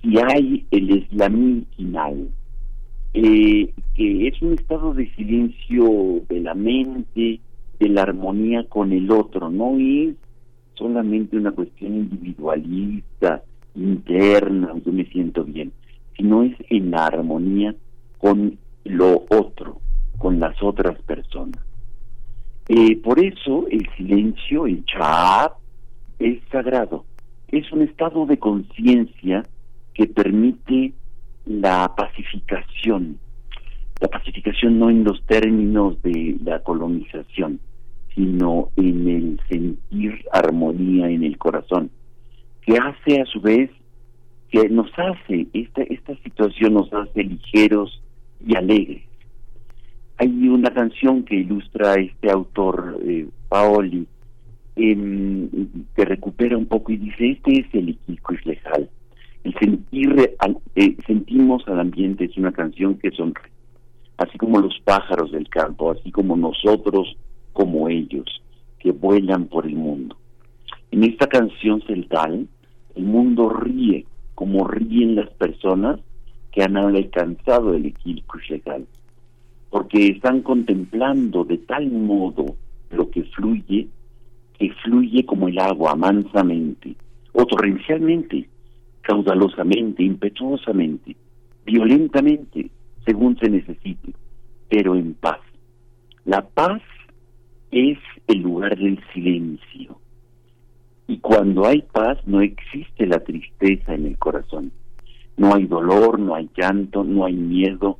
si 0.00 0.18
hay 0.18 0.66
el 0.70 0.98
eslamín 0.98 1.66
final, 1.76 2.28
eh, 3.14 3.72
que 3.94 4.28
es 4.28 4.42
un 4.42 4.54
estado 4.54 4.94
de 4.94 5.08
silencio 5.14 6.22
de 6.28 6.40
la 6.40 6.54
mente, 6.54 7.40
de 7.78 7.88
la 7.88 8.02
armonía 8.02 8.64
con 8.68 8.92
el 8.92 9.10
otro, 9.10 9.50
no 9.50 9.76
es 9.78 10.14
solamente 10.74 11.36
una 11.36 11.52
cuestión 11.52 11.94
individualista, 11.94 13.42
interna, 13.74 14.72
yo 14.84 14.92
me 14.92 15.04
siento 15.06 15.44
bien, 15.44 15.72
sino 16.16 16.42
es 16.42 16.54
en 16.70 16.90
la 16.90 17.06
armonía 17.06 17.74
con 18.18 18.56
lo 18.84 19.24
otro, 19.30 19.80
con 20.18 20.40
las 20.40 20.60
otras 20.62 21.00
personas. 21.02 21.60
Eh, 22.68 22.96
por 22.96 23.18
eso 23.20 23.66
el 23.70 23.86
silencio, 23.96 24.66
el 24.66 24.84
chat, 24.86 25.52
es 26.18 26.38
sagrado. 26.50 27.04
Es 27.48 27.70
un 27.72 27.82
estado 27.82 28.24
de 28.26 28.38
conciencia 28.38 29.44
que 29.92 30.06
permite 30.06 30.92
la 31.44 31.92
pacificación. 31.94 33.18
La 34.00 34.08
pacificación 34.08 34.78
no 34.78 34.90
en 34.90 35.04
los 35.04 35.22
términos 35.26 36.00
de 36.02 36.36
la 36.42 36.60
colonización, 36.60 37.60
sino 38.14 38.70
en 38.76 39.08
el 39.08 39.40
sentir 39.48 40.24
armonía 40.32 41.10
en 41.10 41.22
el 41.22 41.36
corazón, 41.36 41.90
que 42.62 42.76
hace 42.76 43.20
a 43.20 43.26
su 43.26 43.40
vez, 43.40 43.70
que 44.50 44.68
nos 44.68 44.90
hace, 44.96 45.46
esta, 45.52 45.82
esta 45.82 46.16
situación 46.22 46.74
nos 46.74 46.92
hace 46.92 47.24
ligeros 47.24 48.00
y 48.46 48.56
alegres 48.56 49.02
hay 50.16 50.48
una 50.48 50.72
canción 50.72 51.24
que 51.24 51.36
ilustra 51.36 51.94
este 51.94 52.30
autor, 52.30 53.00
eh, 53.04 53.26
Paoli, 53.48 54.06
em, 54.76 55.48
que 55.94 56.04
recupera 56.04 56.56
un 56.56 56.66
poco 56.66 56.92
y 56.92 56.96
dice, 56.96 57.30
este 57.30 57.60
es 57.60 57.74
el 57.74 57.98
es 58.08 58.46
lejal. 58.46 58.88
El 59.42 59.54
sentir, 59.54 60.36
eh, 60.76 60.96
sentimos 61.06 61.66
al 61.68 61.80
ambiente 61.80 62.24
es 62.24 62.36
una 62.36 62.52
canción 62.52 62.96
que 62.98 63.10
sonríe, 63.10 63.50
así 64.16 64.38
como 64.38 64.60
los 64.60 64.78
pájaros 64.84 65.32
del 65.32 65.48
campo, 65.48 65.90
así 65.90 66.10
como 66.10 66.36
nosotros, 66.36 67.16
como 67.52 67.88
ellos, 67.88 68.42
que 68.78 68.92
vuelan 68.92 69.46
por 69.46 69.66
el 69.66 69.74
mundo. 69.74 70.16
En 70.92 71.04
esta 71.04 71.26
canción 71.26 71.82
celtal, 71.82 72.46
el 72.94 73.04
mundo 73.04 73.50
ríe, 73.50 74.06
como 74.34 74.66
ríen 74.66 75.16
las 75.16 75.28
personas 75.30 76.00
que 76.52 76.62
han 76.62 76.76
alcanzado 76.76 77.74
el 77.74 77.86
equilibrio 77.86 78.42
legal 78.48 78.86
porque 79.74 80.06
están 80.06 80.42
contemplando 80.42 81.42
de 81.42 81.58
tal 81.58 81.90
modo 81.90 82.54
lo 82.92 83.10
que 83.10 83.24
fluye, 83.24 83.88
que 84.56 84.70
fluye 84.84 85.26
como 85.26 85.48
el 85.48 85.58
agua 85.58 85.96
mansamente, 85.96 86.94
o 87.32 87.44
torrencialmente, 87.44 88.48
caudalosamente, 89.00 90.04
impetuosamente, 90.04 91.16
violentamente, 91.66 92.70
según 93.04 93.36
se 93.36 93.50
necesite, 93.50 94.12
pero 94.68 94.94
en 94.94 95.14
paz. 95.14 95.40
La 96.24 96.42
paz 96.42 96.80
es 97.72 97.98
el 98.28 98.42
lugar 98.42 98.78
del 98.78 99.00
silencio. 99.12 99.98
Y 101.08 101.18
cuando 101.18 101.66
hay 101.66 101.82
paz 101.82 102.18
no 102.26 102.42
existe 102.42 103.08
la 103.08 103.18
tristeza 103.18 103.92
en 103.92 104.06
el 104.06 104.18
corazón. 104.18 104.70
No 105.36 105.52
hay 105.52 105.66
dolor, 105.66 106.20
no 106.20 106.36
hay 106.36 106.48
llanto, 106.56 107.02
no 107.02 107.24
hay 107.24 107.34
miedo, 107.34 107.98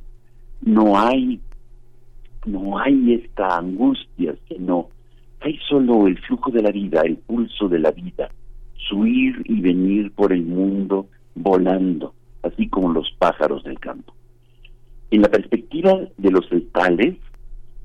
no 0.61 0.97
hay 0.97 1.41
no 2.45 2.77
hay 2.77 3.13
esta 3.13 3.57
angustia, 3.57 4.35
sino 4.47 4.89
hay 5.41 5.59
solo 5.67 6.07
el 6.07 6.17
flujo 6.19 6.51
de 6.51 6.61
la 6.61 6.71
vida, 6.71 7.01
el 7.01 7.17
pulso 7.17 7.67
de 7.67 7.79
la 7.79 7.91
vida, 7.91 8.29
su 8.75 9.05
ir 9.05 9.41
y 9.45 9.61
venir 9.61 10.11
por 10.11 10.33
el 10.33 10.43
mundo 10.43 11.07
volando, 11.35 12.13
así 12.43 12.67
como 12.69 12.91
los 12.91 13.11
pájaros 13.19 13.63
del 13.63 13.79
campo. 13.79 14.13
En 15.11 15.21
la 15.21 15.29
perspectiva 15.29 15.99
de 16.17 16.31
los 16.31 16.47
celtales, 16.49 17.15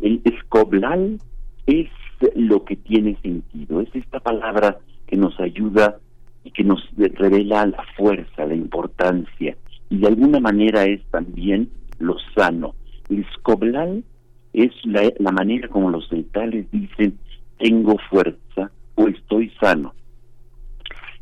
el 0.00 0.22
escoblal 0.24 1.18
es 1.66 1.88
lo 2.34 2.64
que 2.64 2.76
tiene 2.76 3.16
sentido, 3.22 3.80
es 3.80 3.88
esta 3.94 4.20
palabra 4.20 4.78
que 5.06 5.16
nos 5.16 5.38
ayuda 5.40 5.98
y 6.44 6.50
que 6.50 6.64
nos 6.64 6.80
revela 6.96 7.66
la 7.66 7.84
fuerza, 7.96 8.46
la 8.46 8.54
importancia, 8.54 9.56
y 9.90 9.98
de 9.98 10.06
alguna 10.06 10.40
manera 10.40 10.84
es 10.84 11.02
también 11.10 11.68
lo 11.98 12.16
sano. 12.34 12.74
El 13.08 13.20
escoblal 13.20 14.04
es 14.52 14.72
la, 14.84 15.32
manera 15.32 15.68
como 15.68 15.90
los 15.90 16.08
celtales 16.08 16.70
dicen 16.70 17.18
tengo 17.58 17.96
fuerza 18.08 18.70
o 18.94 19.08
estoy 19.08 19.50
sano. 19.60 19.94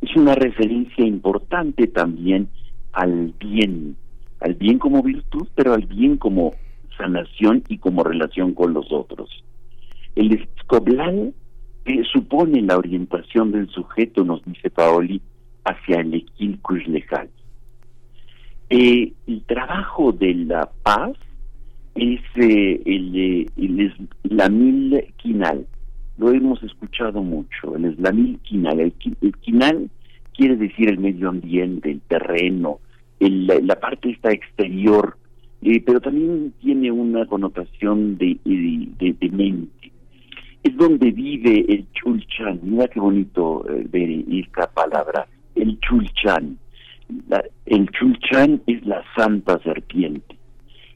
Es 0.01 0.15
una 0.17 0.35
referencia 0.35 1.05
importante 1.05 1.89
también 1.89 2.49
al 2.93 3.35
bien, 3.41 3.97
al 4.41 4.55
bien 4.55 4.79
como 4.79 5.03
virtud, 5.03 5.49
pero 5.55 5.75
al 5.75 5.87
bien 5.87 6.17
como 6.17 6.55
sanación 6.97 7.65
y 7.69 7.79
como 7.79 8.05
relación 8.05 8.55
con 8.55 8.73
los 8.73 8.93
otros. 8.93 9.31
El 10.15 10.33
escoblal 10.33 11.35
eh, 11.85 12.03
supone 12.13 12.63
la 12.63 12.77
orientación 12.77 13.51
del 13.51 13.69
sujeto, 13.71 14.25
nos 14.25 14.45
dice 14.45 14.71
Paoli, 14.71 15.21
hacia 15.65 16.01
el 16.01 16.15
equilcus 16.15 16.87
legal. 16.87 17.29
Eh, 18.71 19.13
el 19.27 19.43
trabajo 19.45 20.13
de 20.13 20.35
la 20.35 20.71
paz 20.83 21.13
es 21.99 22.21
eh, 22.37 22.81
el, 22.87 23.51
el, 23.57 23.93
eslamil 24.25 25.05
quinal. 25.17 25.67
Lo 26.17 26.31
hemos 26.31 26.63
escuchado 26.63 27.23
mucho, 27.23 27.77
el 27.77 27.87
eslamil 27.87 28.39
quinal. 28.43 28.81
El, 28.81 28.93
quinal 29.41 29.91
quiere 30.37 30.57
decir 30.57 30.89
el 30.89 30.99
medio 30.99 31.29
ambiente, 31.29 31.91
el 31.91 32.01
terreno, 32.03 32.79
la 33.21 33.81
parte 33.81 34.11
esta 34.11 34.31
exterior, 34.31 35.17
eh, 35.63 35.81
pero 35.85 36.01
también 36.01 36.53
tiene 36.61 36.93
una 36.93 37.27
connotación 37.27 38.17
de, 38.17 38.39
de, 38.45 39.17
de, 39.19 39.29
mente. 39.31 39.93
Es 40.63 40.77
donde 40.77 41.11
vive 41.11 41.65
el 41.69 41.87
chulchan. 41.93 42.61
Mira 42.63 42.87
qué 42.89 43.01
bonito 43.01 43.65
eh, 43.69 43.87
ver 43.91 44.25
esta 44.31 44.71
palabra, 44.71 45.27
el 45.57 45.79
chulchan. 45.81 46.59
el 47.67 47.91
chulchan 47.91 48.63
es 48.67 48.87
la 48.87 49.03
santa 49.17 49.59
serpiente 49.65 50.38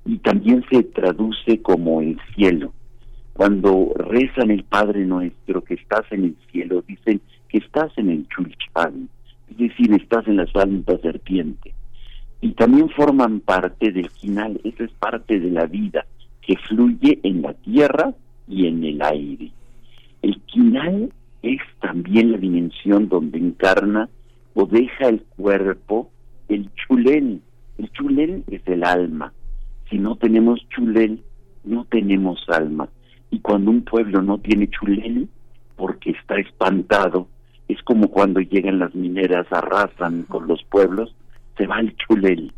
y 0.05 0.19
también 0.19 0.65
se 0.71 0.83
traduce 0.83 1.63
como 1.63 2.01
el 2.01 2.19
cielo. 2.35 2.73
Cuando 3.33 3.93
rezan 3.97 4.51
el 4.51 4.65
Padre 4.65 5.07
Nuestro 5.07 5.63
que 5.63 5.75
estás 5.75 6.05
en 6.11 6.25
el 6.25 6.37
cielo, 6.51 6.85
dicen 6.87 7.21
que 7.49 7.59
estás 7.59 7.91
en 7.97 8.11
el 8.11 8.29
chulchan, 8.29 9.09
es 9.51 9.57
decir, 9.57 9.93
estás 9.95 10.27
en 10.27 10.37
la 10.37 10.47
santa 10.47 10.99
serpiente 10.99 11.73
y 12.43 12.51
también 12.53 12.91
forman 12.91 13.41
parte 13.41 13.93
del 13.93 14.11
quinal, 14.11 14.61
eso 14.65 14.85
es 14.85 14.91
parte 14.93 15.39
de 15.39 15.51
la 15.51 15.65
vida 15.67 16.05
que 16.43 16.57
fluye 16.57 17.21
en 17.23 17.41
la 17.41 17.55
tierra 17.55 18.13
y 18.49 18.67
en 18.67 18.83
el 18.83 19.01
aire. 19.01 19.53
El 20.23 20.41
quinal 20.43 21.13
es 21.43 21.61
también 21.81 22.33
la 22.33 22.39
dimensión 22.39 23.09
donde 23.09 23.39
encarna 23.39 24.09
o 24.55 24.67
deja 24.67 25.09
el 25.09 25.23
cuerpo 25.37 26.11
el 26.49 26.69
chulel. 26.75 27.41
El 27.79 27.91
chulel 27.93 28.43
es 28.51 28.63
el 28.67 28.83
alma. 28.83 29.33
Si 29.93 29.99
no 29.99 30.17
tenemos 30.17 30.67
chulel, 30.71 31.23
no 31.65 31.85
tenemos 31.85 32.43
alma. 32.49 32.89
Y 33.31 33.41
cuando 33.41 33.71
un 33.71 33.83
pueblo 33.83 34.23
no 34.23 34.39
tiene 34.39 34.71
chulel, 34.71 35.29
porque 35.77 36.13
está 36.13 36.37
espantado, 36.37 37.29
es 37.69 37.83
como 37.83 38.09
cuando 38.09 38.41
llegan 38.41 38.79
las 38.79 38.95
mineras, 38.95 39.47
arrasan 39.51 40.23
con 40.23 40.49
los 40.49 40.65
pueblos, 40.65 41.15
se 41.59 41.67
va 41.67 41.81
el 41.81 41.95
chulel. 41.97 42.55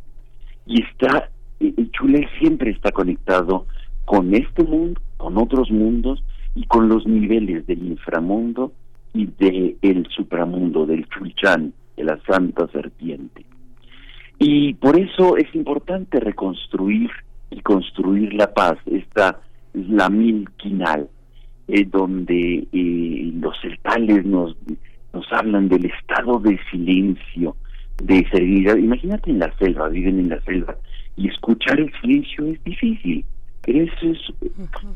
Y 0.65 0.81
está, 0.85 1.29
el 1.59 1.91
chulel 1.91 2.25
siempre 2.39 2.71
está 2.71 2.93
conectado 2.93 3.67
con 4.05 4.33
este 4.33 4.63
mundo, 4.63 5.01
con 5.17 5.37
otros 5.37 5.73
mundos 5.73 6.23
y 6.55 6.65
con 6.67 6.89
los 6.89 7.05
niveles 7.05 7.67
del 7.67 7.85
inframundo 7.85 8.73
y 9.13 9.27
del 9.27 9.77
el 9.83 10.07
supramundo, 10.15 10.87
del 10.87 11.09
chulchan, 11.09 11.73
de 11.97 12.05
la 12.05 12.17
santa 12.29 12.69
serpiente. 12.69 13.45
Y 14.39 14.75
por 14.75 14.97
eso 14.97 15.37
es 15.37 15.53
importante 15.55 16.21
reconstruir 16.21 17.11
y 17.55 17.61
construir 17.61 18.35
la 18.35 18.53
paz, 18.53 18.79
esta 18.87 19.41
es 19.73 19.89
la 19.89 20.09
mil 20.09 20.49
quinal, 20.57 21.09
eh, 21.69 21.85
donde 21.85 22.67
eh, 22.73 23.33
los 23.35 23.55
celtales 23.61 24.25
nos, 24.25 24.57
nos 25.13 25.33
hablan 25.33 25.69
del 25.69 25.87
estado 25.87 26.39
de 26.41 26.59
silencio, 26.71 27.57
de 28.03 28.27
serenidad. 28.31 28.77
Imagínate 28.77 29.31
en 29.31 29.39
la 29.39 29.57
selva, 29.59 29.89
viven 29.89 30.19
en 30.19 30.31
la 30.31 30.41
selva, 30.43 30.77
y 31.17 31.29
escuchar 31.29 31.79
el 31.81 31.93
silencio 32.01 32.47
es 32.47 32.63
difícil. 32.65 33.25
Pero 33.63 33.85
eso 33.85 34.11
es, 34.11 34.19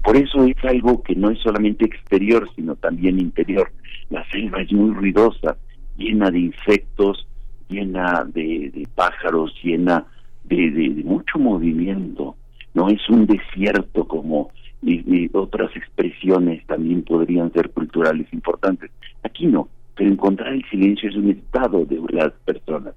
por 0.05 0.17
eso 0.17 0.45
es 0.45 0.57
algo 0.65 1.03
que 1.03 1.15
no 1.15 1.31
es 1.31 1.39
solamente 1.39 1.87
exterior, 1.87 2.49
sino 2.55 2.75
también 2.77 3.19
interior. 3.19 3.71
La 4.11 4.29
selva 4.31 4.61
es 4.61 4.71
muy 4.73 4.93
ruidosa, 4.93 5.57
llena 5.97 6.31
de 6.31 6.41
insectos, 6.41 7.27
llena 7.69 8.27
de, 8.33 8.87
pájaros, 8.95 9.55
llena 9.63 10.05
de, 10.45 10.71
de, 10.71 11.05
mucho 11.05 11.39
movimiento. 11.39 12.37
No 12.75 12.89
es 12.89 13.09
un 13.09 13.27
desierto 13.27 14.07
como 14.07 14.51
y 14.83 15.29
otras 15.33 15.75
expresiones 15.75 16.65
también 16.67 17.03
podrían 17.03 17.53
ser 17.53 17.71
culturales 17.71 18.27
importantes. 18.33 18.91
Aquí 19.23 19.47
no, 19.47 19.69
pero 19.95 20.11
encontrar 20.11 20.53
el 20.53 20.65
silencio 20.71 21.09
es 21.09 21.17
un 21.17 21.31
estado 21.31 21.85
de 21.85 22.01
las 22.11 22.33
personas. 22.45 22.95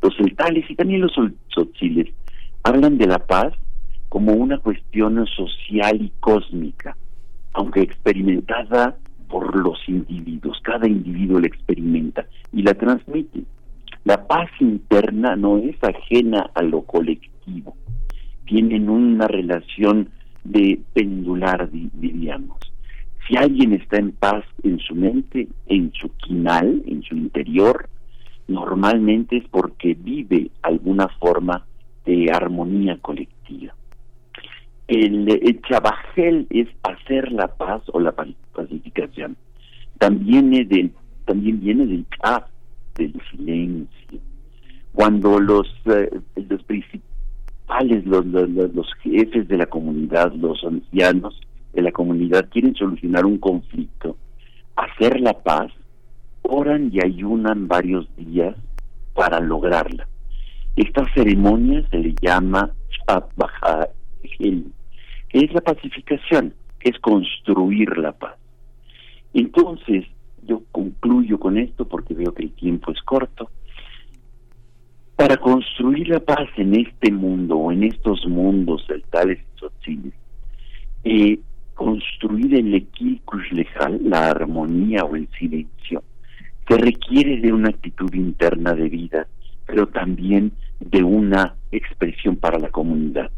Los 0.00 0.16
celtales 0.16 0.70
y 0.70 0.74
también 0.76 1.00
los 1.00 1.12
tzotziles 1.48 2.12
hablan 2.62 2.98
de 2.98 3.06
la 3.06 3.18
paz 3.18 3.52
como 4.08 4.32
una 4.32 4.58
cuestión 4.58 5.26
social 5.26 6.00
y 6.00 6.12
cósmica, 6.20 6.96
aunque 7.52 7.80
experimentada 7.80 8.96
por 9.28 9.56
los 9.56 9.78
individuos. 9.88 10.60
Cada 10.62 10.86
individuo 10.86 11.40
la 11.40 11.48
experimenta 11.48 12.26
y 12.52 12.62
la 12.62 12.74
transmite. 12.74 13.42
La 14.04 14.26
paz 14.26 14.48
interna 14.60 15.34
no 15.34 15.58
es 15.58 15.76
ajena 15.82 16.50
a 16.54 16.62
lo 16.62 16.82
colectivo. 16.82 17.74
Tienen 18.46 18.88
una 18.88 19.26
relación 19.26 20.08
de 20.44 20.80
pendular, 20.92 21.68
diríamos. 21.70 22.58
Si 23.26 23.36
alguien 23.36 23.72
está 23.72 23.98
en 23.98 24.12
paz 24.12 24.44
en 24.62 24.78
su 24.78 24.94
mente, 24.94 25.48
en 25.66 25.92
su 25.92 26.08
quinal, 26.16 26.82
en 26.86 27.02
su 27.02 27.16
interior, 27.16 27.88
normalmente 28.46 29.38
es 29.38 29.44
porque 29.48 29.94
vive 29.94 30.50
alguna 30.62 31.08
forma 31.18 31.66
de 32.04 32.30
armonía 32.32 32.98
colectiva. 32.98 33.74
El, 34.86 35.28
el 35.28 35.60
chabajel 35.62 36.46
es 36.50 36.68
hacer 36.84 37.32
la 37.32 37.48
paz 37.48 37.82
o 37.92 37.98
la 37.98 38.14
pacificación. 38.52 39.36
También, 39.98 40.52
también 41.24 41.60
viene 41.60 41.86
del 41.86 42.06
chaf, 42.22 42.44
del 42.94 43.12
silencio. 43.30 44.20
Cuando 44.92 45.40
los, 45.40 45.66
eh, 45.86 46.10
los 46.48 46.62
principales, 47.66 48.06
los, 48.06 48.26
los, 48.74 48.94
jefes 49.02 49.48
de 49.48 49.58
la 49.58 49.66
comunidad, 49.66 50.32
los 50.34 50.62
ancianos, 50.64 51.40
de 51.72 51.82
la 51.82 51.92
comunidad 51.92 52.48
quieren 52.50 52.74
solucionar 52.74 53.26
un 53.26 53.38
conflicto, 53.38 54.16
hacer 54.76 55.20
la 55.20 55.34
paz, 55.34 55.70
oran 56.42 56.90
y 56.92 57.04
ayunan 57.04 57.68
varios 57.68 58.08
días 58.16 58.56
para 59.14 59.40
lograrla. 59.40 60.08
Esta 60.74 61.04
ceremonia 61.14 61.86
se 61.90 61.98
le 61.98 62.14
llama 62.20 62.70
que 65.28 65.38
es 65.38 65.52
la 65.52 65.60
pacificación, 65.60 66.54
es 66.80 66.98
construir 67.00 67.96
la 67.98 68.12
paz. 68.12 68.36
Entonces, 69.34 70.04
yo 70.42 70.62
concluyo 70.72 71.38
con 71.38 71.58
esto 71.58 71.86
porque 71.86 72.14
veo 72.14 72.32
que 72.32 72.44
el 72.44 72.52
tiempo 72.52 72.90
es 72.92 73.02
corto. 73.02 73.50
Para 75.16 75.38
construir 75.38 76.08
la 76.08 76.20
paz 76.20 76.48
en 76.56 76.74
este 76.74 77.10
mundo 77.10 77.56
o 77.56 77.72
en 77.72 77.84
estos 77.84 78.26
mundos 78.26 78.84
celtales 78.86 79.38
y 79.38 79.58
sociales, 79.58 80.12
eh, 81.04 81.38
construir 81.74 82.54
el 82.54 82.74
equilibrio 82.74 83.52
legal, 83.52 83.98
la 84.02 84.30
armonía 84.30 85.04
o 85.04 85.16
el 85.16 85.26
silencio, 85.38 86.02
se 86.68 86.76
requiere 86.76 87.40
de 87.40 87.52
una 87.52 87.70
actitud 87.70 88.12
interna 88.12 88.74
de 88.74 88.88
vida, 88.88 89.26
pero 89.66 89.86
también 89.86 90.52
de 90.80 91.02
una 91.02 91.54
expresión 91.72 92.36
para 92.36 92.58
la 92.58 92.68
comunidad. 92.68 93.30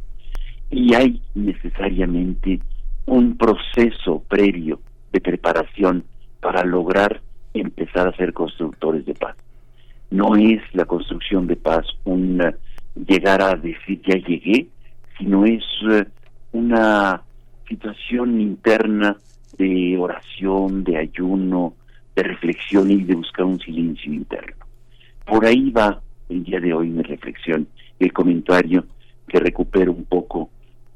Y 0.71 0.95
hay 0.95 1.23
necesariamente 1.35 2.61
un 3.07 3.37
proceso 3.37 4.23
previo 4.29 4.81
de 5.13 5.21
preparación 5.21 6.05
para 6.41 6.65
lograr 6.65 7.21
empezar 7.55 8.09
a 8.09 8.17
ser 8.17 8.33
constructores 8.33 9.07
de 9.07 9.15
paz. 9.15 9.37
No 10.11 10.37
es 10.37 10.63
la 10.73 10.85
construcción 10.85 11.47
de 11.47 11.57
paz 11.57 11.87
un 12.05 12.43
llegar 12.95 13.43
a 13.43 13.55
decir 13.55 14.01
ya 14.07 14.17
llegué, 14.17 14.69
sino 15.19 15.45
es 15.45 15.65
eh, 15.91 16.05
una 16.53 17.23
situación 17.69 18.41
interna 18.41 19.17
de 19.59 19.97
oración, 19.99 20.85
de 20.85 20.97
ayuno, 20.97 21.75
de 22.17 22.23
reflexión 22.23 22.91
y 22.91 23.05
de 23.05 23.15
buscar 23.15 23.45
un 23.45 23.61
silencio 23.61 24.13
interno. 24.13 24.65
Por 25.27 25.45
ahí 25.45 25.71
va 25.71 26.01
el 26.29 26.45
día 26.45 26.61
de 26.61 26.73
hoy 26.73 26.89
mi 26.89 27.03
reflexión, 27.03 27.67
el 27.99 28.13
comentario 28.13 28.85
que 29.27 29.41
recupero 29.41 29.93
un 29.93 30.05
poco 30.05 30.51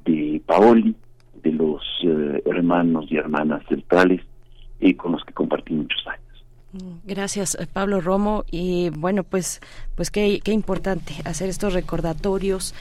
de 0.05 0.41
Paoli, 0.47 0.95
de 1.43 1.53
los 1.53 1.83
eh, 2.05 2.43
hermanos 2.47 3.07
y 3.11 3.17
hermanas 3.17 3.63
centrales 3.69 4.23
y 4.81 4.95
con 4.95 5.13
los 5.13 5.25
que 5.25 5.33
compartí 5.33 5.75
muchos 5.75 6.05
años. 6.07 6.23
Gracias, 7.05 7.55
eh, 7.55 7.67
Pablo 7.71 8.01
Romo. 8.01 8.45
Y 8.51 8.91
bueno, 8.91 9.25
pues, 9.25 9.61
pues 9.95 10.11
qué, 10.11 10.41
qué 10.43 10.53
importante 10.53 11.15
hacer 11.25 11.49
estos 11.49 11.73
recordatorios 11.75 12.75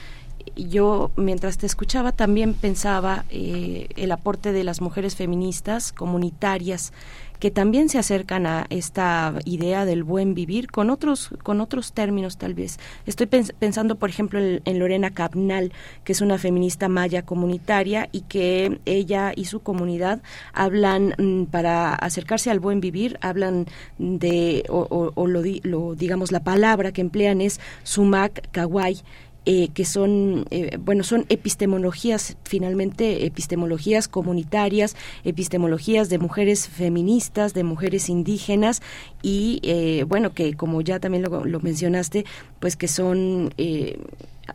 yo 0.55 1.11
mientras 1.15 1.57
te 1.57 1.65
escuchaba 1.65 2.11
también 2.11 2.53
pensaba 2.53 3.25
eh, 3.29 3.87
el 3.95 4.11
aporte 4.11 4.51
de 4.51 4.63
las 4.63 4.81
mujeres 4.81 5.15
feministas 5.15 5.91
comunitarias 5.91 6.93
que 7.41 7.49
también 7.49 7.89
se 7.89 7.97
acercan 7.97 8.45
a 8.45 8.67
esta 8.69 9.33
idea 9.45 9.83
del 9.83 10.03
buen 10.03 10.35
vivir 10.35 10.67
con 10.67 10.91
otros 10.91 11.31
con 11.41 11.59
otros 11.59 11.91
términos 11.91 12.37
tal 12.37 12.53
vez. 12.53 12.77
Estoy 13.07 13.25
pensando 13.25 13.95
por 13.95 14.11
ejemplo 14.11 14.39
en, 14.39 14.79
Lorena 14.79 15.09
Cabnal 15.09 15.73
que 16.03 16.11
es 16.11 16.21
una 16.21 16.37
feminista 16.37 16.87
maya 16.87 17.23
comunitaria 17.23 18.09
y 18.11 18.21
que 18.21 18.79
ella 18.85 19.33
y 19.35 19.45
su 19.45 19.61
comunidad 19.61 20.21
hablan 20.53 21.15
mm, 21.17 21.45
para 21.45 21.95
acercarse 21.95 22.51
al 22.51 22.59
buen 22.59 22.79
vivir 22.79 23.17
hablan 23.21 23.65
de 23.97 24.63
o, 24.69 25.11
lo, 25.27 25.41
lo 25.63 25.95
digamos 25.95 26.31
la 26.31 26.43
palabra 26.43 26.91
que 26.91 27.01
emplean 27.01 27.41
es 27.41 27.59
sumac 27.83 28.49
kawai 28.51 29.01
eh, 29.45 29.69
que 29.73 29.85
son, 29.85 30.45
eh, 30.51 30.77
bueno, 30.79 31.03
son 31.03 31.25
epistemologías, 31.29 32.37
finalmente 32.43 33.25
epistemologías 33.25 34.07
comunitarias, 34.07 34.95
epistemologías 35.23 36.09
de 36.09 36.19
mujeres 36.19 36.67
feministas, 36.67 37.53
de 37.53 37.63
mujeres 37.63 38.09
indígenas 38.09 38.81
y, 39.23 39.59
eh, 39.63 40.05
bueno, 40.07 40.33
que 40.33 40.53
como 40.53 40.81
ya 40.81 40.99
también 40.99 41.23
lo, 41.23 41.43
lo 41.43 41.59
mencionaste, 41.59 42.25
pues 42.59 42.75
que 42.75 42.87
son 42.87 43.51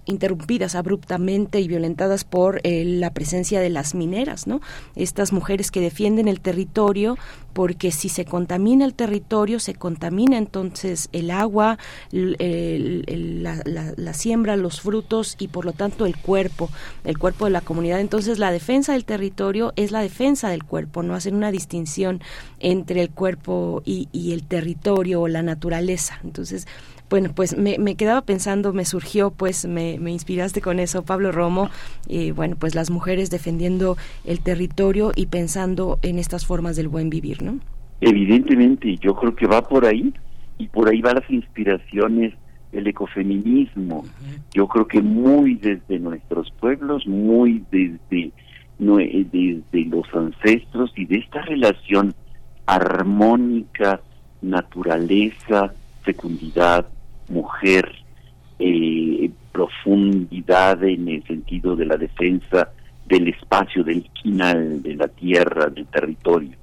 interrumpidas 0.04 0.74
abruptamente 0.74 1.60
y 1.60 1.68
violentadas 1.68 2.24
por 2.24 2.60
eh, 2.62 2.84
la 2.84 3.12
presencia 3.12 3.60
de 3.60 3.70
las 3.70 3.94
mineras, 3.94 4.46
¿no? 4.46 4.60
Estas 4.94 5.32
mujeres 5.32 5.70
que 5.70 5.80
defienden 5.80 6.28
el 6.28 6.40
territorio 6.40 7.16
porque 7.52 7.90
si 7.90 8.10
se 8.10 8.26
contamina 8.26 8.84
el 8.84 8.92
territorio, 8.92 9.60
se 9.60 9.74
contamina 9.74 10.36
entonces 10.36 11.08
el 11.12 11.30
agua, 11.30 11.78
la, 12.12 14.12
siembra, 14.12 14.56
los 14.56 14.82
frutos 14.82 15.36
y 15.38 15.48
por 15.48 15.64
lo 15.64 15.72
tanto 15.72 16.04
el 16.04 16.18
cuerpo, 16.18 16.68
el 17.04 17.18
cuerpo 17.18 17.46
de 17.46 17.52
la 17.52 17.62
comunidad. 17.62 18.00
Entonces 18.00 18.38
la 18.38 18.52
defensa 18.52 18.92
del 18.92 19.06
territorio 19.06 19.72
es 19.76 19.90
la 19.90 20.00
defensa 20.00 20.50
del 20.50 20.64
cuerpo, 20.64 21.02
no 21.02 21.14
hacer 21.14 21.32
una 21.32 21.50
distinción 21.50 22.20
entre 22.60 23.00
el 23.00 23.08
cuerpo 23.08 23.82
y 23.86 24.32
el 24.32 24.46
territorio 24.46 25.22
o 25.22 25.28
la 25.28 25.42
naturaleza. 25.42 26.20
Entonces, 26.24 26.66
bueno, 27.08 27.30
pues 27.34 27.56
me, 27.56 27.78
me 27.78 27.94
quedaba 27.94 28.22
pensando, 28.22 28.72
me 28.72 28.84
surgió, 28.84 29.30
pues 29.30 29.66
me, 29.66 29.98
me, 29.98 30.10
inspiraste 30.10 30.60
con 30.60 30.78
eso, 30.78 31.04
Pablo 31.04 31.32
Romo, 31.32 31.70
y 32.08 32.32
bueno, 32.32 32.56
pues 32.58 32.74
las 32.74 32.90
mujeres 32.90 33.30
defendiendo 33.30 33.96
el 34.24 34.40
territorio 34.40 35.12
y 35.14 35.26
pensando 35.26 35.98
en 36.02 36.18
estas 36.18 36.46
formas 36.46 36.76
del 36.76 36.88
buen 36.88 37.10
vivir, 37.10 37.42
¿no? 37.42 37.58
Evidentemente, 38.00 38.96
yo 38.96 39.14
creo 39.14 39.34
que 39.34 39.46
va 39.46 39.62
por 39.62 39.86
ahí 39.86 40.12
y 40.58 40.68
por 40.68 40.88
ahí 40.88 41.00
van 41.00 41.16
las 41.16 41.30
inspiraciones 41.30 42.34
el 42.72 42.86
ecofeminismo. 42.86 44.04
Yo 44.52 44.68
creo 44.68 44.86
que 44.86 45.00
muy 45.00 45.54
desde 45.54 45.98
nuestros 45.98 46.50
pueblos, 46.60 47.06
muy 47.06 47.64
desde, 47.70 48.32
desde 48.78 49.84
los 49.86 50.06
ancestros 50.14 50.92
y 50.96 51.06
de 51.06 51.18
esta 51.18 51.42
relación 51.42 52.14
armónica, 52.66 54.00
naturaleza, 54.42 55.72
fecundidad, 56.02 56.86
mujer, 57.28 57.92
eh, 58.58 59.30
profundidad 59.52 60.82
en 60.84 61.08
el 61.08 61.24
sentido 61.24 61.76
de 61.76 61.86
la 61.86 61.96
defensa 61.96 62.70
del 63.06 63.28
espacio, 63.28 63.84
del 63.84 64.08
quinal, 64.10 64.82
de 64.82 64.94
la 64.94 65.08
tierra, 65.08 65.66
del 65.66 65.86
territorio. 65.86 66.56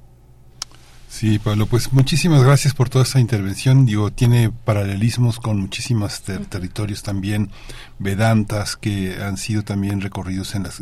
Sí, 1.14 1.38
Pablo, 1.38 1.68
pues 1.68 1.94
muchísimas 1.94 2.44
gracias 2.44 2.74
por 2.74 2.90
toda 2.90 3.04
esta 3.04 3.20
intervención. 3.20 3.86
Digo, 3.86 4.12
tiene 4.12 4.50
paralelismos 4.50 5.40
con 5.40 5.60
muchísimos 5.60 6.24
territorios 6.24 7.04
también, 7.04 7.52
vedantas 8.00 8.76
que 8.76 9.22
han 9.22 9.38
sido 9.38 9.62
también 9.62 10.02
recorridos 10.02 10.56
en 10.56 10.64
las 10.64 10.82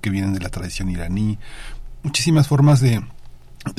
que 0.00 0.10
vienen 0.10 0.34
de 0.34 0.40
la 0.40 0.48
tradición 0.48 0.90
iraní, 0.90 1.38
muchísimas 2.02 2.48
formas 2.48 2.80
de 2.80 3.00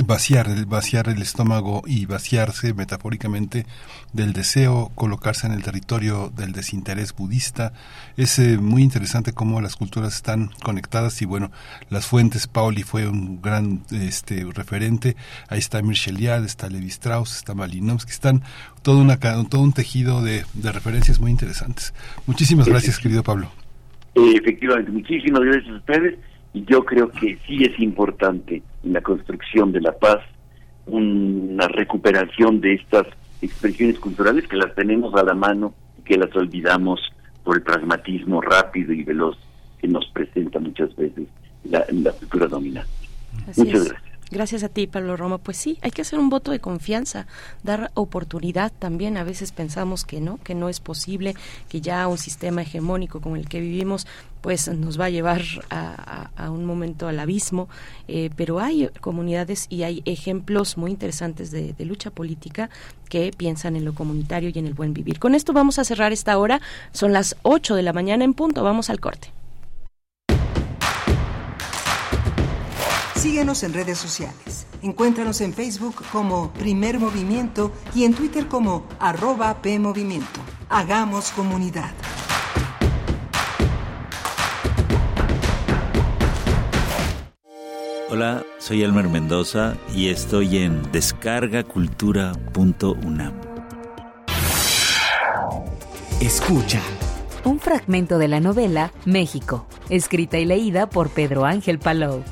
vaciar, 0.06 0.48
vaciar 0.68 1.10
el 1.10 1.22
estómago 1.22 1.82
y 1.88 2.06
vaciarse 2.06 2.74
metafóricamente 2.74 3.66
del 4.14 4.34
deseo, 4.34 4.92
colocarse 4.96 5.48
en 5.48 5.54
el 5.54 5.64
territorio 5.64 6.32
del 6.36 6.52
desinterés 6.52 7.16
budista. 7.16 7.74
Es 8.16 8.38
eh, 8.40 8.58
muy 8.58 8.84
interesante 8.84 9.34
cómo 9.34 9.60
las 9.60 9.76
culturas 9.76 10.16
están 10.16 10.50
conectadas 10.64 11.22
y 11.22 11.26
bueno, 11.26 11.52
las 11.90 12.06
fuentes, 12.06 12.48
Pauli 12.48 12.84
fue 12.84 13.08
un 13.08 13.42
gran 13.42 13.82
este, 13.92 14.46
referente, 14.54 15.16
ahí 15.50 15.60
está 15.60 15.82
Mircea 15.82 16.38
está 16.38 16.70
Levi 16.70 16.88
Strauss, 16.88 17.38
está 17.38 17.56
Malinowski, 17.56 18.12
están 18.12 18.44
todo, 18.84 19.00
una, 19.00 19.18
todo 19.18 19.62
un 19.62 19.74
tejido 19.74 20.22
de, 20.22 20.44
de 20.54 20.72
referencias 20.72 21.20
muy 21.20 21.32
interesantes. 21.32 21.94
Muchísimas 22.28 22.68
gracias, 22.68 23.00
querido 23.00 23.24
Pablo. 23.24 23.52
Efectivamente, 24.14 24.92
muchísimas 24.92 25.42
gracias 25.42 25.74
a 25.74 25.78
ustedes 25.78 26.20
y 26.54 26.66
yo 26.66 26.84
creo 26.84 27.10
que 27.12 27.38
sí 27.48 27.64
es 27.64 27.80
importante 27.80 28.62
la 28.84 29.02
construcción 29.02 29.72
de 29.72 29.82
la 29.82 29.92
paz 29.94 30.20
una 30.86 31.68
recuperación 31.68 32.60
de 32.60 32.74
estas 32.74 33.08
expresiones 33.42 34.00
culturales 34.00 34.48
que 34.48 34.58
las 34.58 34.74
tenemos 34.76 35.14
a 35.16 35.24
la 35.24 35.34
mano 35.34 35.74
y 36.00 36.04
que 36.04 36.18
las 36.18 36.36
olvidamos 36.36 37.00
por 37.44 37.58
el 37.58 37.64
pragmatismo 37.64 38.42
rápido 38.42 38.94
y 38.94 39.04
veloz 39.04 39.38
que 39.80 39.88
nos 39.88 40.06
presenta 40.08 40.60
muchas 40.60 40.96
veces 40.96 41.28
la, 41.64 41.86
la 41.92 42.12
cultura 42.12 42.48
dominante. 42.48 42.90
Muchas 43.58 43.90
gracias. 43.90 44.11
Gracias 44.32 44.64
a 44.64 44.70
ti, 44.70 44.88
Pablo 44.88 45.18
Roma. 45.18 45.40
Pues 45.40 45.58
sí, 45.58 45.78
hay 45.82 45.92
que 45.92 46.04
hacer 46.04 46.18
un 46.18 46.30
voto 46.30 46.52
de 46.52 46.60
confianza, 46.60 47.28
dar 47.64 47.92
oportunidad 47.96 48.72
también. 48.72 49.18
A 49.18 49.26
veces 49.26 49.52
pensamos 49.52 50.06
que 50.06 50.22
no, 50.22 50.38
que 50.38 50.56
no 50.56 50.70
es 50.70 50.80
posible, 50.80 51.36
que 51.68 51.82
ya 51.82 52.08
un 52.08 52.18
sistema 52.18 52.62
hegemónico 52.62 53.20
como 53.20 53.36
el 53.36 53.50
que 53.50 53.60
vivimos 53.60 54.08
pues 54.40 54.68
nos 54.70 55.00
va 55.00 55.06
a 55.06 55.10
llevar 55.10 55.44
a, 55.70 56.50
un 56.50 56.66
momento 56.66 57.08
al 57.08 57.20
abismo, 57.20 57.70
eh, 58.08 58.32
pero 58.36 58.60
hay 58.60 58.90
comunidades 59.00 59.68
y 59.70 59.84
hay 59.84 60.02
ejemplos 60.06 60.78
muy 60.78 60.90
interesantes 60.90 61.52
de, 61.52 61.76
lucha 61.86 62.10
política 62.10 62.70
que 63.10 63.32
piensan 63.36 63.76
en 63.76 63.86
lo 63.86 63.94
comunitario 63.94 64.50
y 64.54 64.58
en 64.58 64.66
el 64.66 64.74
buen 64.74 64.94
vivir. 64.94 65.20
Con 65.20 65.36
esto 65.36 65.54
vamos 65.54 65.78
a 65.78 65.84
cerrar 65.84 66.12
esta 66.12 66.38
hora, 66.40 66.60
son 66.92 67.14
las 67.14 67.36
8 67.44 67.76
de 67.76 67.84
la 67.84 67.94
mañana 67.94 68.24
en 68.24 68.34
punto, 68.34 68.64
vamos 68.64 68.90
al 68.90 69.00
corte. 69.00 69.32
Síguenos 73.22 73.62
en 73.62 73.74
redes 73.74 74.00
sociales. 74.00 74.66
Encuéntranos 74.82 75.42
en 75.42 75.54
Facebook 75.54 76.04
como 76.12 76.52
Primer 76.54 76.98
Movimiento 76.98 77.72
y 77.94 78.06
en 78.06 78.16
Twitter 78.16 78.48
como 78.48 78.88
arroba 79.00 79.62
PMovimiento. 79.62 80.40
Hagamos 80.70 81.30
comunidad. 81.30 81.92
Hola, 88.10 88.44
soy 88.58 88.82
Elmer 88.82 89.08
Mendoza 89.08 89.76
y 89.94 90.10
estoy 90.10 90.58
en 90.58 90.82
descargacultura.unam. 90.92 93.34
Escucha. 96.20 96.82
Un 97.44 97.60
fragmento 97.60 98.18
de 98.18 98.28
la 98.28 98.40
novela 98.40 98.92
México, 99.06 99.68
escrita 99.90 100.40
y 100.40 100.46
leída 100.46 100.90
por 100.90 101.12
Pedro 101.12 101.46
Ángel 101.46 101.78
Palou. 101.78 102.24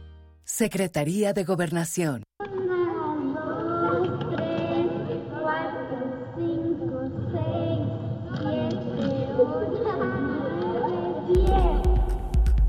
Secretaría 0.53 1.31
de 1.31 1.45
Gobernación. 1.45 2.23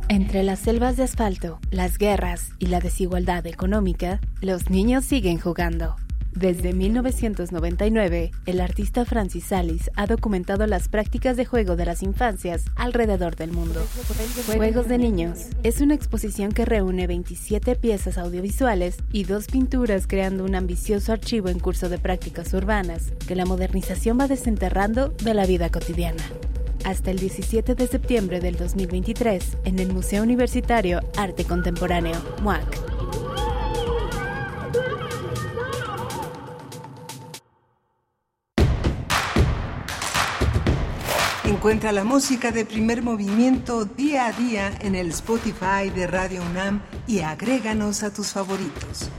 Entre 0.08 0.44
las 0.44 0.60
selvas 0.60 0.96
de 0.96 1.02
asfalto, 1.02 1.58
las 1.72 1.98
guerras 1.98 2.52
y 2.60 2.66
la 2.66 2.78
desigualdad 2.78 3.44
económica, 3.48 4.20
los 4.40 4.70
niños 4.70 5.04
siguen 5.04 5.40
jugando. 5.40 5.96
Desde 6.34 6.72
1999, 6.72 8.30
el 8.46 8.60
artista 8.60 9.04
Francis 9.04 9.44
Salis 9.44 9.90
ha 9.96 10.06
documentado 10.06 10.66
las 10.66 10.88
prácticas 10.88 11.36
de 11.36 11.44
juego 11.44 11.76
de 11.76 11.84
las 11.84 12.02
infancias 12.02 12.64
alrededor 12.74 13.36
del 13.36 13.52
mundo. 13.52 13.84
Juegos 14.46 14.88
de 14.88 14.98
Niños 14.98 15.46
es 15.62 15.80
una 15.80 15.94
exposición 15.94 16.52
que 16.52 16.64
reúne 16.64 17.06
27 17.06 17.76
piezas 17.76 18.18
audiovisuales 18.18 18.96
y 19.12 19.24
dos 19.24 19.46
pinturas 19.46 20.06
creando 20.06 20.44
un 20.44 20.54
ambicioso 20.54 21.12
archivo 21.12 21.48
en 21.48 21.58
curso 21.58 21.88
de 21.88 21.98
prácticas 21.98 22.52
urbanas 22.54 23.12
que 23.28 23.36
la 23.36 23.44
modernización 23.44 24.18
va 24.18 24.26
desenterrando 24.26 25.10
de 25.10 25.34
la 25.34 25.46
vida 25.46 25.70
cotidiana 25.70 26.24
hasta 26.84 27.10
el 27.10 27.18
17 27.18 27.74
de 27.74 27.86
septiembre 27.86 28.40
del 28.40 28.56
2023 28.56 29.58
en 29.64 29.78
el 29.78 29.92
Museo 29.92 30.22
Universitario 30.22 31.00
Arte 31.16 31.44
Contemporáneo, 31.44 32.20
MUAC. 32.42 32.92
Encuentra 41.52 41.92
la 41.92 42.02
música 42.02 42.50
de 42.50 42.64
primer 42.64 43.02
movimiento 43.02 43.84
día 43.84 44.26
a 44.26 44.32
día 44.32 44.72
en 44.80 44.94
el 44.94 45.10
Spotify 45.10 45.90
de 45.94 46.06
Radio 46.06 46.42
UNAM 46.42 46.80
y 47.06 47.20
agréganos 47.20 48.02
a 48.02 48.12
tus 48.12 48.28
favoritos. 48.28 49.10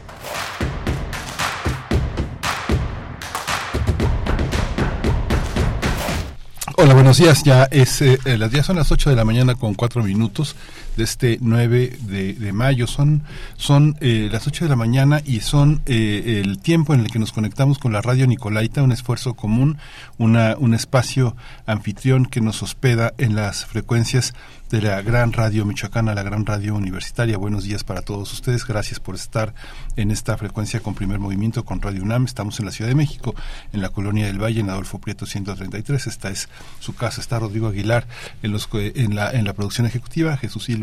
Hola, 6.75 6.95
buenos 6.95 7.17
días. 7.17 7.43
Ya 7.43 7.65
es 7.65 8.01
eh, 8.01 8.19
eh, 8.25 8.37
las 8.37 8.51
días 8.51 8.65
son 8.65 8.77
las 8.77 8.91
8 8.91 9.11
de 9.11 9.15
la 9.15 9.23
mañana 9.23 9.53
con 9.53 9.75
4 9.75 10.01
minutos 10.01 10.55
de 10.97 11.03
este 11.03 11.37
9 11.41 11.97
de, 12.01 12.53
mayo. 12.53 12.87
Son 12.87 13.23
son 13.57 13.97
eh, 13.99 14.29
las 14.31 14.47
8 14.47 14.65
de 14.65 14.69
la 14.69 14.75
mañana 14.75 15.21
y 15.25 15.39
son 15.39 15.81
el 15.85 16.59
tiempo 16.59 16.93
en 16.93 17.01
el 17.01 17.11
que 17.11 17.19
nos 17.19 17.31
conectamos 17.31 17.79
con 17.79 17.93
la 17.93 18.01
radio 18.01 18.27
Nicolaita, 18.27 18.83
un 18.83 18.91
esfuerzo 18.91 19.33
común, 19.33 19.77
una 20.17 20.55
un 20.57 20.73
espacio 20.73 21.35
anfitrión 21.65 22.25
que 22.25 22.41
nos 22.41 22.61
hospeda 22.61 23.13
en 23.17 23.35
las 23.35 23.65
frecuencias 23.65 24.33
de 24.73 24.81
la 24.81 25.03
gran 25.03 25.33
radio 25.33 25.65
michoacana, 25.65 26.15
la 26.15 26.23
gran 26.23 26.47
radio 26.47 26.73
universitaria. 26.73 27.37
Buenos 27.37 27.63
días 27.63 27.83
para 27.83 28.01
todos 28.01 28.33
ustedes. 28.33 28.65
Gracias 28.65 28.99
por 28.99 29.13
estar 29.13 29.53
en 29.95 30.09
esta 30.09 30.35
frecuencia 30.35 30.79
con 30.79 30.95
primer 30.95 31.19
movimiento 31.19 31.63
con 31.63 31.79
Radio 31.79 32.01
UNAM. 32.01 32.25
Estamos 32.25 32.59
en 32.59 32.65
la 32.65 32.71
Ciudad 32.71 32.89
de 32.89 32.95
México, 32.95 33.35
en 33.71 33.81
la 33.81 33.89
Colonia 33.89 34.25
del 34.25 34.41
Valle, 34.41 34.61
en 34.61 34.71
Adolfo 34.71 34.97
Prieto 34.97 35.27
133. 35.27 36.07
Esta 36.07 36.31
es 36.31 36.49
su 36.79 36.95
casa. 36.95 37.21
Está 37.21 37.37
Rodrigo 37.37 37.67
Aguilar 37.67 38.07
en, 38.41 38.51
los, 38.51 38.67
en, 38.73 39.13
la, 39.13 39.31
en 39.31 39.45
la 39.45 39.53
producción 39.53 39.85
ejecutiva, 39.85 40.37
Jesús 40.37 40.63
Silva 40.63 40.82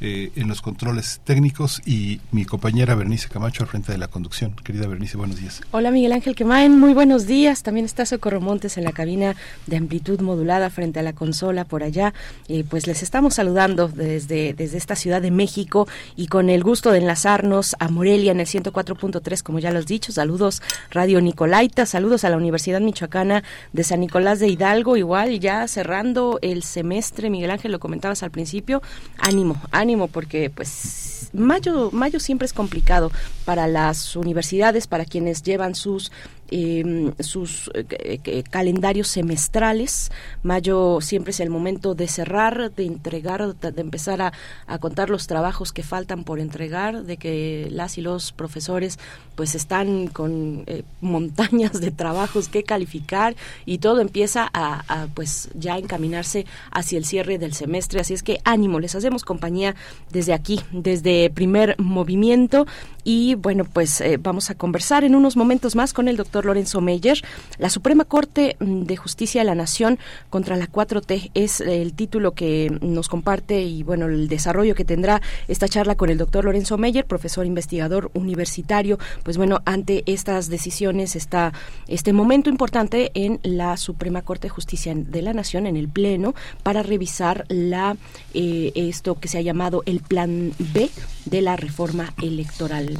eh, 0.00 0.32
en 0.36 0.48
los 0.48 0.62
controles 0.62 1.20
técnicos 1.24 1.82
y 1.86 2.20
mi 2.32 2.44
compañera 2.44 2.94
Bernice 2.94 3.28
Camacho 3.28 3.62
al 3.62 3.68
frente 3.68 3.92
de 3.92 3.98
la 3.98 4.08
conducción. 4.08 4.54
Querida 4.64 4.86
Bernice, 4.86 5.16
buenos 5.16 5.40
días. 5.40 5.60
Hola 5.70 5.90
Miguel 5.90 6.12
Ángel 6.12 6.34
Quemain, 6.34 6.78
muy 6.78 6.94
buenos 6.94 7.26
días. 7.26 7.62
También 7.62 7.86
está 7.86 8.06
Socorro 8.06 8.40
Montes 8.40 8.76
en 8.76 8.84
la 8.84 8.92
cabina 8.92 9.36
de 9.66 9.76
amplitud 9.76 10.20
modulada 10.20 10.70
frente 10.70 11.00
a 11.00 11.02
la 11.02 11.12
consola 11.12 11.64
por 11.64 11.82
allá. 11.82 12.12
y 12.48 12.62
pues 12.62 12.86
les 12.86 13.02
estamos 13.02 13.34
saludando 13.34 13.88
desde, 13.88 14.54
desde 14.54 14.78
esta 14.78 14.96
Ciudad 14.96 15.22
de 15.22 15.30
México 15.30 15.86
y 16.16 16.28
con 16.28 16.50
el 16.50 16.62
gusto 16.62 16.90
de 16.90 16.98
enlazarnos 16.98 17.76
a 17.78 17.88
Morelia 17.88 18.32
en 18.32 18.40
el 18.40 18.46
104.3, 18.46 19.42
como 19.42 19.58
ya 19.58 19.70
lo 19.70 19.78
has 19.78 19.86
dicho. 19.86 20.12
Saludos 20.12 20.62
Radio 20.90 21.20
Nicolaita, 21.20 21.86
saludos 21.86 22.24
a 22.24 22.30
la 22.30 22.36
Universidad 22.36 22.80
Michoacana 22.80 23.42
de 23.72 23.84
San 23.84 24.00
Nicolás 24.00 24.38
de 24.38 24.48
Hidalgo, 24.48 24.96
igual 24.96 25.40
ya 25.40 25.66
cerrando 25.68 26.38
el 26.42 26.62
semestre, 26.62 27.30
Miguel 27.30 27.50
Ángel, 27.50 27.72
lo 27.72 27.80
comentabas 27.80 28.22
al 28.22 28.30
principio. 28.30 28.82
Ánimo, 29.34 29.56
ánimo, 29.72 30.06
porque 30.06 30.48
pues 30.48 31.28
mayo, 31.32 31.90
mayo 31.92 32.20
siempre 32.20 32.46
es 32.46 32.52
complicado 32.52 33.10
para 33.44 33.66
las 33.66 34.16
universidades, 34.16 34.86
para 34.86 35.04
quienes 35.04 35.42
llevan 35.42 35.74
sus 35.74 36.10
eh, 36.50 37.12
sus 37.20 37.70
eh, 37.74 38.44
calendarios 38.48 39.08
semestrales. 39.08 40.12
Mayo 40.42 41.00
siempre 41.00 41.30
es 41.30 41.40
el 41.40 41.50
momento 41.50 41.94
de 41.94 42.06
cerrar, 42.06 42.70
de 42.72 42.84
entregar, 42.84 43.56
de, 43.56 43.80
empezar 43.80 44.20
a, 44.20 44.32
a, 44.66 44.78
contar 44.78 45.08
los 45.08 45.26
trabajos 45.26 45.72
que 45.72 45.82
faltan 45.82 46.22
por 46.22 46.38
entregar, 46.38 47.04
de 47.04 47.16
que 47.16 47.68
las 47.70 47.96
y 47.98 48.02
los 48.02 48.32
profesores 48.32 48.98
pues 49.34 49.54
están 49.54 50.06
con 50.08 50.64
eh, 50.66 50.84
montañas 51.00 51.80
de 51.80 51.90
trabajos 51.90 52.48
que 52.48 52.62
calificar 52.62 53.34
y 53.64 53.78
todo 53.78 54.00
empieza 54.00 54.48
a, 54.52 54.84
a, 54.86 55.06
pues 55.08 55.48
ya 55.54 55.78
encaminarse 55.78 56.46
hacia 56.70 56.98
el 56.98 57.06
cierre 57.06 57.38
del 57.38 57.54
semestre. 57.54 58.00
Así 58.00 58.14
es 58.14 58.22
que 58.22 58.40
ánimo, 58.44 58.80
les 58.80 58.94
hacemos 58.94 59.24
compañía 59.24 59.74
desde 60.10 60.34
aquí, 60.34 60.60
desde 60.72 61.30
primer 61.30 61.74
movimiento 61.78 62.66
y 63.02 63.33
bueno 63.36 63.64
pues 63.64 64.00
eh, 64.00 64.18
vamos 64.20 64.50
a 64.50 64.54
conversar 64.54 65.04
en 65.04 65.14
unos 65.14 65.36
momentos 65.36 65.76
más 65.76 65.92
con 65.92 66.08
el 66.08 66.16
doctor 66.16 66.44
Lorenzo 66.44 66.80
Meyer. 66.80 67.22
La 67.58 67.70
Suprema 67.70 68.04
Corte 68.04 68.56
mm, 68.60 68.82
de 68.82 68.96
Justicia 68.96 69.40
de 69.40 69.46
la 69.46 69.54
Nación 69.54 69.98
contra 70.30 70.56
la 70.56 70.68
4T 70.68 71.30
es 71.34 71.60
el 71.60 71.94
título 71.94 72.32
que 72.32 72.76
nos 72.80 73.08
comparte 73.08 73.62
y 73.62 73.82
bueno, 73.82 74.06
el 74.06 74.28
desarrollo 74.28 74.74
que 74.74 74.84
tendrá 74.84 75.22
esta 75.48 75.68
charla 75.68 75.94
con 75.94 76.10
el 76.10 76.18
doctor 76.18 76.44
Lorenzo 76.44 76.78
Meyer, 76.78 77.04
profesor 77.04 77.46
investigador 77.46 78.10
universitario. 78.14 78.98
Pues 79.22 79.36
bueno, 79.36 79.60
ante 79.64 80.02
estas 80.06 80.48
decisiones 80.48 81.16
está 81.16 81.52
este 81.88 82.12
momento 82.12 82.50
importante 82.50 83.10
en 83.14 83.40
la 83.42 83.76
Suprema 83.76 84.22
Corte 84.22 84.48
de 84.48 84.50
Justicia 84.50 84.94
de 84.94 85.22
la 85.22 85.32
Nación, 85.32 85.66
en 85.66 85.76
el 85.76 85.88
Pleno, 85.88 86.34
para 86.62 86.82
revisar 86.82 87.44
la 87.48 87.96
eh, 88.34 88.72
esto 88.74 89.18
que 89.18 89.28
se 89.28 89.38
ha 89.38 89.42
llamado 89.42 89.82
el 89.86 90.00
Plan 90.00 90.52
B 90.58 90.90
de 91.24 91.42
la 91.42 91.56
reforma 91.56 92.12
electoral, 92.22 92.98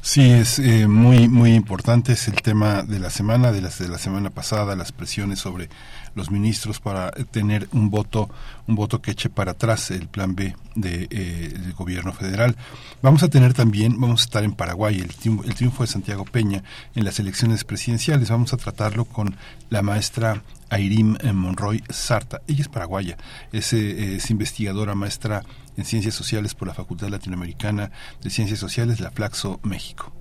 Sí, 0.00 0.30
es 0.30 0.58
eh, 0.58 0.86
muy 0.86 1.28
muy 1.28 1.52
importante, 1.52 2.12
es 2.12 2.28
el 2.28 2.40
tema 2.40 2.82
de 2.82 2.98
la 2.98 3.10
semana, 3.10 3.52
de, 3.52 3.60
las, 3.60 3.78
de 3.78 3.88
la 3.88 3.98
semana 3.98 4.30
pasada, 4.30 4.74
las 4.76 4.90
presiones 4.90 5.40
sobre 5.40 5.68
los 6.14 6.30
ministros 6.30 6.80
para 6.80 7.10
tener 7.10 7.68
un 7.72 7.90
voto 7.90 8.30
un 8.66 8.74
voto 8.74 9.02
que 9.02 9.10
eche 9.10 9.28
para 9.28 9.52
atrás 9.52 9.90
el 9.90 10.08
plan 10.08 10.34
B 10.34 10.54
de, 10.74 11.08
eh, 11.10 11.54
del 11.58 11.72
gobierno 11.74 12.12
federal. 12.12 12.56
Vamos 13.02 13.22
a 13.22 13.28
tener 13.28 13.54
también, 13.54 14.00
vamos 14.00 14.22
a 14.22 14.24
estar 14.24 14.44
en 14.44 14.52
Paraguay, 14.52 14.98
el 14.98 15.14
triunfo, 15.14 15.44
el 15.44 15.54
triunfo 15.54 15.82
de 15.82 15.88
Santiago 15.88 16.24
Peña 16.24 16.62
en 16.94 17.04
las 17.04 17.18
elecciones 17.18 17.64
presidenciales. 17.64 18.30
Vamos 18.30 18.52
a 18.52 18.56
tratarlo 18.56 19.04
con 19.04 19.36
la 19.68 19.82
maestra 19.82 20.42
Airim 20.70 21.16
Monroy 21.34 21.82
Sarta. 21.88 22.42
Ella 22.46 22.62
es 22.62 22.68
paraguaya, 22.68 23.16
es, 23.52 23.72
eh, 23.72 24.16
es 24.16 24.30
investigadora 24.30 24.94
maestra 24.94 25.42
en 25.76 25.84
Ciencias 25.84 26.14
Sociales 26.14 26.54
por 26.54 26.68
la 26.68 26.74
Facultad 26.74 27.08
Latinoamericana 27.08 27.90
de 28.22 28.30
Ciencias 28.30 28.58
Sociales, 28.58 29.00
la 29.00 29.10
Flaxo, 29.10 29.60
México. 29.62 30.17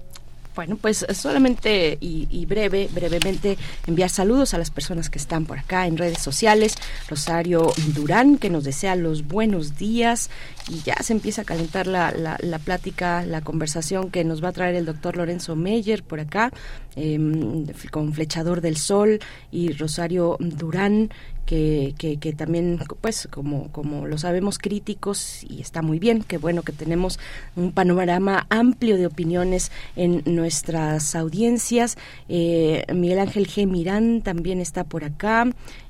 Bueno, 0.57 0.75
pues 0.75 1.05
solamente 1.13 1.99
y, 2.01 2.45
breve, 2.47 2.89
brevemente 2.91 3.59
enviar 3.85 4.09
saludos 4.09 4.55
a 4.55 4.57
las 4.57 4.71
personas 4.71 5.07
que 5.07 5.19
están 5.19 5.45
por 5.45 5.59
acá 5.59 5.85
en 5.85 5.97
redes 5.97 6.17
sociales. 6.17 6.73
Rosario 7.07 7.71
Durán, 7.93 8.39
que 8.39 8.49
nos 8.49 8.63
desea 8.63 8.95
los 8.95 9.27
buenos 9.27 9.77
días 9.77 10.31
y 10.67 10.81
ya 10.81 10.95
se 10.95 11.13
empieza 11.13 11.43
a 11.43 11.45
calentar 11.45 11.85
la, 11.85 12.11
la, 12.39 12.57
plática, 12.57 13.23
la 13.23 13.41
conversación 13.41 14.09
que 14.09 14.23
nos 14.23 14.43
va 14.43 14.47
a 14.47 14.51
traer 14.51 14.73
el 14.73 14.87
doctor 14.87 15.15
Lorenzo 15.15 15.55
Meyer 15.55 16.01
por 16.01 16.19
acá, 16.19 16.51
em, 16.95 17.67
con 17.91 18.11
Flechador 18.13 18.61
del 18.61 18.77
Sol 18.77 19.19
y 19.51 19.73
Rosario 19.73 20.37
Durán, 20.39 21.11
que, 21.47 21.95
que, 21.97 22.33
también, 22.33 22.79
pues, 23.01 23.27
como, 23.31 23.71
como 23.71 24.05
lo 24.05 24.17
sabemos, 24.17 24.59
críticos 24.59 25.45
y 25.49 25.61
está 25.61 25.81
muy 25.81 25.97
bien, 25.97 26.21
qué 26.21 26.37
bueno 26.37 26.61
que 26.61 26.73
tenemos 26.73 27.19
un 27.55 27.71
panorama 27.71 28.45
amplio 28.49 28.97
de 28.97 29.07
opiniones 29.07 29.71
en 29.95 30.23
nuestras 30.25 31.15
audiencias. 31.15 31.97
Eh, 32.27 32.85
Miguel 32.93 33.19
Ángel 33.19 33.47
G. 33.47 33.65
Mirán 33.65 34.21
también 34.21 34.59
está 34.59 34.83
por 34.83 35.05
acá. 35.05 35.47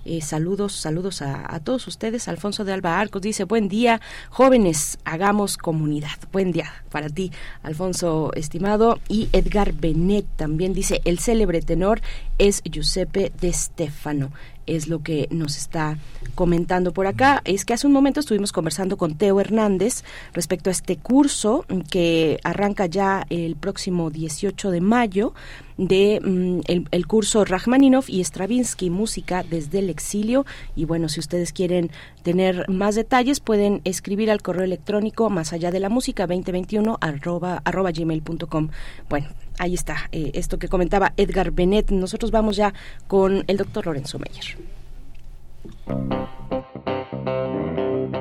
Eh, 0.10 0.22
saludos, 0.22 0.72
saludos 0.72 1.22
a, 1.22 1.60
todos 1.66 1.86
ustedes. 1.86 2.30
Alfonso 2.30 2.64
de 2.64 2.72
Alba 2.72 2.98
Arcos 2.98 3.22
dice, 3.22 3.44
buen 3.44 3.68
día, 3.68 4.00
jóvenes, 4.30 5.00
hagamos 5.04 5.58
comunidad. 5.58 6.18
Buen 6.32 6.54
día 6.54 6.72
para 6.90 7.10
ti, 7.10 7.30
Alfonso 7.62 8.32
estimado. 8.34 9.00
Y 9.10 9.28
Edgar 9.34 9.74
Benet 9.74 10.26
también 10.38 10.72
dice, 10.74 11.02
el 11.04 11.20
célebre 11.20 11.62
tenor 11.62 12.00
es 12.38 12.62
Giuseppe 12.64 13.34
de 13.42 13.52
Stefano 13.52 14.32
es 14.66 14.90
lo 14.90 15.02
que 15.02 15.28
nos 15.32 15.58
está 15.58 15.98
comentando 16.36 16.92
por 16.92 17.08
acá. 17.08 17.42
Es 17.46 17.66
que 17.66 17.74
hace 17.74 17.88
un 17.88 17.94
momento 17.94 18.20
estuvimos 18.20 18.52
conversando 18.52 18.98
con 18.98 19.16
Teo 19.16 19.40
Hernández 19.40 20.04
respecto 20.34 20.70
a 20.70 20.74
este 20.74 20.98
curso 20.98 21.66
que 21.90 22.40
arranca 22.44 22.86
ya 22.86 23.26
el 23.30 23.56
próximo 23.56 24.12
18 24.12 24.70
de 24.70 24.82
mayo 24.82 25.34
de 25.78 26.20
mm, 26.24 26.60
el, 26.92 27.08
curso 27.08 27.46
Rachmaninoff 27.46 28.10
y 28.10 28.24
Stravinsky 28.24 28.90
Música 28.90 29.44
desde 29.44 29.80
el 29.80 29.90
exilio. 29.90 30.46
Y 30.76 30.86
bueno, 30.86 31.10
si 31.10 31.20
ustedes 31.20 31.54
quieren 31.54 31.92
tener 32.24 32.68
más 32.70 32.96
detalles, 32.96 33.40
pueden 33.40 33.82
escribir 33.84 34.32
al 34.32 34.42
correo 34.42 34.64
electrónico 34.64 35.30
más 35.30 35.54
allá 35.54 35.72
de 35.72 35.80
la 35.80 35.90
música 35.90 36.28
2021 36.28 36.98
arroba, 37.00 37.62
arroba 37.64 37.92
gmail.com. 37.92 38.70
Bueno, 39.10 39.28
ahí 39.60 39.74
está 39.74 40.10
eh, 40.12 40.32
esto 40.34 40.58
que 40.60 40.68
comentaba 40.68 41.14
Edgar 41.18 41.52
Benet. 41.52 41.92
Nosotros 41.92 42.32
vamos 42.32 42.56
ya 42.56 42.74
con 43.08 43.44
el 43.48 43.58
doctor 43.58 43.86
Lorenzo 43.86 44.20
Meyer. 44.20 44.58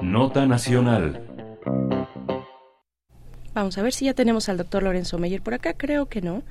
Nota 0.03 0.47
Nacional. 0.47 1.23
Vamos 3.55 3.79
a 3.79 3.83
ver 3.83 3.95
si 3.95 4.05
ya 4.05 4.13
tenemos 4.13 4.49
al 4.51 4.59
doctor 4.59 4.83
Lorenzo 4.83 5.19
Meyer 5.19 5.41
por 5.41 5.55
acá. 5.55 5.73
Creo 5.73 6.07
que 6.07 6.21
no. 6.21 6.43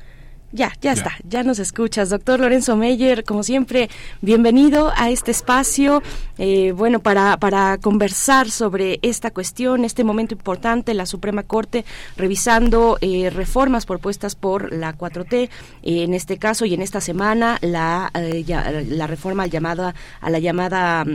Ya, 0.52 0.72
ya, 0.80 0.93
está, 0.93 1.12
ya 1.28 1.43
nos 1.43 1.60
escuchas. 1.60 2.10
Doctor 2.10 2.39
Lorenzo 2.39 2.78
Meyer, 2.78 3.26
como 3.26 3.43
siempre, 3.43 3.89
bienvenido 4.22 4.93
a 4.96 5.10
este 5.10 5.32
espacio, 5.32 6.02
eh, 6.38 6.72
bueno, 6.72 7.00
para, 7.00 7.36
para 7.38 7.78
conversar 7.80 8.50
sobre 8.50 9.00
esta 9.02 9.32
cuestión, 9.32 9.84
este 9.84 10.04
momento 10.04 10.34
importante, 10.34 10.93
la 10.93 11.08
Suprema 11.08 11.43
Corte 11.43 11.84
revisando 12.16 12.98
eh, 13.02 13.30
reformas 13.32 13.86
propuestas 13.86 14.36
por 14.36 14.72
la 14.72 14.98
4T, 14.98 15.34
eh, 15.34 15.50
en 15.84 16.14
este 16.14 16.38
caso 16.38 16.66
y 16.66 16.74
en 16.74 16.82
esta 16.82 17.02
semana, 17.02 17.58
la, 17.62 18.12
la 18.14 19.08
reforma 19.08 19.48
llamada, 19.48 19.93
a 20.22 20.30
la 20.30 20.39
llamada 20.39 21.06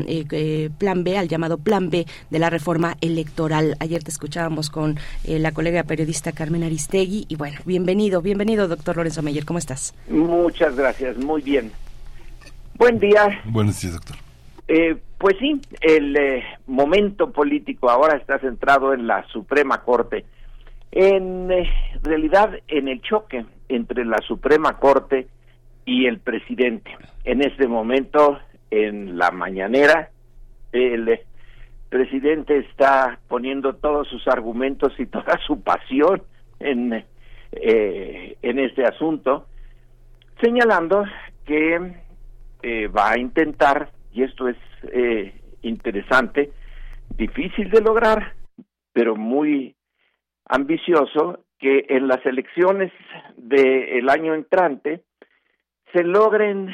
Plan 0.76 1.05
B, 1.05 1.16
al 1.16 1.28
llamado 1.28 1.57
Plan 1.57 1.89
B 1.89 2.07
de 2.28 2.39
la 2.39 2.51
reforma 2.51 2.97
electoral. 3.01 3.76
Ayer 3.81 4.03
te 4.03 4.11
escuchábamos 4.11 4.70
con 4.70 4.99
la 5.24 5.53
colega 5.53 5.85
periodista 5.85 6.33
Carmen 6.33 6.64
Aristegui 6.64 7.26
y 7.28 7.37
bueno, 7.37 7.59
bienvenido, 7.64 8.20
bienvenido, 8.20 8.68
doctor 8.68 8.97
Lorenzo 8.97 9.19
Meyer. 9.22 9.44
¿Cómo 9.44 9.58
estás? 9.58 9.94
Muchas 10.08 10.76
gracias, 10.76 11.16
muy 11.16 11.42
bien. 11.42 11.72
Buen 12.74 12.98
día. 12.98 13.40
Buenos 13.44 13.80
días, 13.80 13.94
doctor. 13.94 14.16
Eh, 14.68 14.96
pues 15.18 15.36
sí, 15.38 15.60
el 15.80 16.16
eh, 16.16 16.44
momento 16.66 17.30
político 17.30 17.90
ahora 17.90 18.16
está 18.16 18.38
centrado 18.38 18.94
en 18.94 19.06
la 19.06 19.26
Suprema 19.28 19.82
Corte. 19.82 20.24
En 20.92 21.50
eh, 21.50 21.68
realidad, 22.02 22.52
en 22.68 22.88
el 22.88 23.02
choque 23.02 23.44
entre 23.68 24.04
la 24.04 24.18
Suprema 24.26 24.78
Corte 24.78 25.28
y 25.84 26.06
el 26.06 26.20
presidente. 26.20 26.90
En 27.24 27.42
este 27.42 27.66
momento, 27.66 28.38
en 28.70 29.18
la 29.18 29.30
mañanera, 29.30 30.10
el 30.72 31.20
presidente 31.88 32.58
está 32.58 33.18
poniendo 33.28 33.74
todos 33.74 34.08
sus 34.08 34.26
argumentos 34.28 34.92
y 34.98 35.06
toda 35.06 35.38
su 35.46 35.60
pasión 35.60 36.22
en 36.60 37.04
eh, 37.53 38.36
en 38.42 38.59
este 38.59 38.84
asunto, 38.84 39.46
señalando 40.42 41.05
que 41.44 41.94
eh, 42.62 42.88
va 42.88 43.12
a 43.12 43.18
intentar, 43.18 43.90
y 44.12 44.22
esto 44.22 44.48
es 44.48 44.57
eh, 44.92 45.34
interesante, 45.62 46.53
difícil 47.16 47.70
de 47.70 47.80
lograr, 47.80 48.34
pero 48.92 49.16
muy 49.16 49.74
ambicioso, 50.46 51.44
que 51.59 51.84
en 51.88 52.09
las 52.09 52.24
elecciones 52.24 52.90
del 53.36 54.09
año 54.09 54.34
entrante 54.34 55.03
se 55.92 56.03
logren 56.03 56.70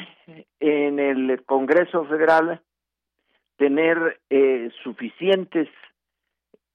en 0.59 0.99
el 0.99 1.43
Congreso 1.45 2.05
Federal 2.05 2.61
tener 3.57 4.19
eh, 4.29 4.69
suficientes 4.83 5.67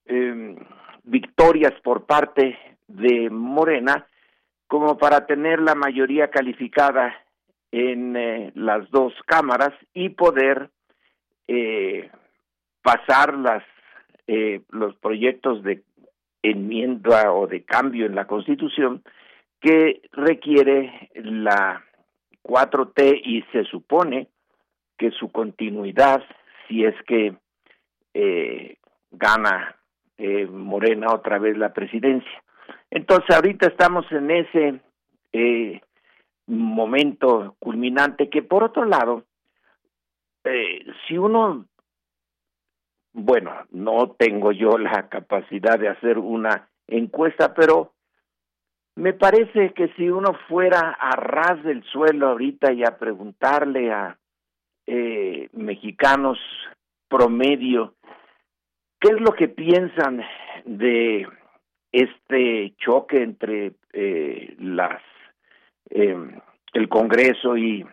eh, 0.07 0.57
victorias 1.05 1.72
por 1.82 2.05
parte 2.05 2.59
de 2.93 3.30
Morena 3.30 4.07
como 4.66 4.97
para 4.97 5.26
tener 5.26 5.61
la 5.61 5.74
mayoría 5.74 6.30
calificada 6.30 7.14
en 7.72 8.16
eh, 8.16 8.53
las 8.55 8.90
dos 8.90 9.12
cámaras 9.26 9.72
y 9.95 10.11
poder 10.11 10.70
eh, 11.49 12.11
pasar 12.82 13.34
las 13.34 13.62
eh, 14.26 14.61
los 14.70 14.95
proyectos 14.97 15.62
de 15.62 15.82
enmienda 16.43 17.32
o 17.32 17.47
de 17.47 17.64
cambio 17.64 18.07
en 18.07 18.14
la 18.14 18.26
Constitución 18.26 19.03
que 19.61 20.03
requiere 20.12 21.11
la 21.14 21.84
4T 22.43 23.20
y 23.24 23.43
se 23.53 23.64
supone 23.64 24.28
que 24.97 25.11
su 25.11 25.30
continuidad, 25.30 26.22
si 26.66 26.84
es 26.84 26.95
que 27.07 27.36
gana 29.11 29.76
Morena 30.51 31.12
otra 31.12 31.38
vez 31.38 31.57
la 31.57 31.72
presidencia. 31.72 32.41
Entonces 32.95 33.34
ahorita 33.34 33.68
estamos 33.68 34.05
en 34.12 34.30
ese 34.30 34.80
eh, 35.32 35.80
momento 36.47 37.57
culminante 37.59 38.28
que 38.28 38.43
por 38.43 38.64
otro 38.64 38.84
lado, 38.84 39.24
eh, 40.45 40.84
si 41.09 41.16
uno, 41.16 41.64
bueno, 43.14 43.51
no 43.70 44.11
tengo 44.11 44.53
yo 44.53 44.76
la 44.78 45.09
capacidad 45.09 45.78
de 45.78 45.88
hacer 45.88 46.18
una 46.18 46.68
encuesta, 46.86 47.55
pero 47.55 47.95
me 48.95 49.14
parece 49.14 49.72
que 49.72 49.88
si 49.95 50.11
uno 50.11 50.34
fuera 50.47 50.90
a 51.01 51.12
ras 51.12 51.64
del 51.64 51.82
suelo 51.84 52.28
ahorita 52.28 52.74
y 52.74 52.84
a 52.84 52.99
preguntarle 52.99 53.90
a 53.90 54.18
eh, 54.86 55.49
mexicanos 55.55 56.38
promedio 57.09 57.95
qué 59.01 59.12
es 59.12 59.20
lo 59.22 59.32
que 59.32 59.49
piensan 59.49 60.22
de 60.66 61.26
este 61.93 62.74
choque 62.78 63.22
entre 63.22 63.74
eh, 63.93 64.57
las 64.59 65.03
em, 65.90 66.40
el 66.72 66.88
Congreso 66.88 67.57
y 67.57 67.84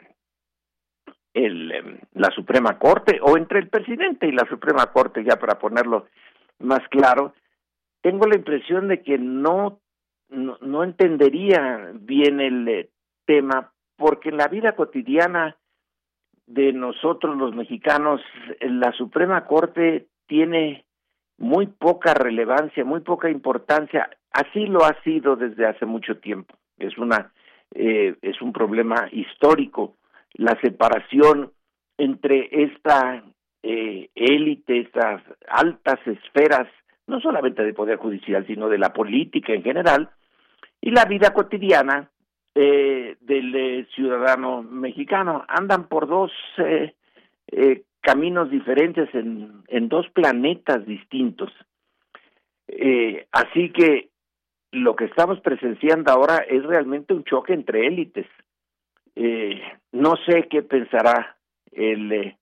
el, 1.34 1.72
em, 1.72 2.00
la 2.14 2.30
Suprema 2.32 2.80
Corte 2.80 3.20
o 3.22 3.38
entre 3.38 3.60
el 3.60 3.68
presidente 3.68 4.28
y 4.28 4.32
la 4.32 4.47
Suprema 4.47 4.91
Corte 4.93 5.24
ya 5.24 5.38
para 5.38 5.60
ponerlo 5.60 6.08
más 6.60 6.88
claro 6.89 7.34
tengo 8.02 8.26
la 8.26 8.38
impresión 8.38 8.88
de 8.88 9.02
que 9.02 9.18
no 9.18 9.80
no, 10.30 10.58
no 10.62 10.84
entendería 10.84 11.91
bien 11.93 12.39
el 12.39 12.68
eh, 12.68 12.89
tema 13.26 13.74
porque 13.97 14.30
en 14.30 14.38
la 14.38 14.47
vida 14.47 14.76
cotidiana 14.76 15.58
de 16.47 16.72
nosotros 16.72 17.36
los 17.38 17.54
mexicanos 17.54 18.22
la 18.62 18.93
Suprema 18.93 19.45
Corte 19.45 20.08
tiene 20.26 20.86
muy 21.40 21.68
poca 21.68 22.14
relevancia, 22.14 22.86
muy 22.86 23.02
poca 23.02 23.30
importancia. 23.30 24.10
Así 24.32 24.68
lo 24.68 24.86
ha 24.86 25.02
sido 25.04 25.36
desde 25.36 25.66
hace 25.66 25.86
mucho 25.86 26.18
tiempo. 26.18 26.56
es 26.78 26.98
una 26.98 27.32
eh, 27.74 28.16
es 28.22 28.42
un 28.42 28.52
problema 28.52 29.08
histórico 29.12 29.96
la 30.34 30.60
separación 30.62 31.52
entre 31.98 32.50
esta 32.52 33.24
eh, 33.64 34.10
élite, 34.16 34.80
estas 34.80 35.22
altas 35.48 36.00
esferas, 36.06 36.68
no 37.08 37.20
solamente 37.20 37.64
del 37.64 37.74
poder 37.74 37.98
judicial, 37.98 38.46
sino 38.48 38.70
de 38.70 38.78
la 38.78 38.94
política 38.94 39.54
en 39.54 39.64
general, 39.64 40.10
y 40.82 40.92
la 40.92 41.06
vida 41.06 41.34
cotidiana 41.34 42.10
eh, 42.56 43.18
del 43.20 43.56
eh, 43.56 43.88
ciudadano 43.96 44.64
mexicano. 44.64 45.46
Andan 45.48 45.88
por 45.88 46.08
dos 46.08 46.32
eh, 46.58 46.96
eh, 47.52 47.84
caminos 48.02 48.50
diferentes 48.50 49.14
en, 49.14 49.64
en 49.68 49.89
dos 49.89 50.08
planetas 50.10 50.86
distintos. 50.86 51.52
Eh, 52.68 53.28
así 53.32 53.72
que 53.72 54.10
lo 54.72 54.95
que 54.95 55.06
estamos 55.06 55.39
presenciando 55.41 56.12
ahora 56.12 56.38
es 56.38 56.64
realmente 56.64 57.14
un 57.14 57.24
choque 57.24 57.54
entre 57.54 57.88
élites. 57.88 58.28
Eh, 59.16 59.62
no 59.91 60.16
sé 60.26 60.47
qué 60.50 60.62
pensará 60.62 61.38
el 61.72 62.12
eh, 62.12 62.38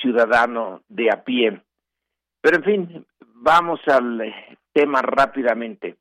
ciudadano 0.00 0.82
de 0.88 1.10
a 1.10 1.22
pie. 1.24 1.60
Pero 2.40 2.56
en 2.56 2.64
fin, 2.64 3.06
vamos 3.34 3.80
al 3.86 4.34
tema 4.72 5.00
rápidamente. 5.02 5.96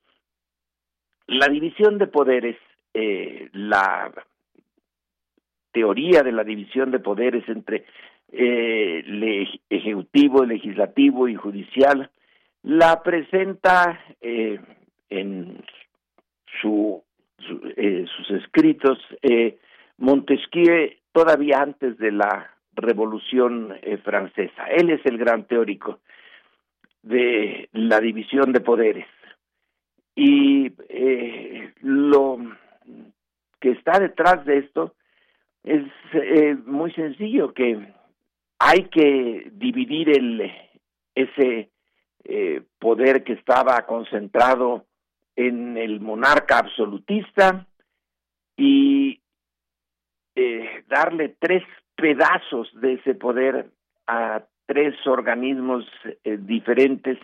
La 1.27 1.47
división 1.47 1.97
de 1.97 2.07
poderes, 2.07 2.57
la 2.93 4.11
teoría 5.71 6.23
de 6.23 6.31
la 6.31 6.43
división 6.43 6.89
de 6.89 6.99
poderes 6.99 7.47
entre 7.49 7.85
eh, 8.31 9.03
el 9.05 9.59
ejecutivo, 9.69 10.45
legislativo 10.45 11.27
y 11.27 11.35
judicial, 11.35 12.09
la 12.63 13.01
presenta 13.01 13.99
eh, 14.21 14.59
en 15.09 15.63
su, 16.61 17.03
su, 17.39 17.61
eh, 17.77 18.05
sus 18.17 18.31
escritos 18.31 18.99
eh, 19.21 19.57
Montesquieu 19.97 20.91
todavía 21.11 21.59
antes 21.61 21.97
de 21.97 22.11
la 22.11 22.51
Revolución 22.73 23.75
eh, 23.81 23.97
Francesa. 23.97 24.65
Él 24.67 24.89
es 24.89 25.05
el 25.05 25.17
gran 25.17 25.45
teórico 25.45 25.99
de 27.01 27.69
la 27.71 27.99
división 27.99 28.51
de 28.51 28.59
poderes. 28.59 29.07
Y 30.15 30.71
lo 31.81 32.39
que 33.59 33.69
está 33.69 33.99
detrás 33.99 34.43
de 34.45 34.57
esto 34.57 34.95
es 35.63 35.85
muy 36.65 36.91
sencillo, 36.93 37.53
que 37.53 37.93
hay 38.59 38.85
que 38.85 39.49
dividir 39.53 40.09
el, 40.09 40.51
ese 41.15 41.69
eh, 42.23 42.61
poder 42.79 43.23
que 43.23 43.33
estaba 43.33 43.85
concentrado 43.85 44.85
en 45.35 45.77
el 45.77 45.99
monarca 45.99 46.57
absolutista 46.57 47.67
y 48.55 49.21
eh, 50.35 50.83
darle 50.87 51.35
tres 51.39 51.63
pedazos 51.95 52.69
de 52.81 52.93
ese 52.93 53.15
poder 53.15 53.69
a 54.07 54.43
tres 54.65 54.95
organismos 55.05 55.85
eh, 56.23 56.37
diferentes 56.39 57.17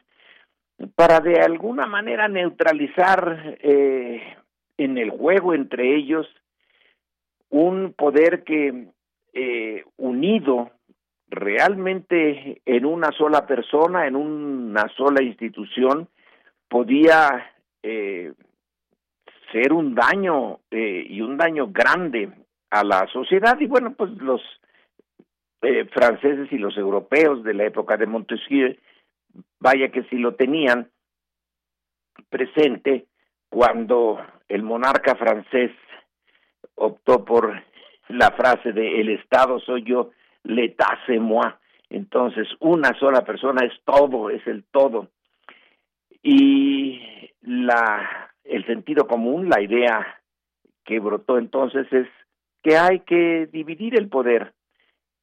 para 0.96 1.20
de 1.20 1.40
alguna 1.42 1.86
manera 1.86 2.28
neutralizar 2.28 3.58
eh, 3.62 4.22
en 4.78 4.98
el 4.98 5.12
juego 5.12 5.54
entre 5.54 5.96
ellos 5.96 6.28
un 7.50 7.94
poder 7.94 8.44
que 8.44 8.88
eh, 9.34 9.84
unido 9.98 10.72
realmente 11.34 12.62
en 12.66 12.86
una 12.86 13.12
sola 13.12 13.46
persona, 13.46 14.08
en 14.08 14.16
una 14.16 14.88
sola 14.96 15.24
institución, 15.24 16.08
podía 16.68 17.52
eh, 17.82 18.34
ser 19.52 19.74
un 19.74 19.96
daño 19.96 20.60
eh, 20.72 21.06
y 21.08 21.22
un 21.22 21.38
daño 21.38 21.68
grande 21.72 22.32
a 22.70 22.84
la 22.84 23.08
sociedad. 23.08 23.60
Y 23.60 23.68
bueno 23.68 23.94
pues 23.94 24.12
los 24.12 24.42
eh, 25.62 25.86
franceses 25.86 26.52
y 26.52 26.58
los 26.58 26.78
europeos 26.78 27.44
de 27.44 27.54
la 27.54 27.66
época 27.66 27.98
de 27.98 28.06
Montesquieu 28.06 28.76
vaya 29.60 29.90
que 29.90 30.04
si 30.04 30.18
lo 30.18 30.36
tenían 30.36 30.90
presente 32.30 33.06
cuando 33.50 34.20
el 34.50 34.64
monarca 34.64 35.16
francés 35.16 35.72
optó 36.76 37.24
por 37.24 37.54
la 38.10 38.32
frase 38.32 38.74
de 38.74 39.02
el 39.02 39.10
Estado 39.10 39.60
soy 39.60 39.84
yo, 39.84 40.12
l'état 40.46 40.98
c'est 41.06 41.20
moi. 41.20 41.58
Entonces, 41.90 42.48
una 42.60 42.94
sola 43.00 43.22
persona 43.22 43.66
es 43.66 43.74
todo, 43.86 44.30
es 44.30 44.46
el 44.48 44.64
todo. 44.72 45.10
Y 46.24 47.00
la 47.42 48.32
el 48.44 48.66
sentido 48.66 49.08
común, 49.08 49.50
la 49.50 49.62
idea 49.62 50.22
que 50.84 51.00
brotó 51.00 51.38
entonces 51.38 51.88
es 51.92 52.08
que 52.62 52.78
hay 52.78 53.00
que 53.02 53.48
dividir 53.52 53.98
el 53.98 54.10
poder 54.10 54.54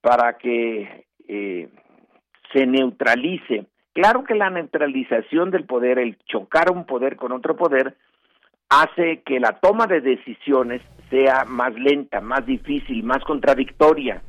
para 0.00 0.38
que 0.38 1.06
eh, 1.28 1.68
se 2.52 2.66
neutralice. 2.66 3.66
Claro 3.92 4.24
que 4.24 4.34
la 4.34 4.50
neutralización 4.50 5.50
del 5.50 5.64
poder, 5.64 5.98
el 5.98 6.16
chocar 6.24 6.70
un 6.70 6.86
poder 6.86 7.16
con 7.16 7.32
otro 7.32 7.56
poder, 7.56 7.96
hace 8.68 9.22
que 9.22 9.40
la 9.40 9.58
toma 9.60 9.86
de 9.86 10.00
decisiones 10.00 10.80
sea 11.10 11.44
más 11.44 11.74
lenta, 11.74 12.20
más 12.20 12.46
difícil, 12.46 13.02
más 13.02 13.22
contradictoria. 13.24 14.22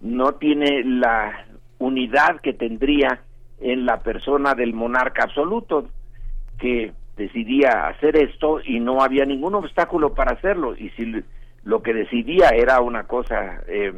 No 0.00 0.32
tiene 0.34 0.82
la 0.84 1.46
unidad 1.78 2.40
que 2.40 2.52
tendría 2.52 3.20
en 3.60 3.86
la 3.86 3.98
persona 4.00 4.54
del 4.54 4.72
monarca 4.72 5.24
absoluto, 5.24 5.88
que 6.58 6.92
decidía 7.16 7.88
hacer 7.88 8.16
esto 8.16 8.60
y 8.64 8.80
no 8.80 9.02
había 9.02 9.24
ningún 9.24 9.54
obstáculo 9.54 10.14
para 10.14 10.32
hacerlo. 10.32 10.74
Y 10.76 10.90
si 10.90 11.22
lo 11.64 11.82
que 11.82 11.92
decidía 11.92 12.50
era 12.50 12.80
una 12.80 13.04
cosa 13.04 13.62
eh, 13.68 13.92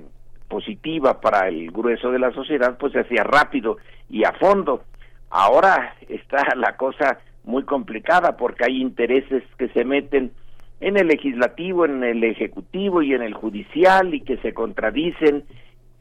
positiva 0.49 1.21
para 1.21 1.49
el 1.49 1.71
grueso 1.71 2.11
de 2.11 2.19
la 2.19 2.33
sociedad, 2.33 2.77
pues 2.79 2.93
se 2.93 3.01
hacía 3.01 3.23
rápido 3.23 3.79
y 4.09 4.25
a 4.25 4.33
fondo. 4.33 4.85
Ahora 5.31 5.95
está 6.09 6.45
la 6.57 6.77
cosa 6.77 7.19
muy 7.45 7.65
complicada 7.65 8.37
porque 8.37 8.65
hay 8.65 8.81
intereses 8.81 9.43
que 9.57 9.69
se 9.69 9.85
meten 9.85 10.33
en 10.81 10.97
el 10.97 11.07
legislativo, 11.07 11.85
en 11.85 12.03
el 12.03 12.25
ejecutivo 12.25 13.03
y 13.03 13.15
en 13.15 13.23
el 13.23 13.35
judicial 13.35 14.15
y 14.15 14.21
que 14.21 14.37
se 14.39 14.53
contradicen 14.53 15.45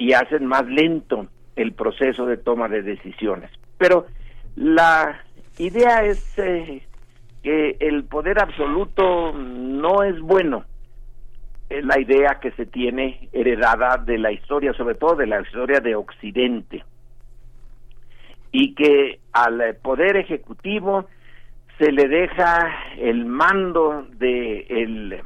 y 0.02 0.14
hacen 0.14 0.48
más 0.48 0.66
lento 0.66 1.28
el 1.56 1.74
proceso 1.74 2.26
de 2.26 2.38
toma 2.38 2.68
de 2.68 2.82
decisiones. 2.82 3.52
Pero 3.78 4.08
la 4.56 5.22
idea 5.60 6.04
es 6.04 6.40
eh, 6.40 6.82
que 7.44 7.78
el 7.80 8.06
poder 8.06 8.42
absoluto 8.42 9.32
no 9.32 10.02
es 10.02 10.20
bueno. 10.20 10.66
Es 11.70 11.86
la 11.86 12.00
idea 12.00 12.40
que 12.42 12.50
se 12.54 12.66
tiene 12.66 13.30
heredada 13.32 13.98
de 13.98 14.18
la 14.18 14.32
historia, 14.32 14.74
sobre 14.74 14.96
todo 14.96 15.18
de 15.18 15.28
la 15.28 15.40
historia 15.40 15.80
de 15.80 15.94
Occidente. 15.94 16.84
Y 18.52 18.74
que 18.74 19.20
al 19.34 19.76
poder 19.84 20.18
ejecutivo 20.18 21.06
se 21.78 21.92
le 21.92 22.08
deja 22.08 22.76
el 22.98 23.28
mando 23.28 24.08
del 24.18 24.66
el 24.68 25.22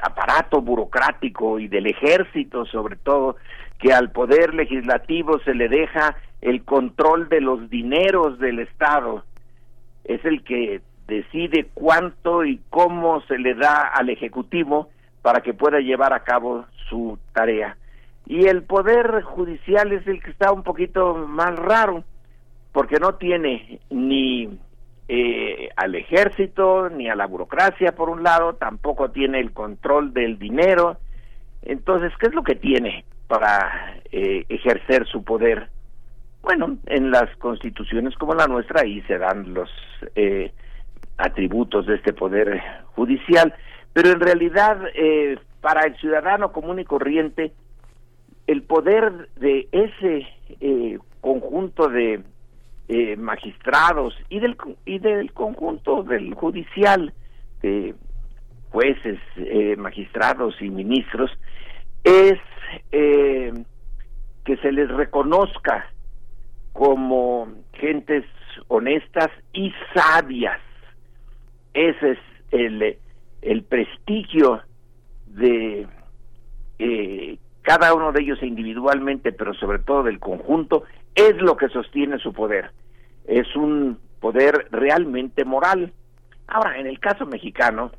aparato 0.00 0.62
burocrático 0.62 1.58
y 1.58 1.68
del 1.68 1.88
ejército 1.88 2.64
sobre 2.64 2.96
todo 2.96 3.36
que 3.78 3.92
al 3.92 4.10
poder 4.10 4.54
legislativo 4.54 5.38
se 5.40 5.54
le 5.54 5.68
deja 5.68 6.16
el 6.40 6.64
control 6.64 7.28
de 7.28 7.40
los 7.40 7.70
dineros 7.70 8.38
del 8.38 8.60
estado. 8.60 9.24
Es 10.04 10.24
el 10.24 10.42
que 10.42 10.80
decide 11.06 11.68
cuánto 11.74 12.44
y 12.44 12.60
cómo 12.70 13.20
se 13.22 13.38
le 13.38 13.54
da 13.54 13.88
al 13.88 14.10
ejecutivo 14.10 14.90
para 15.22 15.40
que 15.40 15.54
pueda 15.54 15.80
llevar 15.80 16.12
a 16.12 16.24
cabo 16.24 16.66
su 16.88 17.18
tarea. 17.32 17.76
Y 18.26 18.46
el 18.46 18.62
poder 18.62 19.22
judicial 19.22 19.92
es 19.92 20.06
el 20.06 20.22
que 20.22 20.30
está 20.30 20.52
un 20.52 20.62
poquito 20.62 21.14
más 21.14 21.56
raro 21.56 22.04
porque 22.72 22.98
no 22.98 23.14
tiene 23.14 23.80
ni 23.90 24.58
eh, 25.08 25.70
al 25.76 25.94
ejército 25.94 26.90
ni 26.90 27.08
a 27.08 27.16
la 27.16 27.26
burocracia 27.26 27.92
por 27.92 28.10
un 28.10 28.22
lado, 28.22 28.54
tampoco 28.54 29.10
tiene 29.10 29.40
el 29.40 29.52
control 29.52 30.12
del 30.12 30.38
dinero. 30.38 30.98
Entonces, 31.62 32.12
¿qué 32.20 32.26
es 32.26 32.34
lo 32.34 32.42
que 32.42 32.54
tiene 32.54 33.04
para 33.28 34.00
eh, 34.10 34.44
ejercer 34.48 35.06
su 35.06 35.22
poder? 35.22 35.68
Bueno, 36.42 36.78
en 36.86 37.10
las 37.10 37.34
constituciones 37.36 38.14
como 38.16 38.34
la 38.34 38.46
nuestra 38.46 38.82
ahí 38.82 39.02
se 39.02 39.18
dan 39.18 39.54
los 39.54 39.70
eh, 40.16 40.52
atributos 41.18 41.86
de 41.86 41.96
este 41.96 42.12
poder 42.12 42.60
judicial, 42.94 43.54
pero 43.92 44.10
en 44.10 44.20
realidad 44.20 44.78
eh, 44.94 45.38
para 45.60 45.82
el 45.82 45.96
ciudadano 45.96 46.52
común 46.52 46.78
y 46.80 46.84
corriente 46.84 47.52
el 48.46 48.62
poder 48.62 49.28
de 49.36 49.68
ese 49.72 50.26
eh, 50.60 50.98
conjunto 51.20 51.88
de 51.88 52.22
eh, 52.88 53.16
magistrados 53.16 54.14
y 54.30 54.40
del 54.40 54.56
y 54.86 54.98
del 54.98 55.32
conjunto 55.32 56.02
del 56.02 56.32
judicial 56.34 57.12
de 57.60 57.94
jueces, 58.70 59.18
eh, 59.36 59.76
magistrados 59.76 60.54
y 60.62 60.70
ministros 60.70 61.30
es 62.04 62.38
eh, 62.92 63.52
que 64.44 64.56
se 64.58 64.72
les 64.72 64.88
reconozca 64.88 65.90
como 66.72 67.48
gentes 67.74 68.24
honestas 68.68 69.28
y 69.52 69.72
sabias. 69.94 70.60
Ese 71.74 72.12
es 72.12 72.18
el 72.50 72.98
el 73.42 73.62
prestigio 73.62 74.62
de 75.26 75.86
eh, 76.78 77.38
cada 77.62 77.94
uno 77.94 78.12
de 78.12 78.22
ellos 78.22 78.42
individualmente, 78.42 79.32
pero 79.32 79.54
sobre 79.54 79.78
todo 79.78 80.02
del 80.02 80.18
conjunto, 80.18 80.84
es 81.14 81.36
lo 81.36 81.56
que 81.56 81.68
sostiene 81.68 82.18
su 82.18 82.32
poder. 82.32 82.70
Es 83.26 83.54
un 83.56 83.98
poder 84.20 84.68
realmente 84.70 85.44
moral. 85.44 85.92
Ahora, 86.46 86.78
en 86.78 86.86
el 86.86 86.98
caso 86.98 87.26
mexicano, 87.26 87.92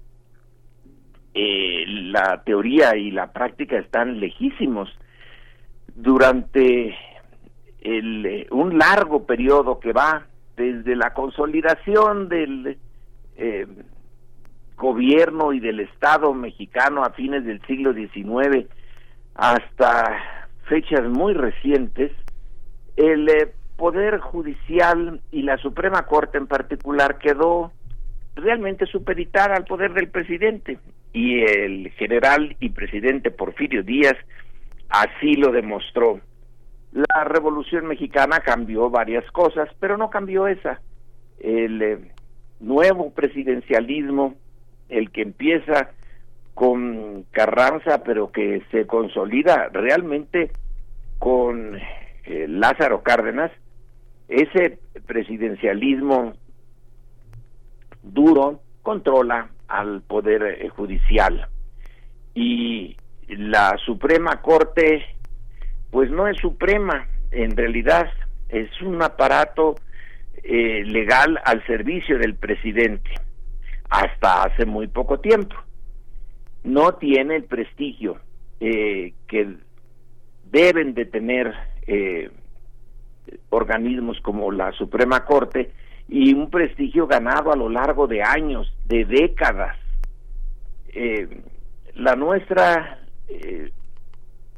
eh, 1.34 1.84
la 1.88 2.42
teoría 2.44 2.96
y 2.96 3.12
la 3.12 3.32
práctica 3.32 3.78
están 3.78 4.20
lejísimos. 4.20 4.90
Durante 5.96 6.96
el, 7.82 8.26
eh, 8.26 8.48
un 8.52 8.78
largo 8.78 9.26
periodo 9.26 9.80
que 9.80 9.94
va 9.94 10.26
desde 10.56 10.96
la 10.96 11.14
consolidación 11.14 12.30
del 12.30 12.78
eh, 13.38 13.68
gobierno 14.76 15.54
y 15.54 15.60
del 15.60 15.80
Estado 15.82 16.34
mexicano 16.34 17.04
a 17.04 17.12
fines 17.12 17.46
del 17.46 17.62
siglo 17.66 17.94
XIX 17.94 18.68
hasta 19.36 20.18
fechas 20.68 21.04
muy 21.04 21.34
recientes, 21.34 22.12
el 22.98 23.30
eh, 23.30 23.54
Poder 23.78 24.20
Judicial 24.20 25.22
y 25.32 25.44
la 25.44 25.58
Suprema 25.58 26.06
Corte 26.06 26.38
en 26.38 26.48
particular 26.48 27.18
quedó 27.18 27.72
realmente 28.36 28.86
supeditada 28.86 29.56
al 29.56 29.64
poder 29.64 29.94
del 29.94 30.10
presidente 30.10 30.78
y 31.14 31.42
el 31.42 31.92
general 31.92 32.56
y 32.60 32.70
presidente 32.70 33.32
Porfirio 33.32 33.84
Díaz 33.84 34.16
así 34.90 35.34
lo 35.34 35.52
demostró. 35.52 36.20
La 36.92 37.24
Revolución 37.24 37.88
Mexicana 37.88 38.40
cambió 38.40 38.90
varias 38.90 39.30
cosas, 39.32 39.70
pero 39.80 39.98
no 39.98 40.10
cambió 40.10 40.48
esa. 40.48 40.82
El 41.40 41.82
eh, 41.82 42.00
nuevo 42.60 43.12
presidencialismo, 43.12 44.36
el 44.90 45.12
que 45.12 45.22
empieza 45.22 45.92
con 46.56 47.24
Carranza, 47.32 48.04
pero 48.04 48.32
que 48.32 48.64
se 48.72 48.86
consolida 48.88 49.70
realmente 49.72 50.52
con 51.20 51.78
eh, 52.26 52.46
Lázaro 52.48 53.04
Cárdenas, 53.04 53.52
ese 54.28 54.80
presidencialismo 55.06 56.34
duro 58.04 58.62
controla 58.82 59.50
al 59.70 60.02
poder 60.02 60.44
eh, 60.44 60.70
judicial 60.70 61.48
y 62.34 62.98
la 63.28 63.78
Suprema 63.86 64.42
Corte 64.42 65.06
pues 65.92 66.10
no 66.12 66.28
es 66.28 66.38
suprema, 66.38 67.08
en 67.32 67.56
realidad 67.56 68.10
es 68.50 68.70
un 68.82 69.02
aparato 69.02 69.76
eh, 70.44 70.84
legal 70.86 71.40
al 71.46 71.66
servicio 71.66 72.18
del 72.18 72.36
presidente 72.36 73.12
hasta 73.90 74.44
hace 74.44 74.66
muy 74.66 74.88
poco 74.88 75.20
tiempo. 75.20 75.56
No 76.64 76.94
tiene 76.94 77.38
el 77.38 77.44
prestigio 77.46 78.20
eh, 78.60 79.14
que 79.28 79.56
deben 80.52 80.94
de 80.94 81.06
tener 81.06 81.54
eh, 81.88 82.30
organismos 83.50 84.20
como 84.22 84.52
la 84.52 84.72
Suprema 84.74 85.26
Corte 85.26 85.72
y 86.10 86.34
un 86.34 86.50
prestigio 86.50 87.08
ganado 87.08 87.52
a 87.52 87.56
lo 87.56 87.70
largo 87.70 88.08
de 88.08 88.24
años, 88.24 88.74
de 88.86 89.06
décadas. 89.06 89.78
la 91.96 92.16
nuestra 92.16 93.00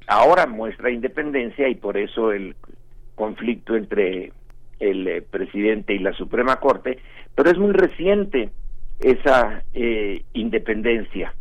ahora 0.07 0.45
muestra 0.45 0.91
independencia 0.91 1.67
y 1.69 1.75
por 1.75 1.97
eso 1.97 2.31
el 2.31 2.55
conflicto 3.15 3.75
entre 3.75 4.33
el 4.79 5.07
eh, 5.07 5.21
presidente 5.21 5.93
y 5.93 5.99
la 5.99 6.13
Suprema 6.13 6.57
Corte, 6.57 6.99
pero 7.35 7.49
es 7.49 7.57
muy 7.57 7.71
reciente 7.71 8.49
esa 8.99 9.63
eh, 9.73 10.23
independencia 10.33 11.33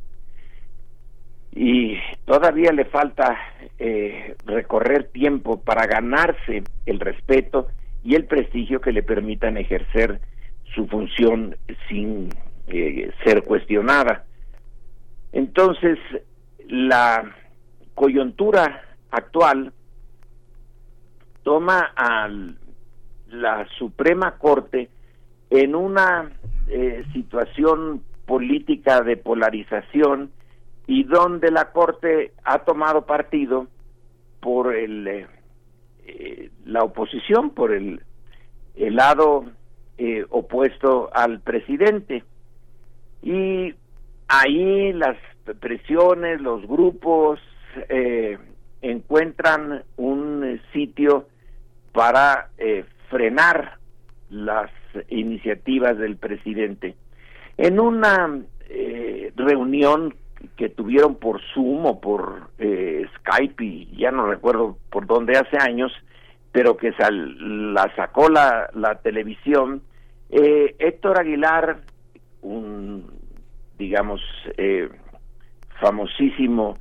y 1.52 1.96
todavía 2.26 2.70
le 2.72 2.84
falta 2.84 3.36
eh, 3.78 4.36
recorrer 4.46 5.08
tiempo 5.08 5.60
para 5.60 5.86
ganarse 5.86 6.62
el 6.86 7.00
respeto 7.00 7.68
y 8.02 8.14
el 8.14 8.26
prestigio 8.26 8.80
que 8.80 8.92
le 8.92 9.02
permitan 9.02 9.56
ejercer 9.56 10.20
su 10.74 10.86
función 10.86 11.56
sin 11.88 12.30
ser 13.24 13.42
cuestionada. 13.42 14.24
Entonces, 15.32 15.98
la 16.68 17.34
coyuntura 17.94 18.82
actual 19.10 19.72
toma 21.42 21.92
a 21.96 22.28
la 23.28 23.66
Suprema 23.78 24.38
Corte 24.38 24.88
en 25.50 25.74
una 25.74 26.30
eh, 26.68 27.04
situación 27.12 28.02
política 28.26 29.00
de 29.02 29.16
polarización 29.16 30.30
y 30.86 31.04
donde 31.04 31.50
la 31.50 31.72
Corte 31.72 32.32
ha 32.44 32.60
tomado 32.60 33.06
partido 33.06 33.66
por 34.40 34.74
el 34.74 35.06
eh, 35.06 35.26
eh, 36.06 36.50
la 36.64 36.82
oposición, 36.82 37.50
por 37.50 37.72
el, 37.72 38.02
lado 38.76 39.44
opuesto 40.30 41.10
al 41.12 41.40
presidente. 41.40 42.24
Y 43.22 43.74
ahí 44.28 44.92
las 44.94 45.16
presiones, 45.60 46.40
los 46.40 46.66
grupos, 46.66 47.40
eh, 47.88 48.38
encuentran 48.82 49.84
un 49.96 50.60
sitio 50.72 51.28
para 51.92 52.50
eh, 52.58 52.84
frenar 53.08 53.78
las 54.30 54.70
iniciativas 55.08 55.98
del 55.98 56.16
presidente. 56.16 56.96
En 57.56 57.78
una 57.78 58.40
eh, 58.68 59.32
reunión 59.36 60.14
que 60.56 60.68
tuvieron 60.68 61.16
por 61.16 61.40
Zoom 61.54 61.86
o 61.86 62.00
por 62.00 62.50
Skype 62.58 63.64
y 63.64 63.96
ya 63.96 64.10
no 64.10 64.26
recuerdo 64.26 64.76
por 64.90 65.06
dónde 65.06 65.38
hace 65.38 65.56
años, 65.58 65.92
pero 66.52 66.76
que 66.76 66.92
la 66.98 67.92
sacó 67.96 68.28
la, 68.28 68.70
la 68.74 68.96
televisión, 68.96 69.82
Héctor 70.30 71.20
Aguilar, 71.20 71.80
un 72.42 73.10
digamos 73.78 74.20
famosísimo 75.80 76.76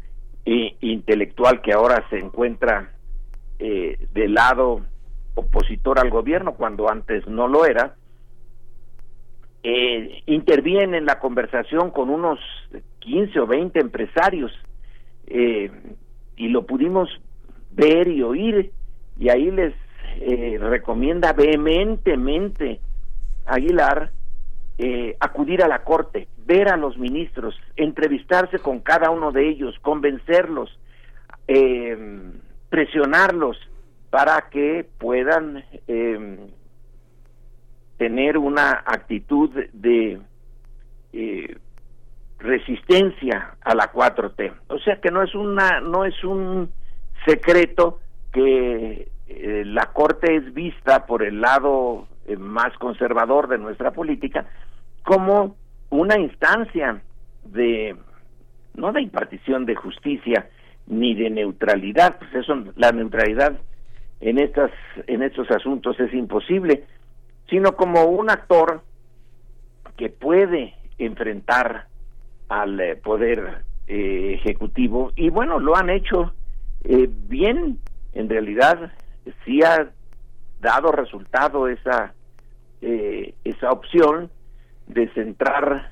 intelectual 0.45 1.61
que 1.61 1.73
ahora 1.73 2.03
se 2.09 2.17
encuentra 2.17 2.91
eh, 3.59 4.07
del 4.13 4.33
lado 4.33 4.81
opositor 5.35 5.99
al 5.99 6.09
gobierno 6.09 6.53
cuando 6.53 6.89
antes 6.89 7.27
no 7.27 7.47
lo 7.47 7.65
era, 7.65 7.95
eh, 9.63 10.23
interviene 10.25 10.97
en 10.97 11.05
la 11.05 11.19
conversación 11.19 11.91
con 11.91 12.09
unos 12.09 12.39
15 12.99 13.39
o 13.39 13.47
20 13.47 13.79
empresarios 13.79 14.51
eh, 15.27 15.71
y 16.37 16.47
lo 16.49 16.65
pudimos 16.65 17.09
ver 17.71 18.07
y 18.07 18.23
oír 18.23 18.71
y 19.17 19.29
ahí 19.29 19.51
les 19.51 19.73
eh, 20.21 20.57
recomienda 20.59 21.33
vehementemente 21.33 22.79
Aguilar 23.45 24.11
eh, 24.77 25.17
acudir 25.19 25.61
a 25.61 25.67
la 25.67 25.83
corte, 25.83 26.29
ver 26.45 26.69
a 26.69 26.77
los 26.77 26.97
ministros, 26.97 27.53
entrevistarse 27.75 28.59
con 28.59 28.79
cada 28.79 29.09
uno 29.09 29.33
de 29.33 29.49
ellos, 29.49 29.75
convencerlos, 29.81 30.69
eh, 31.49 31.97
presionarlos 32.69 33.57
para 34.09 34.49
que 34.49 34.87
puedan 34.97 35.65
eh, 35.87 36.37
tener 37.99 38.37
una 38.37 38.71
actitud 38.85 39.51
de 39.73 40.19
resistencia 42.39 43.57
a 43.61 43.75
la 43.75 43.91
4T. 43.91 44.53
O 44.69 44.79
sea 44.79 44.99
que 45.01 45.11
no 45.11 45.21
es 45.21 45.35
una 45.35 45.81
no 45.81 46.05
es 46.05 46.23
un 46.23 46.71
secreto 47.25 47.99
que 48.31 49.09
la 49.65 49.87
corte 49.87 50.37
es 50.37 50.53
vista 50.53 51.05
por 51.05 51.23
el 51.23 51.41
lado 51.41 52.07
más 52.37 52.75
conservador 52.77 53.47
de 53.47 53.57
nuestra 53.57 53.91
política 53.91 54.45
como 55.03 55.55
una 55.89 56.17
instancia 56.17 57.01
de 57.43 57.95
no 58.75 58.93
de 58.93 59.01
impartición 59.01 59.65
de 59.65 59.75
justicia 59.75 60.47
ni 60.87 61.13
de 61.15 61.29
neutralidad, 61.29 62.17
pues 62.17 62.33
eso 62.33 62.63
la 62.75 62.91
neutralidad 62.91 63.59
en 64.21 64.39
estas 64.39 64.71
en 65.07 65.21
estos 65.21 65.51
asuntos 65.51 65.99
es 65.99 66.13
imposible, 66.13 66.85
sino 67.49 67.75
como 67.75 68.05
un 68.05 68.29
actor 68.29 68.81
que 69.97 70.09
puede 70.09 70.75
enfrentar 70.97 71.87
al 72.47 72.79
eh, 72.79 72.95
poder 72.95 73.63
eh, 73.87 74.35
ejecutivo 74.35 75.11
y 75.15 75.29
bueno, 75.29 75.59
lo 75.59 75.75
han 75.75 75.89
hecho 75.89 76.33
eh, 76.83 77.09
bien, 77.09 77.79
en 78.13 78.29
realidad 78.29 78.91
sí 79.45 79.61
ha 79.63 79.89
dado 80.61 80.91
resultado 80.91 81.67
esa 81.67 82.13
esa 82.81 83.71
opción 83.71 84.31
de 84.87 85.09
centrar 85.09 85.91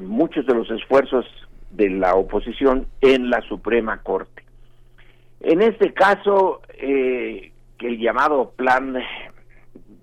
muchos 0.00 0.46
de 0.46 0.54
los 0.54 0.70
esfuerzos 0.70 1.26
de 1.72 1.90
la 1.90 2.14
oposición 2.14 2.86
en 3.00 3.28
la 3.28 3.40
Suprema 3.40 4.00
Corte. 4.02 4.44
En 5.40 5.62
este 5.62 5.92
caso, 5.92 6.62
que 6.78 7.50
el 7.80 7.98
llamado 7.98 8.52
Plan 8.52 8.96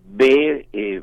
B, 0.09 0.67
eh, 0.73 1.01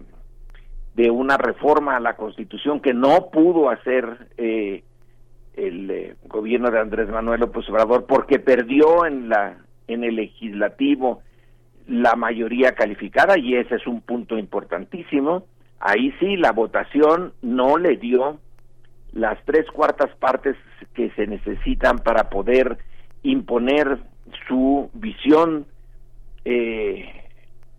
de 0.94 1.10
una 1.10 1.36
reforma 1.36 1.96
a 1.96 2.00
la 2.00 2.16
Constitución 2.16 2.80
que 2.80 2.94
no 2.94 3.30
pudo 3.30 3.68
hacer 3.70 4.28
eh, 4.38 4.82
el 5.54 5.90
eh, 5.90 6.16
gobierno 6.26 6.70
de 6.70 6.80
Andrés 6.80 7.08
Manuel 7.08 7.40
López 7.40 7.68
Obrador 7.68 8.06
porque 8.06 8.38
perdió 8.38 9.04
en 9.06 9.28
la 9.28 9.58
en 9.88 10.04
el 10.04 10.16
legislativo 10.16 11.22
la 11.86 12.16
mayoría 12.16 12.72
calificada 12.72 13.38
y 13.38 13.54
ese 13.54 13.76
es 13.76 13.86
un 13.86 14.00
punto 14.00 14.38
importantísimo. 14.38 15.44
Ahí 15.78 16.12
sí 16.18 16.36
la 16.36 16.52
votación 16.52 17.32
no 17.42 17.76
le 17.76 17.96
dio 17.96 18.40
las 19.12 19.38
tres 19.44 19.66
cuartas 19.70 20.10
partes 20.16 20.56
que 20.94 21.10
se 21.10 21.26
necesitan 21.26 21.98
para 21.98 22.28
poder 22.28 22.78
imponer 23.22 23.98
su 24.48 24.90
visión 24.94 25.66
eh, 26.44 27.08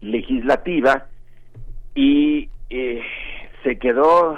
legislativa 0.01 1.07
y 1.97 2.47
eh, 2.69 3.01
se 3.63 3.79
quedó 3.79 4.37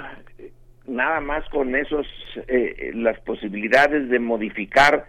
nada 0.86 1.20
más 1.20 1.46
con 1.50 1.76
esos 1.76 2.06
eh, 2.48 2.90
las 2.94 3.20
posibilidades 3.20 4.08
de 4.08 4.18
modificar 4.18 5.04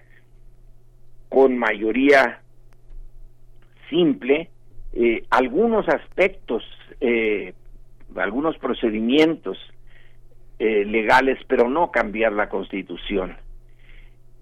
con 1.30 1.57
mayoría 1.57 2.41
simple 3.90 4.49
eh, 4.91 5.23
algunos 5.30 5.88
aspectos 5.88 6.64
algunos 8.15 8.57
procedimientos 8.57 9.57
legales 10.60 11.40
pero 11.48 11.68
no 11.69 11.90
cambiar 11.90 12.34
la 12.34 12.49
constitución. 12.49 13.36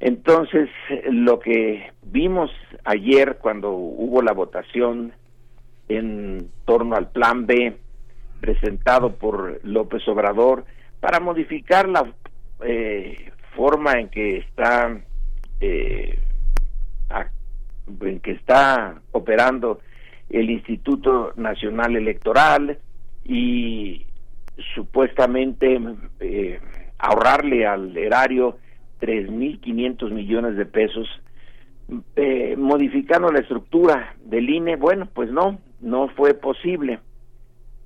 Entonces 0.02 0.68
lo 1.10 1.40
que 1.40 1.94
vimos 2.02 2.52
ayer 2.84 3.38
cuando 3.40 3.72
hubo 3.72 4.22
la 4.22 4.34
votación 4.34 5.14
en 5.88 6.50
torno 6.66 6.96
al 6.96 7.12
plan 7.12 7.46
B 7.46 7.78
presentado 8.40 9.16
por 9.16 9.60
López 9.64 10.08
Obrador 10.08 10.66
para 11.00 11.20
modificar 11.20 11.88
la 11.88 12.12
eh, 12.62 13.32
forma 13.56 13.94
en 13.94 14.10
que 14.10 14.38
está 14.38 15.00
eh, 15.62 16.20
en 18.02 18.20
que 18.20 18.32
está 18.32 19.02
operando 19.12 19.80
el 20.30 20.50
Instituto 20.50 21.34
Nacional 21.38 21.96
Electoral 21.96 22.78
y 23.26 24.06
supuestamente 24.76 25.80
eh, 26.20 26.60
ahorrarle 27.00 27.66
al 27.66 27.98
erario 27.98 28.58
3.500 29.02 30.12
millones 30.12 30.56
de 30.56 30.66
pesos 30.66 31.08
modificando 32.58 33.32
la 33.32 33.40
estructura 33.40 34.16
del 34.24 34.48
INE, 34.48 34.76
bueno, 34.76 35.08
pues 35.12 35.32
no, 35.32 35.58
no 35.82 36.10
fue 36.10 36.36
posible. 36.36 37.00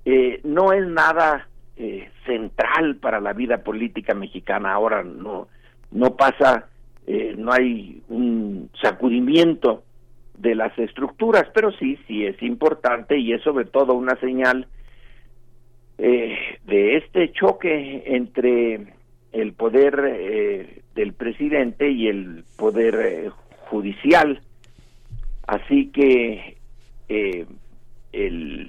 Eh, 0.05 0.41
no 0.43 0.73
es 0.73 0.85
nada 0.85 1.47
eh, 1.77 2.09
central 2.25 2.97
para 2.97 3.21
la 3.21 3.33
vida 3.33 3.63
política 3.63 4.13
mexicana 4.13 4.73
ahora, 4.73 5.01
no, 5.03 5.47
no 5.91 6.15
pasa, 6.15 6.67
eh, 7.07 7.35
no 7.37 7.53
hay 7.53 8.01
un 8.09 8.69
sacudimiento 8.81 9.83
de 10.37 10.55
las 10.55 10.77
estructuras, 10.77 11.45
pero 11.53 11.71
sí, 11.71 11.97
sí 12.07 12.25
es 12.25 12.41
importante 12.41 13.17
y 13.17 13.31
es 13.31 13.41
sobre 13.43 13.65
todo 13.65 13.93
una 13.93 14.15
señal 14.17 14.67
de 15.95 16.97
este 16.97 17.31
choque 17.31 18.03
entre 18.07 18.93
el 19.31 19.53
poder 19.53 20.81
del 20.95 21.13
presidente 21.13 21.89
y 21.89 22.07
el 22.07 22.43
poder 22.57 23.29
judicial. 23.69 24.41
Así 25.47 25.91
que 25.91 26.57
el 28.11 28.67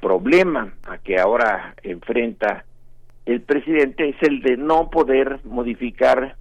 problema 0.00 0.74
a 0.84 0.98
que 0.98 1.18
ahora 1.18 1.74
enfrenta 1.82 2.64
el 3.24 3.40
presidente 3.42 4.08
es 4.08 4.16
el 4.22 4.40
de 4.40 4.56
no 4.56 4.88
poder 4.90 5.40
modificar 5.44 6.36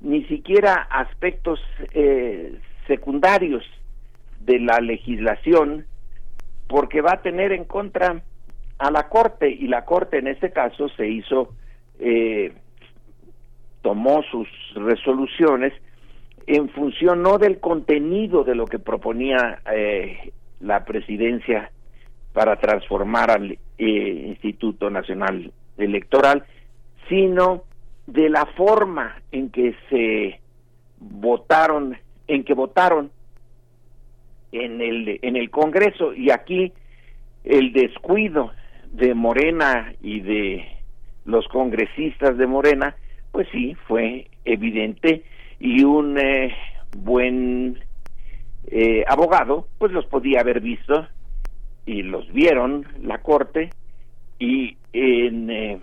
ni 0.00 0.24
siquiera 0.24 0.74
aspectos 0.90 1.60
eh, 1.92 2.58
secundarios 2.86 3.62
de 4.40 4.58
la 4.58 4.80
legislación 4.80 5.84
porque 6.66 7.02
va 7.02 7.14
a 7.14 7.22
tener 7.22 7.52
en 7.52 7.64
contra 7.64 8.22
a 8.78 8.90
la 8.90 9.08
corte 9.08 9.50
y 9.50 9.66
la 9.66 9.84
corte 9.84 10.18
en 10.18 10.28
este 10.28 10.50
caso 10.50 10.88
se 10.90 11.06
hizo 11.08 11.54
eh, 11.98 12.52
tomó 13.82 14.22
sus 14.30 14.48
resoluciones 14.74 15.74
en 16.46 16.70
función 16.70 17.22
no 17.22 17.36
del 17.38 17.60
contenido 17.60 18.44
de 18.44 18.54
lo 18.54 18.64
que 18.64 18.78
proponía 18.78 19.60
eh, 19.70 20.32
la 20.60 20.84
presidencia 20.84 21.70
para 22.32 22.56
transformar 22.56 23.30
al 23.30 23.58
eh, 23.78 24.24
Instituto 24.28 24.90
Nacional 24.90 25.52
Electoral, 25.76 26.44
sino 27.08 27.64
de 28.06 28.28
la 28.28 28.46
forma 28.56 29.16
en 29.32 29.50
que 29.50 29.74
se 29.88 30.40
votaron, 30.98 31.96
en 32.28 32.44
que 32.44 32.54
votaron 32.54 33.10
en 34.52 34.80
el 34.80 35.18
en 35.22 35.36
el 35.36 35.50
Congreso. 35.50 36.14
Y 36.14 36.30
aquí 36.30 36.72
el 37.44 37.72
descuido 37.72 38.52
de 38.92 39.14
Morena 39.14 39.94
y 40.02 40.20
de 40.20 40.64
los 41.24 41.46
congresistas 41.48 42.36
de 42.36 42.46
Morena, 42.46 42.96
pues 43.32 43.48
sí 43.52 43.74
fue 43.86 44.28
evidente. 44.44 45.22
Y 45.58 45.84
un 45.84 46.18
eh, 46.18 46.54
buen 46.96 47.78
eh, 48.66 49.04
abogado 49.06 49.66
pues 49.78 49.92
los 49.92 50.06
podía 50.06 50.40
haber 50.40 50.60
visto 50.60 51.06
y 51.90 52.02
los 52.02 52.32
vieron 52.32 52.86
la 53.02 53.18
corte 53.18 53.70
y 54.38 54.76
en 54.92 55.50
eh, 55.50 55.80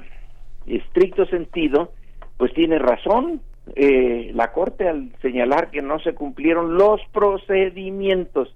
estricto 0.65 1.25
sentido 1.25 1.91
pues 2.37 2.53
tiene 2.53 2.79
razón 2.79 3.41
eh, 3.75 4.31
la 4.33 4.53
corte 4.53 4.87
al 4.87 5.11
señalar 5.21 5.69
que 5.69 5.81
no 5.81 5.99
se 5.99 6.13
cumplieron 6.13 6.75
los 6.75 7.01
procedimientos 7.11 8.55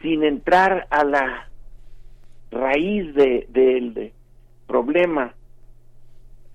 sin 0.00 0.22
entrar 0.22 0.86
a 0.90 1.02
la 1.02 1.48
raíz 2.52 3.12
de, 3.16 3.48
del 3.48 4.12
problema 4.68 5.34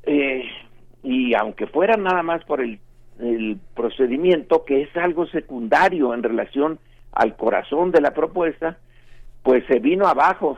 eh, 0.04 0.46
y 1.04 1.34
aunque 1.34 1.68
fuera 1.68 1.98
nada 1.98 2.24
más 2.24 2.42
por 2.46 2.62
el, 2.62 2.80
el 3.20 3.60
procedimiento 3.76 4.64
que 4.64 4.84
es 4.84 4.96
algo 4.96 5.28
secundario 5.28 6.14
en 6.14 6.24
relación 6.24 6.80
al 7.12 7.36
corazón 7.36 7.92
de 7.92 8.00
la 8.00 8.14
propuesta 8.14 8.78
pues 9.44 9.66
se 9.68 9.80
vino 9.80 10.08
abajo 10.08 10.58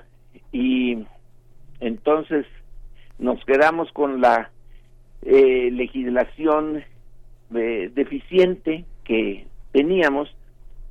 y 0.51 1.05
entonces 1.79 2.45
nos 3.19 3.43
quedamos 3.45 3.91
con 3.91 4.21
la 4.21 4.51
eh, 5.21 5.69
legislación 5.71 6.83
eh, 7.55 7.91
deficiente 7.93 8.85
que 9.03 9.47
teníamos. 9.71 10.35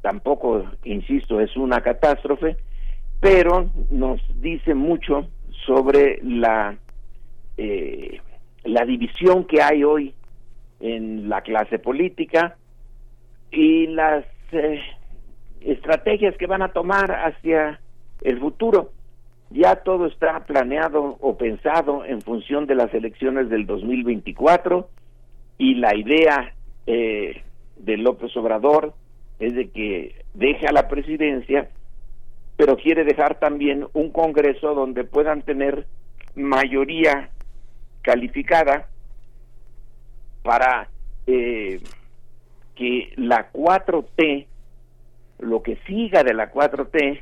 Tampoco 0.00 0.64
insisto 0.84 1.40
es 1.40 1.56
una 1.56 1.80
catástrofe 1.80 2.56
pero 3.22 3.70
nos 3.90 4.20
dice 4.42 4.74
mucho 4.74 5.28
sobre 5.64 6.18
la 6.24 6.76
eh, 7.56 8.20
la 8.64 8.84
división 8.84 9.44
que 9.44 9.62
hay 9.62 9.84
hoy 9.84 10.12
en 10.80 11.28
la 11.28 11.40
clase 11.42 11.78
política 11.78 12.56
y 13.52 13.86
las 13.86 14.24
estrategias 15.66 16.36
que 16.36 16.46
van 16.46 16.62
a 16.62 16.72
tomar 16.72 17.12
hacia 17.12 17.80
el 18.22 18.38
futuro. 18.38 18.90
Ya 19.50 19.76
todo 19.76 20.06
está 20.06 20.40
planeado 20.46 21.18
o 21.20 21.36
pensado 21.36 22.04
en 22.04 22.22
función 22.22 22.66
de 22.66 22.74
las 22.74 22.92
elecciones 22.94 23.50
del 23.50 23.66
2024 23.66 24.88
y 25.58 25.74
la 25.74 25.94
idea 25.94 26.54
eh, 26.86 27.42
de 27.76 27.96
López 27.96 28.34
Obrador 28.36 28.94
es 29.38 29.54
de 29.54 29.70
que 29.70 30.24
deje 30.34 30.66
a 30.66 30.72
la 30.72 30.88
presidencia, 30.88 31.68
pero 32.56 32.76
quiere 32.76 33.04
dejar 33.04 33.38
también 33.38 33.86
un 33.92 34.10
Congreso 34.10 34.74
donde 34.74 35.04
puedan 35.04 35.42
tener 35.42 35.86
mayoría 36.34 37.28
calificada 38.02 38.88
para 40.42 40.88
eh, 41.26 41.80
que 42.74 43.12
la 43.16 43.52
4T, 43.52 44.46
lo 45.42 45.62
que 45.62 45.76
siga 45.86 46.22
de 46.22 46.34
la 46.34 46.52
4T, 46.52 47.20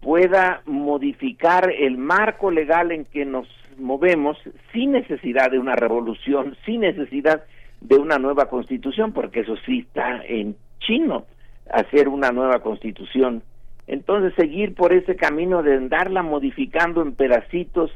pueda 0.00 0.62
modificar 0.66 1.70
el 1.70 1.96
marco 1.96 2.50
legal 2.50 2.92
en 2.92 3.04
que 3.04 3.24
nos 3.24 3.48
movemos 3.78 4.36
sin 4.72 4.92
necesidad 4.92 5.50
de 5.50 5.58
una 5.58 5.76
revolución, 5.76 6.56
sin 6.64 6.80
necesidad 6.80 7.44
de 7.80 7.96
una 7.96 8.18
nueva 8.18 8.48
constitución, 8.48 9.12
porque 9.12 9.40
eso 9.40 9.56
sí 9.66 9.80
está 9.80 10.22
en 10.26 10.56
chino, 10.80 11.24
hacer 11.70 12.08
una 12.08 12.30
nueva 12.30 12.60
constitución. 12.60 13.42
Entonces 13.86 14.34
seguir 14.34 14.74
por 14.74 14.92
ese 14.92 15.16
camino 15.16 15.62
de 15.62 15.74
andarla 15.76 16.22
modificando 16.22 17.02
en 17.02 17.14
pedacitos 17.14 17.90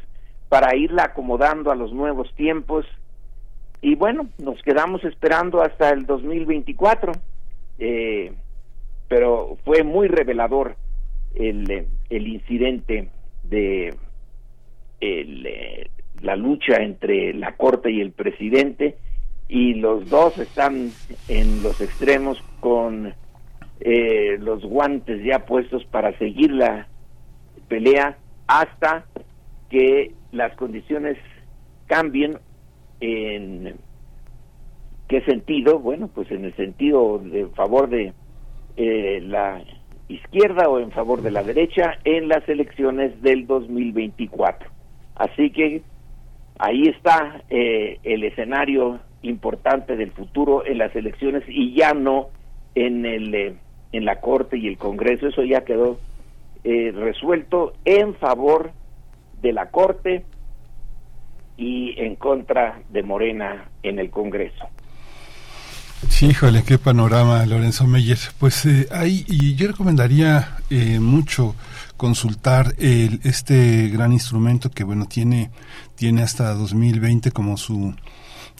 para 0.49 0.77
irla 0.77 1.05
acomodando 1.05 1.70
a 1.70 1.77
los 1.77 1.93
nuevos 1.93 2.33
tiempos. 2.35 2.87
Y 3.81 3.95
bueno, 3.95 4.29
nos 4.39 4.61
quedamos 4.62 5.05
esperando 5.05 5.62
hasta 5.62 5.91
el 5.91 6.05
2024, 6.07 7.12
eh, 7.79 8.33
pero 9.09 9.57
fue 9.65 9.83
muy 9.83 10.09
revelador 10.09 10.77
el, 11.35 11.87
el 12.11 12.29
incidente 12.29 13.11
de 13.45 13.95
eh, 15.01 15.91
la 16.21 16.37
lucha 16.37 16.77
entre 16.77 17.33
la 17.33 17.57
Corte 17.57 17.91
y 17.91 18.01
el 18.01 18.13
presidente 18.13 18.97
y 19.49 19.75
los 19.75 20.09
dos 20.11 20.37
están 20.39 20.91
en 21.29 21.63
los 21.63 21.81
extremos 21.81 22.43
con 22.61 23.15
eh, 23.81 24.37
los 24.39 24.65
guantes 24.65 25.25
ya 25.25 25.47
puestos 25.47 25.85
para 25.87 26.17
seguir 26.19 26.53
la 26.53 26.89
pelea 27.69 28.19
hasta 28.47 29.07
que 29.71 30.13
las 30.33 30.55
condiciones 30.57 31.17
cambien 31.87 32.39
en 33.01 33.77
qué 35.07 35.21
sentido 35.23 35.79
bueno 35.79 36.09
pues 36.09 36.31
en 36.31 36.45
el 36.45 36.55
sentido 36.57 37.19
de 37.19 37.47
favor 37.49 37.89
de 37.89 38.13
eh, 38.79 39.21
la 39.23 39.63
izquierda 40.09 40.69
o 40.69 40.79
en 40.79 40.91
favor 40.91 41.21
de 41.21 41.31
la 41.31 41.43
derecha 41.43 41.99
en 42.05 42.29
las 42.29 42.49
elecciones 42.49 43.21
del 43.21 43.47
2024 43.47 44.71
así 45.17 45.51
que 45.51 45.83
ahí 46.59 46.85
está 46.85 47.43
eh, 47.51 47.99
el 48.05 48.25
escenario 48.25 49.01
importante 49.23 49.97
del 49.97 50.13
futuro 50.13 50.65
en 50.65 50.79
las 50.79 50.95
elecciones 50.97 51.43
y 51.49 51.75
ya 51.75 51.93
no 51.93 52.29
en 52.75 53.05
el 53.05 53.35
eh, 53.35 53.55
en 53.93 54.05
la 54.05 54.21
corte 54.21 54.57
y 54.57 54.69
el 54.69 54.79
Congreso 54.79 55.29
eso 55.29 55.43
ya 55.43 55.65
quedó 55.65 55.99
eh, 56.65 56.93
resuelto 56.95 57.73
en 57.85 58.15
favor 58.15 58.73
de 59.41 59.53
la 59.53 59.71
corte 59.71 60.25
y 61.57 61.95
en 62.01 62.17
contra 62.17 62.81
de 62.91 63.03
Morena 63.03 63.69
en 63.83 63.99
el 63.99 64.11
Congreso. 64.11 64.69
Sí, 66.07 66.27
híjole, 66.27 66.62
qué 66.62 66.79
panorama, 66.79 67.45
Lorenzo 67.45 67.87
Meyer. 67.87 68.19
Pues 68.39 68.65
eh, 68.66 68.89
ahí, 68.93 69.25
y 69.29 69.57
yo 69.57 69.66
recomendaría 69.66 70.59
eh, 70.70 71.01
mucho 71.01 71.57
consultar 71.97 72.75
el, 72.79 73.20
este 73.25 73.89
gran 73.89 74.12
instrumento 74.12 74.70
que, 74.70 74.85
bueno, 74.85 75.07
tiene, 75.07 75.51
tiene 75.97 76.23
hasta 76.23 76.55
2020 76.55 77.33
como 77.33 77.57
su 77.57 77.95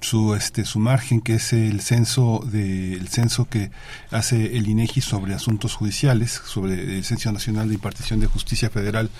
su 0.01 0.35
este 0.35 0.65
su 0.65 0.79
margen 0.79 1.21
que 1.21 1.35
es 1.35 1.53
el 1.53 1.81
censo 1.81 2.41
de 2.47 2.95
el 2.95 3.09
censo 3.09 3.49
que 3.49 3.73
hace 4.13 4.57
el 4.57 4.69
INEGI 4.69 5.01
sobre 5.01 5.35
asuntos 5.35 5.75
judiciales 5.75 6.41
sobre 6.45 6.99
el 6.99 7.05
censo 7.05 7.33
nacional 7.33 7.67
de 7.67 7.75
impartición 7.75 8.21
de 8.21 8.29
justicia 8.29 8.71
federal 8.71 9.11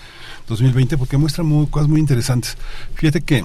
2020 0.47 0.97
porque 0.97 1.17
muestra 1.17 1.43
muy, 1.43 1.67
cosas 1.67 1.89
muy 1.89 1.99
interesantes 1.99 2.57
fíjate 2.95 3.19
que 3.19 3.43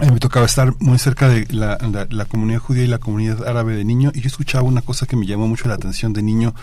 me 0.00 0.20
tocaba 0.20 0.44
estar 0.44 0.74
muy 0.78 0.98
cerca 0.98 1.26
de 1.28 1.46
la, 1.50 1.78
la, 2.10 2.24
comunidad 2.26 2.60
judía 2.60 2.84
y 2.84 2.86
la 2.86 2.98
comunidad 2.98 3.48
árabe 3.48 3.74
de 3.74 3.84
niño 3.84 4.12
y 4.14 4.20
yo 4.20 4.28
escuchaba 4.28 4.64
una 4.64 4.82
cosa 4.82 5.06
que 5.06 5.16
me 5.16 5.24
llamó 5.24 5.48
mucho 5.48 5.68
la 5.68 5.74
atención 5.74 6.12
de 6.12 6.22
niño 6.22 6.54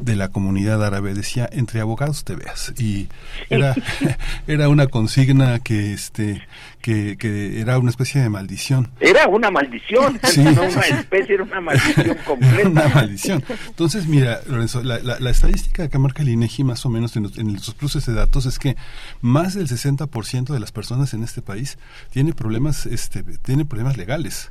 de 0.00 0.16
la 0.16 0.28
comunidad 0.28 0.84
árabe. 0.84 1.14
Decía 1.14 1.48
entre 1.52 1.80
abogados 1.80 2.24
te 2.24 2.34
veas 2.34 2.72
y 2.78 3.08
era 3.48 3.76
era 4.48 4.68
una 4.68 4.88
consigna 4.88 5.60
que 5.60 5.92
este 5.92 6.42
que, 6.80 7.16
que 7.16 7.60
era 7.60 7.78
una 7.78 7.90
especie 7.90 8.20
de 8.20 8.28
maldición. 8.28 8.90
Era 9.00 9.26
una 9.28 9.50
maldición. 9.50 10.20
No 10.40 10.62
una 10.62 10.80
especie 10.80 11.34
era 11.34 11.44
una 11.44 11.60
maldición 11.60 12.16
completa. 12.26 12.68
Una 12.68 12.88
maldición. 12.88 13.44
Entonces 13.68 14.06
mira 14.06 14.40
Lorenzo 14.46 14.82
la, 14.82 14.98
la, 14.98 15.30
estadística 15.30 15.88
que 15.88 15.98
marca 15.98 16.22
el 16.22 16.30
INEGI 16.30 16.64
más 16.64 16.84
o 16.86 16.90
menos 16.90 17.16
en 17.16 17.24
los, 17.24 17.38
en 17.38 17.52
los 17.52 17.74
cruces 17.74 18.06
de 18.06 18.14
datos 18.14 18.46
es 18.46 18.58
que 18.58 18.76
más 19.20 19.54
del 19.54 19.68
60% 19.68 20.52
de 20.52 20.60
las 20.60 20.72
personas 20.72 21.14
en 21.14 21.22
este 21.22 21.42
país 21.42 21.78
tiene 22.10 22.32
problemas 22.32 22.86
este, 22.86 23.22
tiene 23.22 23.64
problemas 23.64 23.96
legales. 23.96 24.50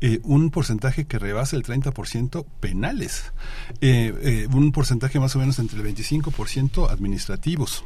Eh, 0.00 0.20
un 0.22 0.50
porcentaje 0.50 1.06
que 1.06 1.18
rebasa 1.18 1.56
el 1.56 1.64
30% 1.64 2.46
penales, 2.60 3.32
eh, 3.80 4.14
eh, 4.22 4.48
un 4.52 4.70
porcentaje 4.70 5.18
más 5.18 5.34
o 5.34 5.40
menos 5.40 5.58
entre 5.58 5.80
el 5.80 5.84
25% 5.84 6.88
administrativos, 6.88 7.84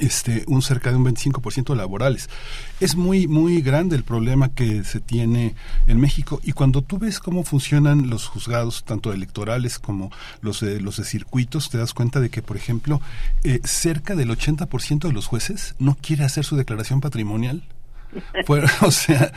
este, 0.00 0.44
un 0.46 0.62
cerca 0.62 0.90
de 0.90 0.96
un 0.96 1.04
25% 1.04 1.74
laborales. 1.74 2.28
Es 2.80 2.96
muy, 2.96 3.26
muy 3.26 3.62
grande 3.62 3.96
el 3.96 4.04
problema 4.04 4.50
que 4.50 4.84
se 4.84 5.00
tiene 5.00 5.54
en 5.86 6.00
México 6.00 6.40
y 6.42 6.52
cuando 6.52 6.82
tú 6.82 6.98
ves 6.98 7.18
cómo 7.18 7.44
funcionan 7.44 8.10
los 8.10 8.26
juzgados, 8.26 8.84
tanto 8.84 9.12
electorales 9.12 9.78
como 9.78 10.10
los 10.40 10.60
de, 10.60 10.80
los 10.80 10.96
de 10.98 11.04
circuitos, 11.04 11.70
te 11.70 11.78
das 11.78 11.94
cuenta 11.94 12.20
de 12.20 12.30
que, 12.30 12.42
por 12.42 12.56
ejemplo, 12.56 13.00
cerca 13.64 14.14
del 14.14 14.30
80% 14.30 15.06
de 15.06 15.12
los 15.12 15.26
jueces 15.26 15.74
no 15.78 15.96
quiere 16.00 16.24
hacer 16.24 16.44
su 16.44 16.56
declaración 16.56 17.00
patrimonial 17.00 17.62
o 18.82 18.90
sea, 18.90 19.32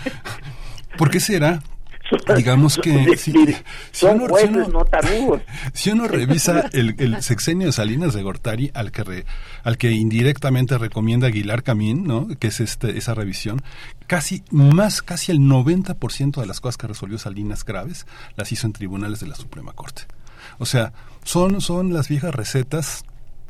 ¿por 0.97 1.09
qué 1.09 1.19
será? 1.19 1.61
Digamos 2.35 2.77
que 2.77 3.17
si, 3.17 3.31
uno, 3.31 3.53
si, 5.73 5.91
uno, 5.91 6.07
revisa 6.07 6.69
el, 6.73 7.21
sexenio 7.21 7.67
de 7.67 7.73
Salinas 7.73 8.13
de 8.13 8.23
Gortari 8.23 8.71
al 8.73 8.91
que 8.91 9.25
al 9.63 9.77
que 9.77 9.91
indirectamente 9.91 10.77
recomienda 10.77 11.27
Aguilar 11.27 11.63
Camín, 11.63 12.05
¿no? 12.05 12.27
que 12.39 12.47
es 12.47 12.59
este, 12.59 12.97
esa 12.97 13.13
revisión, 13.13 13.61
casi 14.07 14.43
más 14.51 15.01
casi 15.01 15.31
el 15.31 15.39
90% 15.39 16.39
de 16.39 16.47
las 16.47 16.61
cosas 16.61 16.77
que 16.77 16.87
resolvió 16.87 17.17
Salinas 17.17 17.63
graves 17.63 18.05
las 18.35 18.51
hizo 18.51 18.67
en 18.67 18.73
tribunales 18.73 19.19
de 19.19 19.27
la 19.27 19.35
Suprema 19.35 19.73
Corte. 19.73 20.03
O 20.57 20.65
sea, 20.65 20.93
son 21.23 21.61
son 21.61 21.93
las 21.93 22.07
viejas 22.07 22.33
recetas 22.33 23.03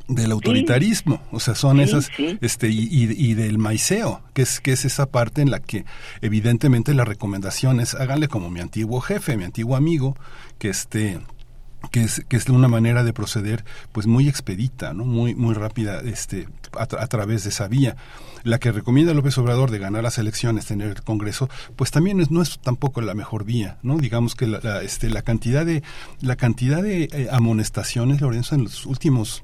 del 0.09 0.31
autoritarismo, 0.31 1.21
o 1.31 1.39
sea, 1.39 1.55
son 1.55 1.79
esas, 1.79 2.09
este, 2.41 2.69
y, 2.69 2.87
y, 2.91 3.33
del 3.35 3.59
maiceo, 3.59 4.21
que 4.33 4.41
es, 4.41 4.59
que 4.59 4.71
es 4.71 4.83
esa 4.83 5.05
parte 5.05 5.41
en 5.41 5.51
la 5.51 5.59
que 5.59 5.85
evidentemente 6.21 6.93
la 6.93 7.05
recomendación 7.05 7.79
es 7.79 7.93
háganle 7.93 8.27
como 8.27 8.49
mi 8.49 8.59
antiguo 8.59 9.01
jefe, 9.01 9.37
mi 9.37 9.43
antiguo 9.43 9.75
amigo, 9.75 10.17
que 10.57 10.69
este, 10.69 11.19
que 11.91 12.03
es, 12.03 12.25
que 12.27 12.37
es 12.37 12.49
una 12.49 12.67
manera 12.67 13.03
de 13.03 13.13
proceder 13.13 13.63
pues 13.91 14.07
muy 14.07 14.27
expedita, 14.27 14.93
¿no? 14.93 15.05
muy, 15.05 15.35
muy 15.35 15.53
rápida 15.53 16.01
este, 16.01 16.47
a, 16.73 16.85
través 16.85 17.43
de 17.43 17.49
esa 17.49 17.67
vía. 17.67 17.95
La 18.43 18.57
que 18.57 18.71
recomienda 18.71 19.13
López 19.13 19.37
Obrador 19.37 19.69
de 19.69 19.79
ganar 19.79 20.03
las 20.03 20.17
elecciones, 20.17 20.65
tener 20.65 20.89
el 20.89 21.03
Congreso, 21.03 21.49
pues 21.75 21.91
también 21.91 22.19
es, 22.19 22.31
no 22.31 22.41
es 22.41 22.59
tampoco 22.59 23.01
la 23.01 23.13
mejor 23.13 23.43
vía, 23.43 23.77
¿no? 23.83 23.97
Digamos 23.97 24.35
que 24.35 24.47
la, 24.47 24.81
este, 24.81 25.09
la 25.09 25.21
cantidad 25.21 25.65
de, 25.65 25.83
la 26.21 26.35
cantidad 26.35 26.81
de 26.81 27.03
eh, 27.11 27.27
amonestaciones, 27.31 28.21
Lorenzo, 28.21 28.55
en 28.55 28.63
los 28.63 28.85
últimos 28.85 29.43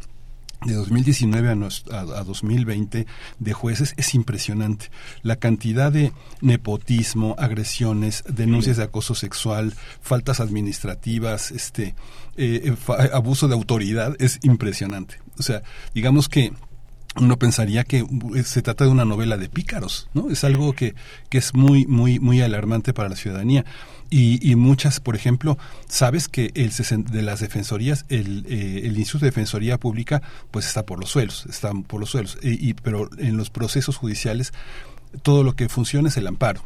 de 0.65 0.73
2019 0.73 1.49
a, 1.91 1.99
a, 1.99 2.23
2020 2.23 3.05
de 3.39 3.53
jueces 3.53 3.93
es 3.97 4.15
impresionante. 4.15 4.89
La 5.21 5.35
cantidad 5.35 5.91
de 5.91 6.11
nepotismo, 6.41 7.35
agresiones, 7.37 8.23
denuncias 8.27 8.77
de 8.77 8.83
acoso 8.83 9.15
sexual, 9.15 9.73
faltas 10.01 10.39
administrativas, 10.39 11.51
este, 11.51 11.95
eh, 12.37 12.73
eh, 12.73 13.09
abuso 13.13 13.47
de 13.47 13.53
autoridad 13.53 14.15
es 14.19 14.39
impresionante. 14.43 15.19
O 15.37 15.43
sea, 15.43 15.63
digamos 15.93 16.29
que 16.29 16.53
uno 17.17 17.37
pensaría 17.37 17.83
que 17.83 18.03
uh, 18.03 18.43
se 18.43 18.61
trata 18.61 18.85
de 18.85 18.91
una 18.91 19.05
novela 19.05 19.37
de 19.37 19.49
pícaros, 19.49 20.09
¿no? 20.13 20.29
Es 20.29 20.43
algo 20.43 20.73
que, 20.73 20.95
que 21.29 21.37
es 21.37 21.53
muy, 21.53 21.85
muy, 21.85 22.19
muy 22.19 22.41
alarmante 22.41 22.93
para 22.93 23.09
la 23.09 23.15
ciudadanía. 23.15 23.65
Y, 24.09 24.49
y 24.49 24.55
muchas, 24.55 24.99
por 24.99 25.15
ejemplo, 25.15 25.57
sabes 25.87 26.27
que 26.27 26.51
el 26.53 26.71
de 27.05 27.21
las 27.21 27.39
defensorías, 27.39 28.05
el, 28.09 28.45
eh, 28.47 28.81
el 28.85 28.97
Instituto 28.97 29.25
de 29.25 29.31
Defensoría 29.31 29.79
Pública, 29.79 30.21
pues 30.51 30.67
está 30.67 30.85
por 30.85 30.99
los 30.99 31.09
suelos, 31.09 31.45
está 31.49 31.71
por 31.73 31.99
los 31.99 32.11
suelos. 32.11 32.37
Y, 32.41 32.69
y, 32.69 32.73
pero 32.73 33.09
en 33.17 33.37
los 33.37 33.49
procesos 33.49 33.97
judiciales, 33.97 34.53
todo 35.23 35.43
lo 35.43 35.55
que 35.55 35.69
funciona 35.69 36.09
es 36.09 36.17
el 36.17 36.27
amparo. 36.27 36.61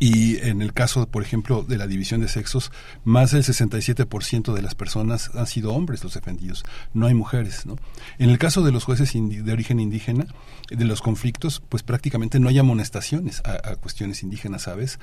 Y 0.00 0.36
en 0.46 0.62
el 0.62 0.72
caso, 0.72 1.06
por 1.08 1.22
ejemplo, 1.22 1.64
de 1.64 1.76
la 1.76 1.86
división 1.86 2.20
de 2.20 2.28
sexos, 2.28 2.70
más 3.04 3.32
del 3.32 3.42
67% 3.42 4.54
de 4.54 4.62
las 4.62 4.74
personas 4.74 5.30
han 5.34 5.46
sido 5.46 5.74
hombres 5.74 6.04
los 6.04 6.14
defendidos, 6.14 6.64
no 6.94 7.06
hay 7.06 7.14
mujeres. 7.14 7.66
¿no? 7.66 7.76
En 8.18 8.30
el 8.30 8.38
caso 8.38 8.62
de 8.62 8.70
los 8.70 8.84
jueces 8.84 9.12
de 9.12 9.52
origen 9.52 9.80
indígena, 9.80 10.26
de 10.70 10.84
los 10.84 11.00
conflictos, 11.02 11.62
pues 11.68 11.82
prácticamente 11.82 12.40
no 12.40 12.48
hay 12.48 12.58
amonestaciones 12.58 13.42
a, 13.44 13.76
cuestiones 13.76 14.22
indígenas, 14.22 14.62
¿sabes? 14.62 14.98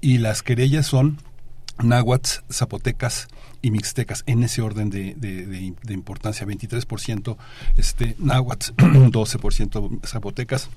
Y 0.00 0.18
las 0.18 0.42
querellas 0.42 0.86
son 0.86 1.18
náhuatl, 1.82 2.28
zapotecas 2.50 3.28
y 3.62 3.70
mixtecas 3.70 4.22
en 4.26 4.42
ese 4.42 4.62
orden 4.62 4.90
de, 4.90 5.14
de, 5.14 5.46
de, 5.46 5.94
importancia 5.94 6.46
23% 6.46 7.36
este 7.76 8.16
náhuatl 8.18 8.72
12% 8.76 10.00
zapotecas 10.06 10.68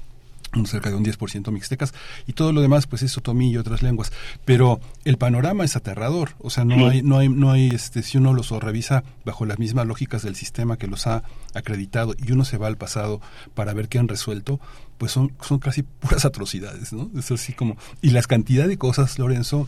cerca 0.65 0.89
de 0.89 0.95
un 0.95 1.03
10% 1.03 1.51
mixtecas 1.51 1.93
y 2.27 2.33
todo 2.33 2.53
lo 2.53 2.61
demás 2.61 2.87
pues 2.87 3.03
es 3.03 3.17
otomí 3.17 3.51
y 3.51 3.57
otras 3.57 3.81
lenguas. 3.81 4.11
Pero 4.45 4.79
el 5.05 5.17
panorama 5.17 5.65
es 5.65 5.75
aterrador 5.75 6.31
o 6.39 6.49
sea 6.49 6.65
no 6.65 6.89
hay 6.89 7.01
no 7.01 7.17
hay 7.17 7.29
no 7.29 7.51
hay 7.51 7.69
este 7.69 8.03
si 8.03 8.17
uno 8.17 8.33
los 8.33 8.51
revisa 8.51 9.03
bajo 9.25 9.45
las 9.45 9.59
mismas 9.59 9.87
lógicas 9.87 10.21
del 10.23 10.35
sistema 10.35 10.77
que 10.77 10.87
los 10.87 11.07
ha 11.07 11.23
acreditado 11.53 12.13
y 12.17 12.31
uno 12.31 12.45
se 12.45 12.57
va 12.57 12.67
al 12.67 12.77
pasado 12.77 13.21
para 13.55 13.73
ver 13.73 13.89
qué 13.89 13.99
han 13.99 14.07
resuelto 14.07 14.59
pues 14.97 15.11
son 15.11 15.33
son 15.41 15.59
casi 15.59 15.83
puras 15.83 16.25
atrocidades 16.25 16.93
no 16.93 17.09
es 17.17 17.31
así 17.31 17.53
como 17.53 17.77
y 18.01 18.11
las 18.11 18.27
cantidad 18.27 18.67
de 18.67 18.77
cosas 18.77 19.17
Lorenzo 19.17 19.67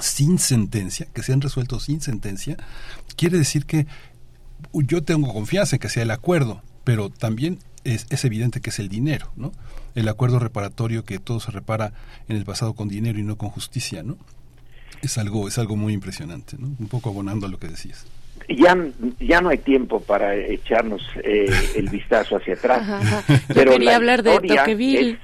sin 0.00 0.38
sentencia 0.38 1.06
que 1.14 1.22
se 1.22 1.32
han 1.32 1.40
resuelto 1.40 1.78
sin 1.78 2.00
sentencia 2.00 2.56
quiere 3.16 3.38
decir 3.38 3.64
que 3.64 3.86
yo 4.72 5.02
tengo 5.02 5.32
confianza 5.32 5.76
en 5.76 5.80
que 5.80 5.88
sea 5.88 6.02
el 6.02 6.10
acuerdo 6.10 6.62
pero 6.84 7.10
también 7.10 7.58
es, 7.82 8.06
es 8.10 8.24
evidente 8.24 8.60
que 8.60 8.70
es 8.70 8.78
el 8.78 8.88
dinero, 8.88 9.32
¿no? 9.36 9.52
El 9.96 10.08
acuerdo 10.08 10.38
reparatorio 10.38 11.04
que 11.04 11.18
todo 11.18 11.40
se 11.40 11.50
repara 11.50 11.92
en 12.28 12.36
el 12.36 12.44
pasado 12.44 12.74
con 12.74 12.88
dinero 12.88 13.18
y 13.18 13.24
no 13.24 13.36
con 13.36 13.48
justicia, 13.48 14.04
¿no? 14.04 14.16
Es 15.02 15.18
algo, 15.18 15.48
es 15.48 15.58
algo 15.58 15.74
muy 15.74 15.92
impresionante, 15.92 16.56
¿no? 16.58 16.68
Un 16.78 16.88
poco 16.88 17.10
abonando 17.10 17.46
a 17.46 17.48
lo 17.48 17.58
que 17.58 17.66
decías. 17.66 18.06
ya, 18.48 18.76
ya 19.18 19.40
no 19.40 19.48
hay 19.48 19.58
tiempo 19.58 20.00
para 20.00 20.34
echarnos 20.34 21.02
eh, 21.24 21.46
el 21.74 21.88
vistazo 21.88 22.36
hacia 22.36 22.54
atrás. 22.54 23.24
Pero 23.48 23.72
quería 23.72 23.96
hablar 23.96 24.22
de 24.22 24.38
Toqueville. 24.38 25.18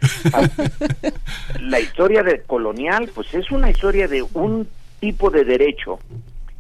la 1.60 1.78
historia 1.78 2.22
de 2.22 2.42
colonial, 2.42 3.10
pues 3.14 3.32
es 3.34 3.50
una 3.50 3.70
historia 3.70 4.08
de 4.08 4.22
un 4.22 4.66
tipo 5.00 5.30
de 5.30 5.44
derecho 5.44 5.98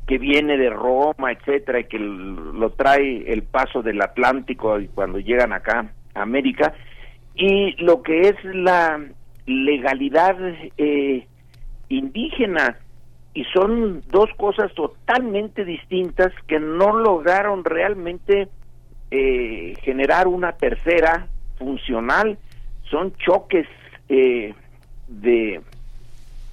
que 0.06 0.18
viene 0.18 0.58
de 0.58 0.68
Roma, 0.68 1.32
etcétera, 1.32 1.80
y 1.80 1.84
que 1.84 1.98
lo 1.98 2.70
trae 2.70 3.32
el 3.32 3.42
paso 3.42 3.82
del 3.82 4.02
Atlántico 4.02 4.78
y 4.80 4.88
cuando 4.88 5.18
llegan 5.18 5.52
acá 5.52 5.90
a 6.14 6.22
América, 6.22 6.74
y 7.34 7.72
lo 7.82 8.02
que 8.02 8.28
es 8.28 8.44
la 8.44 9.00
legalidad 9.46 10.36
eh, 10.76 11.26
indígena, 11.88 12.78
y 13.34 13.44
son 13.44 14.02
dos 14.10 14.30
cosas 14.36 14.72
totalmente 14.74 15.64
distintas 15.64 16.32
que 16.46 16.60
no 16.60 16.96
lograron 16.96 17.64
realmente 17.64 18.48
eh, 19.10 19.74
generar 19.82 20.28
una 20.28 20.52
tercera 20.52 21.28
funcional, 21.58 22.38
son 22.90 23.14
choques 23.16 23.66
eh, 24.08 24.54
de 25.08 25.60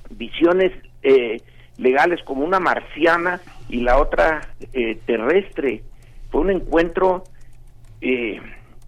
visiones 0.10 0.72
eh, 1.04 1.42
legales 1.78 2.22
como 2.24 2.44
una 2.44 2.60
marciana 2.60 3.42
y 3.70 3.82
la 3.82 4.00
otra 4.00 4.42
eh, 4.74 4.98
terrestre. 5.06 5.84
Fue 6.30 6.42
un 6.42 6.52
encuentro 6.52 7.24
eh, 8.02 8.40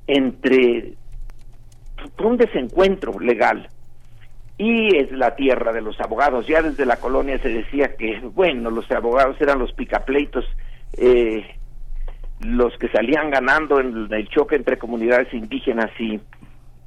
entre, 0.08 0.94
fue 2.16 2.28
un 2.28 2.38
desencuentro 2.38 3.20
legal. 3.20 3.68
Y 4.58 4.96
es 4.96 5.12
la 5.12 5.36
tierra 5.36 5.74
de 5.74 5.82
los 5.82 6.00
abogados. 6.00 6.46
Ya 6.48 6.62
desde 6.62 6.86
la 6.86 6.98
colonia 6.98 7.40
se 7.40 7.50
decía 7.50 7.96
que, 7.96 8.20
bueno, 8.20 8.70
los 8.70 8.90
abogados 8.92 9.36
eran 9.40 9.60
los 9.60 9.74
picapleitos, 9.74 10.46
eh, 10.98 11.44
los 12.42 12.78
que 12.78 12.88
salían 12.90 13.32
ganando 13.32 13.80
en 13.80 14.12
el 14.12 14.30
choque 14.30 14.56
entre 14.56 14.78
comunidades 14.78 15.34
indígenas 15.34 15.90
y 16.00 16.20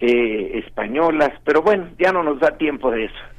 eh, 0.00 0.58
españolas. 0.64 1.32
Pero 1.44 1.62
bueno, 1.62 1.88
ya 1.98 2.12
no 2.12 2.22
nos 2.22 2.38
da 2.38 2.56
tiempo 2.56 2.90
de 2.90 3.06
eso. 3.06 3.33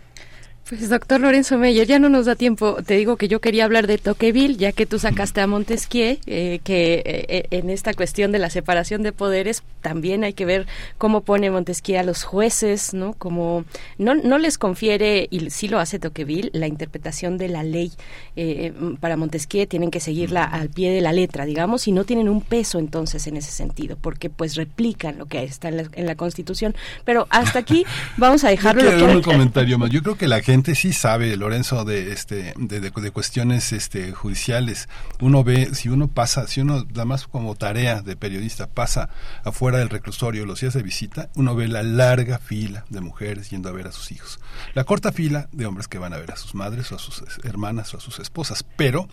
Pues 0.68 0.90
doctor 0.90 1.22
Lorenzo 1.22 1.60
Meyer, 1.60 1.86
ya 1.86 2.00
no 2.00 2.10
nos 2.10 2.26
da 2.26 2.36
tiempo. 2.36 2.78
Te 2.84 2.96
digo 2.96 3.18
que 3.18 3.28
yo 3.28 3.40
quería 3.40 3.66
hablar 3.66 3.86
de 3.86 4.00
Toqueville, 4.00 4.58
ya 4.58 4.72
que 4.72 4.88
tú 4.88 4.98
sacaste 4.98 5.40
a 5.40 5.46
Montesquieu, 5.46 6.18
eh, 6.26 6.60
que 6.64 7.04
eh, 7.06 7.46
en 7.52 7.70
esta 7.70 7.94
cuestión 7.94 8.32
de 8.32 8.40
la 8.40 8.50
separación 8.50 9.04
de 9.04 9.12
poderes 9.12 9.62
también 9.82 10.24
hay 10.24 10.34
que 10.34 10.44
ver 10.44 10.66
cómo 10.98 11.22
pone 11.22 11.52
Montesquieu 11.52 12.00
a 12.00 12.04
los 12.04 12.24
jueces, 12.24 12.96
¿no? 12.96 13.14
Como 13.14 13.64
no, 14.00 14.16
no 14.16 14.40
les 14.40 14.58
confiere, 14.58 15.28
y 15.30 15.52
sí 15.52 15.68
lo 15.68 15.78
hace 15.78 16.00
Toqueville, 16.00 16.50
la 16.52 16.66
interpretación 16.66 17.38
de 17.38 17.48
la 17.48 17.62
ley. 17.62 17.92
Eh, 18.36 18.74
para 19.00 19.18
Montesquieu 19.18 19.68
tienen 19.68 19.92
que 19.92 20.00
seguirla 20.00 20.46
al 20.46 20.70
pie 20.70 20.92
de 20.92 21.02
la 21.02 21.14
letra, 21.14 21.46
digamos, 21.46 21.88
y 21.88 21.92
no 21.92 22.06
tienen 22.06 22.28
un 22.28 22.42
peso 22.42 22.80
entonces 22.80 23.28
en 23.28 23.38
ese 23.38 23.52
sentido, 23.52 24.00
porque 24.02 24.32
pues 24.32 24.56
replican 24.56 25.20
lo 25.20 25.28
que 25.28 25.44
está 25.44 25.68
en 25.68 25.78
la, 25.78 25.84
en 25.94 26.08
la 26.08 26.16
Constitución. 26.16 26.74
Pero 27.04 27.28
hasta 27.30 27.60
aquí 27.60 27.86
vamos 28.18 28.44
a 28.44 28.50
dejarlo. 28.50 28.82
Yo 28.82 28.98
quiero 28.98 29.14
un 29.14 29.22
comentario 29.22 29.78
más. 29.78 29.92
Yo 29.92 30.02
creo 30.02 30.18
que 30.18 30.28
la 30.28 30.42
gente 30.42 30.55
sí 30.76 30.94
sabe, 30.94 31.36
Lorenzo, 31.36 31.84
de 31.86 32.12
este 32.12 32.54
de, 32.58 32.80
de, 32.80 33.12
cuestiones 33.12 33.74
este 33.74 34.12
judiciales. 34.12 34.88
Uno 35.20 35.44
ve, 35.44 35.74
si 35.74 35.90
uno 35.90 36.08
pasa, 36.08 36.48
si 36.48 36.62
uno, 36.62 36.86
nada 36.90 37.06
más 37.06 37.28
como 37.28 37.56
tarea 37.56 38.02
de 38.02 38.16
periodista, 38.16 38.68
pasa 38.68 39.10
afuera 39.44 39.80
del 39.80 39.90
reclusorio 39.90 40.46
los 40.46 40.62
días 40.62 40.74
de 40.74 40.84
visita, 40.84 41.30
uno 41.36 41.56
ve 41.56 41.68
la 41.68 41.84
larga 41.84 42.38
fila 42.38 42.86
de 42.90 43.02
mujeres 43.02 43.50
yendo 43.50 43.70
a 43.70 43.74
ver 43.74 43.88
a 43.88 43.92
sus 43.92 44.12
hijos. 44.12 44.40
La 44.74 44.84
corta 44.84 45.12
fila 45.12 45.50
de 45.52 45.66
hombres 45.66 45.88
que 45.88 45.98
van 45.98 46.14
a 46.14 46.18
ver 46.18 46.32
a 46.32 46.38
sus 46.38 46.56
madres 46.56 46.92
o 46.92 46.96
a 46.96 47.00
sus 47.00 47.24
hermanas 47.44 47.94
o 47.94 47.98
a 47.98 48.02
sus 48.02 48.20
esposas. 48.20 48.64
Pero 48.64 49.10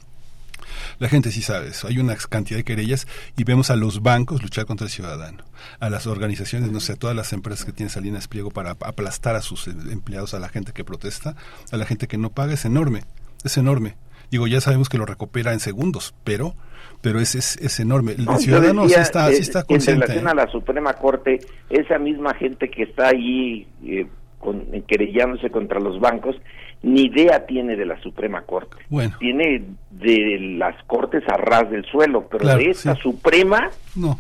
la 0.98 1.08
gente 1.08 1.30
sí 1.30 1.42
sabe 1.42 1.68
eso. 1.68 1.88
Hay 1.88 1.98
una 1.98 2.16
cantidad 2.16 2.58
de 2.58 2.64
querellas 2.64 3.06
y 3.36 3.44
vemos 3.44 3.70
a 3.70 3.76
los 3.76 4.02
bancos 4.02 4.42
luchar 4.42 4.66
contra 4.66 4.86
el 4.86 4.90
ciudadano, 4.90 5.44
a 5.80 5.90
las 5.90 6.06
organizaciones, 6.06 6.70
no 6.70 6.80
sé, 6.80 6.92
a 6.92 6.96
todas 6.96 7.16
las 7.16 7.32
empresas 7.32 7.64
que 7.64 7.72
tienen 7.72 7.90
Salinas 7.90 8.28
Pliego 8.28 8.50
para 8.50 8.70
aplastar 8.70 9.36
a 9.36 9.42
sus 9.42 9.68
empleados, 9.68 10.34
a 10.34 10.38
la 10.38 10.48
gente 10.48 10.72
que 10.72 10.84
protesta, 10.84 11.34
a 11.70 11.76
la 11.76 11.86
gente 11.86 12.06
que 12.06 12.18
no 12.18 12.30
paga. 12.30 12.54
Es 12.54 12.64
enorme, 12.64 13.02
es 13.44 13.56
enorme. 13.56 13.96
Digo, 14.30 14.46
ya 14.46 14.60
sabemos 14.60 14.88
que 14.88 14.98
lo 14.98 15.04
recupera 15.04 15.52
en 15.52 15.60
segundos, 15.60 16.14
pero 16.24 16.54
pero 17.02 17.18
es, 17.18 17.34
es, 17.34 17.56
es 17.56 17.80
enorme. 17.80 18.12
El 18.12 18.24
no, 18.24 18.38
ciudadano 18.38 18.88
sí 18.88 18.94
está, 18.98 19.28
eh, 19.30 19.34
sí 19.34 19.42
está 19.42 19.64
consciente. 19.64 20.04
En 20.04 20.08
relación 20.08 20.28
¿eh? 20.28 20.30
a 20.30 20.46
la 20.46 20.50
Suprema 20.50 20.94
Corte, 20.94 21.40
esa 21.68 21.98
misma 21.98 22.32
gente 22.34 22.70
que 22.70 22.84
está 22.84 23.08
ahí 23.08 23.66
eh, 23.84 24.06
con, 24.38 24.64
querellándose 24.86 25.50
contra 25.50 25.80
los 25.80 26.00
bancos, 26.00 26.36
ni 26.82 27.02
idea 27.02 27.46
tiene 27.46 27.76
de 27.76 27.86
la 27.86 28.00
Suprema 28.02 28.42
Corte. 28.42 28.76
Bueno. 28.88 29.16
Tiene 29.18 29.62
de 29.90 30.38
las 30.58 30.74
Cortes 30.86 31.22
a 31.28 31.36
ras 31.36 31.70
del 31.70 31.84
suelo, 31.86 32.26
pero 32.28 32.40
Claro, 32.42 32.58
de 32.58 32.70
esta 32.70 32.94
sí. 32.96 33.02
Suprema, 33.02 33.70
No. 33.94 34.18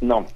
no. 0.00 0.26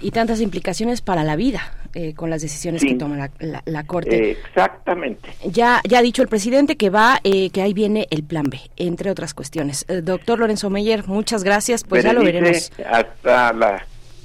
y, 0.00 0.08
y 0.08 0.10
tantas 0.10 0.40
implicaciones 0.40 1.02
para 1.02 1.22
la 1.24 1.36
vida 1.36 1.60
eh, 1.94 2.14
con 2.14 2.30
las 2.30 2.40
decisiones 2.40 2.80
Sí. 2.80 2.88
que 2.88 2.94
toma 2.94 3.16
la, 3.16 3.30
la- 3.40 3.62
la 3.66 3.84
Corte. 3.84 4.30
Eh, 4.30 4.38
exactamente. 4.46 5.28
Ya, 5.44 5.80
ya 5.88 5.98
ha 5.98 6.02
dicho 6.02 6.22
el 6.22 6.28
presidente 6.28 6.76
que 6.76 6.88
va, 6.90 7.20
eh, 7.24 7.50
que 7.50 7.60
ahí 7.62 7.74
viene 7.74 8.06
el 8.10 8.22
plan 8.22 8.44
B, 8.48 8.58
entre 8.76 9.10
otras 9.10 9.34
cuestiones. 9.34 9.84
Eh, 9.88 10.00
doctor 10.02 10.38
Lorenzo 10.38 10.70
Meyer, 10.70 11.06
muchas 11.08 11.42
gracias. 11.44 11.84
Pues 11.84 12.04
ya 12.04 12.12
lo 12.12 12.22
veremos. 12.22 12.70
Hasta 12.90 13.52
la 13.52 13.84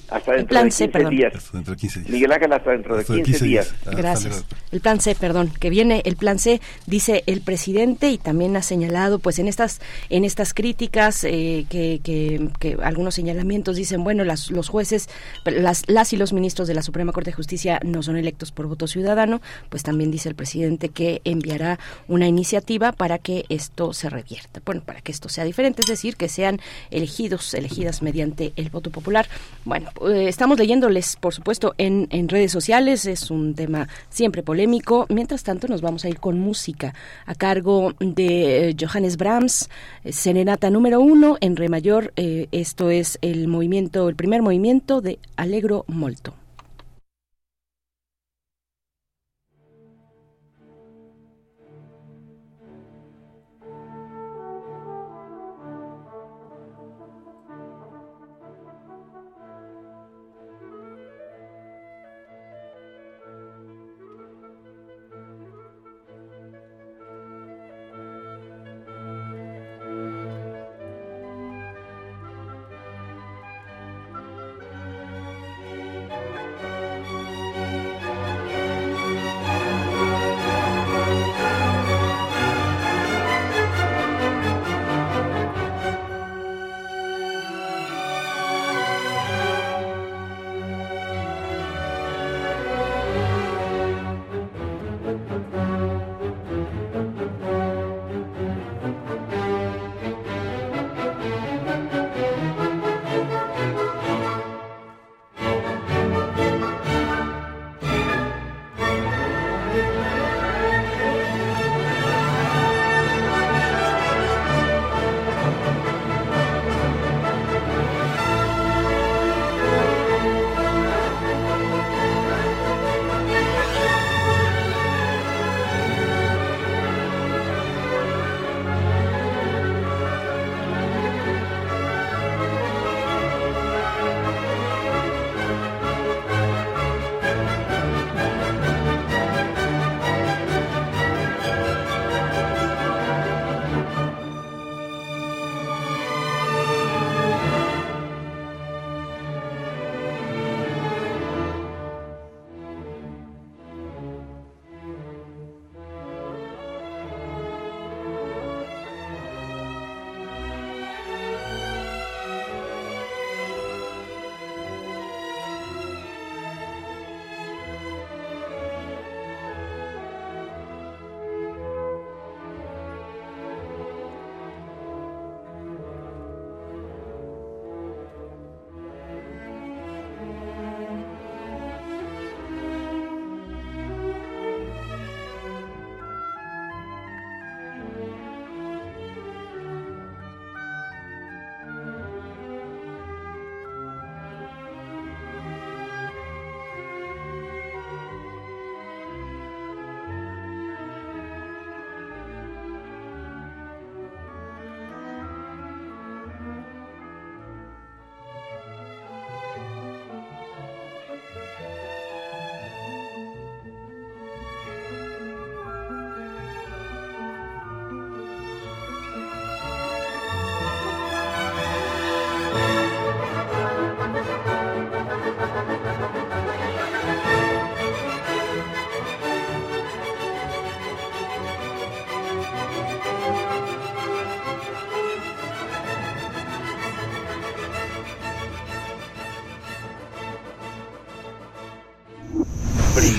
hasta 0.09 0.31
El 0.31 0.37
dentro 0.37 0.49
plan 0.53 0.65
de 0.65 0.71
C, 0.71 0.85
15 0.85 0.91
perdón. 0.91 1.15
días. 1.15 1.35
Hasta 1.35 1.57
dentro 1.57 1.73
de 1.73 1.79
15 1.79 1.99
días. 1.99 2.11
Miguel 2.11 2.31
Ángel, 2.31 2.53
hasta 2.53 2.71
dentro 2.71 2.95
de 2.95 3.01
Hasta 3.01 3.13
15, 3.13 3.45
días. 3.45 3.73
Gracias. 3.85 4.45
El 4.71 4.81
plan 4.81 4.99
C, 4.99 5.15
perdón, 5.15 5.51
que 5.59 5.69
viene 5.69 6.01
el 6.05 6.15
plan 6.15 6.39
C, 6.39 6.61
dice 6.85 7.23
el 7.27 7.41
presidente 7.41 8.09
y 8.09 8.17
también 8.17 8.55
ha 8.57 8.61
señalado, 8.61 9.19
pues 9.19 9.39
en 9.39 9.47
estas 9.47 9.79
en 10.09 10.25
estas 10.25 10.53
críticas 10.53 11.23
eh, 11.23 11.65
que, 11.69 12.01
que, 12.03 12.49
que 12.59 12.77
algunos 12.83 13.15
señalamientos 13.15 13.75
dicen, 13.75 14.03
bueno, 14.03 14.23
las, 14.23 14.51
los 14.51 14.69
jueces, 14.69 15.09
las, 15.45 15.83
las 15.87 16.13
y 16.13 16.17
los 16.17 16.33
ministros 16.33 16.67
de 16.67 16.73
la 16.73 16.81
Suprema 16.81 17.11
Corte 17.11 17.31
de 17.31 17.35
Justicia 17.35 17.79
no 17.83 18.03
son 18.03 18.17
electos 18.17 18.51
por 18.51 18.67
voto 18.67 18.87
ciudadano, 18.87 19.41
pues 19.69 19.83
también 19.83 20.11
dice 20.11 20.29
el 20.29 20.35
presidente 20.35 20.89
que 20.89 21.21
enviará 21.23 21.79
una 22.07 22.27
iniciativa 22.27 22.91
para 22.91 23.17
que 23.17 23.45
esto 23.49 23.93
se 23.93 24.09
revierta, 24.09 24.61
bueno, 24.65 24.81
para 24.85 25.01
que 25.01 25.11
esto 25.11 25.29
sea 25.29 25.43
diferente, 25.43 25.81
es 25.81 25.87
decir, 25.87 26.15
que 26.15 26.29
sean 26.29 26.59
elegidos, 26.91 27.53
elegidas 27.53 28.01
mediante 28.01 28.53
el 28.55 28.69
voto 28.69 28.89
popular. 28.91 29.27
Bueno, 29.63 29.89
eh, 30.01 30.27
estamos 30.27 30.57
leyéndoles, 30.57 31.15
por 31.15 31.33
supuesto, 31.33 31.73
en, 31.77 32.07
en 32.11 32.29
redes 32.29 32.51
sociales, 32.51 33.05
es 33.05 33.31
un 33.31 33.55
tema 33.55 33.87
siempre 34.09 34.43
polémico. 34.43 35.05
Mientras 35.09 35.43
tanto, 35.43 35.67
nos 35.67 35.81
vamos 35.81 36.05
a 36.05 36.09
ir 36.09 36.19
con 36.19 36.39
música 36.39 36.93
a 37.25 37.35
cargo 37.35 37.93
de 37.99 38.69
eh, 38.69 38.75
Johannes 38.79 39.17
Brahms, 39.17 39.69
eh, 40.03 40.11
Serenata 40.11 40.69
número 40.69 40.99
uno 40.99 41.37
en 41.41 41.55
Re 41.55 41.69
mayor. 41.69 42.13
esto 42.15 42.89
es 42.89 43.17
el 43.21 43.47
movimiento, 43.47 44.09
el 44.09 44.15
primer 44.15 44.41
movimiento 44.41 45.01
de 45.01 45.19
Allegro 45.35 45.85
Molto. 45.87 46.44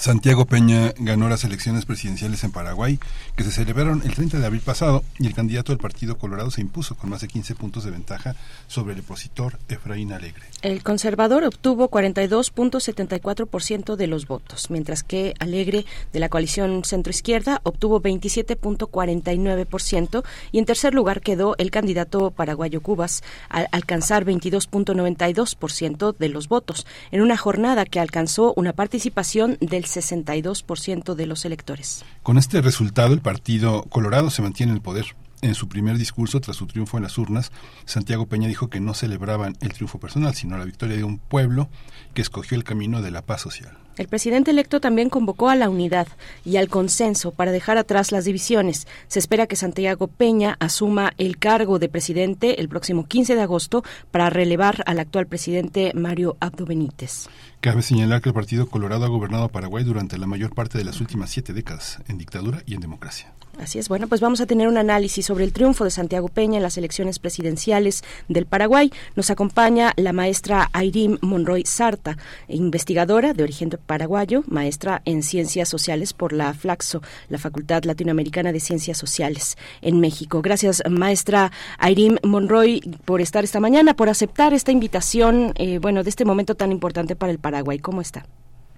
Santiago 0.00 0.46
Peña 0.46 0.94
ganó 0.96 1.28
las 1.28 1.44
elecciones 1.44 1.84
presidenciales 1.84 2.42
en 2.44 2.50
Paraguay, 2.50 2.98
que 3.36 3.44
se 3.44 3.50
celebraron 3.50 4.00
el 4.04 4.14
30 4.14 4.38
de 4.38 4.46
abril 4.46 4.62
pasado, 4.62 5.04
y 5.18 5.26
el 5.26 5.34
candidato 5.34 5.70
del 5.70 5.78
Partido 5.78 6.16
Colorado 6.16 6.50
se 6.50 6.62
impuso 6.62 6.94
con 6.94 7.10
más 7.10 7.20
de 7.20 7.28
15 7.28 7.54
puntos 7.56 7.84
de 7.84 7.90
ventaja 7.90 8.34
sobre 8.68 8.94
el 8.94 9.00
opositor 9.00 9.58
Efraín 9.68 10.14
Alegre. 10.14 10.44
El 10.62 10.82
conservador 10.82 11.44
obtuvo 11.44 11.90
42.74% 11.90 13.96
de 13.96 14.06
los 14.06 14.26
votos, 14.26 14.70
mientras 14.70 15.02
que 15.02 15.34
Alegre, 15.38 15.84
de 16.12 16.20
la 16.20 16.30
coalición 16.30 16.84
centroizquierda, 16.84 17.60
obtuvo 17.62 18.00
27.49%, 18.00 20.24
y 20.52 20.58
en 20.58 20.64
tercer 20.64 20.94
lugar 20.94 21.20
quedó 21.20 21.54
el 21.58 21.70
candidato 21.70 22.30
paraguayo 22.30 22.80
Cubas, 22.80 23.22
al 23.50 23.68
alcanzar 23.72 24.24
22.92% 24.24 26.16
de 26.16 26.28
los 26.30 26.48
votos, 26.48 26.86
en 27.10 27.20
una 27.20 27.36
jornada 27.36 27.84
que 27.84 28.00
alcanzó 28.00 28.54
una 28.56 28.72
participación 28.72 29.58
del 29.60 29.81
62% 29.84 31.14
de 31.14 31.26
los 31.26 31.44
electores. 31.44 32.04
Con 32.22 32.38
este 32.38 32.60
resultado, 32.60 33.14
el 33.14 33.20
Partido 33.20 33.84
Colorado 33.84 34.30
se 34.30 34.42
mantiene 34.42 34.72
en 34.72 34.76
el 34.76 34.82
poder. 34.82 35.14
En 35.42 35.56
su 35.56 35.68
primer 35.68 35.98
discurso 35.98 36.40
tras 36.40 36.56
su 36.56 36.68
triunfo 36.68 36.96
en 36.96 37.02
las 37.02 37.18
urnas, 37.18 37.50
Santiago 37.84 38.26
Peña 38.26 38.46
dijo 38.46 38.70
que 38.70 38.78
no 38.78 38.94
celebraban 38.94 39.56
el 39.60 39.72
triunfo 39.72 39.98
personal, 39.98 40.34
sino 40.34 40.56
la 40.56 40.64
victoria 40.64 40.96
de 40.96 41.02
un 41.02 41.18
pueblo 41.18 41.68
que 42.14 42.22
escogió 42.22 42.56
el 42.56 42.62
camino 42.62 43.02
de 43.02 43.10
la 43.10 43.22
paz 43.22 43.40
social. 43.40 43.76
El 43.98 44.06
presidente 44.06 44.52
electo 44.52 44.80
también 44.80 45.10
convocó 45.10 45.50
a 45.50 45.56
la 45.56 45.68
unidad 45.68 46.06
y 46.44 46.58
al 46.58 46.68
consenso 46.68 47.32
para 47.32 47.50
dejar 47.50 47.76
atrás 47.76 48.12
las 48.12 48.24
divisiones. 48.24 48.86
Se 49.08 49.18
espera 49.18 49.48
que 49.48 49.56
Santiago 49.56 50.06
Peña 50.06 50.56
asuma 50.60 51.12
el 51.18 51.38
cargo 51.38 51.80
de 51.80 51.88
presidente 51.88 52.60
el 52.60 52.68
próximo 52.68 53.06
15 53.06 53.34
de 53.34 53.42
agosto 53.42 53.82
para 54.12 54.30
relevar 54.30 54.84
al 54.86 55.00
actual 55.00 55.26
presidente 55.26 55.90
Mario 55.94 56.36
Abdo 56.38 56.66
Benítez. 56.66 57.28
Cabe 57.60 57.82
señalar 57.82 58.22
que 58.22 58.28
el 58.28 58.34
Partido 58.34 58.68
Colorado 58.68 59.04
ha 59.04 59.08
gobernado 59.08 59.48
Paraguay 59.48 59.82
durante 59.82 60.18
la 60.18 60.28
mayor 60.28 60.54
parte 60.54 60.78
de 60.78 60.84
las 60.84 61.00
últimas 61.00 61.30
siete 61.30 61.52
décadas, 61.52 61.98
en 62.06 62.16
dictadura 62.16 62.62
y 62.64 62.74
en 62.74 62.80
democracia. 62.80 63.32
Así 63.58 63.78
es, 63.78 63.88
bueno, 63.88 64.08
pues 64.08 64.20
vamos 64.20 64.40
a 64.40 64.46
tener 64.46 64.66
un 64.66 64.78
análisis 64.78 65.26
sobre 65.26 65.44
el 65.44 65.52
triunfo 65.52 65.84
de 65.84 65.90
Santiago 65.90 66.28
Peña 66.28 66.56
en 66.56 66.62
las 66.62 66.78
elecciones 66.78 67.18
presidenciales 67.18 68.02
del 68.28 68.46
Paraguay. 68.46 68.90
Nos 69.14 69.30
acompaña 69.30 69.92
la 69.96 70.12
maestra 70.12 70.70
Airim 70.72 71.18
Monroy 71.20 71.64
Sarta, 71.66 72.16
investigadora 72.48 73.34
de 73.34 73.42
origen 73.42 73.70
paraguayo, 73.86 74.42
maestra 74.46 75.02
en 75.04 75.22
Ciencias 75.22 75.68
Sociales 75.68 76.14
por 76.14 76.32
la 76.32 76.54
Flaxo, 76.54 77.02
la 77.28 77.38
Facultad 77.38 77.84
Latinoamericana 77.84 78.52
de 78.52 78.60
Ciencias 78.60 78.96
Sociales 78.96 79.56
en 79.82 80.00
México. 80.00 80.40
Gracias, 80.40 80.82
maestra 80.88 81.52
Airim 81.78 82.16
Monroy, 82.22 82.80
por 83.04 83.20
estar 83.20 83.44
esta 83.44 83.60
mañana, 83.60 83.94
por 83.94 84.08
aceptar 84.08 84.54
esta 84.54 84.72
invitación, 84.72 85.52
eh, 85.56 85.78
bueno, 85.78 86.02
de 86.02 86.10
este 86.10 86.24
momento 86.24 86.54
tan 86.54 86.72
importante 86.72 87.16
para 87.16 87.30
el 87.30 87.38
Paraguay. 87.38 87.78
¿Cómo 87.78 88.00
está? 88.00 88.24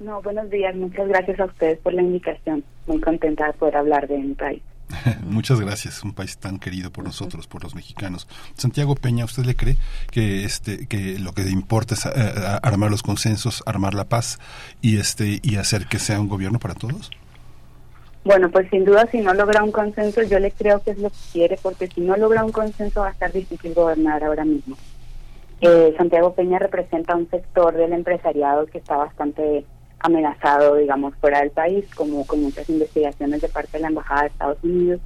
No, 0.05 0.21
buenos 0.21 0.51
días. 0.51 0.77
Muchas 0.77 1.09
gracias 1.09 1.41
a 1.41 1.47
ustedes 1.47 1.79
por 1.79 1.95
la 1.95 2.03
invitación. 2.03 2.63
Muy 2.87 3.01
contenta 3.01 3.47
de 3.47 3.55
poder 3.55 3.77
hablar 3.77 4.07
de 4.07 4.19
mi 4.19 4.35
país. 4.35 4.63
Muchas 5.27 5.59
gracias, 5.59 6.05
un 6.05 6.13
país 6.13 6.37
tan 6.37 6.59
querido 6.59 6.91
por 6.91 7.05
nosotros, 7.05 7.47
por 7.47 7.63
los 7.63 7.75
mexicanos. 7.75 8.29
Santiago 8.55 8.97
Peña, 8.97 9.25
¿usted 9.25 9.45
le 9.45 9.57
cree 9.57 9.77
que 10.11 10.45
este 10.45 10.87
que 10.87 11.19
lo 11.19 11.33
que 11.33 11.49
importa 11.49 11.95
es 11.95 12.05
eh, 12.05 12.11
armar 12.63 12.91
los 12.91 13.03
consensos, 13.03 13.63
armar 13.65 13.95
la 13.95 14.05
paz 14.05 14.39
y 14.83 14.99
este 14.99 15.41
y 15.43 15.57
hacer 15.57 15.87
que 15.87 15.99
sea 15.99 16.21
un 16.21 16.29
gobierno 16.29 16.59
para 16.59 16.75
todos? 16.75 17.11
Bueno, 18.25 18.51
pues 18.51 18.69
sin 18.69 18.85
duda 18.85 19.07
si 19.11 19.23
no 19.23 19.33
logra 19.33 19.65
un 19.65 19.73
consenso, 19.73 20.23
yo 20.23 20.39
le 20.39 20.51
creo 20.51 20.83
que 20.83 20.91
es 20.91 20.99
lo 20.99 21.09
que 21.09 21.17
quiere, 21.33 21.59
porque 21.63 21.87
si 21.87 22.03
no 22.03 22.15
logra 22.19 22.45
un 22.45 22.53
consenso 22.53 23.01
va 23.01 23.09
a 23.09 23.13
estar 23.13 23.33
difícil 23.33 23.73
gobernar 23.73 24.23
ahora 24.23 24.45
mismo. 24.45 24.77
Eh, 25.63 25.95
Santiago 25.97 26.35
Peña 26.35 26.59
representa 26.59 27.17
un 27.17 27.31
sector 27.31 27.75
del 27.75 27.95
empresariado 27.95 28.67
que 28.67 28.77
está 28.77 28.97
bastante 28.97 29.65
amenazado, 30.05 30.77
digamos, 30.77 31.15
fuera 31.17 31.41
del 31.41 31.51
país, 31.51 31.87
como 31.95 32.27
con 32.27 32.43
muchas 32.43 32.69
investigaciones 32.69 33.41
de 33.41 33.49
parte 33.49 33.73
de 33.73 33.81
la 33.81 33.89
Embajada 33.89 34.23
de 34.23 34.29
Estados 34.29 34.59
Unidos. 34.63 35.01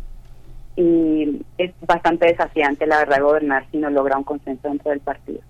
Y 0.74 1.40
es 1.56 1.72
bastante 1.86 2.26
desafiante, 2.26 2.84
la 2.84 2.98
verdad, 2.98 3.22
gobernar 3.22 3.64
si 3.70 3.78
no 3.78 3.90
logra 3.90 4.18
un 4.18 4.24
consenso 4.24 4.68
dentro 4.68 4.90
del 4.90 4.98
partido. 4.98 5.40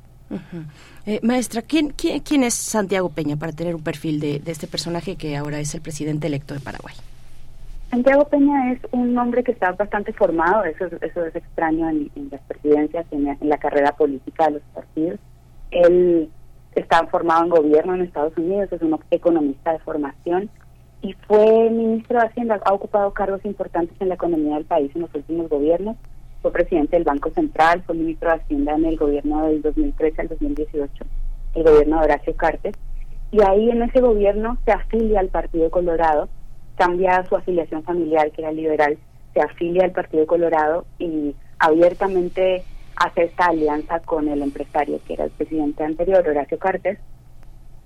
Eh, 1.06 1.20
maestra, 1.22 1.62
¿quién, 1.62 1.94
quién, 1.96 2.42
es 2.42 2.52
Santiago 2.52 3.08
Peña 3.08 3.36
para 3.36 3.52
tener 3.52 3.74
un 3.74 3.82
perfil 3.82 4.20
de, 4.20 4.42
este 4.44 4.66
personaje 4.66 5.16
que 5.16 5.34
ahora 5.34 5.58
es 5.60 5.74
el 5.74 5.80
presidente 5.80 6.26
electo 6.26 6.52
de 6.52 6.60
Paraguay? 6.60 6.94
Santiago 7.88 8.28
Peña 8.28 8.72
es 8.72 8.80
un 8.90 9.16
hombre 9.16 9.42
que 9.42 9.52
está 9.52 9.72
bastante 9.72 10.12
formado, 10.12 10.64
eso, 10.64 10.84
eso 11.00 11.24
es 11.24 11.34
extraño 11.34 11.88
en, 11.88 12.10
las 12.30 12.42
presidencias, 12.42 13.06
en, 13.12 13.28
en, 13.28 13.48
la 13.48 13.56
carrera 13.56 13.92
política 13.92 14.48
de 14.48 14.52
los 14.52 14.62
partidos. 14.74 15.18
Él 15.70 16.28
está 16.80 17.06
formado 17.06 17.44
en 17.44 17.50
gobierno 17.50 17.94
en 17.94 18.02
Estados 18.02 18.36
Unidos, 18.36 18.72
es 18.72 18.82
un 18.82 18.98
economista 19.10 19.72
de 19.72 19.78
formación 19.80 20.50
y 21.00 21.12
fue 21.26 21.70
ministro 21.70 22.18
de 22.18 22.26
Hacienda, 22.26 22.60
ha 22.64 22.72
ocupado 22.72 23.12
cargos 23.12 23.44
importantes 23.44 23.96
en 24.00 24.08
la 24.08 24.14
economía 24.14 24.56
del 24.56 24.64
país 24.64 24.90
en 24.94 25.02
los 25.02 25.14
últimos 25.14 25.48
gobiernos, 25.48 25.96
fue 26.42 26.52
presidente 26.52 26.96
del 26.96 27.04
Banco 27.04 27.30
Central, 27.30 27.82
fue 27.86 27.94
ministro 27.94 28.30
de 28.30 28.36
Hacienda 28.36 28.74
en 28.74 28.84
el 28.84 28.96
gobierno 28.96 29.46
del 29.46 29.62
2013 29.62 30.22
al 30.22 30.28
2018, 30.28 31.04
el 31.54 31.62
gobierno 31.62 31.98
de 31.98 32.04
Horacio 32.04 32.36
Cartes, 32.36 32.74
y 33.30 33.42
ahí 33.42 33.70
en 33.70 33.82
ese 33.82 34.00
gobierno 34.00 34.56
se 34.64 34.72
afilia 34.72 35.20
al 35.20 35.28
Partido 35.28 35.70
Colorado, 35.70 36.28
cambia 36.76 37.24
su 37.28 37.36
afiliación 37.36 37.82
familiar, 37.82 38.30
que 38.32 38.42
era 38.42 38.52
liberal, 38.52 38.98
se 39.34 39.40
afilia 39.40 39.84
al 39.84 39.92
Partido 39.92 40.26
Colorado 40.26 40.86
y 40.98 41.34
abiertamente 41.58 42.64
hace 42.98 43.24
esta 43.24 43.46
alianza 43.46 44.00
con 44.00 44.28
el 44.28 44.42
empresario 44.42 45.00
que 45.06 45.14
era 45.14 45.24
el 45.24 45.30
presidente 45.30 45.84
anterior, 45.84 46.26
Horacio 46.26 46.58
Cartes, 46.58 46.98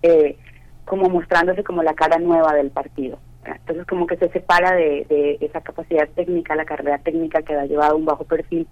eh, 0.03 0.37
como 0.85 1.09
mostrándose 1.09 1.63
como 1.63 1.83
la 1.83 1.95
cara 1.95 2.19
nueva 2.19 2.55
del 2.55 2.71
partido. 2.71 3.19
Entonces 3.45 3.87
como 3.87 4.07
que 4.07 4.17
se 4.17 4.29
separa 4.31 4.75
de, 4.75 5.39
esa 5.41 5.61
capacidad 5.61 6.09
técnica, 6.09 6.55
la 6.55 6.65
carrera 6.65 6.99
técnica 6.99 7.43
que 7.43 7.55
ha 7.55 7.67
llevado 7.67 7.97
un 7.97 8.05
bajo 8.05 8.25
perfil 8.25 8.67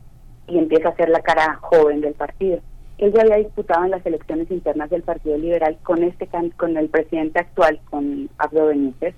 y 0.47 0.59
empieza 0.59 0.89
a 0.89 0.97
ser 0.97 1.09
la 1.09 1.21
cara 1.21 1.57
joven 1.61 2.01
del 2.01 2.15
partido. 2.15 2.61
Él 2.99 3.13
ya 3.13 3.23
había 3.23 3.37
disputado 3.37 3.85
en 3.85 3.91
las 3.91 4.05
elecciones 4.05 4.51
internas 4.51 4.91
del 4.91 5.03
Partido 5.03 5.39
Liberal 5.39 5.79
con 5.83 6.03
este 6.03 6.29
con 6.57 6.77
el 6.77 6.89
presidente 6.89 7.39
actual, 7.39 7.81
con 7.89 8.29
Abdo 8.37 8.67
Benítez, 8.67 9.15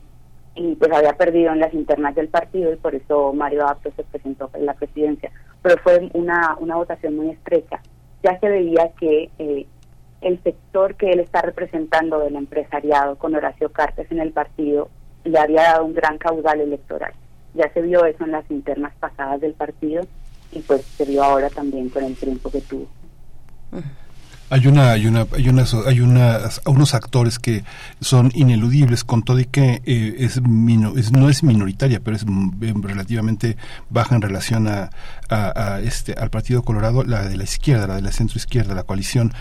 y 0.54 0.76
pues 0.76 0.92
había 0.92 1.14
perdido 1.14 1.52
en 1.52 1.58
las 1.58 1.74
internas 1.74 2.14
del 2.14 2.28
partido 2.28 2.72
y 2.72 2.76
por 2.76 2.94
eso 2.94 3.32
Mario 3.32 3.66
Abdo 3.66 3.90
se 3.96 4.04
presentó 4.04 4.50
en 4.54 4.66
la 4.66 4.74
presidencia 4.74 5.32
pero 5.62 5.76
fue 5.82 6.10
una, 6.12 6.56
una 6.58 6.76
votación 6.76 7.16
muy 7.16 7.30
estrecha. 7.30 7.80
Ya 8.22 8.38
se 8.38 8.48
veía 8.48 8.90
que 8.98 9.30
eh, 9.38 9.66
el 10.20 10.42
sector 10.42 10.94
que 10.96 11.10
él 11.10 11.20
está 11.20 11.42
representando 11.42 12.18
del 12.20 12.36
empresariado 12.36 13.16
con 13.16 13.34
Horacio 13.34 13.70
Cartes 13.72 14.10
en 14.10 14.20
el 14.20 14.32
partido 14.32 14.88
le 15.24 15.38
había 15.38 15.62
dado 15.62 15.84
un 15.84 15.94
gran 15.94 16.18
caudal 16.18 16.60
electoral. 16.60 17.12
Ya 17.54 17.72
se 17.72 17.82
vio 17.82 18.04
eso 18.04 18.24
en 18.24 18.32
las 18.32 18.50
internas 18.50 18.92
pasadas 18.98 19.40
del 19.40 19.54
partido 19.54 20.04
y 20.52 20.60
pues 20.60 20.82
se 20.82 21.04
vio 21.04 21.22
ahora 21.22 21.48
también 21.50 21.88
con 21.88 22.04
el 22.04 22.16
triunfo 22.16 22.50
que 22.50 22.60
tuvo. 22.60 22.86
Hay 24.52 24.66
una, 24.66 24.92
hay 24.92 25.06
una, 25.06 25.26
hay 25.34 25.48
unas, 25.48 25.72
hay 25.72 26.00
unas, 26.00 26.60
unos 26.66 26.92
actores 26.92 27.38
que 27.38 27.64
son 28.02 28.30
ineludibles 28.34 29.02
con 29.02 29.22
todo 29.22 29.40
y 29.40 29.46
que 29.46 29.80
eh, 29.86 30.16
es, 30.18 30.42
no 30.42 31.30
es 31.30 31.42
minoritaria, 31.42 32.00
pero 32.04 32.16
es 32.16 32.26
mm, 32.26 32.82
relativamente 32.82 33.56
baja 33.88 34.14
en 34.14 34.20
relación 34.20 34.68
a, 34.68 34.90
este 35.82 36.12
al 36.12 36.28
Partido 36.28 36.62
Colorado, 36.64 37.02
la 37.02 37.26
de 37.26 37.38
la 37.38 37.44
izquierda, 37.44 37.86
la 37.86 37.94
de 37.94 38.02
la 38.02 38.12
centro 38.12 38.36
izquierda, 38.36 38.74
la 38.74 38.82
coalición 38.82 39.32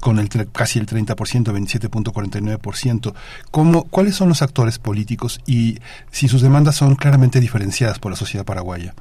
con 0.00 0.18
el 0.18 0.28
casi 0.52 0.78
el 0.78 0.86
30%, 0.86 1.16
27.49%. 1.16 3.14
¿Cómo, 3.50 3.84
¿Cuáles 3.84 4.16
son 4.16 4.28
los 4.28 4.42
actores 4.42 4.78
políticos 4.78 5.40
y 5.46 5.78
si 6.10 6.28
sus 6.28 6.42
demandas 6.42 6.76
son 6.76 6.94
claramente 6.94 7.40
diferenciadas 7.40 7.98
por 7.98 8.12
la 8.12 8.16
sociedad 8.16 8.44
paraguaya? 8.44 8.92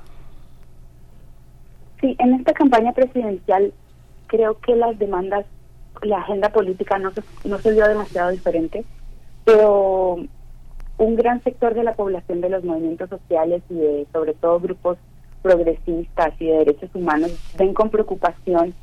Sí, 2.00 2.16
en 2.20 2.36
esta 2.36 2.54
campaña 2.54 2.94
presidencial 2.94 3.74
creo 4.28 4.58
que 4.62 4.74
las 4.74 4.98
demandas 4.98 5.46
la 6.04 6.20
agenda 6.20 6.50
política 6.50 6.98
no 7.00 7.12
se, 7.12 7.22
no 7.46 7.58
se 7.60 7.72
vio 7.72 7.88
demasiado 7.88 8.32
diferente, 8.32 8.86
pero 9.46 10.18
un 10.98 11.16
gran 11.16 11.44
sector 11.44 11.74
de 11.74 11.84
la 11.84 11.94
población 11.94 12.42
de 12.42 12.50
los 12.50 12.64
movimientos 12.64 13.10
sociales 13.10 13.62
y 13.70 13.76
de 13.76 14.08
sobre 14.12 14.34
todo 14.34 14.60
grupos 14.60 14.98
progresistas 15.42 16.34
y 16.40 16.48
de 16.48 16.58
derechos 16.58 16.90
humanos 16.94 17.32
ven 17.58 17.74
con 17.74 17.90
preocupación 17.90 18.74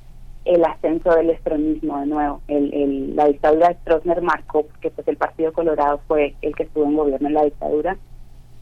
el 0.45 0.65
ascenso 0.65 1.11
del 1.15 1.31
extremismo 1.31 1.99
de 2.01 2.07
nuevo. 2.07 2.41
El, 2.49 3.17
la 3.17 3.27
dictadura 3.27 3.69
de 3.69 3.75
Stroessner 3.77 4.21
marcó 4.23 4.67
que 4.81 4.91
pues 4.91 5.09
el 5.09 5.17
Partido 5.17 5.53
Colorado 5.53 6.01
fue 6.07 6.35
el 6.43 6.55
que 6.55 6.65
estuvo 6.65 6.85
en 6.85 6.97
gobierno 6.97 7.29
en 7.29 7.35
la 7.35 7.45
dictadura 7.45 7.97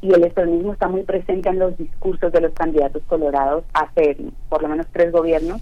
y 0.01 0.13
el 0.13 0.25
extremismo 0.25 0.73
está 0.73 0.89
muy 0.89 1.03
presente 1.03 1.49
en 1.49 1.59
los 1.59 1.77
discursos 1.77 2.33
de 2.33 2.41
los 2.41 2.53
candidatos 2.53 3.03
colorados 3.07 3.65
hace 3.73 4.17
por 4.49 4.63
lo 4.63 4.69
menos 4.69 4.87
tres 4.93 5.13
gobiernos. 5.13 5.61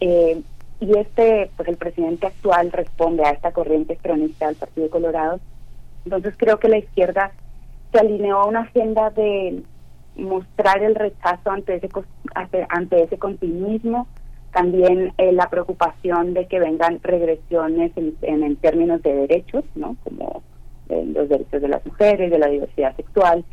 Eh, 0.00 0.42
y 0.80 0.98
este, 0.98 1.50
pues 1.56 1.68
el 1.68 1.76
presidente 1.76 2.26
actual 2.26 2.72
responde 2.72 3.24
a 3.24 3.30
esta 3.30 3.52
corriente 3.52 3.96
cronista 3.96 4.46
del 4.46 4.56
Partido 4.56 4.90
Colorado. 4.90 5.40
Entonces 6.04 6.34
creo 6.36 6.58
que 6.58 6.68
la 6.68 6.78
izquierda 6.78 7.32
se 7.92 7.98
alineó 7.98 8.40
a 8.40 8.46
una 8.46 8.60
agenda 8.62 9.10
de 9.10 9.62
mostrar 10.16 10.82
el 10.82 10.94
rechazo 10.94 11.50
ante 11.50 11.76
ese 11.76 11.88
ante, 12.68 13.02
ese 13.02 13.18
continuismo, 13.18 14.06
también 14.52 15.12
eh, 15.18 15.32
la 15.32 15.48
preocupación 15.48 16.34
de 16.34 16.46
que 16.46 16.60
vengan 16.60 17.00
regresiones 17.02 17.92
en, 17.96 18.16
en, 18.22 18.56
términos 18.56 19.02
de 19.02 19.14
derechos, 19.14 19.64
¿no? 19.74 19.96
Como 20.04 20.42
eh, 20.88 21.04
los 21.06 21.28
derechos 21.28 21.60
de 21.62 21.68
las 21.68 21.84
mujeres, 21.86 22.30
de 22.30 22.38
la 22.38 22.48
diversidad 22.48 22.94
sexual, 22.96 23.44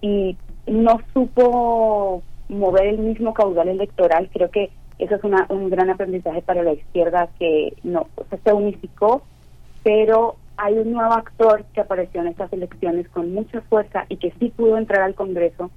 y 0.00 0.36
no 0.66 1.00
supo 1.14 2.22
mover 2.48 2.86
el 2.86 2.98
mismo 2.98 3.32
caudal 3.32 3.68
electoral. 3.68 4.28
Creo 4.32 4.50
que 4.50 4.70
eso 5.00 5.16
es 5.16 5.24
una, 5.24 5.46
un 5.48 5.70
gran 5.70 5.90
aprendizaje 5.90 6.42
para 6.42 6.62
la 6.62 6.72
izquierda 6.72 7.28
que 7.38 7.74
no 7.82 8.08
se 8.44 8.52
unificó, 8.52 9.22
pero 9.82 10.36
hay 10.56 10.78
un 10.78 10.92
nuevo 10.92 11.12
actor 11.12 11.64
que 11.72 11.80
apareció 11.80 12.20
en 12.20 12.28
estas 12.28 12.52
elecciones 12.52 13.08
con 13.08 13.32
mucha 13.32 13.62
fuerza 13.62 14.04
y 14.08 14.16
que 14.16 14.32
sí 14.38 14.52
pudo 14.54 14.76
entrar 14.76 15.02
al 15.02 15.14
Congreso 15.14 15.70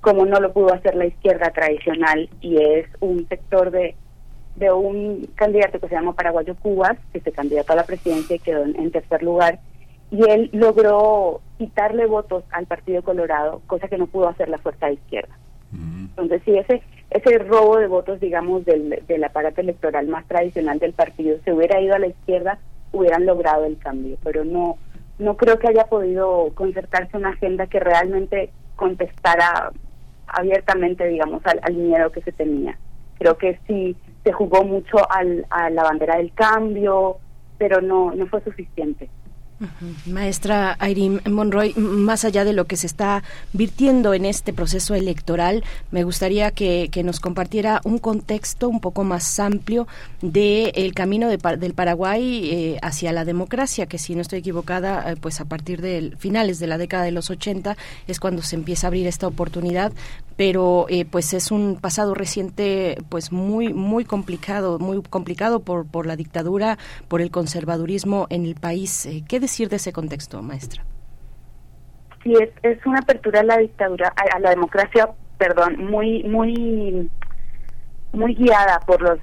como 0.00 0.24
no 0.24 0.40
lo 0.40 0.52
pudo 0.52 0.72
hacer 0.72 0.94
la 0.94 1.06
izquierda 1.06 1.50
tradicional 1.50 2.28
y 2.40 2.56
es 2.62 2.86
un 3.00 3.26
sector 3.28 3.70
de, 3.70 3.96
de 4.56 4.72
un 4.72 5.28
candidato 5.34 5.78
que 5.78 5.88
se 5.88 5.94
llama 5.94 6.14
Paraguayo 6.14 6.54
Cubas, 6.56 6.96
que 7.12 7.20
se 7.20 7.32
candidató 7.32 7.72
a 7.72 7.76
la 7.76 7.84
presidencia 7.84 8.36
y 8.36 8.40
quedó 8.40 8.64
en, 8.64 8.90
tercer 8.90 9.22
lugar, 9.22 9.58
y 10.10 10.28
él 10.28 10.50
logró 10.52 11.40
quitarle 11.58 12.06
votos 12.06 12.44
al 12.52 12.66
Partido 12.66 13.02
Colorado, 13.02 13.62
cosa 13.66 13.88
que 13.88 13.98
no 13.98 14.06
pudo 14.06 14.28
hacer 14.28 14.48
la 14.48 14.58
fuerza 14.58 14.86
de 14.86 14.94
izquierda. 14.94 15.36
Entonces, 15.72 16.40
sí, 16.44 16.56
ese, 16.56 16.82
ese 17.10 17.38
robo 17.38 17.78
de 17.78 17.86
votos, 17.86 18.20
digamos, 18.20 18.64
del, 18.64 19.02
del 19.06 19.24
aparato 19.24 19.60
electoral 19.60 20.08
más 20.08 20.26
tradicional 20.26 20.78
del 20.78 20.92
partido 20.92 21.38
se 21.44 21.52
hubiera 21.52 21.80
ido 21.80 21.94
a 21.94 21.98
la 21.98 22.08
izquierda, 22.08 22.58
hubieran 22.92 23.26
logrado 23.26 23.64
el 23.64 23.78
cambio, 23.78 24.16
pero 24.22 24.44
no 24.44 24.78
no 25.18 25.36
creo 25.36 25.58
que 25.58 25.68
haya 25.68 25.86
podido 25.86 26.50
concertarse 26.54 27.16
una 27.16 27.30
agenda 27.30 27.66
que 27.66 27.80
realmente 27.80 28.50
contestara 28.76 29.72
abiertamente, 30.26 31.06
digamos, 31.06 31.42
al, 31.46 31.74
miedo 31.74 32.10
que 32.12 32.22
se 32.22 32.32
tenía. 32.32 32.78
Creo 33.18 33.38
que 33.38 33.58
sí 33.66 33.96
se 34.24 34.32
jugó 34.32 34.64
mucho 34.64 34.98
al, 35.10 35.46
a 35.50 35.70
la 35.70 35.84
bandera 35.84 36.16
del 36.16 36.32
cambio, 36.34 37.18
pero 37.56 37.80
no, 37.80 38.12
no 38.14 38.26
fue 38.26 38.42
suficiente. 38.42 39.08
Maestra 40.06 40.76
Irene 40.86 41.20
Monroy, 41.28 41.72
más 41.74 42.24
allá 42.24 42.44
de 42.44 42.52
lo 42.52 42.66
que 42.66 42.76
se 42.76 42.86
está 42.86 43.22
virtiendo 43.52 44.12
en 44.12 44.26
este 44.26 44.52
proceso 44.52 44.94
electoral, 44.94 45.64
me 45.90 46.04
gustaría 46.04 46.50
que, 46.50 46.90
nos 47.04 47.20
compartiera 47.20 47.80
un 47.84 47.98
contexto 47.98 48.68
un 48.68 48.80
poco 48.80 49.04
más 49.04 49.38
amplio 49.38 49.86
del 50.22 50.72
el 50.74 50.92
camino 50.92 51.28
del 51.28 51.74
Paraguay 51.74 52.50
eh, 52.50 52.78
hacia 52.82 53.12
la 53.12 53.24
democracia, 53.24 53.86
que 53.86 53.98
si 53.98 54.14
no 54.14 54.22
estoy 54.22 54.40
equivocada, 54.40 55.12
eh, 55.12 55.16
pues 55.20 55.40
a 55.40 55.44
partir 55.44 55.80
de 55.82 56.14
finales 56.18 56.58
de 56.58 56.66
la 56.66 56.78
década 56.78 57.04
de 57.04 57.12
los 57.12 57.30
80 57.30 57.76
es 58.08 58.18
cuando 58.18 58.42
se 58.42 58.56
empieza 58.56 58.86
a 58.86 58.88
abrir 58.88 59.06
esta 59.06 59.28
oportunidad, 59.28 59.92
pero 60.36 60.86
eh, 60.88 61.04
pues 61.04 61.32
es 61.32 61.50
un 61.50 61.78
pasado 61.80 62.14
reciente 62.14 62.98
pues 63.08 63.30
muy 63.30 63.72
muy 63.72 64.04
complicado, 64.04 64.78
muy 64.78 65.00
complicado 65.02 65.60
por, 65.60 65.86
por 65.86 66.06
la 66.06 66.16
dictadura, 66.16 66.78
por 67.08 67.20
el 67.20 67.30
conservadurismo 67.30 68.26
en 68.30 68.44
el 68.44 68.54
país. 68.54 69.08
¿Qué 69.28 69.38
decir 69.46 69.68
de 69.68 69.76
ese 69.76 69.92
contexto, 69.92 70.42
maestra? 70.42 70.84
Sí, 72.22 72.34
es, 72.34 72.50
es 72.62 72.84
una 72.86 72.98
apertura 72.98 73.40
a 73.40 73.44
la 73.44 73.58
dictadura, 73.58 74.12
a, 74.34 74.38
la 74.40 74.50
democracia, 74.50 75.08
perdón, 75.38 75.86
muy, 75.86 76.24
muy, 76.24 77.10
muy 78.12 78.34
guiada 78.34 78.80
por 78.80 79.00
los, 79.00 79.18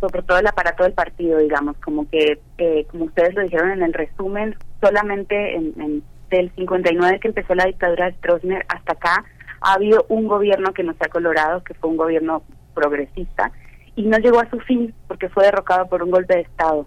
sobre 0.00 0.22
todo 0.22 0.38
el 0.38 0.46
aparato 0.46 0.84
del 0.84 0.94
partido, 0.94 1.38
digamos, 1.38 1.76
como 1.78 2.08
que, 2.08 2.40
eh, 2.58 2.86
como 2.90 3.04
ustedes 3.04 3.34
lo 3.34 3.42
dijeron 3.42 3.70
en 3.72 3.82
el 3.82 3.92
resumen, 3.92 4.56
solamente 4.80 5.54
en, 5.54 5.80
en, 5.80 6.02
del 6.30 6.50
59 6.54 7.20
que 7.20 7.28
empezó 7.28 7.54
la 7.54 7.66
dictadura 7.66 8.06
de 8.06 8.12
Stroessner 8.12 8.64
hasta 8.68 8.92
acá 8.92 9.24
ha 9.60 9.74
habido 9.74 10.06
un 10.08 10.26
gobierno 10.26 10.72
que 10.72 10.82
no 10.82 10.94
se 10.94 11.04
ha 11.04 11.08
colorado, 11.08 11.62
que 11.62 11.74
fue 11.74 11.90
un 11.90 11.96
gobierno 11.96 12.42
progresista, 12.74 13.52
y 13.96 14.04
no 14.04 14.18
llegó 14.18 14.40
a 14.40 14.48
su 14.48 14.58
fin 14.60 14.94
porque 15.06 15.28
fue 15.28 15.44
derrocado 15.44 15.86
por 15.86 16.02
un 16.02 16.10
golpe 16.10 16.34
de 16.36 16.40
Estado. 16.42 16.86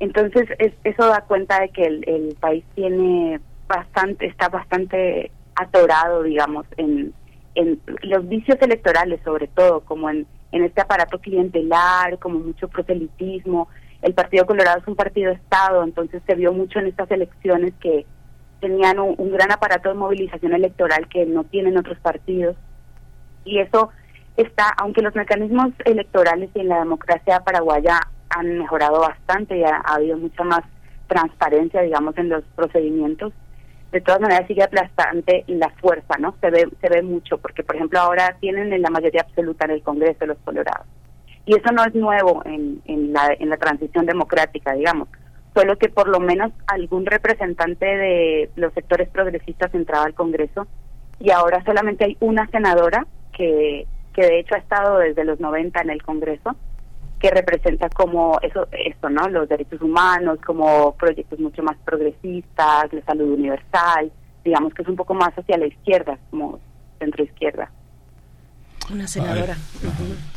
Entonces, 0.00 0.48
eso 0.84 1.06
da 1.06 1.22
cuenta 1.22 1.60
de 1.60 1.70
que 1.70 1.84
el, 1.84 2.36
país 2.40 2.64
tiene 2.74 3.40
bastante, 3.66 4.26
está 4.26 4.48
bastante 4.48 5.30
atorado, 5.56 6.22
digamos, 6.22 6.66
en, 6.76 7.12
en 7.54 7.80
los 8.02 8.28
vicios 8.28 8.58
electorales, 8.60 9.20
sobre 9.24 9.48
todo, 9.48 9.80
como 9.80 10.08
en, 10.08 10.26
en 10.52 10.64
este 10.64 10.80
aparato 10.80 11.18
clientelar, 11.18 12.18
como 12.18 12.38
mucho 12.38 12.68
proselitismo. 12.68 13.68
El 14.02 14.14
Partido 14.14 14.46
Colorado 14.46 14.78
es 14.78 14.86
un 14.86 14.94
partido 14.94 15.32
Estado, 15.32 15.82
entonces 15.82 16.22
se 16.26 16.36
vio 16.36 16.52
mucho 16.52 16.78
en 16.78 16.86
estas 16.86 17.10
elecciones 17.10 17.74
que 17.80 18.06
tenían 18.60 19.00
un, 19.00 19.16
un 19.18 19.32
gran 19.32 19.50
aparato 19.50 19.88
de 19.88 19.96
movilización 19.96 20.52
electoral 20.52 21.08
que 21.08 21.26
no 21.26 21.42
tienen 21.42 21.76
otros 21.76 21.98
partidos. 21.98 22.56
Y 23.44 23.58
eso 23.58 23.90
está, 24.36 24.68
aunque 24.78 25.02
los 25.02 25.16
mecanismos 25.16 25.72
electorales 25.84 26.50
y 26.54 26.60
en 26.60 26.68
la 26.68 26.78
democracia 26.78 27.40
paraguaya 27.40 28.00
han 28.30 28.58
mejorado 28.58 29.00
bastante 29.00 29.56
y 29.58 29.64
ha, 29.64 29.78
habido 29.86 30.18
mucha 30.18 30.44
más 30.44 30.60
transparencia, 31.06 31.82
digamos, 31.82 32.16
en 32.18 32.28
los 32.28 32.44
procedimientos. 32.54 33.32
De 33.92 34.00
todas 34.00 34.20
maneras 34.20 34.46
sigue 34.46 34.62
aplastante 34.62 35.44
la 35.46 35.70
fuerza, 35.80 36.18
¿no? 36.18 36.34
Se 36.40 36.50
ve 36.50 36.68
se 36.80 36.88
ve 36.88 37.02
mucho 37.02 37.38
porque, 37.38 37.64
por 37.64 37.76
ejemplo, 37.76 37.98
ahora 37.98 38.36
tienen 38.40 38.72
en 38.72 38.82
la 38.82 38.90
mayoría 38.90 39.22
absoluta 39.22 39.64
en 39.64 39.70
el 39.72 39.82
Congreso 39.82 40.26
los 40.26 40.38
Colorados. 40.38 40.86
Y 41.46 41.54
eso 41.54 41.72
no 41.72 41.82
es 41.82 41.94
nuevo 41.94 42.42
en, 42.44 42.82
en, 42.84 43.14
la, 43.14 43.34
en 43.38 43.48
la 43.48 43.56
transición 43.56 44.04
democrática, 44.04 44.74
digamos. 44.74 45.08
Solo 45.54 45.78
que 45.78 45.88
por 45.88 46.08
lo 46.08 46.20
menos 46.20 46.52
algún 46.66 47.06
representante 47.06 47.86
de 47.86 48.50
los 48.56 48.74
sectores 48.74 49.08
progresistas 49.08 49.74
entraba 49.74 50.04
al 50.04 50.14
Congreso 50.14 50.66
y 51.18 51.30
ahora 51.30 51.64
solamente 51.64 52.04
hay 52.04 52.16
una 52.20 52.46
senadora 52.48 53.06
que, 53.32 53.86
que 54.12 54.22
de 54.22 54.40
hecho 54.40 54.54
ha 54.54 54.58
estado 54.58 54.98
desde 54.98 55.24
los 55.24 55.40
90 55.40 55.80
en 55.80 55.90
el 55.90 56.02
Congreso 56.02 56.54
que 57.18 57.30
representa 57.30 57.88
como 57.88 58.38
eso, 58.42 58.68
esto, 58.72 59.10
¿no? 59.10 59.28
Los 59.28 59.48
derechos 59.48 59.80
humanos, 59.80 60.38
como 60.44 60.94
proyectos 60.96 61.38
mucho 61.40 61.62
más 61.62 61.76
progresistas, 61.84 62.92
la 62.92 63.02
salud 63.04 63.32
universal, 63.32 64.12
digamos 64.44 64.72
que 64.74 64.82
es 64.82 64.88
un 64.88 64.96
poco 64.96 65.14
más 65.14 65.30
hacia 65.36 65.58
la 65.58 65.66
izquierda, 65.66 66.18
como 66.30 66.60
centro 66.98 67.24
izquierda. 67.24 67.70
Una 68.90 69.06
senadora. 69.06 69.56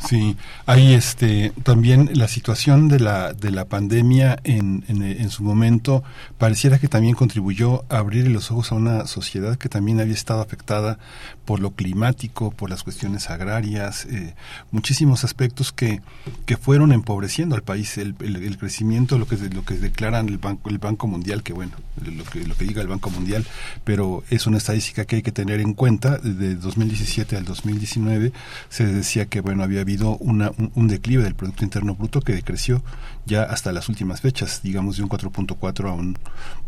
Sí, 0.06 0.36
hay 0.66 0.92
este 0.92 1.52
también 1.62 2.10
la 2.12 2.28
situación 2.28 2.88
de 2.88 3.00
la 3.00 3.32
de 3.32 3.50
la 3.50 3.64
pandemia 3.64 4.38
en, 4.44 4.84
en, 4.88 5.30
su 5.30 5.42
momento 5.42 6.02
pareciera 6.36 6.78
que 6.78 6.88
también 6.88 7.14
contribuyó 7.14 7.84
a 7.88 7.98
abrir 7.98 8.28
los 8.28 8.50
ojos 8.50 8.72
a 8.72 8.74
una 8.74 9.06
sociedad 9.06 9.56
que 9.56 9.70
también 9.70 10.00
había 10.00 10.12
estado 10.12 10.42
afectada 10.42 10.98
por 11.46 11.60
lo 11.60 11.70
climático, 11.70 12.50
por 12.50 12.68
las 12.68 12.82
cuestiones 12.82 13.30
agrarias, 13.30 14.04
eh, 14.04 14.34
muchísimos 14.70 15.24
aspectos 15.24 15.72
que, 15.72 16.02
que 16.44 16.56
fueron 16.56 16.92
empobreciendo 16.92 17.54
al 17.54 17.62
país, 17.62 17.96
el, 17.96 18.14
el, 18.20 18.58
crecimiento, 18.58 19.18
lo 19.18 19.26
que 19.26 19.36
lo 19.36 19.64
que 19.64 19.74
declaran 19.74 20.28
el 20.28 20.38
banco 20.38 20.68
el 20.68 20.78
Banco 20.78 21.06
Mundial, 21.06 21.42
que 21.42 21.54
bueno, 21.54 21.72
lo 22.04 22.24
que 22.24 22.46
lo 22.46 22.54
que 22.54 22.64
diga 22.64 22.82
el 22.82 22.88
Banco 22.88 23.08
Mundial, 23.08 23.46
pero 23.84 24.24
es 24.28 24.46
una 24.46 24.58
estadística 24.58 25.06
que 25.06 25.16
hay 25.16 25.22
que 25.22 25.32
tener 25.32 25.60
en 25.60 25.72
cuenta 25.72 26.18
de 26.18 26.54
2017 26.56 27.36
al 27.36 27.44
2019 27.44 28.32
se 28.68 28.86
decía 28.86 29.26
que 29.26 29.40
bueno 29.40 29.62
había 29.62 29.80
habido 29.80 30.16
una, 30.18 30.50
un, 30.74 30.88
declive 30.88 31.22
del 31.22 31.34
Producto 31.34 31.64
Interno 31.64 31.94
Bruto 31.94 32.20
que 32.20 32.32
decreció 32.32 32.82
ya 33.24 33.42
hasta 33.42 33.72
las 33.72 33.88
últimas 33.88 34.20
fechas, 34.20 34.62
digamos 34.62 34.96
de 34.96 35.04
un 35.04 35.08
4.4 35.08 35.88
a 35.88 35.92
un 35.92 36.18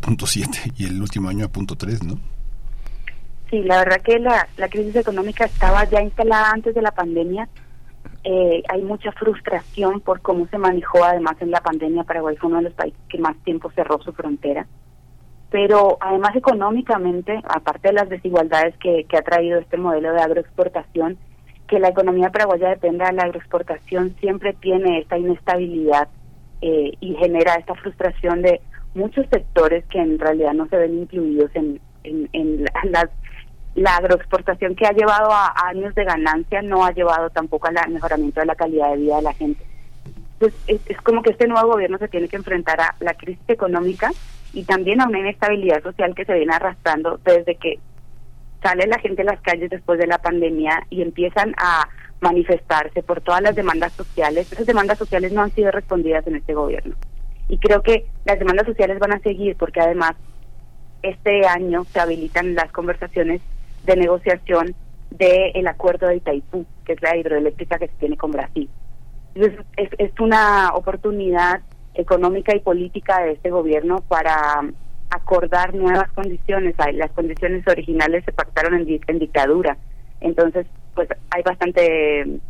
punto 0.01 0.27
.7 0.27 0.73
y 0.77 0.87
el 0.87 1.01
último 1.01 1.29
año 1.29 1.47
a 1.47 1.49
punto 1.49 1.77
.3, 1.77 2.03
¿no? 2.03 2.19
Sí, 3.51 3.63
la 3.63 3.79
verdad 3.79 4.01
que 4.03 4.19
la, 4.19 4.49
crisis 4.69 4.97
económica 4.97 5.45
estaba 5.45 5.85
ya 5.85 6.03
instalada 6.03 6.51
antes 6.51 6.75
de 6.75 6.83
la 6.83 6.91
pandemia. 6.93 7.49
Eh, 8.25 8.63
hay 8.69 8.83
mucha 8.83 9.13
frustración 9.13 10.01
por 10.01 10.21
cómo 10.23 10.47
se 10.49 10.59
manejó 10.59 11.05
además 11.05 11.37
en 11.41 11.51
la 11.51 11.61
pandemia. 11.61 12.05
Paraguay 12.05 12.37
fue 12.37 12.49
uno 12.49 12.59
de 12.59 12.65
los 12.65 12.73
países 12.73 12.99
que 13.09 13.19
más 13.19 13.37
tiempo 13.45 13.71
cerró 13.75 14.01
su 14.03 14.13
frontera 14.13 14.67
pero 15.55 15.99
además 16.01 16.35
económicamente, 16.35 17.41
aparte 17.45 17.87
de 17.87 17.95
las 17.95 18.09
desigualdades 18.09 18.75
que, 18.79 19.07
ha 19.17 19.23
traído 19.23 19.61
este 19.61 19.77
modelo 19.77 20.13
de 20.13 20.21
agroexportación, 20.21 21.17
que 21.69 21.79
la 21.79 21.89
economía 21.89 22.31
paraguaya 22.31 22.71
dependa 22.71 23.07
de 23.07 23.15
la 23.15 23.23
agroexportación 23.25 24.15
siempre 24.21 24.53
tiene 24.55 25.01
esta 25.01 25.19
inestabilidad 25.19 26.09
eh, 26.61 26.93
y 27.01 27.15
genera 27.17 27.55
esta 27.55 27.75
frustración 27.75 28.43
de 28.43 28.61
muchos 28.95 29.27
sectores 29.31 29.85
que 29.87 29.99
en 29.99 30.19
realidad 30.19 30.53
no 30.53 30.69
se 30.69 30.77
ven 30.77 31.01
incluidos 31.01 31.51
en, 31.55 31.81
en, 32.05 32.65
la, 32.91 33.11
la, 33.75 33.97
agroexportación 33.97 34.77
que 34.77 34.87
ha 34.87 34.93
llevado 34.93 35.31
a, 35.33 35.53
años 35.69 35.95
de 35.95 36.05
ganancia 36.05 36.63
no 36.63 36.85
ha 36.85 36.93
llevado 36.93 37.31
tampoco 37.31 37.69
al 37.69 37.93
mejoramiento 37.93 38.41
de 38.41 38.47
la 38.47 38.55
calidad 38.55 38.91
de 38.91 38.99
vida 38.99 39.17
de 39.17 39.23
la 39.23 39.33
gente. 39.33 39.65
Entonces 40.35 40.61
es, 40.67 40.81
es 40.87 41.01
como 41.01 41.23
que 41.23 41.31
este 41.31 41.49
nuevo 41.49 41.73
gobierno 41.73 41.99
se 41.99 42.09
tiene 42.09 42.29
que 42.29 42.37
enfrentar 42.37 42.81
a 42.81 42.95
la 43.01 43.15
crisis 43.15 43.49
económica 43.49 44.11
y 44.53 44.65
también 44.65 45.01
a 45.01 45.09
una 45.09 45.19
inestabilidad 45.19 45.83
social 45.83 46.15
que 46.15 46.25
se 46.25 46.35
viene 46.35 46.55
arrastrando 46.55 47.19
desde 47.25 47.57
que 47.57 47.79
sale 48.65 48.87
la 48.87 48.99
gente 48.99 49.21
a 49.21 49.27
las 49.27 49.41
calles 49.43 49.69
después 49.69 49.99
de 49.99 50.07
la 50.07 50.17
pandemia 50.17 50.87
y 50.89 51.03
empiezan 51.03 51.55
a 51.59 51.87
manifestarse 52.21 53.03
por 53.03 53.21
todas 53.21 53.43
las 53.43 53.55
demandas 53.55 53.93
sociales, 53.93 54.51
esas 54.51 54.67
demandas 54.67 54.97
sociales 54.97 55.33
no 55.33 55.43
han 55.43 55.51
sido 55.51 55.71
respondidas 55.71 56.27
en 56.27 56.37
este 56.37 56.55
gobierno. 56.55 56.97
Y 57.51 57.59
creo 57.59 57.83
que 57.83 58.07
las 58.25 58.39
demandas 58.39 58.67
sociales 58.67 58.99
van 58.99 59.13
a 59.13 59.19
seguir 59.19 59.55
porque 59.57 59.81
además 59.81 60.13
este 61.03 61.47
año 61.47 61.85
se 61.85 62.01
habilitan 62.01 62.55
las 62.55 62.73
conversaciones 62.73 63.43
de 63.85 63.97
negociación 63.97 64.75
del 65.11 65.67
acuerdo 65.67 66.09
de 66.09 66.17
Itaipú, 66.17 66.65
que 66.87 66.95
es 66.95 67.03
la 67.03 67.15
hidroeléctrica 67.19 67.79
que 67.79 67.89
se 67.89 67.95
tiene 67.97 68.17
con 68.17 68.31
Brasil. 68.31 68.71
Entonces, 69.35 69.61
es, 69.77 69.91
es 69.99 70.19
una 70.19 70.71
oportunidad 70.73 71.61
económica 71.93 72.57
y 72.57 72.61
política 72.61 73.21
de 73.21 73.33
este 73.33 73.51
gobierno 73.51 74.03
para 74.09 74.63
acordar 75.11 75.75
nuevas 75.75 76.11
condiciones. 76.13 76.75
Las 76.95 77.11
condiciones 77.13 77.67
originales 77.67 78.25
se 78.25 78.33
pactaron 78.33 78.75
en, 78.75 79.01
en 79.07 79.19
dictadura. 79.19 79.77
Entonces, 80.21 80.67
pues 80.95 81.09
hay 81.31 81.43
bastante 81.43 82.41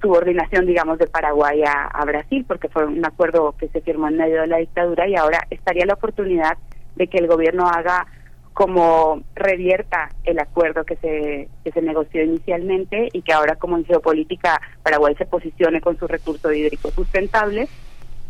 subordinación, 0.00 0.66
digamos, 0.66 0.98
de 0.98 1.06
Paraguay 1.06 1.62
a, 1.64 2.04
Brasil, 2.04 2.44
porque 2.46 2.68
fue 2.68 2.84
un 2.86 3.04
acuerdo 3.04 3.54
que 3.58 3.68
se 3.68 3.80
firmó 3.80 4.08
en 4.08 4.18
medio 4.18 4.42
de 4.42 4.46
la 4.46 4.58
dictadura 4.58 5.08
y 5.08 5.16
ahora 5.16 5.46
estaría 5.50 5.86
la 5.86 5.94
oportunidad 5.94 6.56
de 6.96 7.08
que 7.08 7.18
el 7.18 7.26
gobierno 7.26 7.66
haga 7.66 8.06
como 8.52 9.22
revierta 9.34 10.08
el 10.24 10.38
acuerdo 10.38 10.84
que 10.84 10.96
se, 10.96 11.48
que 11.62 11.72
se 11.72 11.82
negoció 11.82 12.22
inicialmente 12.22 13.08
y 13.12 13.20
que 13.20 13.32
ahora 13.32 13.56
como 13.56 13.76
en 13.76 13.84
geopolítica 13.84 14.60
Paraguay 14.82 15.14
se 15.16 15.26
posicione 15.26 15.82
con 15.82 15.98
su 15.98 16.06
recurso 16.06 16.50
hídrico 16.52 16.90
sustentable, 16.90 17.68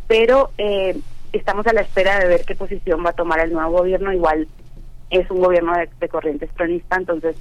pero 0.08 0.50
eh, 0.58 0.98
estamos 1.36 1.66
a 1.66 1.72
la 1.72 1.82
espera 1.82 2.18
de 2.18 2.28
ver 2.28 2.44
qué 2.44 2.54
posición 2.54 3.04
va 3.04 3.10
a 3.10 3.14
tomar 3.14 3.40
el 3.40 3.52
nuevo 3.52 3.78
gobierno, 3.78 4.12
igual 4.12 4.48
es 5.10 5.30
un 5.30 5.40
gobierno 5.40 5.76
de, 5.76 5.88
de 6.00 6.08
corriente 6.08 6.46
estronista, 6.46 6.96
entonces 6.96 7.36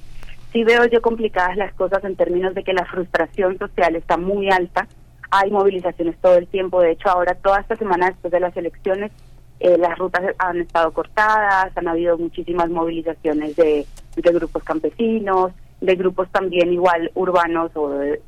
sí 0.52 0.64
veo 0.64 0.86
yo 0.86 1.02
complicadas 1.02 1.56
las 1.56 1.74
cosas 1.74 2.04
en 2.04 2.16
términos 2.16 2.54
de 2.54 2.64
que 2.64 2.72
la 2.72 2.86
frustración 2.86 3.58
social 3.58 3.96
está 3.96 4.16
muy 4.16 4.50
alta, 4.50 4.86
hay 5.30 5.50
movilizaciones 5.50 6.16
todo 6.18 6.36
el 6.36 6.46
tiempo, 6.46 6.80
de 6.80 6.92
hecho 6.92 7.08
ahora 7.08 7.34
toda 7.34 7.60
esta 7.60 7.76
semana 7.76 8.06
después 8.06 8.32
de 8.32 8.40
las 8.40 8.56
elecciones 8.56 9.10
eh, 9.58 9.78
las 9.78 9.96
rutas 9.98 10.22
han 10.38 10.60
estado 10.60 10.92
cortadas, 10.92 11.76
han 11.76 11.88
habido 11.88 12.18
muchísimas 12.18 12.68
movilizaciones 12.68 13.56
de, 13.56 13.86
de 14.14 14.32
grupos 14.32 14.62
campesinos, 14.62 15.52
de 15.80 15.94
grupos 15.94 16.28
también 16.30 16.72
igual 16.72 17.10
urbanos 17.14 17.70
o 17.74 17.88
de, 17.90 18.20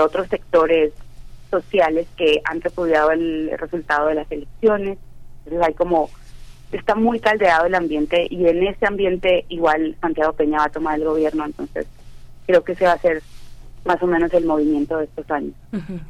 otros 0.00 0.28
sectores 0.28 0.92
sociales 1.50 2.06
que 2.16 2.40
han 2.44 2.60
repudiado 2.60 3.10
el 3.10 3.50
resultado 3.58 4.08
de 4.08 4.14
las 4.14 4.30
elecciones. 4.30 4.98
Entonces 5.44 5.66
hay 5.66 5.74
como, 5.74 6.10
está 6.72 6.94
muy 6.94 7.20
caldeado 7.20 7.66
el 7.66 7.74
ambiente 7.74 8.26
y 8.28 8.46
en 8.46 8.66
ese 8.66 8.86
ambiente 8.86 9.44
igual 9.48 9.96
Santiago 10.00 10.32
Peña 10.32 10.58
va 10.58 10.64
a 10.64 10.70
tomar 10.70 10.98
el 10.98 11.04
gobierno, 11.04 11.44
entonces 11.44 11.86
creo 12.46 12.62
que 12.64 12.74
se 12.74 12.84
va 12.84 12.92
a 12.92 12.94
hacer 12.94 13.22
más 13.86 14.02
o 14.02 14.06
menos 14.06 14.32
el 14.34 14.44
movimiento 14.44 14.98
de 14.98 15.04
estos 15.04 15.30
años. 15.30 15.52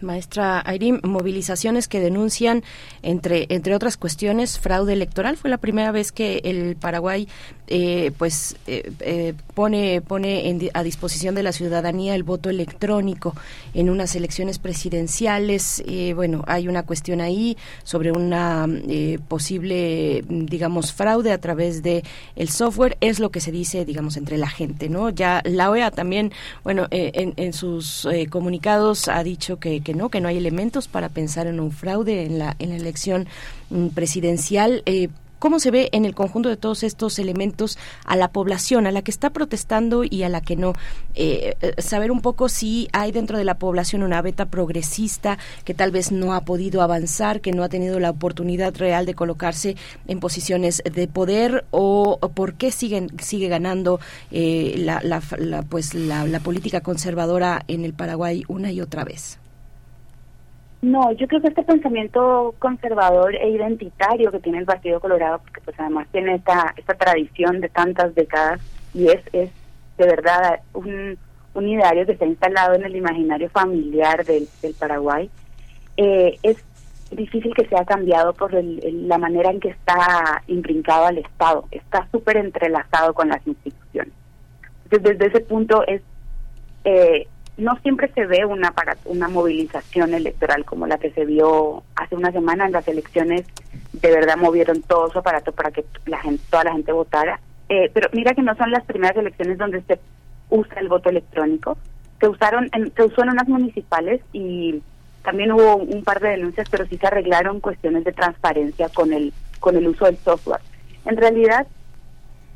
Maestra 0.01 0.63
Ayrim, 0.65 1.01
movilizaciones 1.03 1.89
que 1.89 2.01
denuncian, 2.01 2.63
entre, 3.03 3.47
entre 3.51 3.75
otras 3.75 3.97
cuestiones, 3.97 4.59
fraude 4.59 4.93
electoral. 4.93 5.37
Fue 5.37 5.51
la 5.51 5.59
primera 5.59 5.93
vez 5.93 6.13
que 6.13 6.41
el 6.45 6.77
Paraguay 6.77 7.29
eh, 7.69 8.13
pues 8.17 8.57
eh, 8.69 8.93
eh, 9.01 9.35
pone, 9.55 10.01
pone 10.01 10.71
a 10.73 10.83
disposición 10.85 11.35
de 11.35 11.43
la 11.43 11.51
ciudadanía 11.51 12.15
el 12.15 12.23
voto 12.23 12.49
electrónico 12.49 13.35
en 13.75 13.91
unas 13.91 14.15
elecciones 14.15 14.59
presidenciales. 14.59 15.83
bueno, 16.15 16.45
hay 16.47 16.69
una 16.69 16.85
cuestión 16.85 17.21
ahí 17.21 17.57
sobre 17.83 18.13
una 18.13 18.69
posible, 19.29 20.25
digamos, 20.29 20.93
fraude 20.93 21.33
a 21.33 21.39
través 21.39 21.83
de 21.83 22.05
el 22.37 22.49
software. 22.49 22.97
Es 23.01 23.19
lo 23.19 23.31
que 23.31 23.41
se 23.41 23.51
dice, 23.51 23.85
digamos, 23.85 24.17
entre 24.17 24.39
la 24.39 24.49
gente, 24.49 24.89
¿no? 24.89 25.11
Ya 25.11 25.43
la 25.45 25.71
OEA 25.71 25.91
también, 25.91 26.33
bueno, 26.63 26.87
en, 26.91 27.35
en 27.37 27.53
sus 27.67 28.09
comunicados 28.31 29.09
ha 29.09 29.23
dicho 29.25 29.59
que, 29.59 29.81
que 29.81 29.95
no, 29.95 30.09
que 30.09 30.21
no 30.21 30.29
hay 30.29 30.37
elementos 30.37 30.89
para 30.89 31.09
pensar 31.09 31.47
en 31.47 31.59
un 31.59 31.73
fraude 31.73 32.25
en 32.25 32.39
la, 32.39 32.55
en 32.59 32.71
la 32.71 32.77
elección 32.77 33.27
mm, 33.71 33.89
presidencial. 33.89 34.83
Eh, 34.87 35.09
¿Cómo 35.39 35.61
se 35.61 35.71
ve 35.71 35.91
en 35.93 36.05
el 36.05 36.15
conjunto 36.15 36.49
de 36.49 36.57
todos 36.57 36.83
estos 36.83 37.19
elementos 37.19 37.79
a 38.05 38.17
la 38.17 38.29
población, 38.29 38.87
a 38.87 38.91
la 38.91 39.03
que 39.03 39.11
está 39.11 39.31
protestando 39.31 40.03
y 40.03 40.23
a 40.23 40.29
la 40.29 40.41
que 40.41 40.57
no? 40.57 40.73
Eh, 41.15 41.57
eh, 41.61 41.75
saber 41.79 42.11
un 42.11 42.23
poco 42.23 42.49
si 42.49 42.89
hay 42.93 43.13
dentro 43.13 43.37
de 43.37 43.45
la 43.45 43.59
población 43.59 44.03
una 44.03 44.23
beta 44.23 44.47
progresista 44.47 45.39
que 45.65 45.75
tal 45.75 45.91
vez 45.91 46.11
no 46.11 46.35
ha 46.35 46.41
podido 46.43 46.81
avanzar, 46.81 47.41
que 47.41 47.53
no 47.53 47.65
ha 47.65 47.69
tenido 47.69 48.01
la 48.01 48.11
oportunidad 48.11 48.75
real 48.77 49.05
de 49.05 49.15
colocarse 49.15 49.77
en 50.07 50.21
posiciones 50.21 50.83
de 50.91 51.07
poder 51.07 51.67
o, 51.71 52.19
por 52.35 52.55
qué 52.55 52.73
siguen, 52.73 53.11
sigue 53.21 53.49
ganando 53.49 54.01
la, 54.31 55.01
la, 55.03 55.63
pues 55.63 55.95
la 55.95 56.41
política 56.41 56.81
conservadora 56.81 57.63
en 57.69 57.85
el 57.85 57.93
Paraguay 57.93 58.45
una 58.49 58.73
y 58.73 58.81
otra 58.81 59.05
vez. 59.05 59.39
No, 60.83 61.11
yo 61.13 61.27
creo 61.27 61.41
que 61.41 61.49
este 61.49 61.63
pensamiento 61.63 62.55
conservador 62.59 63.35
e 63.35 63.49
identitario 63.49 64.31
que 64.31 64.41
tiene 64.41 64.59
el 64.59 64.67
Partido 64.67 65.01
Colorado, 65.01 65.39
porque 65.39 65.61
pues 65.63 65.79
además 65.81 66.07
tiene 66.13 66.35
esta, 66.37 66.75
esta 66.77 66.95
tradición 66.95 67.61
de 67.61 67.69
tantas 67.69 68.15
décadas 68.15 68.61
y 68.95 69.09
es, 69.09 69.21
es 69.33 69.51
de 69.97 70.07
verdad 70.07 70.61
un, 70.75 71.19
un 71.57 71.69
ideario 71.69 72.05
que 72.05 72.13
está 72.13 72.27
instalado 72.27 72.75
en 72.75 72.85
el 72.85 72.95
imaginario 72.95 73.49
familiar 73.51 74.25
del, 74.25 74.47
Paraguay, 74.79 75.31
eh, 75.97 76.39
es 76.43 76.63
difícil 77.11 77.55
que 77.55 77.67
sea 77.67 77.85
cambiado 77.85 78.35
por 78.35 78.53
la 78.53 79.19
manera 79.19 79.51
en 79.51 79.61
que 79.61 79.71
está 79.71 80.43
imbrincado 80.47 81.07
al 81.07 81.19
Estado, 81.19 81.65
está 81.71 82.07
súper 82.13 82.37
entrelazado 82.37 83.15
con 83.15 83.29
las 83.29 83.45
instituciones. 83.47 84.13
Entonces, 84.85 85.19
desde 85.19 85.27
ese 85.27 85.41
punto 85.47 85.87
es 85.87 86.03
eh, 86.85 87.27
no 87.57 87.77
siempre 87.79 88.11
se 88.13 88.27
ve 88.27 88.45
una 88.45 88.75
una 89.05 89.29
movilización 89.29 90.15
electoral 90.15 90.65
como 90.65 90.87
la 90.87 90.99
que 90.99 91.11
se 91.13 91.25
vio 91.25 91.83
hace 91.95 92.15
una 92.15 92.33
semana 92.33 92.67
en 92.67 92.73
las 92.73 92.87
elecciones 92.87 93.47
de 93.93 94.11
verdad 94.11 94.37
movieron 94.37 94.83
todo 94.83 95.11
su 95.11 95.19
aparato 95.19 95.53
para 95.53 95.71
que 95.71 95.85
la 96.07 96.19
gente 96.21 96.43
toda 96.51 96.65
la 96.65 96.73
gente 96.73 96.93
votara. 96.93 97.41
Eh, 97.69 97.91
pero 97.93 98.09
mira 98.13 98.35
que 98.35 98.43
no 98.43 98.55
son 98.57 98.71
las 98.71 98.85
primeras 98.85 99.17
elecciones 99.17 99.59
donde 99.59 99.83
se 99.83 99.99
usa 100.51 100.79
el 100.81 100.89
voto 100.89 101.09
electrónico 101.09 101.77
se 102.21 102.29
usaron 102.29 102.69
en, 102.73 102.93
se 102.95 103.03
usó 103.03 103.23
en 103.23 103.31
unas 103.31 103.49
municipales 103.49 104.21
y 104.33 104.83
también 105.23 105.53
hubo 105.53 105.77
un 105.77 106.05
par 106.05 106.21
de 106.21 106.31
denuncias 106.31 106.69
pero 106.71 106.87
sí 106.87 106.97
se 106.97 107.07
arreglaron 107.07 107.61
cuestiones 107.61 108.05
de 108.05 108.13
transparencia 108.13 108.89
con 108.89 109.13
el 109.13 109.33
con 109.61 109.77
el 109.77 109.89
uso 109.89 110.05
del 110.05 110.17
software. 110.19 110.61
En 111.05 111.17
realidad 111.17 111.67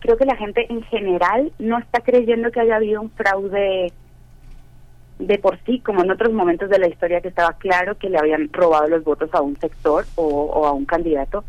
creo 0.00 0.16
que 0.16 0.24
la 0.24 0.36
gente 0.36 0.66
en 0.70 0.82
general 0.82 1.52
no 1.58 1.78
está 1.78 2.00
creyendo 2.00 2.50
que 2.50 2.60
haya 2.60 2.76
habido 2.76 3.00
un 3.00 3.10
fraude 3.10 3.92
de 5.20 5.38
por 5.38 5.58
sí, 5.64 5.80
como 5.80 6.02
en 6.02 6.10
otros 6.10 6.32
momentos 6.32 6.70
de 6.70 6.78
la 6.78 6.88
historia 6.88 7.20
que 7.20 7.28
estaba 7.28 7.52
claro 7.54 7.96
que 7.96 8.08
le 8.08 8.18
habían 8.18 8.50
robado 8.52 8.88
los 8.88 9.04
votos 9.04 9.30
a 9.32 9.42
un 9.42 9.58
sector 9.58 10.06
o, 10.16 10.66
a 10.66 10.72
un 10.72 10.86
candidato, 10.86 11.44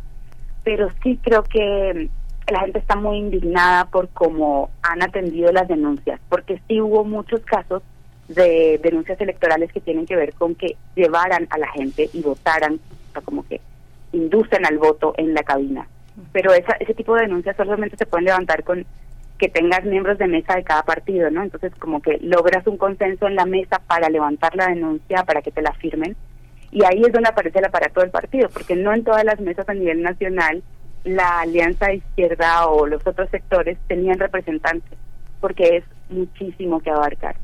pero 0.64 0.90
sí 1.02 1.18
creo 1.24 1.44
que 1.44 2.10
la 2.52 2.60
gente 2.62 2.80
está 2.80 2.96
muy 2.96 3.18
indignada 3.18 3.86
por 3.86 4.10
cómo 4.10 4.70
han 4.82 5.02
atendido 5.02 5.52
las 5.54 5.68
denuncias, 5.70 6.20
porque 6.28 6.62
sí 6.68 6.82
hubo 6.82 7.06
muchos 7.06 7.40
casos 7.42 7.82
de 8.28 8.80
denuncias 8.84 9.20
electorales 9.22 9.72
que 9.72 9.80
tienen 9.80 10.06
que 10.06 10.16
ver 10.16 10.34
con 10.34 10.56
que 10.56 10.76
llevaran 10.96 11.48
a 11.50 11.58
la 11.58 11.68
gente 11.72 12.10
y 12.14 12.22
votaran, 12.22 12.76
o 12.76 13.14
sea, 13.14 13.22
como 13.22 13.48
que 13.48 13.62
inducen 14.12 14.66
al 14.66 14.78
voto 14.78 15.14
en 15.18 15.34
la 15.34 15.44
cabina. 15.44 15.88
Pero 16.34 16.54
esa, 16.54 16.74
ese 16.74 16.94
tipo 16.94 17.16
de 17.16 17.22
denuncias 17.22 17.56
solamente 17.56 17.96
se 17.96 18.06
pueden 18.06 18.26
levantar 18.26 18.64
con 18.64 18.86
que 19.42 19.50
tengas 19.50 19.84
miembros 19.84 20.20
de 20.20 20.28
mesa 20.28 20.56
de 20.56 20.64
cada 20.64 20.84
partido, 20.84 21.32
¿no? 21.32 21.42
Entonces 21.42 21.74
como 21.80 22.00
que 22.00 22.20
logras 22.22 22.66
un 22.68 22.78
consenso 22.78 23.26
en 23.26 23.36
la 23.36 23.48
mesa 23.48 23.82
para 23.88 24.08
levantar 24.08 24.56
la 24.56 24.68
denuncia, 24.68 25.24
para 25.24 25.42
que 25.42 25.50
te 25.50 25.64
la 25.64 25.74
firmen, 25.74 26.16
y 26.70 26.86
ahí 26.86 27.02
es 27.02 27.12
donde 27.12 27.30
aparece 27.30 27.58
el 27.58 27.66
aparato 27.66 28.02
del 28.02 28.12
partido, 28.12 28.50
porque 28.50 28.76
no 28.76 28.94
en 28.94 29.04
todas 29.04 29.26
las 29.26 29.40
mesas 29.40 29.68
a 29.68 29.74
nivel 29.74 30.04
nacional 30.04 30.62
la 31.06 31.40
alianza 31.40 31.92
izquierda 31.92 32.68
o 32.68 32.86
los 32.86 33.06
otros 33.08 33.32
sectores 33.32 33.80
tenían 33.88 34.20
representantes, 34.20 34.96
porque 35.40 35.78
es 35.78 35.84
muchísimo 36.12 36.80
que 36.80 36.92
abarcar. 36.92 37.36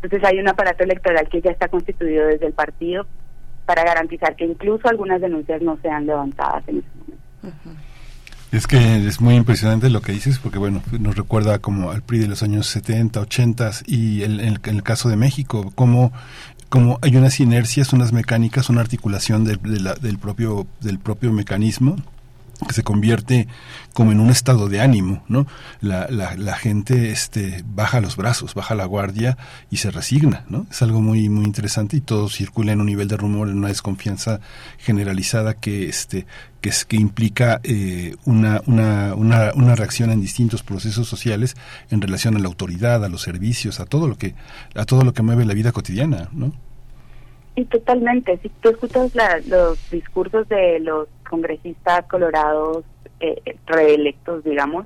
Entonces 0.00 0.22
hay 0.28 0.38
un 0.38 0.48
aparato 0.48 0.84
electoral 0.84 1.28
que 1.28 1.40
ya 1.40 1.50
está 1.50 1.66
constituido 1.66 2.28
desde 2.28 2.46
el 2.46 2.52
partido 2.52 3.04
para 3.66 3.82
garantizar 3.82 4.36
que 4.36 4.44
incluso 4.44 4.88
algunas 4.88 5.20
denuncias 5.20 5.60
no 5.60 5.76
sean 5.82 6.06
levantadas 6.06 6.62
en 6.68 6.78
ese 6.78 6.88
momento. 7.00 7.76
Es 8.52 8.66
que 8.66 9.06
es 9.06 9.22
muy 9.22 9.34
impresionante 9.34 9.88
lo 9.88 10.02
que 10.02 10.12
dices 10.12 10.38
porque, 10.38 10.58
bueno, 10.58 10.82
nos 11.00 11.16
recuerda 11.16 11.58
como 11.58 11.90
al 11.90 12.02
PRI 12.02 12.18
de 12.18 12.28
los 12.28 12.42
años 12.42 12.66
70, 12.66 13.18
80 13.18 13.70
y 13.86 14.24
en, 14.24 14.40
el, 14.40 14.82
caso 14.82 15.08
de 15.08 15.16
México, 15.16 15.72
como 15.74 16.12
como 16.68 16.98
hay 17.02 17.16
unas 17.16 17.40
inercias, 17.40 17.92
unas 17.92 18.12
mecánicas, 18.12 18.68
una 18.68 18.82
articulación 18.82 19.44
del, 19.44 19.58
del 20.00 20.18
propio 20.18 20.66
del 20.80 20.98
propio 20.98 21.32
mecanismo 21.32 21.96
que 22.64 22.74
se 22.74 22.82
convierte 22.82 23.48
como 23.92 24.12
en 24.12 24.20
un 24.20 24.30
estado 24.30 24.68
de 24.68 24.80
ánimo, 24.80 25.22
¿no? 25.28 25.46
La, 25.80 26.06
la, 26.08 26.34
la, 26.36 26.56
gente 26.56 27.10
este, 27.10 27.62
baja 27.66 28.00
los 28.00 28.16
brazos, 28.16 28.54
baja 28.54 28.74
la 28.74 28.84
guardia 28.86 29.36
y 29.70 29.78
se 29.78 29.90
resigna, 29.90 30.44
¿no? 30.48 30.66
Es 30.70 30.82
algo 30.82 31.00
muy, 31.00 31.28
muy 31.28 31.44
interesante 31.44 31.96
y 31.96 32.00
todo 32.00 32.28
circula 32.28 32.72
en 32.72 32.80
un 32.80 32.86
nivel 32.86 33.08
de 33.08 33.16
rumor, 33.16 33.48
en 33.48 33.58
una 33.58 33.68
desconfianza 33.68 34.40
generalizada 34.78 35.54
que, 35.54 35.88
este, 35.88 36.26
que, 36.60 36.70
es, 36.70 36.84
que 36.84 36.96
implica 36.96 37.60
eh, 37.64 38.16
una, 38.24 38.62
una, 38.66 39.14
una, 39.14 39.52
una 39.54 39.74
reacción 39.74 40.10
en 40.10 40.20
distintos 40.20 40.62
procesos 40.62 41.08
sociales 41.08 41.56
en 41.90 42.00
relación 42.00 42.36
a 42.36 42.38
la 42.38 42.48
autoridad, 42.48 43.04
a 43.04 43.08
los 43.08 43.22
servicios, 43.22 43.80
a 43.80 43.86
todo 43.86 44.08
lo 44.08 44.16
que, 44.16 44.34
a 44.74 44.84
todo 44.84 45.02
lo 45.02 45.12
que 45.12 45.22
mueve 45.22 45.44
la 45.44 45.54
vida 45.54 45.72
cotidiana, 45.72 46.28
¿no? 46.32 46.52
Y 47.54 47.66
totalmente, 47.66 48.38
si 48.42 48.48
tú 48.60 48.70
escuchas 48.70 49.14
los 49.46 49.90
discursos 49.90 50.48
de 50.48 50.80
los 50.80 51.06
congresistas 51.32 52.04
colorados 52.08 52.84
eh, 53.20 53.56
reelectos, 53.64 54.44
digamos, 54.44 54.84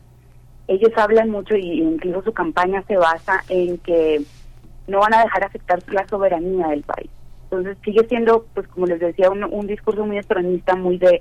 ellos 0.69 0.93
hablan 0.97 1.31
mucho 1.31 1.57
y 1.57 1.81
incluso 1.81 2.23
su 2.23 2.33
campaña 2.33 2.85
se 2.87 2.97
basa 2.97 3.43
en 3.49 3.79
que 3.79 4.23
no 4.87 5.01
van 5.01 5.15
a 5.15 5.25
dejar 5.25 5.43
afectar 5.43 5.81
la 5.93 6.07
soberanía 6.07 6.69
del 6.69 6.85
país. 6.85 7.11
Entonces 7.45 7.77
sigue 7.85 8.07
siendo, 8.09 8.47
pues 8.55 8.69
como 8.69 8.87
les 8.87 9.01
decía, 9.01 9.29
un, 9.31 9.67
discurso 9.67 10.07
muy 10.07 10.19
estronista, 10.19 10.77
muy 10.77 10.99
de, 10.99 11.21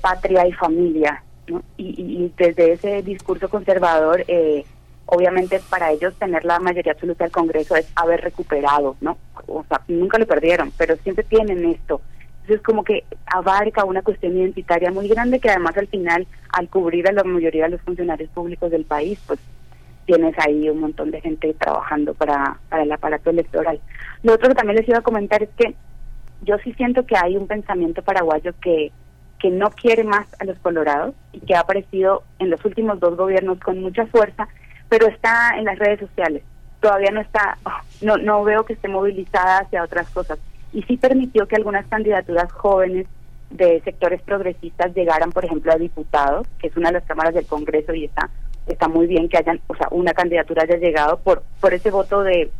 patria 0.00 0.46
y 0.46 0.52
familia. 0.52 1.22
¿no? 1.46 1.62
Y, 1.76 1.94
y, 1.96 2.32
desde 2.36 2.72
ese 2.72 3.02
discurso 3.02 3.48
conservador, 3.48 4.24
eh, 4.26 4.64
obviamente 5.06 5.60
para 5.70 5.92
ellos 5.92 6.14
tener 6.16 6.44
la 6.44 6.58
mayoría 6.58 6.92
absoluta 6.92 7.24
del 7.24 7.32
Congreso 7.32 7.76
es 7.76 7.88
haber 7.94 8.20
recuperado, 8.22 8.96
¿no? 9.00 9.16
O 9.46 9.64
sea, 9.68 9.80
nunca 9.86 10.18
lo 10.18 10.26
perdieron, 10.26 10.72
pero 10.76 10.96
siempre 10.96 11.24
tienen 11.24 11.64
esto. 11.66 12.00
Entonces 12.46 12.64
como 12.64 12.84
que 12.84 13.02
abarca 13.26 13.84
una 13.84 14.02
cuestión 14.02 14.36
identitaria 14.36 14.92
muy 14.92 15.08
grande 15.08 15.40
que 15.40 15.50
además 15.50 15.76
al 15.76 15.88
final, 15.88 16.28
al 16.52 16.68
cubrir 16.68 17.08
a 17.08 17.12
la 17.12 17.24
mayoría 17.24 17.64
de 17.64 17.70
los 17.70 17.80
funcionarios 17.80 18.30
públicos 18.30 18.70
del 18.70 18.84
país, 18.84 19.20
pues 19.26 19.40
tienes 20.04 20.36
ahí 20.38 20.68
un 20.70 20.78
montón 20.78 21.10
de 21.10 21.20
gente 21.20 21.52
trabajando 21.54 22.14
para, 22.14 22.58
para 22.68 22.84
el 22.84 22.92
aparato 22.92 23.30
electoral. 23.30 23.80
Lo 24.22 24.34
otro 24.34 24.48
que 24.48 24.54
también 24.54 24.76
les 24.76 24.88
iba 24.88 24.98
a 24.98 25.02
comentar 25.02 25.42
es 25.42 25.48
que 25.56 25.74
yo 26.42 26.56
sí 26.62 26.72
siento 26.74 27.04
que 27.04 27.16
hay 27.16 27.36
un 27.36 27.48
pensamiento 27.48 28.02
paraguayo 28.02 28.54
que, 28.60 28.92
que 29.40 29.50
no 29.50 29.70
quiere 29.70 30.04
más 30.04 30.28
a 30.38 30.44
los 30.44 30.56
colorados 30.60 31.16
y 31.32 31.40
que 31.40 31.56
ha 31.56 31.60
aparecido 31.60 32.22
en 32.38 32.50
los 32.50 32.64
últimos 32.64 33.00
dos 33.00 33.16
gobiernos 33.16 33.58
con 33.58 33.82
mucha 33.82 34.06
fuerza 34.06 34.46
pero 34.88 35.08
está 35.08 35.58
en 35.58 35.64
las 35.64 35.78
redes 35.78 35.98
sociales. 35.98 36.42
Todavía 36.80 37.10
no 37.10 37.20
está, 37.20 37.58
no, 38.02 38.16
no 38.18 38.44
veo 38.44 38.64
que 38.64 38.74
esté 38.74 38.88
movilizada 38.88 39.58
hacia 39.58 39.82
otras 39.82 40.08
cosas. 40.10 40.38
Y 40.76 40.82
sí 40.82 40.98
permitió 40.98 41.48
que 41.48 41.56
algunas 41.56 41.86
candidaturas 41.86 42.52
jóvenes 42.52 43.06
de 43.48 43.80
sectores 43.80 44.20
progresistas 44.20 44.94
llegaran, 44.94 45.32
por 45.32 45.42
ejemplo, 45.42 45.72
a 45.72 45.76
diputados, 45.76 46.46
que 46.58 46.66
es 46.66 46.76
una 46.76 46.90
de 46.90 46.98
las 46.98 47.04
cámaras 47.04 47.32
del 47.32 47.46
Congreso 47.46 47.94
y 47.94 48.04
está 48.04 48.28
está 48.66 48.86
muy 48.86 49.06
bien 49.06 49.30
que 49.30 49.38
hayan, 49.38 49.58
o 49.68 49.74
sea, 49.74 49.88
una 49.90 50.12
candidatura 50.12 50.64
haya 50.64 50.76
llegado 50.76 51.18
por 51.20 51.42
por 51.62 51.72
ese 51.72 51.90
voto 51.90 52.22
de, 52.22 52.50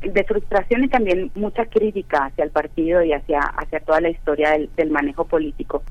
de 0.00 0.24
frustración 0.24 0.84
y 0.84 0.88
también 0.88 1.30
mucha 1.34 1.66
crítica 1.66 2.24
hacia 2.24 2.44
el 2.44 2.50
partido 2.50 3.02
y 3.02 3.12
hacia 3.12 3.40
hacia 3.40 3.80
toda 3.80 4.00
la 4.00 4.08
historia 4.08 4.52
del, 4.52 4.70
del 4.74 4.90
manejo 4.90 5.26
político 5.26 5.82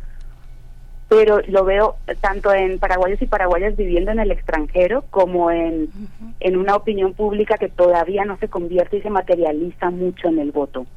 pero 1.08 1.40
lo 1.48 1.64
veo 1.66 1.98
tanto 2.20 2.52
en 2.52 2.80
paraguayos 2.80 3.22
y 3.22 3.28
paraguayas 3.28 3.76
viviendo 3.76 4.12
en 4.12 4.20
el 4.20 4.32
extranjero 4.32 5.04
como 5.12 5.52
en, 5.52 5.90
en 6.40 6.58
una 6.58 6.76
opinión 6.76 7.14
pública 7.14 7.58
que 7.58 7.70
todavía 7.70 8.26
no 8.26 8.38
se 8.38 8.48
convierte 8.48 8.98
y 8.98 9.02
se 9.02 9.12
materializa 9.12 9.92
mucho 9.92 10.30
en 10.30 10.40
el 10.40 10.52
voto. 10.52 10.88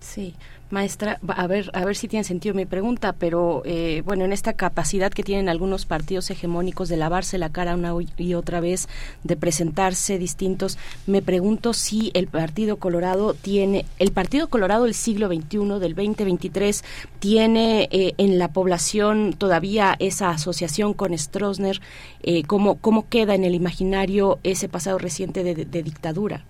Sí, 0.00 0.34
Maestra, 0.68 1.20
a 1.28 1.46
ver, 1.46 1.70
a 1.74 1.84
ver 1.84 1.94
si 1.94 2.08
tiene 2.08 2.24
sentido 2.24 2.52
mi 2.52 2.66
pregunta, 2.66 3.12
pero 3.12 3.62
eh, 3.64 4.02
bueno, 4.04 4.24
en 4.24 4.32
esta 4.32 4.52
capacidad 4.52 5.12
que 5.12 5.22
tienen 5.22 5.48
algunos 5.48 5.86
partidos 5.86 6.28
hegemónicos 6.30 6.88
de 6.88 6.96
lavarse 6.96 7.38
la 7.38 7.50
cara 7.50 7.76
una 7.76 7.92
y 8.16 8.34
otra 8.34 8.58
vez, 8.60 8.88
de 9.22 9.36
presentarse 9.36 10.18
distintos, 10.18 10.76
me 11.06 11.22
pregunto 11.22 11.72
si 11.72 12.10
el 12.14 12.26
Partido 12.26 12.78
Colorado 12.78 13.34
tiene, 13.34 13.86
el 14.00 14.10
Partido 14.10 14.48
Colorado 14.48 14.84
del 14.84 14.94
siglo 14.94 15.28
XXI, 15.28 15.78
del 15.78 15.94
2023, 15.94 16.84
tiene 17.20 17.88
eh, 17.92 18.14
en 18.18 18.38
la 18.38 18.48
población 18.48 19.34
todavía 19.38 19.94
esa 20.00 20.30
asociación 20.30 20.94
con 20.94 21.16
Stroessner, 21.16 21.80
eh, 22.22 22.42
¿cómo, 22.42 22.76
¿cómo 22.76 23.08
queda 23.08 23.36
en 23.36 23.44
el 23.44 23.54
imaginario 23.54 24.40
ese 24.42 24.68
pasado 24.68 24.98
reciente 24.98 25.44
de 25.44 25.82
dictadura? 25.82 26.44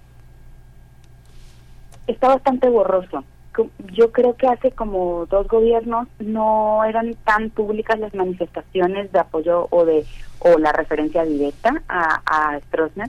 Está 2.07 2.29
bastante 2.29 2.71
borroso 2.71 3.25
yo 3.93 4.13
creo 4.13 4.37
que 4.37 4.47
hace 4.47 4.71
como 4.71 5.27
dos 5.27 5.49
gobiernos 5.49 6.09
no 6.19 6.85
eran 6.85 7.15
tan 7.25 7.51
públicas 7.51 7.99
las 7.99 8.15
manifestaciones 8.15 9.13
de 9.13 9.19
apoyo 9.19 9.69
o 9.71 9.85
de 9.85 10.05
o 10.41 10.59
la 10.59 10.73
referencia 10.73 11.25
directa 11.25 11.83
a, 11.89 12.23
a 12.27 12.61
Stroessner 12.61 13.09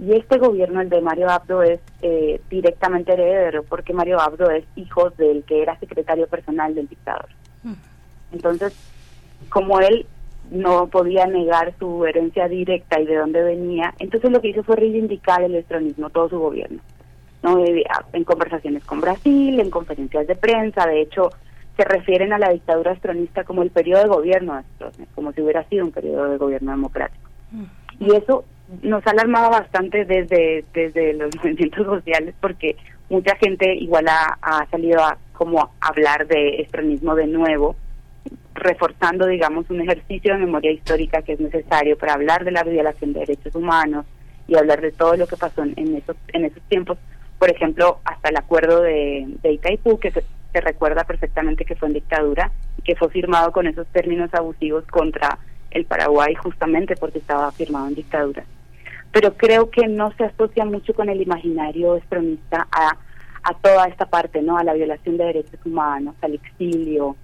y 0.00 0.14
este 0.14 0.38
gobierno, 0.38 0.80
el 0.80 0.88
de 0.88 1.02
Mario 1.02 1.28
Abdo, 1.28 1.62
es 1.62 1.78
eh, 2.00 2.40
directamente 2.48 3.12
heredero 3.12 3.64
porque 3.64 3.92
Mario 3.92 4.18
Abdo 4.18 4.50
es 4.50 4.64
hijo 4.74 5.10
del 5.10 5.44
que 5.44 5.60
era 5.62 5.78
secretario 5.78 6.26
personal 6.26 6.74
del 6.74 6.88
dictador. 6.88 7.28
Mm. 7.62 7.74
Entonces, 8.32 8.74
como 9.50 9.78
él 9.80 10.06
no 10.50 10.86
podía 10.86 11.26
negar 11.26 11.74
su 11.78 12.06
herencia 12.06 12.48
directa 12.48 12.98
y 12.98 13.04
de 13.04 13.16
dónde 13.16 13.42
venía, 13.42 13.92
entonces 13.98 14.30
lo 14.30 14.40
que 14.40 14.48
hizo 14.48 14.62
fue 14.62 14.76
reivindicar 14.76 15.42
el 15.42 15.54
estronismo 15.54 16.08
todo 16.08 16.30
su 16.30 16.38
gobierno. 16.38 16.80
¿No? 17.42 17.64
en 17.64 18.24
conversaciones 18.24 18.84
con 18.84 19.00
Brasil, 19.00 19.60
en 19.60 19.70
conferencias 19.70 20.26
de 20.26 20.36
prensa, 20.36 20.86
de 20.86 21.02
hecho 21.02 21.30
se 21.76 21.84
refieren 21.84 22.32
a 22.32 22.38
la 22.38 22.50
dictadura 22.50 22.92
astronista 22.92 23.44
como 23.44 23.62
el 23.62 23.70
periodo 23.70 24.02
de 24.02 24.08
gobierno 24.08 24.56
de 24.56 25.06
como 25.14 25.32
si 25.32 25.40
hubiera 25.40 25.64
sido 25.68 25.84
un 25.84 25.92
periodo 25.92 26.30
de 26.30 26.36
gobierno 26.36 26.72
democrático. 26.72 27.28
Mm. 27.52 27.64
Y 28.00 28.16
eso 28.16 28.44
nos 28.82 29.06
ha 29.06 29.10
alarmado 29.10 29.50
bastante 29.50 30.04
desde, 30.04 30.64
desde 30.74 31.14
los 31.14 31.34
movimientos 31.42 31.86
sociales 31.86 32.34
porque 32.40 32.76
mucha 33.08 33.34
gente 33.36 33.74
igual 33.74 34.06
ha, 34.08 34.38
ha 34.42 34.66
salido 34.70 35.00
a 35.00 35.16
como 35.32 35.70
hablar 35.80 36.26
de 36.26 36.60
estronismo 36.60 37.14
de 37.14 37.26
nuevo, 37.26 37.74
reforzando, 38.54 39.26
digamos, 39.26 39.70
un 39.70 39.80
ejercicio 39.80 40.34
de 40.34 40.40
memoria 40.40 40.70
histórica 40.70 41.22
que 41.22 41.32
es 41.32 41.40
necesario 41.40 41.96
para 41.96 42.12
hablar 42.12 42.44
de 42.44 42.50
la 42.50 42.62
violación 42.62 43.14
de 43.14 43.20
derechos 43.20 43.54
humanos 43.54 44.04
y 44.46 44.54
hablar 44.54 44.82
de 44.82 44.92
todo 44.92 45.16
lo 45.16 45.26
que 45.26 45.38
pasó 45.38 45.62
en, 45.62 45.96
esos, 45.96 46.14
en 46.34 46.44
esos 46.44 46.62
tiempos, 46.64 46.98
por 47.40 47.50
ejemplo, 47.50 48.00
hasta 48.04 48.28
el 48.28 48.36
acuerdo 48.36 48.82
de, 48.82 49.26
de 49.42 49.52
Itaipú, 49.52 49.98
que 49.98 50.10
se, 50.10 50.22
recuerda 50.52 51.04
perfectamente 51.04 51.64
que 51.64 51.74
fue 51.74 51.88
en 51.88 51.94
dictadura 51.94 52.52
y 52.76 52.82
que 52.82 52.96
fue 52.96 53.08
firmado 53.08 53.50
con 53.50 53.66
esos 53.66 53.86
términos 53.86 54.28
abusivos 54.34 54.84
contra 54.88 55.38
el 55.70 55.86
Paraguay 55.86 56.34
justamente 56.34 56.96
porque 56.96 57.18
estaba 57.18 57.50
firmado 57.52 57.86
en 57.88 57.94
dictadura. 57.94 58.44
Pero 59.10 59.34
creo 59.38 59.70
que 59.70 59.88
no 59.88 60.12
se 60.18 60.24
asocia 60.24 60.66
mucho 60.66 60.92
con 60.92 61.08
el 61.08 61.22
imaginario 61.22 61.96
estronista 61.96 62.68
a, 62.70 62.98
a 63.42 63.54
toda 63.54 63.86
esta 63.86 64.04
parte, 64.04 64.42
¿no? 64.42 64.58
A 64.58 64.64
la 64.64 64.74
violación 64.74 65.16
de 65.16 65.24
derechos 65.24 65.60
humanos, 65.64 66.16
al 66.20 66.34
exilio. 66.34 67.16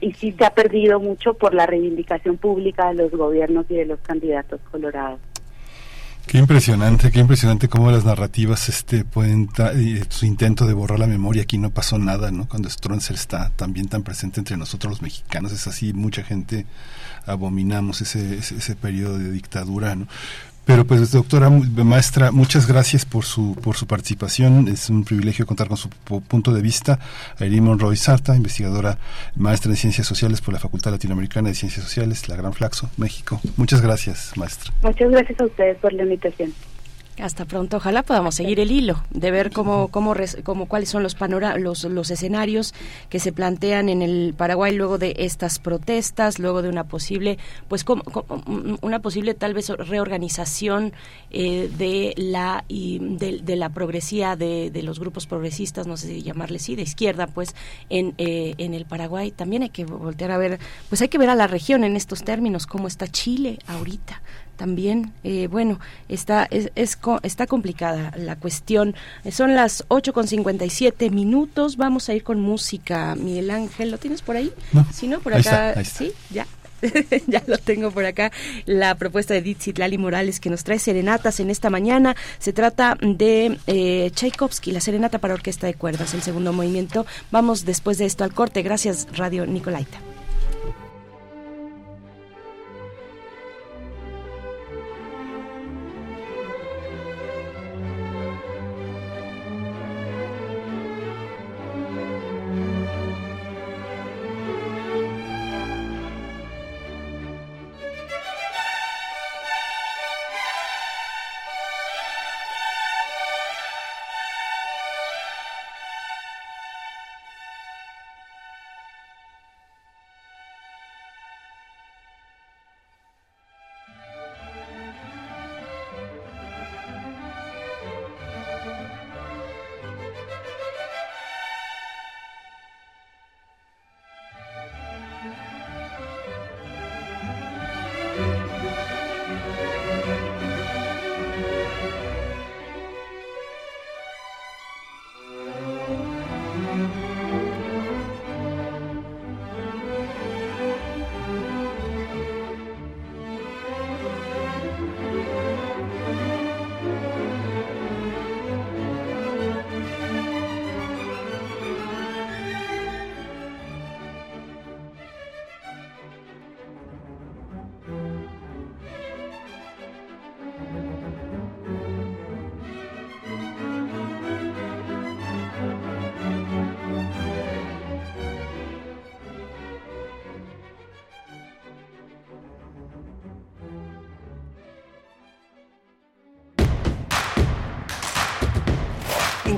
Y 0.00 0.12
sí 0.12 0.32
se 0.38 0.44
ha 0.44 0.50
perdido 0.50 1.00
mucho 1.00 1.34
por 1.34 1.52
la 1.52 1.66
reivindicación 1.66 2.36
pública 2.36 2.88
de 2.90 2.94
los 2.94 3.10
gobiernos 3.10 3.66
y 3.70 3.74
de 3.74 3.86
los 3.86 3.98
candidatos 4.00 4.60
colorados. 4.70 5.18
Qué 6.26 6.38
impresionante, 6.38 7.12
qué 7.12 7.20
impresionante 7.20 7.68
cómo 7.68 7.92
las 7.92 8.04
narrativas 8.04 8.68
este 8.68 9.04
pueden 9.04 9.48
su 10.08 10.26
intento 10.26 10.66
de 10.66 10.74
borrar 10.74 10.98
la 10.98 11.06
memoria 11.06 11.42
aquí 11.42 11.56
no 11.56 11.70
pasó 11.70 11.98
nada, 11.98 12.32
¿no? 12.32 12.48
Cuando 12.48 12.68
Stronzer 12.68 13.14
está 13.14 13.50
también 13.50 13.86
tan 13.86 14.02
presente 14.02 14.40
entre 14.40 14.56
nosotros 14.56 14.90
los 14.90 15.02
mexicanos 15.02 15.52
es 15.52 15.68
así, 15.68 15.92
mucha 15.92 16.24
gente 16.24 16.66
abominamos 17.26 18.00
ese, 18.00 18.38
ese, 18.38 18.56
ese 18.56 18.74
periodo 18.74 19.18
de 19.18 19.30
dictadura, 19.30 19.94
¿no? 19.94 20.08
Pero 20.66 20.84
pues 20.84 21.12
doctora 21.12 21.48
maestra, 21.48 22.32
muchas 22.32 22.66
gracias 22.66 23.04
por 23.04 23.24
su 23.24 23.54
por 23.62 23.76
su 23.76 23.86
participación. 23.86 24.66
Es 24.66 24.90
un 24.90 25.04
privilegio 25.04 25.46
contar 25.46 25.68
con 25.68 25.76
su 25.76 25.88
punto 25.88 26.52
de 26.52 26.60
vista. 26.60 26.98
Irene 27.38 27.60
Monroy 27.60 27.96
Sarta, 27.96 28.34
investigadora 28.34 28.98
maestra 29.36 29.70
en 29.70 29.76
Ciencias 29.76 30.08
Sociales 30.08 30.40
por 30.40 30.52
la 30.52 30.58
Facultad 30.60 30.90
Latinoamericana 30.90 31.50
de 31.50 31.54
Ciencias 31.54 31.84
Sociales, 31.84 32.28
la 32.28 32.34
Gran 32.34 32.52
Flaxo, 32.52 32.90
México. 32.96 33.40
Muchas 33.56 33.80
gracias, 33.80 34.32
maestra. 34.36 34.72
Muchas 34.82 35.08
gracias 35.08 35.40
a 35.40 35.44
ustedes 35.44 35.78
por 35.78 35.92
la 35.92 36.02
invitación. 36.02 36.52
Hasta 37.18 37.46
pronto. 37.46 37.78
Ojalá 37.78 38.02
podamos 38.02 38.34
seguir 38.34 38.60
el 38.60 38.70
hilo 38.70 39.02
de 39.10 39.30
ver 39.30 39.50
cómo, 39.50 39.88
cómo, 39.88 40.14
cómo 40.44 40.66
cuáles 40.66 40.90
son 40.90 41.02
los, 41.02 41.14
panora 41.14 41.56
los, 41.56 41.84
los 41.84 42.10
escenarios 42.10 42.74
que 43.08 43.20
se 43.20 43.32
plantean 43.32 43.88
en 43.88 44.02
el 44.02 44.34
Paraguay 44.36 44.74
luego 44.74 44.98
de 44.98 45.14
estas 45.18 45.58
protestas, 45.58 46.38
luego 46.38 46.60
de 46.60 46.68
una 46.68 46.84
posible, 46.84 47.38
pues 47.68 47.84
como, 47.84 48.02
una 48.82 49.00
posible 49.00 49.32
tal 49.32 49.54
vez 49.54 49.70
reorganización 49.70 50.92
eh, 51.30 51.70
de 51.78 52.12
la 52.18 52.64
y 52.68 52.98
de, 52.98 53.56
la 53.56 53.70
progresía 53.70 54.36
de, 54.36 54.70
de, 54.70 54.82
los 54.82 55.00
grupos 55.00 55.26
progresistas, 55.26 55.86
no 55.86 55.96
sé 55.96 56.08
si 56.08 56.22
llamarles 56.22 56.62
sí, 56.62 56.76
de 56.76 56.82
izquierda, 56.82 57.26
pues 57.28 57.54
en, 57.88 58.14
eh, 58.18 58.54
en 58.58 58.74
el 58.74 58.84
Paraguay. 58.84 59.30
También 59.30 59.62
hay 59.62 59.70
que 59.70 59.86
voltear 59.86 60.32
a 60.32 60.38
ver, 60.38 60.58
pues 60.90 61.00
hay 61.00 61.08
que 61.08 61.16
ver 61.16 61.30
a 61.30 61.34
la 61.34 61.46
región 61.46 61.82
en 61.82 61.96
estos 61.96 62.24
términos, 62.24 62.66
cómo 62.66 62.88
está 62.88 63.08
Chile 63.08 63.58
ahorita 63.66 64.20
también, 64.56 65.12
eh, 65.24 65.48
bueno, 65.48 65.78
está, 66.08 66.46
es, 66.50 66.70
está 66.74 67.46
complicada 67.46 68.12
la 68.16 68.36
cuestión. 68.36 68.94
Son 69.30 69.54
las 69.54 69.84
8 69.88 70.12
con 70.12 70.26
57 70.26 71.10
minutos. 71.10 71.76
Vamos 71.76 72.08
a 72.08 72.14
ir 72.14 72.22
con 72.22 72.40
música. 72.40 73.14
Miguel 73.14 73.50
Ángel, 73.50 73.90
¿lo 73.90 73.98
tienes 73.98 74.22
por 74.22 74.36
ahí? 74.36 74.52
No. 74.72 74.86
Si 74.92 75.06
no, 75.08 75.20
por 75.20 75.34
acá. 75.34 75.84
Sí, 75.84 76.12
ya. 76.30 76.46
ya 77.26 77.42
lo 77.46 77.58
tengo 77.58 77.90
por 77.90 78.04
acá, 78.04 78.32
la 78.66 78.94
propuesta 78.96 79.34
de 79.34 79.42
Dixit 79.42 79.78
Lali 79.78 79.98
Morales 79.98 80.40
que 80.40 80.50
nos 80.50 80.64
trae 80.64 80.78
serenatas 80.78 81.40
en 81.40 81.50
esta 81.50 81.70
mañana. 81.70 82.16
Se 82.38 82.52
trata 82.52 82.98
de 83.00 83.58
eh, 83.66 84.10
Tchaikovsky, 84.14 84.72
la 84.72 84.80
serenata 84.80 85.18
para 85.18 85.34
orquesta 85.34 85.66
de 85.66 85.74
cuerdas, 85.74 86.14
el 86.14 86.22
segundo 86.22 86.52
movimiento. 86.52 87.06
Vamos 87.30 87.64
después 87.64 87.98
de 87.98 88.06
esto 88.06 88.24
al 88.24 88.34
corte. 88.34 88.62
Gracias, 88.62 89.08
Radio 89.12 89.46
Nicolaita. 89.46 90.15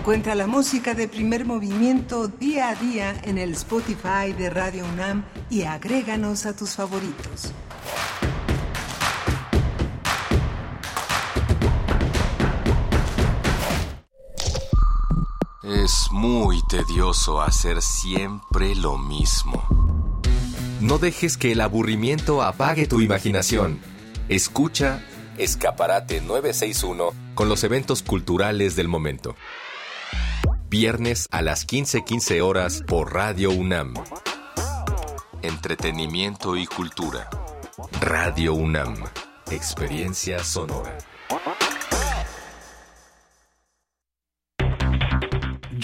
Encuentra 0.08 0.34
la 0.34 0.46
música 0.46 0.94
de 0.94 1.06
primer 1.06 1.44
movimiento 1.44 2.28
día 2.28 2.70
a 2.70 2.74
día 2.74 3.14
en 3.24 3.36
el 3.36 3.52
Spotify 3.52 4.32
de 4.32 4.48
Radio 4.48 4.86
UNAM 4.86 5.26
y 5.50 5.64
agréganos 5.64 6.46
a 6.46 6.56
tus 6.56 6.70
favoritos. 6.70 7.52
Es 15.62 16.08
muy 16.10 16.62
tedioso 16.70 17.42
hacer 17.42 17.82
siempre 17.82 18.74
lo 18.76 18.96
mismo. 18.96 19.62
No 20.80 20.96
dejes 20.96 21.36
que 21.36 21.52
el 21.52 21.60
aburrimiento 21.60 22.42
apague 22.42 22.86
tu 22.86 23.02
imaginación. 23.02 23.78
Escucha 24.30 25.04
Escaparate 25.36 26.22
961 26.22 27.10
con 27.34 27.50
los 27.50 27.62
eventos 27.62 28.02
culturales 28.02 28.74
del 28.74 28.88
momento. 28.88 29.36
Viernes 30.70 31.28
a 31.30 31.40
las 31.40 31.66
15:15 31.66 32.42
horas 32.42 32.82
por 32.86 33.14
Radio 33.14 33.50
UNAM. 33.50 33.94
Entretenimiento 35.40 36.56
y 36.56 36.66
cultura. 36.66 37.30
Radio 38.02 38.52
UNAM. 38.52 38.96
Experiencia 39.50 40.44
sonora. 40.44 40.98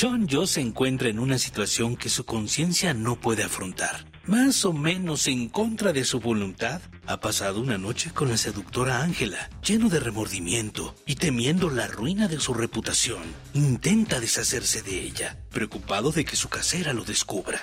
John 0.04 0.28
Joe 0.30 0.46
se 0.46 0.60
encuentra 0.60 1.08
en 1.08 1.18
una 1.18 1.38
situación 1.38 1.96
que 1.96 2.10
su 2.10 2.26
conciencia 2.26 2.92
no 2.92 3.16
puede 3.16 3.42
afrontar. 3.42 4.04
Más 4.26 4.66
o 4.66 4.74
menos 4.74 5.26
en 5.28 5.48
contra 5.48 5.94
de 5.94 6.04
su 6.04 6.20
voluntad, 6.20 6.82
ha 7.06 7.20
pasado 7.20 7.58
una 7.58 7.78
noche 7.78 8.10
con 8.12 8.28
la 8.28 8.36
seductora 8.36 9.02
Ángela, 9.02 9.48
lleno 9.66 9.88
de 9.88 10.00
remordimiento 10.00 10.94
y 11.06 11.14
temiendo 11.14 11.70
la 11.70 11.86
ruina 11.86 12.28
de 12.28 12.38
su 12.38 12.52
reputación. 12.52 13.22
Intenta 13.54 14.20
deshacerse 14.20 14.82
de 14.82 15.00
ella, 15.00 15.38
preocupado 15.50 16.12
de 16.12 16.26
que 16.26 16.36
su 16.36 16.50
casera 16.50 16.92
lo 16.92 17.04
descubra. 17.04 17.62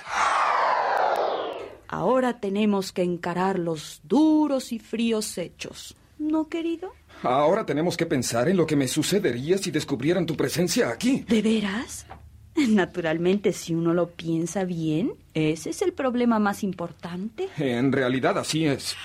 Ahora 1.86 2.40
tenemos 2.40 2.90
que 2.90 3.04
encarar 3.04 3.60
los 3.60 4.00
duros 4.02 4.72
y 4.72 4.80
fríos 4.80 5.38
hechos. 5.38 5.94
¿No, 6.18 6.48
querido? 6.48 6.92
Ahora 7.22 7.64
tenemos 7.64 7.96
que 7.96 8.06
pensar 8.06 8.48
en 8.48 8.56
lo 8.56 8.66
que 8.66 8.74
me 8.74 8.88
sucedería 8.88 9.58
si 9.58 9.70
descubrieran 9.70 10.26
tu 10.26 10.36
presencia 10.36 10.88
aquí. 10.88 11.24
¿De 11.28 11.40
veras? 11.40 12.04
Naturalmente, 12.68 13.52
si 13.52 13.74
uno 13.74 13.94
lo 13.94 14.10
piensa 14.10 14.64
bien, 14.64 15.14
ese 15.34 15.70
es 15.70 15.82
el 15.82 15.92
problema 15.92 16.38
más 16.38 16.62
importante. 16.62 17.48
En 17.58 17.92
realidad 17.92 18.38
así 18.38 18.66
es. 18.66 18.96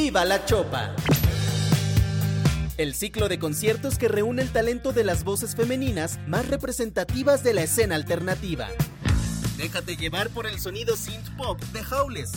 Viva 0.00 0.24
la 0.24 0.44
Chopa. 0.44 0.94
el 2.76 2.94
ciclo 2.94 3.28
de 3.28 3.40
conciertos 3.40 3.98
que 3.98 4.06
reúne 4.06 4.42
el 4.42 4.52
talento 4.52 4.92
de 4.92 5.02
las 5.02 5.24
voces 5.24 5.56
femeninas 5.56 6.20
más 6.28 6.46
representativas 6.46 7.42
de 7.42 7.52
la 7.52 7.62
escena 7.62 7.96
alternativa. 7.96 8.68
Déjate 9.56 9.96
llevar 9.96 10.30
por 10.30 10.46
el 10.46 10.60
sonido 10.60 10.96
synth 10.96 11.36
pop 11.36 11.60
de 11.72 11.80
Howles. 11.80 12.30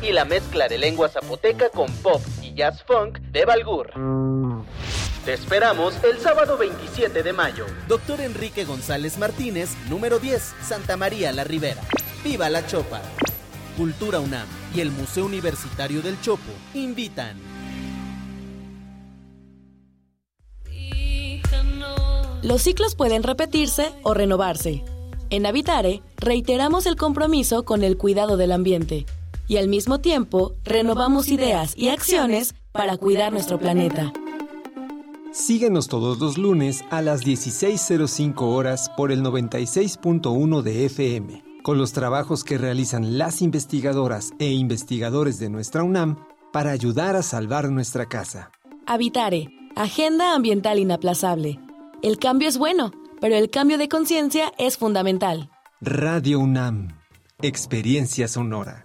Y 0.00 0.12
la 0.12 0.24
mezcla 0.24 0.66
de 0.66 0.78
lengua 0.78 1.10
zapoteca 1.10 1.68
con 1.68 1.92
pop 1.96 2.22
y 2.40 2.54
jazz 2.54 2.82
funk 2.84 3.18
de 3.18 3.44
Balgur. 3.44 3.92
Te 5.26 5.34
esperamos 5.34 5.94
el 6.02 6.20
sábado 6.20 6.56
27 6.56 7.22
de 7.22 7.32
mayo. 7.34 7.66
Doctor 7.86 8.22
Enrique 8.22 8.64
González 8.64 9.18
Martínez, 9.18 9.76
número 9.90 10.18
10, 10.18 10.54
Santa 10.66 10.96
María 10.96 11.32
la 11.32 11.44
Ribera. 11.44 11.82
¡Viva 12.24 12.48
la 12.48 12.66
Chopa! 12.66 13.02
Cultura 13.80 14.20
UNAM 14.20 14.46
y 14.74 14.80
el 14.80 14.90
Museo 14.90 15.24
Universitario 15.24 16.02
del 16.02 16.20
Chopo 16.20 16.52
invitan. 16.74 17.38
Los 22.42 22.60
ciclos 22.60 22.94
pueden 22.94 23.22
repetirse 23.22 23.90
o 24.02 24.12
renovarse. 24.12 24.84
En 25.30 25.46
Habitare, 25.46 26.02
reiteramos 26.18 26.84
el 26.84 26.96
compromiso 26.96 27.64
con 27.64 27.82
el 27.82 27.96
cuidado 27.96 28.36
del 28.36 28.52
ambiente 28.52 29.06
y 29.48 29.56
al 29.56 29.68
mismo 29.68 29.98
tiempo 29.98 30.52
renovamos 30.62 31.28
ideas 31.28 31.72
y 31.74 31.88
acciones 31.88 32.54
para 32.72 32.98
cuidar 32.98 33.32
nuestro 33.32 33.58
planeta. 33.58 34.12
Síguenos 35.32 35.88
todos 35.88 36.18
los 36.18 36.36
lunes 36.36 36.84
a 36.90 37.00
las 37.00 37.22
16.05 37.22 38.42
horas 38.42 38.90
por 38.94 39.10
el 39.10 39.22
96.1 39.22 40.60
de 40.60 40.84
FM, 40.84 41.49
con 41.62 41.78
los 41.78 41.92
trabajos 41.92 42.44
que 42.44 42.58
realizan 42.58 43.18
las 43.18 43.42
investigadoras 43.42 44.32
e 44.38 44.50
investigadores 44.50 45.38
de 45.38 45.50
nuestra 45.50 45.82
UNAM 45.82 46.16
para 46.52 46.70
ayudar 46.70 47.16
a 47.16 47.22
salvar 47.22 47.70
nuestra 47.70 48.06
casa. 48.06 48.50
Habitare, 48.86 49.48
Agenda 49.76 50.34
Ambiental 50.34 50.78
Inaplazable. 50.78 51.60
El 52.02 52.18
cambio 52.18 52.48
es 52.48 52.58
bueno, 52.58 52.92
pero 53.20 53.36
el 53.36 53.50
cambio 53.50 53.78
de 53.78 53.88
conciencia 53.88 54.52
es 54.58 54.76
fundamental. 54.78 55.50
Radio 55.80 56.40
UNAM, 56.40 56.98
Experiencia 57.40 58.28
Sonora. 58.28 58.84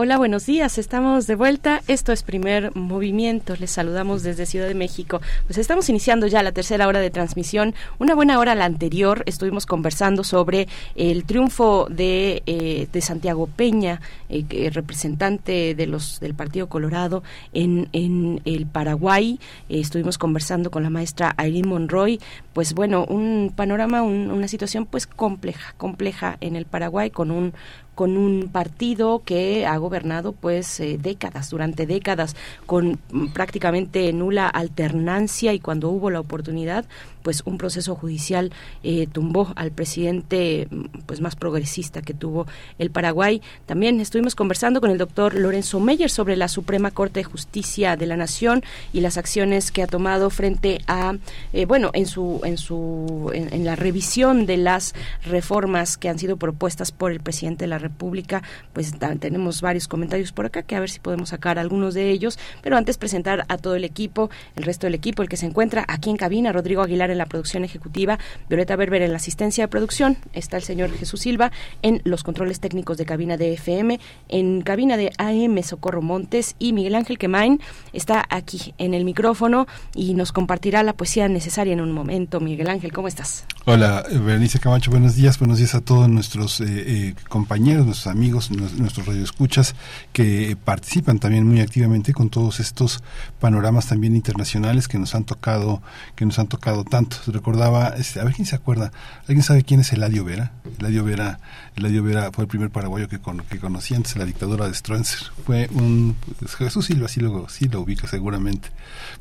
Hola, 0.00 0.16
buenos 0.16 0.46
días. 0.46 0.78
Estamos 0.78 1.26
de 1.26 1.34
vuelta. 1.34 1.82
Esto 1.88 2.12
es 2.12 2.22
Primer 2.22 2.70
Movimiento. 2.76 3.56
Les 3.56 3.72
saludamos 3.72 4.22
desde 4.22 4.46
Ciudad 4.46 4.68
de 4.68 4.76
México. 4.76 5.20
Pues 5.48 5.58
estamos 5.58 5.88
iniciando 5.88 6.28
ya 6.28 6.44
la 6.44 6.52
tercera 6.52 6.86
hora 6.86 7.00
de 7.00 7.10
transmisión. 7.10 7.74
Una 7.98 8.14
buena 8.14 8.38
hora 8.38 8.54
la 8.54 8.64
anterior 8.64 9.24
estuvimos 9.26 9.66
conversando 9.66 10.22
sobre 10.22 10.68
el 10.94 11.24
triunfo 11.24 11.88
de, 11.90 12.44
eh, 12.46 12.86
de 12.92 13.00
Santiago 13.00 13.48
Peña, 13.48 14.00
eh, 14.28 14.70
representante 14.72 15.74
de 15.74 15.86
los 15.88 16.20
del 16.20 16.34
Partido 16.34 16.68
Colorado 16.68 17.24
en, 17.52 17.88
en 17.92 18.40
el 18.44 18.66
Paraguay. 18.66 19.40
Eh, 19.68 19.80
estuvimos 19.80 20.16
conversando 20.16 20.70
con 20.70 20.84
la 20.84 20.90
maestra 20.90 21.34
Irene 21.44 21.66
Monroy. 21.66 22.20
Pues 22.52 22.72
bueno, 22.72 23.04
un 23.04 23.52
panorama, 23.56 24.02
un, 24.02 24.30
una 24.30 24.46
situación 24.46 24.86
pues 24.86 25.08
compleja, 25.08 25.74
compleja 25.76 26.36
en 26.40 26.54
el 26.54 26.66
Paraguay 26.66 27.10
con 27.10 27.32
un 27.32 27.52
con 27.98 28.16
un 28.16 28.48
partido 28.52 29.22
que 29.24 29.66
ha 29.66 29.76
gobernado 29.76 30.30
pues 30.30 30.78
eh, 30.78 30.98
décadas, 31.02 31.50
durante 31.50 31.84
décadas, 31.84 32.36
con 32.64 33.00
mm, 33.10 33.30
prácticamente 33.32 34.12
nula 34.12 34.46
alternancia 34.46 35.52
y 35.52 35.58
cuando 35.58 35.88
hubo 35.88 36.08
la 36.08 36.20
oportunidad, 36.20 36.84
pues 37.28 37.42
un 37.44 37.58
proceso 37.58 37.94
judicial 37.94 38.52
eh, 38.82 39.06
tumbó 39.06 39.52
al 39.54 39.70
presidente 39.70 40.66
pues 41.04 41.20
más 41.20 41.36
progresista 41.36 42.00
que 42.00 42.14
tuvo 42.14 42.46
el 42.78 42.90
Paraguay. 42.90 43.42
También 43.66 44.00
estuvimos 44.00 44.34
conversando 44.34 44.80
con 44.80 44.90
el 44.90 44.96
doctor 44.96 45.34
Lorenzo 45.34 45.78
Meyer 45.78 46.08
sobre 46.08 46.36
la 46.36 46.48
Suprema 46.48 46.90
Corte 46.90 47.20
de 47.20 47.24
Justicia 47.24 47.96
de 47.96 48.06
la 48.06 48.16
Nación 48.16 48.64
y 48.94 49.00
las 49.00 49.18
acciones 49.18 49.70
que 49.72 49.82
ha 49.82 49.86
tomado 49.86 50.30
frente 50.30 50.80
a 50.86 51.16
eh, 51.52 51.66
bueno 51.66 51.90
en 51.92 52.06
su 52.06 52.40
en 52.44 52.56
su 52.56 53.30
en 53.34 53.62
la 53.66 53.76
revisión 53.76 54.46
de 54.46 54.56
las 54.56 54.94
reformas 55.26 55.98
que 55.98 56.08
han 56.08 56.18
sido 56.18 56.38
propuestas 56.38 56.92
por 56.92 57.12
el 57.12 57.20
presidente 57.20 57.64
de 57.64 57.68
la 57.68 57.78
República, 57.78 58.42
pues 58.72 58.94
tenemos 59.20 59.60
varios 59.60 59.86
comentarios 59.86 60.32
por 60.32 60.46
acá 60.46 60.62
que 60.62 60.76
a 60.76 60.80
ver 60.80 60.88
si 60.88 60.98
podemos 60.98 61.28
sacar 61.28 61.58
algunos 61.58 61.92
de 61.92 62.10
ellos, 62.10 62.38
pero 62.62 62.78
antes 62.78 62.96
presentar 62.96 63.44
a 63.48 63.58
todo 63.58 63.74
el 63.74 63.84
equipo, 63.84 64.30
el 64.56 64.62
resto 64.62 64.86
del 64.86 64.94
equipo, 64.94 65.22
el 65.22 65.28
que 65.28 65.36
se 65.36 65.44
encuentra 65.44 65.84
aquí 65.88 66.08
en 66.08 66.16
cabina, 66.16 66.52
Rodrigo 66.52 66.80
Aguilar 66.80 67.10
en 67.10 67.17
la 67.18 67.26
producción 67.26 67.64
ejecutiva, 67.64 68.18
Violeta 68.48 68.76
Berber 68.76 69.02
en 69.02 69.10
la 69.10 69.18
asistencia 69.18 69.64
de 69.64 69.68
producción, 69.68 70.16
está 70.32 70.56
el 70.56 70.62
señor 70.62 70.90
Jesús 70.92 71.20
Silva 71.20 71.52
en 71.82 72.00
los 72.04 72.22
controles 72.22 72.60
técnicos 72.60 72.96
de 72.96 73.04
cabina 73.04 73.36
de 73.36 73.52
FM, 73.54 74.00
en 74.28 74.62
cabina 74.62 74.96
de 74.96 75.12
AM 75.18 75.62
Socorro 75.62 76.02
Montes 76.02 76.54
y 76.58 76.72
Miguel 76.72 76.94
Ángel 76.94 77.18
Quemain 77.18 77.60
está 77.92 78.24
aquí 78.30 78.74
en 78.78 78.94
el 78.94 79.04
micrófono 79.04 79.66
y 79.94 80.14
nos 80.14 80.32
compartirá 80.32 80.82
la 80.82 80.92
poesía 80.92 81.28
necesaria 81.28 81.72
en 81.72 81.80
un 81.80 81.92
momento. 81.92 82.40
Miguel 82.40 82.68
Ángel, 82.68 82.92
¿cómo 82.92 83.08
estás? 83.08 83.44
Hola, 83.64 84.04
Berenice 84.10 84.60
Camacho, 84.60 84.90
buenos 84.90 85.14
días, 85.14 85.38
buenos 85.38 85.58
días 85.58 85.74
a 85.74 85.80
todos 85.80 86.08
nuestros 86.08 86.60
eh, 86.60 86.64
eh, 86.68 87.14
compañeros, 87.28 87.84
nuestros 87.86 88.06
amigos, 88.06 88.50
nuestros 88.50 89.06
radioescuchas 89.06 89.74
que 90.12 90.56
participan 90.64 91.18
también 91.18 91.46
muy 91.46 91.60
activamente 91.60 92.12
con 92.12 92.30
todos 92.30 92.60
estos 92.60 93.02
panoramas 93.40 93.86
también 93.86 94.14
internacionales 94.16 94.88
que 94.88 94.98
nos 94.98 95.14
han 95.14 95.24
tocado, 95.24 95.82
que 96.16 96.24
nos 96.24 96.38
han 96.38 96.48
tocado 96.48 96.84
tanto. 96.84 97.07
Recordaba, 97.26 97.88
este, 97.96 98.20
a 98.20 98.24
ver 98.24 98.34
quién 98.34 98.46
se 98.46 98.56
acuerda, 98.56 98.92
¿alguien 99.26 99.42
sabe 99.42 99.62
quién 99.62 99.80
es 99.80 99.92
Eladio 99.92 100.24
Vera? 100.24 100.52
Eladio 100.78 101.04
Vera, 101.04 101.40
Eladio 101.76 102.02
Vera 102.02 102.30
fue 102.32 102.44
el 102.44 102.48
primer 102.48 102.70
paraguayo 102.70 103.08
que, 103.08 103.18
con, 103.18 103.38
que 103.40 103.58
conocí 103.58 103.94
antes 103.94 104.14
de 104.14 104.20
la 104.20 104.26
dictadura 104.26 104.66
de 104.66 104.74
Stroessner. 104.74 105.32
Fue 105.44 105.68
un 105.72 106.16
pues, 106.38 106.54
Jesús 106.56 106.86
Silva, 106.86 107.08
sí 107.08 107.20
lo, 107.20 107.48
sí 107.48 107.68
lo 107.68 107.80
ubica 107.80 108.06
seguramente, 108.08 108.70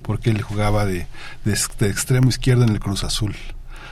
porque 0.01 0.29
él 0.29 0.41
jugaba 0.41 0.85
de, 0.85 1.07
de, 1.45 1.57
de 1.79 1.89
extremo 1.89 2.29
izquierdo 2.29 2.63
en 2.63 2.69
el 2.69 2.79
Cruz 2.79 3.03
Azul. 3.03 3.35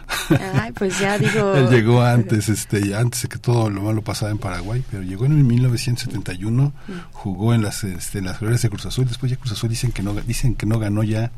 Ay, 0.53 0.71
pues 0.71 0.99
ya 0.99 1.17
digo. 1.17 1.55
Él 1.55 1.69
llegó 1.69 2.01
antes, 2.01 2.49
este, 2.49 2.95
antes 2.95 3.23
de 3.23 3.27
que 3.27 3.37
todo 3.37 3.69
lo 3.69 3.81
malo 3.81 4.01
pasaba 4.01 4.31
en 4.31 4.37
Paraguay, 4.37 4.83
pero 4.89 5.03
llegó 5.03 5.25
en 5.25 5.45
1971, 5.45 6.73
jugó 7.11 7.53
en 7.53 7.61
las, 7.61 7.83
este, 7.83 8.19
en 8.19 8.25
las 8.25 8.39
glorias 8.39 8.61
de 8.61 8.69
Cruz 8.69 8.85
Azul. 8.85 9.07
Después 9.07 9.31
ya 9.31 9.37
Cruz 9.37 9.51
Azul 9.51 9.69
dicen 9.69 9.91
que 9.91 10.03
no, 10.03 10.13
dicen 10.13 10.55
que 10.55 10.65
no 10.65 10.79
ganó 10.79 11.03
ya, 11.03 11.31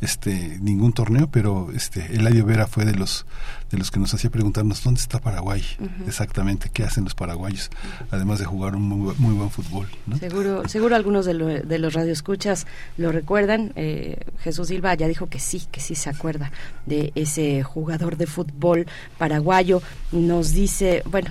este, 0.00 0.58
ningún 0.60 0.92
torneo, 0.92 1.28
pero 1.30 1.68
este, 1.74 2.14
Eladio 2.14 2.44
Vera 2.44 2.66
fue 2.66 2.84
de 2.84 2.94
los, 2.94 3.26
de 3.74 3.78
los 3.78 3.90
que 3.90 3.98
nos 3.98 4.14
hacía 4.14 4.30
preguntarnos 4.30 4.82
dónde 4.82 5.00
está 5.00 5.20
Paraguay, 5.20 5.62
uh 5.80 5.84
-huh. 5.84 6.08
exactamente 6.08 6.70
qué 6.72 6.84
hacen 6.84 7.04
los 7.04 7.14
paraguayos, 7.14 7.70
además 8.10 8.38
de 8.38 8.44
jugar 8.44 8.76
un 8.76 8.82
muy, 8.82 9.14
muy 9.18 9.34
buen 9.34 9.50
fútbol. 9.50 9.88
¿no? 10.06 10.16
Seguro, 10.16 10.68
seguro 10.68 10.94
algunos 10.94 11.26
de, 11.26 11.34
lo, 11.34 11.46
de 11.46 11.78
los 11.78 11.92
radioescuchas 11.92 12.66
lo 12.96 13.10
recuerdan. 13.10 13.72
Eh, 13.74 14.18
Jesús 14.42 14.68
Silva 14.68 14.94
ya 14.94 15.08
dijo 15.08 15.28
que 15.28 15.40
sí, 15.40 15.62
que 15.72 15.80
sí 15.80 15.94
se 15.94 16.08
acuerda 16.08 16.52
de 16.86 17.12
ese 17.16 17.62
jugador 17.62 18.16
de 18.16 18.26
fútbol 18.26 18.86
paraguayo. 19.18 19.82
Nos 20.12 20.52
dice, 20.52 21.02
bueno, 21.06 21.30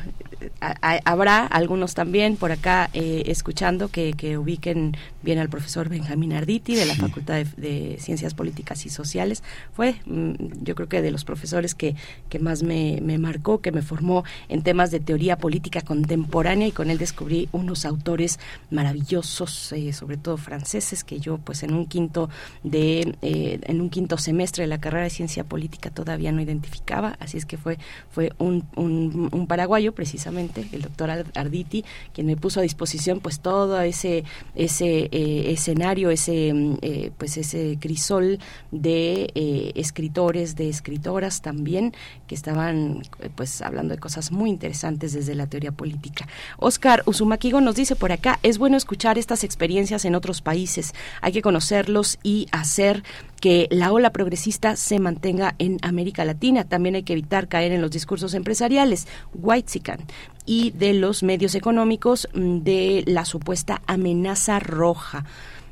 a, 0.62 0.76
a, 0.82 1.00
habrá 1.06 1.46
algunos 1.46 1.94
también 1.94 2.36
por 2.36 2.52
acá 2.52 2.90
eh, 2.94 3.24
escuchando 3.28 3.90
que, 3.90 4.14
que, 4.14 4.38
ubiquen 4.38 4.96
bien 5.22 5.40
al 5.40 5.50
profesor 5.50 5.90
Benjamín 5.90 6.34
Arditi 6.34 6.76
de 6.76 6.86
la 6.86 6.96
sí. 6.96 7.02
Facultad 7.02 7.36
de, 7.36 7.46
de, 7.58 7.98
Ciencias 8.00 8.34
Políticas 8.34 8.86
y 8.86 8.90
Sociales. 8.90 9.44
Fue, 9.74 9.96
mm, 10.06 10.64
yo 10.64 10.76
creo 10.76 10.90
que 10.90 11.02
de 11.02 11.12
los 11.12 11.24
profesores 11.24 11.76
que, 11.76 11.96
que 12.34 12.40
más 12.40 12.64
me, 12.64 13.00
me, 13.00 13.20
marcó, 13.20 13.62
que 13.62 13.72
me 13.72 13.84
formó 13.84 14.24
en 14.50 14.64
temas 14.64 14.90
de 14.90 15.00
teoría 15.00 15.38
política 15.38 15.82
contemporánea 15.82 16.68
y 16.68 16.72
con 16.72 16.90
él 16.90 16.98
descubrí 16.98 17.48
unos 17.52 17.86
autores 17.86 18.40
maravillosos, 18.72 19.72
eh, 19.72 19.94
sobre 19.94 20.18
todo 20.18 20.38
franceses, 20.38 21.04
que 21.04 21.20
yo 21.20 21.38
pues 21.38 21.62
en 21.62 21.76
un 21.76 21.86
quinto 21.86 22.32
de, 22.64 23.16
eh, 23.22 23.60
en 23.62 23.82
un 23.82 23.92
quinto 23.92 24.18
semestre 24.18 24.64
de 24.64 24.68
la 24.68 24.80
carrera 24.80 25.04
de 25.04 25.12
Ciencia 25.12 25.44
Política 25.44 25.92
todavía 25.92 26.32
no 26.32 26.42
identificaba, 26.42 27.18
así 27.20 27.38
es 27.38 27.46
que 27.46 27.56
fue, 27.56 27.78
fue 28.10 28.32
un, 28.40 28.66
un, 28.78 29.46
paraguayo 29.46 29.94
precisamente, 29.94 30.68
el 30.72 30.82
doctor 30.82 31.12
Arditi, 31.36 31.86
quien 32.14 32.26
me 32.26 32.36
puso 32.36 32.62
a 32.62 32.64
disposición 32.64 33.20
pues 33.20 33.42
todo 33.42 33.80
ese, 33.82 34.24
ese 34.56 35.08
eh, 35.12 35.52
escenario, 35.52 36.10
ese, 36.10 36.52
eh, 36.82 37.12
pues 37.16 37.38
ese 37.38 37.78
crisol 37.80 38.40
de 38.72 39.32
escritores, 39.76 40.56
de 40.56 40.70
escritoras 40.70 41.44
también, 41.44 41.94
estaban 42.34 43.04
pues 43.36 43.62
hablando 43.62 43.94
de 43.94 44.00
cosas 44.00 44.32
muy 44.32 44.50
interesantes 44.50 45.14
desde 45.14 45.36
la 45.36 45.48
teoría 45.48 45.72
política. 45.72 46.28
Oscar 46.58 47.04
Usumakigo 47.06 47.62
nos 47.62 47.76
dice 47.76 47.96
por 47.96 48.12
acá, 48.12 48.40
es 48.44 48.58
bueno 48.58 48.78
escuchar 48.78 49.18
estas 49.18 49.44
experiencias 49.44 50.06
en 50.06 50.16
otros 50.16 50.42
países, 50.42 50.94
hay 51.22 51.32
que 51.32 51.42
conocerlos 51.42 52.20
y 52.24 52.48
hacer 52.52 53.04
que 53.44 53.68
la 53.72 53.92
ola 53.92 54.12
progresista 54.12 54.78
se 54.78 55.00
mantenga 55.00 55.56
en 55.60 55.78
América 55.82 56.24
Latina. 56.24 56.64
También 56.64 56.96
hay 56.96 57.04
que 57.04 57.12
evitar 57.12 57.50
caer 57.50 57.74
en 57.74 57.82
los 57.82 57.92
discursos 57.92 58.34
empresariales, 58.36 59.06
whitezican, 59.34 60.00
y 60.46 60.72
de 60.72 60.94
los 60.94 61.24
medios 61.24 61.54
económicos 61.56 62.30
mm, 62.34 62.60
de 62.60 63.04
la 63.06 63.26
supuesta 63.26 63.82
amenaza 63.86 64.60
roja. 64.60 65.26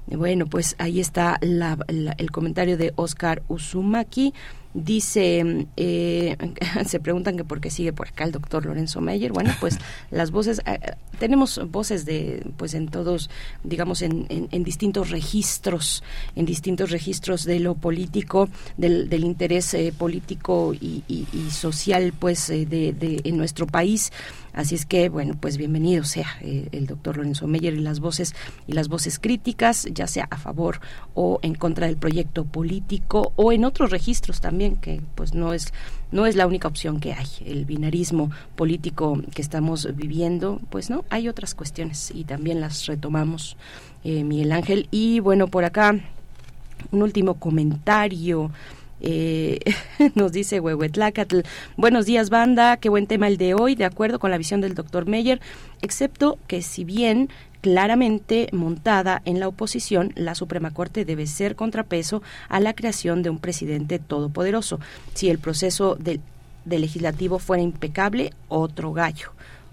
Bueno, 0.08 0.48
pues 0.48 0.76
ahí 0.80 1.00
está 1.00 1.40
el 1.42 2.32
comentario 2.32 2.76
de 2.76 2.92
Oscar 2.98 3.44
Uzumaki. 3.48 4.34
Dice, 4.74 5.68
eh, 5.76 6.38
se 6.88 7.00
preguntan 7.00 7.36
que 7.36 7.44
por 7.44 7.60
qué 7.60 7.70
sigue 7.70 7.92
por 7.92 8.08
acá 8.08 8.24
el 8.24 8.32
doctor 8.32 8.66
Lorenzo 8.66 9.02
Meyer. 9.02 9.32
Bueno, 9.32 9.54
pues 9.60 9.78
las 10.12 10.32
voces, 10.32 10.62
eh, 10.66 10.80
tenemos 11.20 11.60
voces 11.70 12.06
de, 12.06 12.46
pues 12.58 12.74
en 12.74 12.88
todos, 12.88 13.30
digamos, 13.64 14.02
en, 14.02 14.28
en, 14.30 14.64
distintos 14.64 15.10
registros, 15.10 16.04
en 16.36 16.46
distintos 16.46 16.90
registros 16.92 17.44
de 17.44 17.60
lo 17.60 17.76
político, 17.76 18.50
del, 18.78 19.10
del 19.10 19.26
interés 19.26 19.74
eh, 19.74 19.94
político 19.98 20.74
y, 20.74 21.04
y, 21.08 21.52
social, 21.52 22.14
pues, 22.18 22.48
de, 22.48 22.66
de, 22.66 23.22
en 23.24 23.38
nuestro 23.38 23.68
país. 23.68 24.12
Así 24.54 24.76
es 24.76 24.86
que, 24.86 25.10
bueno, 25.10 25.36
pues 25.40 25.58
bienvenido 25.58 26.04
sea 26.04 26.28
eh, 26.42 26.68
el 26.72 26.88
doctor 26.88 27.18
Lorenzo 27.18 27.48
Meyer 27.48 27.74
y 27.74 27.80
las 27.80 28.00
voces 28.00 28.36
y 28.68 28.74
las 28.74 28.90
voces 28.90 29.20
críticas, 29.20 29.88
ya 29.92 30.08
sea 30.08 30.28
a 30.30 30.38
favor 30.38 30.82
o 31.14 31.40
en 31.42 31.56
contra 31.56 31.88
del 31.88 31.98
proyecto 31.98 32.46
político 32.46 33.32
o 33.36 33.52
en 33.52 33.66
otros 33.66 33.92
registros 33.92 34.42
también, 34.42 34.76
que 34.76 35.02
pues 35.16 35.34
no 35.34 35.54
es 35.54 35.74
no 36.12 36.26
es 36.26 36.36
la 36.36 36.46
única 36.46 36.68
opción 36.68 37.00
que 37.00 37.14
hay. 37.14 37.28
El 37.46 37.66
binarismo 37.66 38.32
político 38.56 39.22
que 39.34 39.42
estamos 39.42 39.88
viviendo, 39.96 40.60
pues 40.70 40.90
no, 40.90 41.06
hay 41.10 41.30
otras 41.30 41.56
cuestiones 41.56 42.12
y 42.14 42.26
también 42.26 42.60
las 42.60 42.86
retomamos, 42.86 43.56
eh, 44.04 44.26
Miguel 44.26 44.52
Ángel. 44.52 44.88
Y 44.92 45.22
bueno, 45.22 45.48
por 45.48 45.64
acá 45.64 45.96
un 46.92 47.02
último 47.04 47.36
comentario. 47.36 48.52
Eh, 49.02 49.60
nos 50.16 50.32
dice 50.32 50.60
Huehuetlacatl, 50.60 51.40
buenos 51.76 52.06
días 52.06 52.30
banda, 52.30 52.78
qué 52.78 52.88
buen 52.90 53.08
tema 53.08 53.28
el 53.28 53.38
de 53.38 53.56
hoy, 53.56 53.74
de 53.74 53.86
acuerdo 53.86 54.20
con 54.20 54.30
la 54.30 54.38
visión 54.38 54.62
del 54.62 54.76
doctor 54.76 55.08
Meyer, 55.08 55.42
excepto 55.82 56.38
que 56.48 56.62
si 56.62 56.84
bien 56.84 57.30
claramente 57.62 58.48
montada 58.52 59.22
en 59.26 59.40
la 59.40 59.48
oposición, 59.48 60.14
la 60.16 60.36
Suprema 60.36 60.72
Corte 60.72 61.04
debe 61.04 61.26
ser 61.26 61.56
contrapeso 61.56 62.22
a 62.48 62.60
la 62.60 62.74
creación 62.74 63.24
de 63.24 63.32
un 63.32 63.40
presidente 63.40 63.98
todopoderoso. 64.00 64.80
Si 65.14 65.30
el 65.30 65.40
proceso 65.40 65.96
del, 65.96 66.22
del 66.66 66.82
legislativo 66.82 67.40
fuera 67.40 67.64
impecable, 67.64 68.34
otro 68.50 68.94
gallo 68.94 69.32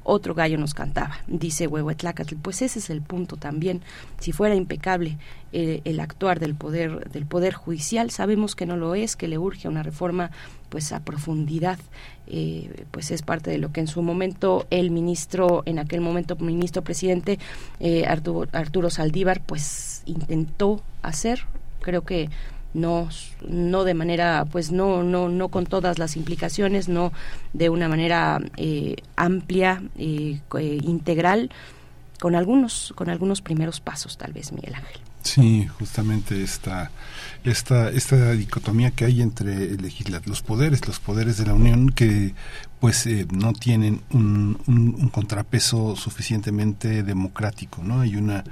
otro 0.08 0.34
gallo 0.34 0.56
nos 0.56 0.74
cantaba, 0.74 1.18
dice 1.26 1.66
Huehuetlacatl. 1.66 2.36
Pues 2.36 2.62
ese 2.62 2.78
es 2.78 2.88
el 2.90 3.02
punto 3.02 3.36
también. 3.36 3.82
Si 4.18 4.32
fuera 4.32 4.54
impecable 4.54 5.18
eh, 5.52 5.82
el 5.84 6.00
actuar 6.00 6.40
del 6.40 6.54
poder, 6.54 7.10
del 7.10 7.26
poder 7.26 7.52
judicial, 7.52 8.10
sabemos 8.10 8.56
que 8.56 8.64
no 8.64 8.76
lo 8.76 8.94
es, 8.94 9.16
que 9.16 9.28
le 9.28 9.36
urge 9.36 9.68
una 9.68 9.82
reforma 9.82 10.30
pues 10.70 10.92
a 10.92 11.00
profundidad. 11.00 11.78
Eh, 12.26 12.86
pues 12.90 13.10
es 13.10 13.22
parte 13.22 13.50
de 13.50 13.58
lo 13.58 13.70
que 13.70 13.80
en 13.80 13.86
su 13.86 14.02
momento 14.02 14.66
el 14.70 14.90
ministro, 14.90 15.62
en 15.66 15.78
aquel 15.78 16.00
momento 16.00 16.36
ministro 16.36 16.82
presidente 16.82 17.38
eh, 17.78 18.06
Arturo, 18.06 18.48
Arturo 18.52 18.90
Saldívar, 18.90 19.42
pues 19.44 20.02
intentó 20.06 20.82
hacer. 21.02 21.44
Creo 21.80 22.04
que 22.04 22.30
no 22.74 23.08
no 23.46 23.84
de 23.84 23.94
manera 23.94 24.46
pues 24.50 24.70
no 24.70 25.02
no 25.02 25.28
no 25.28 25.48
con 25.48 25.66
todas 25.66 25.98
las 25.98 26.16
implicaciones 26.16 26.88
no 26.88 27.12
de 27.52 27.70
una 27.70 27.88
manera 27.88 28.40
eh, 28.56 28.96
amplia 29.16 29.82
eh, 29.96 30.40
eh, 30.58 30.78
integral 30.82 31.50
con 32.20 32.34
algunos 32.34 32.92
con 32.96 33.08
algunos 33.08 33.42
primeros 33.42 33.80
pasos 33.80 34.18
tal 34.18 34.32
vez 34.32 34.52
Miguel 34.52 34.74
Ángel. 34.74 35.00
Sí 35.22 35.66
justamente 35.78 36.42
esta 36.42 36.90
esta 37.44 37.90
esta 37.90 38.32
dicotomía 38.32 38.90
que 38.90 39.04
hay 39.04 39.22
entre 39.22 39.76
los 40.26 40.42
poderes 40.42 40.86
los 40.86 41.00
poderes 41.00 41.38
de 41.38 41.46
la 41.46 41.54
Unión 41.54 41.90
que 41.90 42.34
pues 42.80 43.06
eh, 43.06 43.26
no 43.30 43.52
tienen 43.52 44.02
un, 44.10 44.58
un, 44.66 45.08
contrapeso 45.08 45.96
suficientemente 45.96 47.02
democrático 47.02 47.82
no 47.82 48.00
hay 48.00 48.16
una 48.16 48.44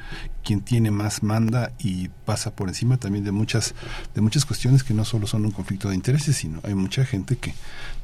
quien 0.42 0.62
tiene 0.62 0.90
más 0.90 1.22
manda 1.22 1.72
y 1.78 2.08
pasa 2.24 2.54
por 2.54 2.68
encima 2.68 2.96
también 2.96 3.24
de 3.24 3.32
muchas 3.32 3.74
de 4.14 4.20
muchas 4.20 4.44
cuestiones 4.44 4.82
que 4.82 4.94
no 4.94 5.04
solo 5.04 5.26
son 5.26 5.44
un 5.44 5.52
conflicto 5.52 5.88
de 5.88 5.94
intereses 5.94 6.36
sino 6.36 6.60
hay 6.64 6.74
mucha 6.74 7.04
gente 7.04 7.36
que 7.36 7.54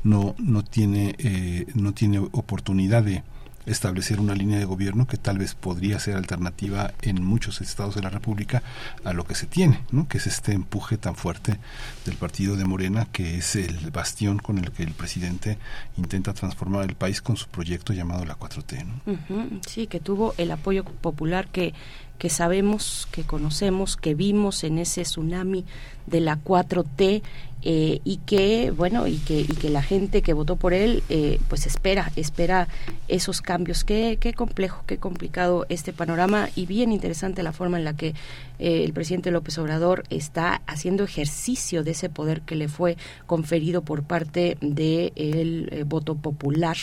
no 0.05 0.35
no 0.39 0.63
tiene 0.63 1.15
eh, 1.19 1.67
no 1.75 1.93
tiene 1.93 2.19
oportunidad 2.19 3.03
de 3.03 3.23
establecer 3.67 4.21
una 4.21 4.35
línea 4.35 4.59
de 4.59 4.65
gobierno 4.65 5.07
que 5.07 5.17
tal 5.17 5.39
vez 5.39 5.55
podría 5.55 5.99
ser 5.99 6.17
alternativa 6.17 6.93
en 7.03 7.23
muchos 7.25 7.61
estados 7.61 7.95
de 7.95 8.03
la 8.03 8.11
República 8.11 8.63
a 9.05 9.13
lo 9.13 9.25
que 9.25 9.35
se 9.35 9.47
tiene, 9.47 9.83
¿no? 9.91 10.09
que 10.09 10.19
es 10.19 10.27
este 10.27 10.53
empuje 10.53 10.97
tan 10.97 11.15
fuerte 11.15 11.59
del 12.05 12.17
partido 12.17 12.57
de 12.57 12.65
Morena, 12.65 13.07
que 13.13 13.39
es 13.39 13.57
el 13.57 13.91
bastión 13.91 14.39
con 14.39 14.59
el 14.59 14.73
que 14.73 14.83
el 14.83 14.93
presidente 14.93 15.59
intenta 15.97 16.33
transformar 16.33 16.89
el 16.89 16.95
país 16.95 17.23
con 17.23 17.37
su 17.37 17.49
proyecto 17.49 17.93
llamado 17.93 18.25
la 18.25 18.39
4T. 18.39 18.85
¿no? 18.85 19.61
Sí, 19.67 19.87
que 19.87 20.01
tuvo 20.01 20.35
el 20.39 20.51
apoyo 20.51 20.85
popular 20.85 21.49
que 21.49 21.75
que 22.23 22.31
sabemos, 22.31 23.09
que 23.11 23.25
conocemos, 23.25 23.97
que 23.97 24.15
vimos 24.15 24.63
en 24.63 24.79
ese 24.79 25.03
tsunami 25.03 25.65
de 26.07 26.21
la 26.21 26.39
4T 26.39 27.21
eh, 27.65 28.01
y 28.03 28.17
que 28.19 28.73
bueno 28.73 29.07
y 29.07 29.19
que 29.19 29.41
y 29.41 29.47
que 29.47 29.71
la 29.71 29.83
gente 29.83 30.21
que 30.23 30.33
votó 30.33 30.57
por 30.57 30.75
él 30.75 31.05
eh, 31.09 31.39
pues 31.49 31.67
espera 31.67 32.11
espera 32.17 32.67
esos 33.07 33.41
cambios. 33.41 33.85
Qué 33.85 34.19
qué 34.21 34.35
complejo 34.35 34.83
qué 34.87 34.99
complicado 34.99 35.65
este 35.69 35.93
panorama 35.93 36.49
y 36.57 36.67
bien 36.67 36.91
interesante 36.91 37.45
la 37.45 37.53
forma 37.53 37.79
en 37.79 37.85
la 37.85 37.95
que 37.95 38.15
eh, 38.59 38.83
el 38.83 38.93
presidente 38.93 39.31
López 39.31 39.59
Obrador 39.59 40.03
está 40.11 40.63
haciendo 40.67 41.05
ejercicio 41.05 41.85
de 41.85 41.93
ese 41.93 42.09
poder 42.09 42.41
que 42.41 42.57
le 42.57 42.67
fue 42.67 42.97
conferido 43.27 43.83
por 43.83 44.03
parte 44.03 44.57
del 44.61 45.13
de 45.13 45.85
voto 45.87 46.17
popular. 46.17 46.77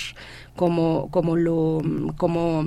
Como 0.56 1.10
como 1.12 1.38
lo 1.38 1.82
como 2.18 2.66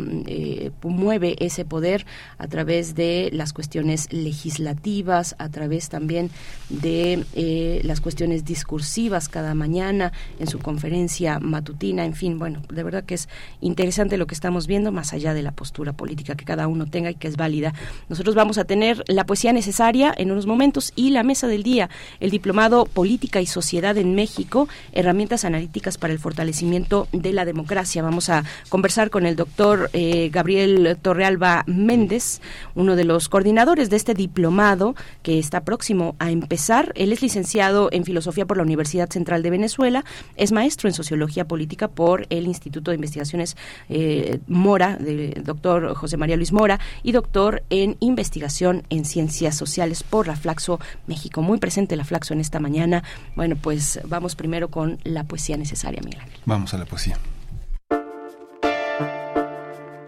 mueve 0.83 1.37
ese 1.41 1.65
poder 1.65 2.07
a 2.39 2.47
través 2.47 2.95
de 2.95 3.29
las 3.33 3.53
cuestiones 3.53 4.11
legislativas 4.13 5.35
a 5.39 5.51
través 5.51 5.91
también 5.91 6.31
de 6.71 7.81
las 7.85 8.02
cuestiones 8.03 8.45
discursivas 8.45 9.29
cada 9.29 9.55
mañana 9.55 10.13
en 10.39 10.47
su 10.47 10.59
conferencia 10.59 11.39
matutina, 11.39 12.05
en 12.05 12.15
fin, 12.15 12.39
bueno, 12.39 12.61
de 12.71 12.83
verdad 12.83 13.05
que 13.05 13.15
es 13.15 13.29
interesante 13.61 14.19
lo 14.19 14.27
que 14.27 14.35
estamos 14.35 14.67
viendo, 14.67 14.93
más 14.93 15.15
allá 15.15 15.33
de 15.33 15.43
la 15.43 15.53
postura 15.53 15.95
política 15.95 16.35
que 16.35 16.45
cada 16.45 16.69
uno 16.69 16.87
tenga 16.87 17.11
y 17.11 17.15
que 17.15 17.29
es 17.29 17.37
válida. 17.37 17.73
Nosotros 18.09 18.35
vamos 18.35 18.59
a 18.59 18.65
tener 18.65 19.03
la 19.07 19.25
poesía 19.25 19.53
necesaria 19.53 20.13
en 20.17 20.31
unos 20.31 20.47
momentos 20.47 20.93
y 20.97 21.11
la 21.11 21.23
mesa 21.23 21.47
del 21.47 21.63
día, 21.63 21.89
el 22.21 22.31
diplomado 22.31 22.85
Política 22.85 23.41
y 23.41 23.47
Sociedad 23.47 23.97
en 23.97 24.15
México, 24.15 24.69
herramientas 24.93 25.45
analíticas 25.45 25.99
para 25.99 26.13
el 26.13 26.19
fortalecimiento 26.19 27.09
de 27.13 27.33
la 27.33 27.45
democracia. 27.45 28.03
Vamos 28.03 28.29
a 28.29 28.45
conversar 28.69 29.11
con 29.11 29.27
el 29.27 29.37
doctor 29.37 29.91
eh, 29.93 30.29
Gabriel 30.33 30.99
Torrealba 31.01 31.65
Méndez, 31.67 32.41
uno 32.75 32.97
de 32.97 33.05
los 33.05 33.29
coordinadores 33.29 33.91
de 33.91 33.97
este 33.97 34.15
diplomado 34.15 34.95
que 35.23 35.39
está 35.39 35.65
próximo 35.65 36.17
a 36.19 36.31
empezar. 36.31 36.93
Él 36.97 37.13
es 37.13 37.23
licenciado 37.23 37.89
en 37.93 38.05
Filosofía 38.05 38.47
por 38.47 38.57
la 38.57 38.63
Universidad 38.63 39.09
Central 39.11 39.43
de 39.43 39.51
Venezuela, 39.51 40.05
es 40.37 40.53
maestro 40.53 40.89
en 40.89 40.95
Sociología 40.95 41.47
Política 41.47 41.89
por 41.89 42.27
el 42.31 42.47
Instituto 42.47 42.91
de 42.91 42.97
Investigaciones 42.97 43.57
eh, 43.89 44.41
Mora, 44.47 44.97
del 44.97 45.43
doctor 45.45 45.95
José 45.95 46.17
María 46.17 46.37
Luis 46.37 46.53
Mora, 46.53 46.81
y 47.03 47.13
doctor 47.13 47.63
en 47.71 47.97
Investigación 48.01 48.85
en 48.91 49.05
Ciencias 49.05 49.57
Sociales 49.57 50.03
por 50.03 50.27
la 50.27 50.37
Flaxo 50.37 50.81
México. 51.07 51.43
Muy 51.43 51.59
presente 51.59 51.97
la 51.97 52.05
Flaxo 52.05 52.35
en 52.35 52.41
esta 52.41 52.61
mañana. 52.61 53.03
Bueno, 53.37 53.57
pues 53.61 54.01
vamos 54.07 54.35
primero 54.35 54.69
con 54.69 54.99
la 55.05 55.25
poesía 55.25 55.57
necesaria, 55.57 56.01
Miguel 56.05 56.23
Vamos 56.45 56.75
a 56.75 56.79
la 56.79 56.85
poesía. 56.85 57.19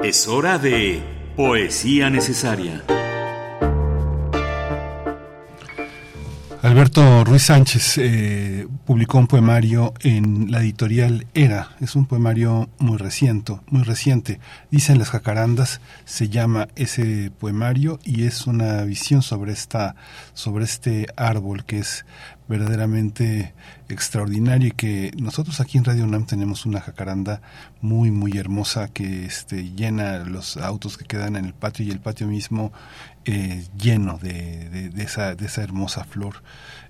Es 0.02 0.28
hora 0.28 0.59
de 0.59 1.02
poesía 1.36 2.11
necesaria. 2.11 2.82
Alberto 6.65 7.24
Ruiz 7.24 7.43
Sánchez 7.43 7.99
eh, 7.99 8.66
publicó 8.86 9.19
un 9.19 9.27
poemario 9.27 9.93
en 10.01 10.51
la 10.51 10.61
editorial 10.61 11.27
Era. 11.35 11.77
Es 11.82 11.95
un 11.95 12.07
poemario 12.07 12.70
muy 12.78 12.97
reciente, 12.97 13.61
muy 13.69 13.82
reciente. 13.82 14.41
Dicen 14.70 14.99
las 14.99 15.11
jacarandas, 15.11 15.82
se 16.07 16.31
llama 16.31 16.69
ese 16.74 17.31
poemario 17.39 17.99
y 18.03 18.24
es 18.24 18.47
una 18.47 18.82
visión 18.85 19.20
sobre 19.20 19.53
esta, 19.53 19.95
sobre 20.32 20.65
este 20.65 21.07
árbol 21.16 21.66
que 21.66 21.81
es 21.81 22.07
verdaderamente 22.49 23.55
extraordinario 23.89 24.69
y 24.69 24.73
que 24.73 25.12
nosotros 25.19 25.61
aquí 25.61 25.78
en 25.78 25.85
Radio 25.85 26.05
UNAM 26.05 26.27
tenemos 26.27 26.66
una 26.66 26.81
jacaranda 26.81 27.41
muy 27.81 28.11
muy 28.11 28.36
hermosa 28.36 28.89
que 28.89 29.24
este 29.24 29.70
llena 29.70 30.19
los 30.19 30.57
autos 30.59 30.99
que 30.99 31.05
quedan 31.05 31.36
en 31.36 31.47
el 31.47 31.55
patio 31.55 31.86
y 31.86 31.91
el 31.91 32.01
patio 32.01 32.27
mismo 32.27 32.73
eh, 33.25 33.65
lleno 33.77 34.19
de, 34.19 34.69
de, 34.91 35.03
esa, 35.03 35.35
de 35.35 35.47
esa 35.47 35.63
hermosa 35.63 36.05
flor 36.05 36.43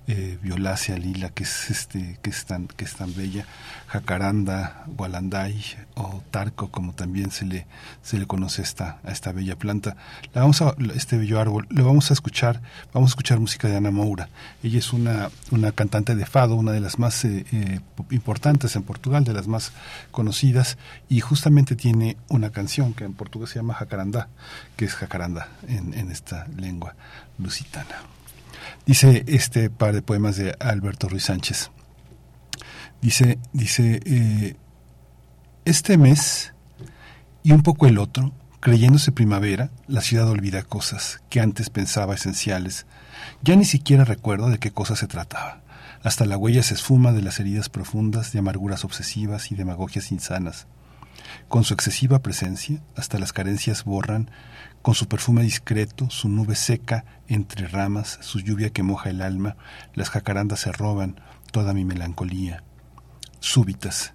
eh, 0.07 0.37
violácea 0.41 0.97
lila 0.97 1.29
que 1.29 1.43
es 1.43 1.71
este 1.71 2.19
que 2.21 2.29
es 2.29 2.45
tan 2.45 2.67
que 2.67 2.85
es 2.85 2.93
tan 2.93 3.15
bella 3.15 3.45
jacaranda 3.87 4.83
gualanday 4.87 5.63
o 5.95 6.21
tarco 6.29 6.69
como 6.69 6.93
también 6.93 7.31
se 7.31 7.45
le 7.45 7.65
se 8.03 8.19
le 8.19 8.27
conoce 8.27 8.61
esta 8.61 8.99
a 9.03 9.11
esta 9.11 9.31
bella 9.31 9.55
planta. 9.55 9.97
La 10.33 10.41
vamos 10.41 10.61
a 10.61 10.75
este 10.93 11.17
bello 11.17 11.39
árbol 11.39 11.65
lo 11.69 11.85
vamos 11.85 12.11
a 12.11 12.13
escuchar 12.13 12.61
vamos 12.93 13.09
a 13.09 13.13
escuchar 13.13 13.39
música 13.39 13.67
de 13.67 13.77
Ana 13.77 13.89
Moura. 13.91 14.29
Ella 14.63 14.77
es 14.77 14.93
una 14.93 15.29
una 15.51 15.71
cantante 15.71 16.15
de 16.15 16.25
fado 16.25 16.55
una 16.55 16.71
de 16.71 16.81
las 16.81 16.99
más 16.99 17.25
eh, 17.25 17.45
eh, 17.51 17.79
importantes 18.11 18.75
en 18.75 18.83
Portugal 18.83 19.23
de 19.23 19.33
las 19.33 19.47
más 19.47 19.71
conocidas 20.11 20.77
y 21.09 21.19
justamente 21.21 21.75
tiene 21.75 22.17
una 22.27 22.51
canción 22.51 22.93
que 22.93 23.05
en 23.05 23.13
portugués 23.13 23.49
se 23.49 23.59
llama 23.59 23.73
jacaranda 23.73 24.29
que 24.75 24.85
es 24.85 24.93
jacaranda 24.93 25.49
en 25.67 26.11
esta 26.11 26.47
lengua 26.55 26.95
lusitana 27.39 28.14
Dice 28.85 29.23
este 29.27 29.69
par 29.69 29.93
de 29.93 30.01
poemas 30.01 30.37
de 30.37 30.55
Alberto 30.59 31.09
Ruiz 31.09 31.25
Sánchez. 31.25 31.71
Dice, 33.01 33.39
dice, 33.53 33.99
eh, 34.05 34.55
este 35.65 35.97
mes 35.97 36.53
y 37.43 37.51
un 37.51 37.61
poco 37.61 37.85
el 37.87 37.97
otro, 37.97 38.33
creyéndose 38.59 39.11
primavera, 39.11 39.69
la 39.87 40.01
ciudad 40.01 40.27
olvida 40.27 40.63
cosas 40.63 41.21
que 41.29 41.39
antes 41.39 41.69
pensaba 41.69 42.15
esenciales. 42.15 42.87
Ya 43.43 43.55
ni 43.55 43.65
siquiera 43.65 44.03
recuerdo 44.03 44.49
de 44.49 44.57
qué 44.57 44.71
cosa 44.71 44.95
se 44.95 45.07
trataba. 45.07 45.61
Hasta 46.03 46.25
la 46.25 46.37
huella 46.37 46.63
se 46.63 46.73
esfuma 46.73 47.11
de 47.11 47.21
las 47.21 47.39
heridas 47.39 47.69
profundas, 47.69 48.31
de 48.31 48.39
amarguras 48.39 48.83
obsesivas 48.83 49.51
y 49.51 49.55
demagogias 49.55 50.11
insanas. 50.11 50.67
Con 51.47 51.63
su 51.63 51.73
excesiva 51.73 52.19
presencia, 52.19 52.81
hasta 52.95 53.19
las 53.19 53.33
carencias 53.33 53.83
borran 53.83 54.29
con 54.85 54.93
su 54.93 55.07
perfume 55.07 55.41
discreto, 55.41 56.11
su 56.11 56.29
nube 56.29 56.53
seca 56.53 57.05
entre 57.27 57.67
ramas, 57.67 58.19
su 58.21 58.39
lluvia 58.39 58.69
que 58.69 58.83
moja 58.83 59.09
el 59.09 59.23
alma, 59.23 59.57
las 59.95 60.11
jacarandas 60.11 60.59
se 60.59 60.71
roban 60.71 61.19
toda 61.51 61.73
mi 61.73 61.83
melancolía. 61.83 62.61
Súbitas. 63.39 64.13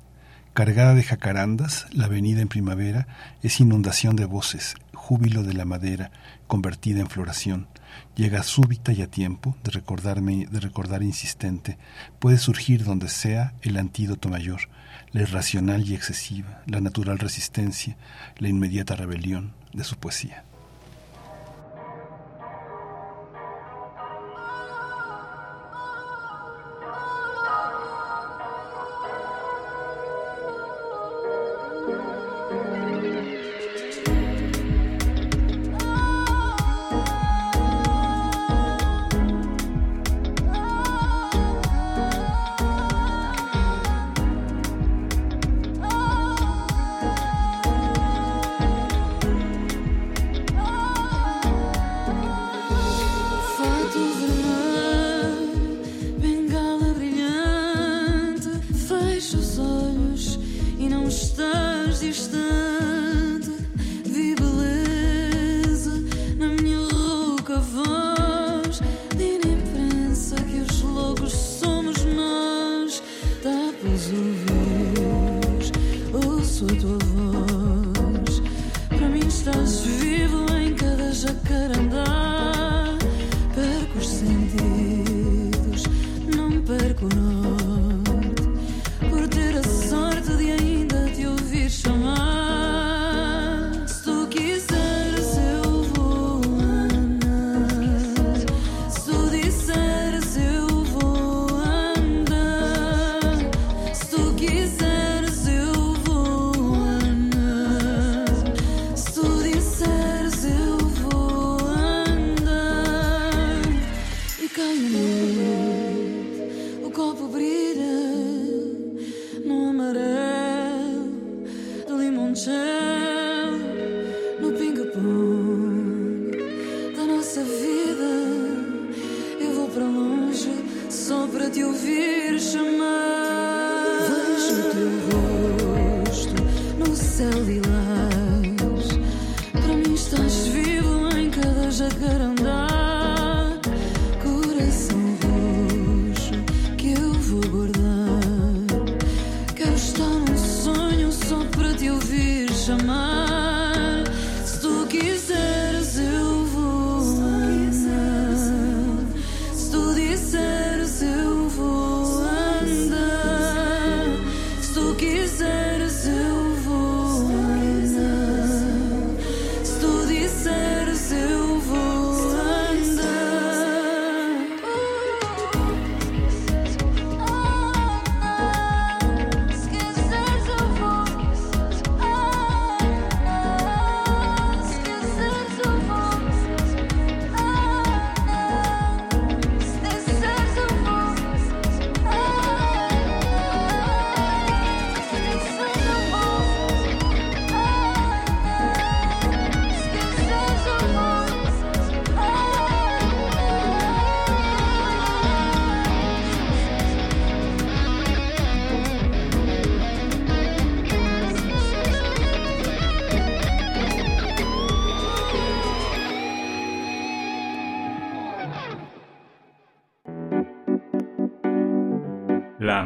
Cargada 0.52 0.94
de 0.94 1.02
jacarandas, 1.02 1.88
la 1.90 2.04
avenida 2.04 2.40
en 2.40 2.46
primavera 2.46 3.08
es 3.42 3.58
inundación 3.58 4.14
de 4.14 4.26
voces, 4.26 4.76
júbilo 4.94 5.42
de 5.42 5.54
la 5.54 5.64
madera, 5.64 6.12
convertida 6.46 7.00
en 7.00 7.10
floración. 7.10 7.66
Llega 8.14 8.44
súbita 8.44 8.92
y 8.92 9.02
a 9.02 9.10
tiempo 9.10 9.56
de 9.64 9.72
recordarme, 9.72 10.46
de 10.46 10.60
recordar 10.60 11.02
insistente. 11.02 11.78
Puede 12.20 12.38
surgir 12.38 12.84
donde 12.84 13.08
sea 13.08 13.54
el 13.62 13.76
antídoto 13.76 14.28
mayor, 14.28 14.68
la 15.10 15.22
irracional 15.22 15.84
y 15.88 15.96
excesiva, 15.96 16.62
la 16.66 16.80
natural 16.80 17.18
resistencia, 17.18 17.96
la 18.38 18.48
inmediata 18.48 18.94
rebelión 18.94 19.52
de 19.72 19.82
su 19.82 19.96
poesía. 19.96 20.44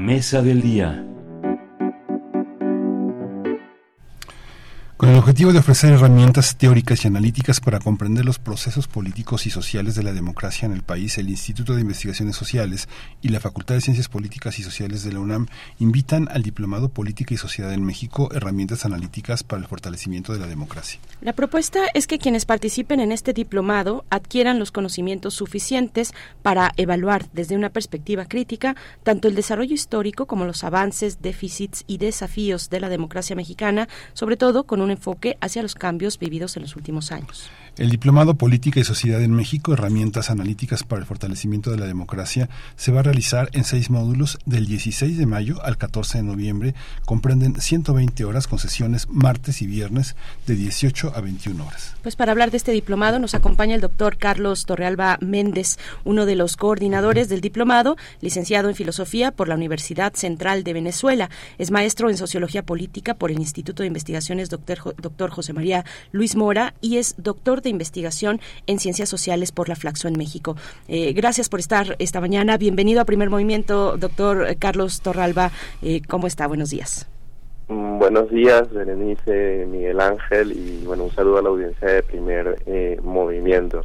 Mesa 0.05 0.43
del 0.43 0.61
día. 0.61 1.14
Objetivo 5.25 5.55
de 5.55 5.61
ofrecer 5.61 5.91
herramientas 5.91 6.55
teóricas 6.59 7.03
y 7.03 7.09
analíticas 7.09 7.59
para 7.59 7.79
comprender 7.79 8.27
los 8.27 8.39
procesos 8.39 8.89
políticos 8.89 9.47
y 9.47 9.51
sociales 9.51 9.95
de 9.95 10.03
la 10.03 10.13
democracia 10.13 10.67
en 10.67 10.73
el 10.73 10.83
país, 10.83 11.17
el 11.17 11.31
Instituto 11.31 11.75
de 11.75 11.81
Investigaciones 11.81 12.37
Sociales 12.37 12.91
y 13.23 13.31
la 13.31 13.41
Facultad 13.41 13.75
de 13.75 13.81
Ciencias 13.81 14.11
Políticas 14.11 14.59
y 14.59 14.63
Sociales 14.63 15.03
de 15.03 15.15
la 15.15 15.21
UNAM 15.21 15.47
invitan 15.79 16.29
al 16.31 16.43
Diplomado 16.43 16.91
Política 16.91 17.33
y 17.33 17.39
Sociedad 17.39 17.73
en 17.73 17.87
México 17.87 18.29
herramientas 18.35 18.85
analíticas 18.85 19.43
para 19.43 19.63
el 19.63 19.67
fortalecimiento 19.67 20.35
de 20.35 20.41
la 20.41 20.47
democracia. 20.47 21.01
La 21.23 21.33
propuesta 21.33 21.87
es 21.95 22.07
que 22.07 22.19
quienes 22.19 22.45
participen 22.45 23.01
en 23.01 23.11
este 23.11 23.33
diplomado 23.33 24.05
adquieran 24.11 24.59
los 24.59 24.73
conocimientos 24.73 25.33
suficientes 25.33 26.13
para 26.43 26.75
evaluar 26.77 27.31
desde 27.33 27.57
una 27.57 27.71
perspectiva 27.71 28.27
crítica 28.27 28.77
tanto 29.05 29.29
el 29.29 29.35
desarrollo 29.35 29.73
histórico 29.73 30.27
como 30.27 30.45
los 30.45 30.65
avances, 30.65 31.23
déficits 31.23 31.83
y 31.87 31.97
desafíos 31.97 32.69
de 32.69 32.81
la 32.81 32.91
democracia 32.91 33.35
mexicana, 33.35 33.89
sobre 34.13 34.37
todo 34.37 34.65
con 34.65 34.83
un 34.83 34.91
enfoque 34.91 35.14
hacia 35.41 35.63
los 35.63 35.75
cambios 35.75 36.19
vividos 36.19 36.57
en 36.57 36.63
los 36.63 36.77
últimos 36.77 37.13
años. 37.13 37.51
El 37.77 37.91
Diplomado 37.91 38.35
Política 38.35 38.79
y 38.79 38.85
Sociedad 38.85 39.21
en 39.21 39.33
México, 39.33 39.73
herramientas 39.73 40.31
analíticas 40.31 40.85
para 40.85 41.01
el 41.01 41.07
fortalecimiento 41.07 41.73
de 41.73 41.77
la 41.77 41.87
democracia, 41.87 42.49
se 42.77 42.93
va 42.93 43.01
a 43.01 43.03
realizar 43.03 43.51
en 43.53 43.65
seis 43.65 43.91
módulos 43.91 44.39
del 44.47 44.67
16 44.67 45.19
de 45.19 45.27
mayo 45.27 45.61
al 45.65 45.77
14 45.77 46.19
de 46.19 46.23
noviembre. 46.23 46.75
Comprenden 47.05 47.61
120 47.61 48.25
horas 48.27 48.47
con 48.47 48.61
sesiones 48.61 49.09
martes 49.11 49.61
y 49.61 49.67
viernes 49.67 50.15
de 50.47 50.55
18 50.55 51.15
a 51.17 51.21
21 51.21 51.67
horas. 51.67 51.97
Pues 52.05 52.15
para 52.15 52.31
hablar 52.31 52.53
de 52.53 52.59
este 52.59 52.71
diplomado 52.71 53.19
nos 53.19 53.35
acompaña 53.35 53.75
el 53.75 53.81
doctor 53.81 54.19
Carlos 54.19 54.67
Torrealba 54.67 55.19
Méndez, 55.21 55.77
uno 56.05 56.27
de 56.27 56.37
los 56.37 56.57
coordinadores 56.57 57.29
del 57.29 57.41
diplomado, 57.41 57.97
licenciado 58.21 58.69
en 58.69 58.77
Filosofía 58.77 59.33
por 59.33 59.49
la 59.49 59.57
Universidad 59.57 60.15
Central 60.15 60.63
de 60.63 60.75
Venezuela. 60.75 61.29
Es 61.59 61.73
maestro 61.73 62.09
en 62.09 62.19
Sociología 62.19 62.63
Política 62.63 63.15
por 63.15 63.33
el 63.33 63.41
Instituto 63.41 63.83
de 63.83 63.89
Investigaciones 63.89 64.49
doctor, 64.49 65.31
José 65.31 65.53
María 65.53 65.85
Luis 66.13 66.37
Mora 66.37 66.75
y 66.81 66.99
es 66.99 67.17
doctor 67.19 67.64
de 67.65 67.71
investigación 67.71 68.41
en 68.67 68.79
ciencias 68.79 69.09
sociales 69.09 69.51
por 69.51 69.69
la 69.69 69.75
Flaxo 69.75 70.07
en 70.07 70.17
México. 70.17 70.57
Eh, 70.87 71.13
gracias 71.13 71.49
por 71.49 71.59
estar 71.59 71.97
esta 71.99 72.21
mañana. 72.21 72.57
Bienvenido 72.57 73.01
a 73.01 73.05
Primer 73.05 73.31
Movimiento, 73.31 73.97
doctor 73.97 74.57
Carlos 74.59 75.01
Torralba. 75.01 75.51
Eh, 75.83 76.01
¿Cómo 76.09 76.27
está? 76.27 76.47
Buenos 76.47 76.71
días. 76.71 77.09
Mm, 77.69 77.99
buenos 77.99 78.31
días, 78.31 78.71
Berenice, 78.73 79.67
Miguel 79.69 80.01
Ángel, 80.01 80.53
y 80.53 80.85
bueno, 80.85 81.05
un 81.05 81.11
saludo 81.13 81.39
a 81.39 81.43
la 81.43 81.49
audiencia 81.49 81.89
de 81.89 82.03
Primer 82.03 82.63
eh, 82.67 83.01
Movimiento. 83.03 83.85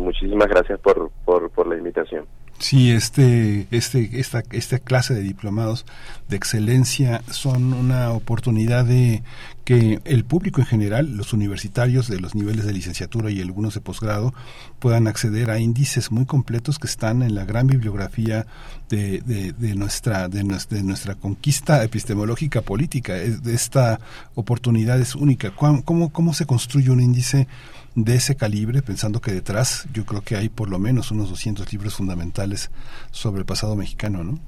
muchísimas 0.00 0.48
gracias 0.48 0.80
por, 0.80 1.10
por, 1.24 1.50
por 1.50 1.66
la 1.66 1.76
invitación. 1.76 2.24
Sí, 2.58 2.92
este, 2.92 3.66
este, 3.72 4.20
esta, 4.20 4.42
esta 4.52 4.78
clase 4.78 5.12
de 5.12 5.22
diplomados 5.22 5.84
de 6.28 6.36
excelencia 6.36 7.22
son 7.30 7.74
una 7.74 8.10
oportunidad 8.12 8.84
de 8.84 9.22
que 9.64 10.00
el 10.04 10.24
público 10.24 10.60
en 10.60 10.66
general, 10.66 11.16
los 11.16 11.32
universitarios 11.32 12.06
de 12.08 12.20
los 12.20 12.34
niveles 12.34 12.64
de 12.64 12.72
licenciatura 12.72 13.30
y 13.30 13.40
algunos 13.40 13.74
de 13.74 13.80
posgrado, 13.80 14.34
puedan 14.78 15.08
acceder 15.08 15.50
a 15.50 15.58
índices 15.58 16.12
muy 16.12 16.26
completos 16.26 16.78
que 16.78 16.86
están 16.86 17.22
en 17.22 17.34
la 17.34 17.44
gran 17.44 17.66
bibliografía 17.66 18.46
de, 18.88 19.20
de, 19.20 19.74
nuestra, 19.74 20.28
de, 20.28 20.42
de 20.70 20.82
nuestra 20.82 21.14
conquista 21.16 21.82
epistemológica 21.82 22.62
política. 22.62 23.16
Esta 23.16 24.00
oportunidad 24.34 25.00
es 25.00 25.14
única. 25.14 25.50
¿Cómo, 25.54 26.10
cómo 26.10 26.34
se 26.34 26.46
construye 26.46 26.90
un 26.90 27.00
índice? 27.00 27.48
De 27.94 28.16
ese 28.16 28.36
calibre, 28.36 28.82
pensando 28.82 29.20
que 29.20 29.32
detrás 29.32 29.86
yo 29.92 30.04
creo 30.04 30.22
que 30.22 30.36
hay 30.36 30.48
por 30.48 30.68
lo 30.68 30.78
menos 30.78 31.10
unos 31.10 31.30
200 31.30 31.72
libros 31.72 31.94
fundamentales 31.94 32.70
sobre 33.10 33.40
el 33.40 33.46
pasado 33.46 33.76
mexicano, 33.76 34.24
¿no? 34.24 34.38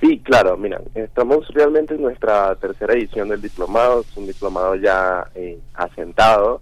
Sí, 0.00 0.20
claro, 0.20 0.56
mira, 0.56 0.80
estamos 0.94 1.48
realmente 1.48 1.94
en 1.94 2.02
nuestra 2.02 2.54
tercera 2.54 2.94
edición 2.94 3.28
del 3.28 3.42
diplomado, 3.42 4.02
es 4.02 4.16
un 4.16 4.28
diplomado 4.28 4.76
ya 4.76 5.28
eh, 5.34 5.58
asentado, 5.74 6.60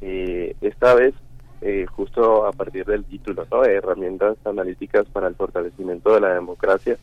eh, 0.00 0.56
esta 0.62 0.94
vez 0.94 1.14
eh, 1.60 1.84
justo 1.86 2.46
a 2.46 2.52
partir 2.52 2.86
del 2.86 3.04
título, 3.04 3.46
¿no? 3.50 3.60
De 3.60 3.74
herramientas 3.74 4.38
analíticas 4.46 5.06
para 5.12 5.28
el 5.28 5.34
fortalecimiento 5.34 6.14
de 6.14 6.20
la 6.20 6.34
democracia. 6.34 6.96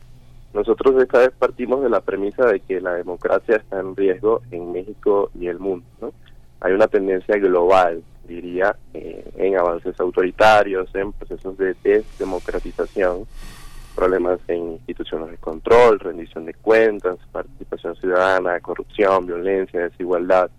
Nosotros 0.53 1.01
esta 1.01 1.19
vez 1.19 1.31
partimos 1.37 1.83
de 1.83 1.89
la 1.89 2.01
premisa 2.01 2.47
de 2.47 2.59
que 2.61 2.81
la 2.81 2.95
democracia 2.95 3.57
está 3.57 3.79
en 3.79 3.95
riesgo 3.95 4.41
en 4.49 4.71
México 4.71 5.29
y 5.39 5.47
el 5.47 5.59
mundo, 5.59 5.85
¿no? 6.01 6.11
Hay 6.61 6.73
una 6.73 6.87
tendencia 6.87 7.37
global, 7.37 8.03
diría, 8.27 8.75
eh, 8.93 9.23
en 9.37 9.57
avances 9.57 9.99
autoritarios, 9.99 10.93
en 10.93 11.11
procesos 11.13 11.57
de 11.57 11.75
desdemocratización, 11.83 13.25
problemas 13.95 14.39
en 14.47 14.73
instituciones 14.73 15.31
de 15.31 15.37
control, 15.37 15.99
rendición 15.99 16.45
de 16.45 16.53
cuentas, 16.53 17.17
participación 17.31 17.95
ciudadana, 17.95 18.59
corrupción, 18.59 19.25
violencia, 19.25 19.81
desigualdad, 19.81 20.49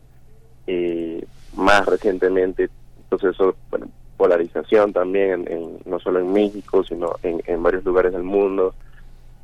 y 0.66 1.22
más 1.56 1.86
recientemente 1.86 2.68
procesos, 3.08 3.54
bueno, 3.70 3.88
polarización 4.16 4.92
también, 4.92 5.46
en, 5.50 5.78
no 5.84 5.98
solo 5.98 6.20
en 6.20 6.32
México, 6.32 6.84
sino 6.84 7.16
en, 7.22 7.42
en 7.46 7.62
varios 7.62 7.84
lugares 7.84 8.12
del 8.12 8.22
mundo. 8.22 8.74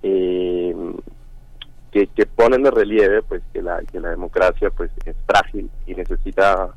Y 0.02 0.72
que, 2.04 2.26
ponen 2.26 2.62
de 2.62 2.70
relieve 2.70 3.22
pues 3.22 3.42
que 3.52 3.62
la, 3.62 3.80
democracia 3.92 4.70
pues 4.70 4.90
es 5.04 5.16
frágil 5.26 5.70
y 5.86 5.94
necesita 5.94 6.68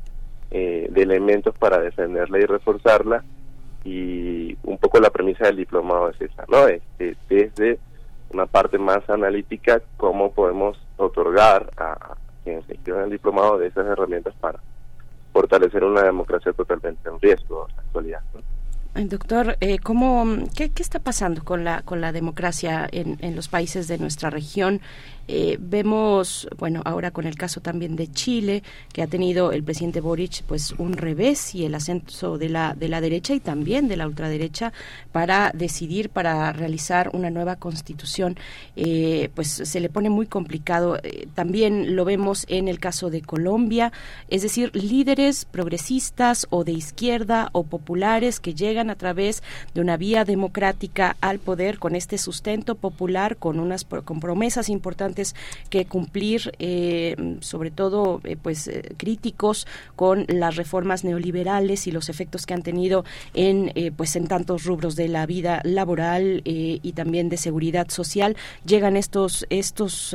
eh, 0.50 0.88
de 0.90 1.02
elementos 1.02 1.54
para 1.58 1.78
defenderla 1.78 2.38
y 2.38 2.46
reforzarla 2.46 3.22
y 3.84 4.56
un 4.64 4.78
poco 4.78 5.00
la 5.00 5.10
premisa 5.10 5.46
del 5.46 5.56
diplomado 5.56 6.10
es 6.10 6.20
esa, 6.20 6.44
¿no? 6.48 6.66
Este, 6.68 7.16
desde 7.28 7.78
una 8.30 8.46
parte 8.46 8.78
más 8.78 9.08
analítica, 9.08 9.80
cómo 9.96 10.32
podemos 10.32 10.78
otorgar 10.96 11.70
a 11.76 12.16
quienes 12.44 12.64
se 12.66 12.78
en 12.86 13.00
el 13.00 13.10
diplomado 13.10 13.58
de 13.58 13.68
esas 13.68 13.86
herramientas 13.86 14.34
para 14.40 14.60
fortalecer 15.32 15.84
una 15.84 16.02
democracia 16.02 16.52
totalmente 16.52 17.08
en 17.08 17.20
riesgo 17.20 17.66
en 17.68 17.76
la 17.76 17.82
actualidad. 17.82 18.20
Doctor, 18.94 19.56
eh, 19.60 19.78
¿cómo, 19.78 20.26
qué, 20.54 20.70
qué, 20.70 20.82
está 20.82 20.98
pasando 20.98 21.44
con 21.44 21.62
la, 21.64 21.82
con 21.82 22.00
la 22.00 22.10
democracia 22.10 22.88
en, 22.90 23.18
en 23.20 23.36
los 23.36 23.46
países 23.48 23.86
de 23.86 23.98
nuestra 23.98 24.30
región? 24.30 24.80
Eh, 25.32 25.58
vemos, 25.60 26.48
bueno, 26.58 26.82
ahora 26.84 27.12
con 27.12 27.24
el 27.24 27.36
caso 27.36 27.60
también 27.60 27.94
de 27.94 28.10
Chile, 28.10 28.64
que 28.92 29.00
ha 29.00 29.06
tenido 29.06 29.52
el 29.52 29.62
presidente 29.62 30.00
Boric 30.00 30.42
pues 30.42 30.72
un 30.72 30.94
revés 30.94 31.54
y 31.54 31.64
el 31.64 31.76
ascenso 31.76 32.36
de 32.36 32.48
la, 32.48 32.74
de 32.74 32.88
la 32.88 33.00
derecha 33.00 33.32
y 33.32 33.38
también 33.38 33.86
de 33.86 33.96
la 33.96 34.08
ultraderecha 34.08 34.72
para 35.12 35.52
decidir, 35.54 36.10
para 36.10 36.52
realizar 36.52 37.10
una 37.12 37.30
nueva 37.30 37.54
constitución, 37.54 38.36
eh, 38.74 39.30
pues 39.36 39.48
se 39.48 39.78
le 39.78 39.88
pone 39.88 40.10
muy 40.10 40.26
complicado. 40.26 40.98
Eh, 41.04 41.28
también 41.32 41.94
lo 41.94 42.04
vemos 42.04 42.44
en 42.48 42.66
el 42.66 42.80
caso 42.80 43.08
de 43.08 43.22
Colombia, 43.22 43.92
es 44.30 44.42
decir, 44.42 44.74
líderes 44.74 45.44
progresistas 45.44 46.48
o 46.50 46.64
de 46.64 46.72
izquierda 46.72 47.50
o 47.52 47.62
populares 47.62 48.40
que 48.40 48.54
llegan 48.54 48.79
a 48.88 48.94
través 48.94 49.42
de 49.74 49.82
una 49.82 49.98
vía 49.98 50.24
democrática 50.24 51.16
al 51.20 51.38
poder 51.38 51.78
con 51.78 51.94
este 51.94 52.16
sustento 52.16 52.76
popular, 52.76 53.36
con 53.36 53.60
unas 53.60 53.84
con 53.84 54.20
promesas 54.20 54.68
importantes 54.68 55.34
que 55.68 55.84
cumplir, 55.84 56.52
eh, 56.58 57.36
sobre 57.40 57.70
todo 57.70 58.20
eh, 58.24 58.36
pues 58.40 58.68
eh, 58.68 58.94
críticos 58.96 59.66
con 59.96 60.24
las 60.28 60.56
reformas 60.56 61.04
neoliberales 61.04 61.86
y 61.86 61.92
los 61.92 62.08
efectos 62.08 62.46
que 62.46 62.54
han 62.54 62.62
tenido 62.62 63.04
en 63.34 63.72
pues 63.96 64.16
en 64.16 64.26
tantos 64.26 64.64
rubros 64.64 64.96
de 64.96 65.08
la 65.08 65.26
vida 65.26 65.60
laboral 65.64 66.42
y 66.44 66.92
también 66.92 67.28
de 67.28 67.36
seguridad 67.36 67.88
social. 67.88 68.36
Llegan 68.64 68.96
estos 68.96 69.46
estos 69.50 70.14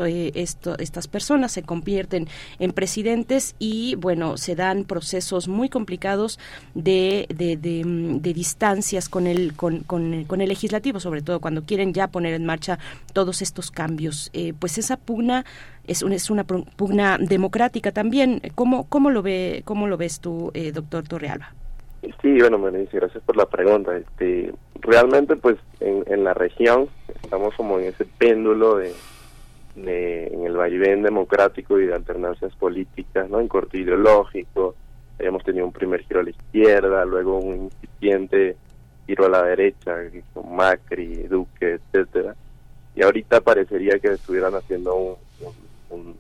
estas 0.80 1.08
personas 1.08 1.52
se 1.52 1.64
convierten 1.64 2.28
en 2.60 2.72
presidentes 2.72 3.56
y 3.60 3.96
bueno 3.96 4.38
se 4.38 4.56
dan 4.56 4.86
procesos 4.86 5.48
muy 5.48 5.70
complicados 5.70 6.40
de, 6.74 7.28
de, 7.30 8.34
distancias 8.56 9.10
con 9.10 9.28
el 9.28 9.54
con, 9.56 9.82
con, 9.82 10.42
el 10.42 10.50
legislativo 10.50 11.00
sobre 11.00 11.22
todo 11.22 11.40
cuando 11.40 11.64
quieren 11.64 11.94
ya 11.94 12.08
poner 12.08 12.34
en 12.34 12.46
marcha 12.46 12.80
todos 13.14 13.42
estos 13.42 13.70
cambios 13.70 14.32
pues 14.60 14.78
esa 14.78 14.98
pugna 14.98 15.44
es, 15.88 16.02
es 16.02 16.30
una 16.30 16.44
pugna 16.44 17.18
democrática 17.20 17.92
también. 17.92 18.42
¿Cómo, 18.56 18.88
cómo, 18.90 19.10
lo, 19.10 19.22
ve, 19.22 19.62
cómo 19.66 19.88
lo 19.88 19.98
ves 19.98 20.20
tú, 20.20 20.52
eh, 20.54 20.72
doctor 20.72 21.08
Torrealba? 21.08 21.54
Sí, 22.22 22.38
bueno, 22.40 22.72
dice 22.72 22.98
gracias 22.98 23.24
por 23.24 23.36
la 23.36 23.46
pregunta. 23.48 23.96
Este, 23.96 24.54
realmente, 24.82 25.36
pues, 25.36 25.58
en, 25.80 26.04
en 26.08 26.24
la 26.24 26.34
región 26.34 26.88
estamos 27.24 27.56
como 27.56 27.80
en 27.80 27.86
ese 27.86 28.06
péndulo 28.06 28.78
de, 28.78 28.94
en 29.76 30.46
el 30.46 30.56
vaivén 30.56 31.02
democrático 31.04 31.80
y 31.80 31.88
de 31.88 31.96
alternancias 31.96 32.56
políticas, 32.56 33.30
¿no? 33.30 33.40
En 33.40 33.48
corte 33.48 33.80
ideológico, 33.80 34.76
hemos 35.20 35.44
tenido 35.44 35.66
un 35.66 35.72
primer 35.72 36.04
giro 36.04 36.20
a 36.20 36.24
la 36.24 36.30
izquierda, 36.30 37.06
luego 37.06 37.40
un 37.40 37.70
giro 39.06 39.26
a 39.26 39.30
la 39.30 39.44
derecha, 39.44 39.96
con 40.34 40.56
Macri, 40.56 41.24
Duque, 41.24 41.80
etcétera 41.80 42.36
y 42.96 43.04
ahorita 43.04 43.42
parecería 43.42 44.00
que 44.00 44.14
estuvieran 44.14 44.56
haciendo 44.56 44.96
un, 44.96 45.16
un, 45.90 46.16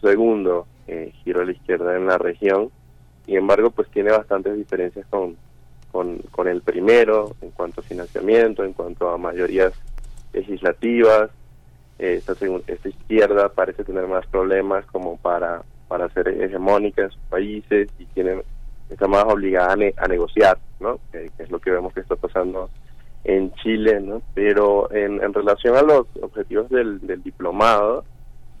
segundo 0.00 0.66
eh, 0.86 1.12
giro 1.24 1.40
a 1.40 1.44
la 1.44 1.52
izquierda 1.52 1.96
en 1.96 2.06
la 2.06 2.16
región. 2.16 2.70
Sin 3.26 3.36
embargo, 3.36 3.70
pues 3.70 3.88
tiene 3.90 4.12
bastantes 4.12 4.56
diferencias 4.56 5.06
con, 5.10 5.36
con, 5.90 6.48
el 6.48 6.62
primero 6.62 7.34
en 7.40 7.50
cuanto 7.50 7.80
a 7.80 7.84
financiamiento, 7.84 8.64
en 8.64 8.72
cuanto 8.72 9.10
a 9.10 9.18
mayorías 9.18 9.72
legislativas. 10.32 11.30
esta, 11.98 12.34
esta 12.66 12.88
izquierda 12.88 13.48
parece 13.48 13.84
tener 13.84 14.06
más 14.06 14.26
problemas 14.26 14.86
como 14.86 15.16
para 15.16 15.62
para 15.88 16.08
ser 16.10 16.28
hegemónica 16.28 17.02
en 17.02 17.10
sus 17.10 17.20
países 17.22 17.88
y 17.98 18.04
tiene 18.06 18.42
está 18.90 19.06
más 19.06 19.24
obligada 19.24 19.72
a, 19.72 20.08
negociar, 20.08 20.58
¿no? 20.80 20.98
Que, 21.12 21.30
es 21.38 21.50
lo 21.50 21.60
que 21.60 21.70
vemos 21.70 21.94
que 21.94 22.00
está 22.00 22.16
pasando 22.16 22.68
en 23.24 23.52
Chile, 23.54 24.00
¿no? 24.00 24.20
Pero 24.34 24.92
en, 24.92 25.32
relación 25.32 25.76
a 25.76 25.82
los 25.82 26.06
objetivos 26.20 26.68
del, 26.68 27.00
diplomado, 27.22 28.04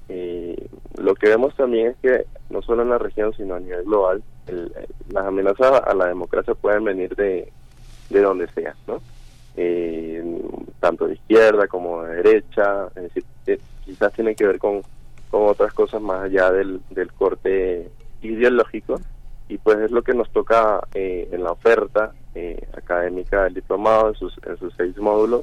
eh, 0.08 0.68
lo 0.98 1.14
que 1.14 1.28
vemos 1.28 1.54
también 1.56 1.88
es 1.88 1.96
que 1.98 2.26
no 2.48 2.62
solo 2.62 2.82
en 2.82 2.90
la 2.90 2.98
región, 2.98 3.32
sino 3.36 3.54
a 3.54 3.60
nivel 3.60 3.84
global, 3.84 4.22
las 5.10 5.26
amenazas 5.26 5.82
a 5.84 5.94
la 5.94 6.06
democracia 6.06 6.54
pueden 6.54 6.84
venir 6.84 7.14
de, 7.14 7.52
de 8.08 8.20
donde 8.20 8.48
sea, 8.48 8.74
¿no? 8.86 9.00
Eh, 9.56 10.22
tanto 10.78 11.06
de 11.06 11.14
izquierda 11.14 11.66
como 11.66 12.02
de 12.02 12.22
derecha, 12.22 12.88
decir, 12.94 13.24
quizás 13.84 14.12
tiene 14.12 14.34
que 14.34 14.46
ver 14.46 14.58
con, 14.58 14.82
con 15.30 15.48
otras 15.48 15.72
cosas 15.72 16.00
más 16.00 16.22
allá 16.22 16.50
del 16.52 16.80
corte 17.18 17.90
ideológico 18.22 19.00
y 19.50 19.58
pues 19.58 19.78
es 19.78 19.90
lo 19.90 20.02
que 20.02 20.14
nos 20.14 20.30
toca 20.30 20.80
eh, 20.94 21.28
en 21.32 21.44
la 21.44 21.52
oferta 21.52 22.12
eh, 22.34 22.66
académica 22.76 23.44
del 23.44 23.54
diplomado 23.54 24.08
en 24.08 24.14
sus, 24.14 24.34
en 24.46 24.56
sus 24.56 24.72
seis 24.76 24.96
módulos 24.98 25.42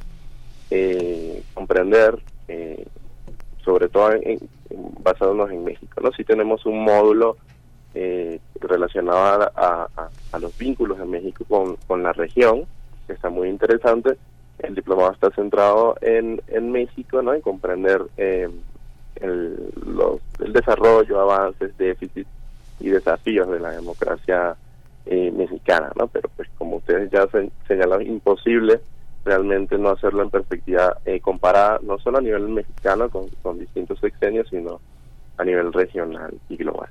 comprender 1.53 2.19
sobre 3.64 3.88
todo 3.88 4.11
en, 4.14 4.40
basándonos 5.02 5.50
en 5.52 5.64
México 5.64 6.02
no 6.02 6.11
si 6.11 6.24
tenemos 6.26 6.66
un 6.66 6.84
módulo 6.84 7.38
relacionado 8.60 9.52
a, 9.56 9.88
a, 10.32 10.40
los 10.40 10.58
vínculos 10.58 11.00
de 11.00 11.06
México 11.06 11.45
con, 11.48 11.77
con 11.88 12.03
la 12.03 12.14
región 12.14 12.66
que 13.08 13.14
está 13.14 13.30
muy 13.30 13.50
interesante. 13.50 14.18
El 14.60 14.76
diplomado 14.76 15.14
está 15.14 15.32
centrado 15.32 15.95
en, 16.02 16.42
en 16.48 16.72
México, 16.72 17.22
¿no? 17.22 17.34
En 17.34 17.42
comprender 17.42 18.02
eh, 18.18 18.50
el, 19.16 19.74
el 20.40 20.53
desarrollo, 20.53 21.19
avances, 21.19 21.76
déficits 21.77 22.30
y 22.80 22.89
desafíos 22.89 23.49
de 23.49 23.59
la 23.59 23.72
democracia 23.72 24.56
eh, 25.06 25.31
mexicana, 25.31 25.91
¿no? 25.97 26.07
Pero 26.07 26.30
pues 26.35 26.49
como 26.57 26.77
ustedes 26.77 27.09
ya 27.11 27.27
se, 27.27 27.51
señalan, 27.67 28.01
imposible 28.01 28.81
realmente 29.25 29.77
no 29.77 29.89
hacerlo 29.89 30.23
en 30.23 30.30
perspectiva 30.30 30.97
eh, 31.06 31.19
comparada, 31.19 31.80
no 31.83 31.99
solo 31.99 32.17
a 32.19 32.22
nivel 32.22 32.47
mexicano 32.47 33.09
con, 33.09 33.27
con 33.41 33.59
distintos 33.59 33.99
sexenios, 33.99 34.47
sino 34.49 34.80
a 35.38 35.43
nivel 35.43 35.73
regional 35.73 36.33
y 36.49 36.56
global. 36.56 36.89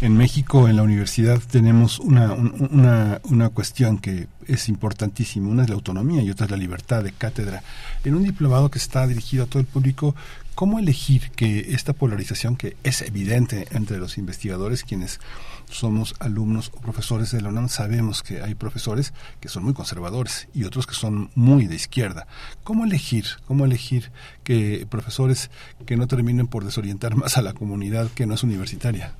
En 0.00 0.16
México, 0.16 0.68
en 0.68 0.76
la 0.76 0.82
universidad, 0.82 1.40
tenemos 1.50 1.98
una, 1.98 2.32
una, 2.32 3.20
una 3.24 3.48
cuestión 3.48 3.98
que 3.98 4.28
es 4.46 4.68
importantísima. 4.68 5.48
Una 5.48 5.64
es 5.64 5.70
la 5.70 5.74
autonomía 5.74 6.22
y 6.22 6.30
otra 6.30 6.44
es 6.44 6.52
la 6.52 6.56
libertad 6.56 7.02
de 7.02 7.12
cátedra. 7.12 7.62
En 8.04 8.14
un 8.14 8.22
diplomado 8.22 8.70
que 8.70 8.78
está 8.78 9.06
dirigido 9.08 9.44
a 9.44 9.46
todo 9.46 9.58
el 9.60 9.66
público, 9.66 10.14
¿cómo 10.58 10.80
elegir 10.80 11.30
que 11.36 11.72
esta 11.72 11.92
polarización 11.92 12.56
que 12.56 12.74
es 12.82 13.02
evidente 13.02 13.66
entre 13.70 13.98
los 13.98 14.18
investigadores, 14.18 14.82
quienes 14.82 15.20
somos 15.66 16.16
alumnos 16.18 16.72
o 16.76 16.80
profesores 16.80 17.30
de 17.30 17.40
la 17.40 17.50
UNAM, 17.50 17.68
sabemos 17.68 18.24
que 18.24 18.42
hay 18.42 18.56
profesores 18.56 19.14
que 19.40 19.48
son 19.48 19.62
muy 19.62 19.72
conservadores 19.72 20.48
y 20.52 20.64
otros 20.64 20.88
que 20.88 20.94
son 20.94 21.30
muy 21.36 21.66
de 21.66 21.76
izquierda. 21.76 22.26
¿Cómo 22.64 22.84
elegir? 22.84 23.26
¿Cómo 23.46 23.66
elegir 23.66 24.10
que 24.42 24.84
profesores 24.90 25.52
que 25.86 25.96
no 25.96 26.08
terminen 26.08 26.48
por 26.48 26.64
desorientar 26.64 27.14
más 27.14 27.38
a 27.38 27.42
la 27.42 27.52
comunidad 27.52 28.08
que 28.16 28.26
no 28.26 28.34
es 28.34 28.42
universitaria? 28.42 29.14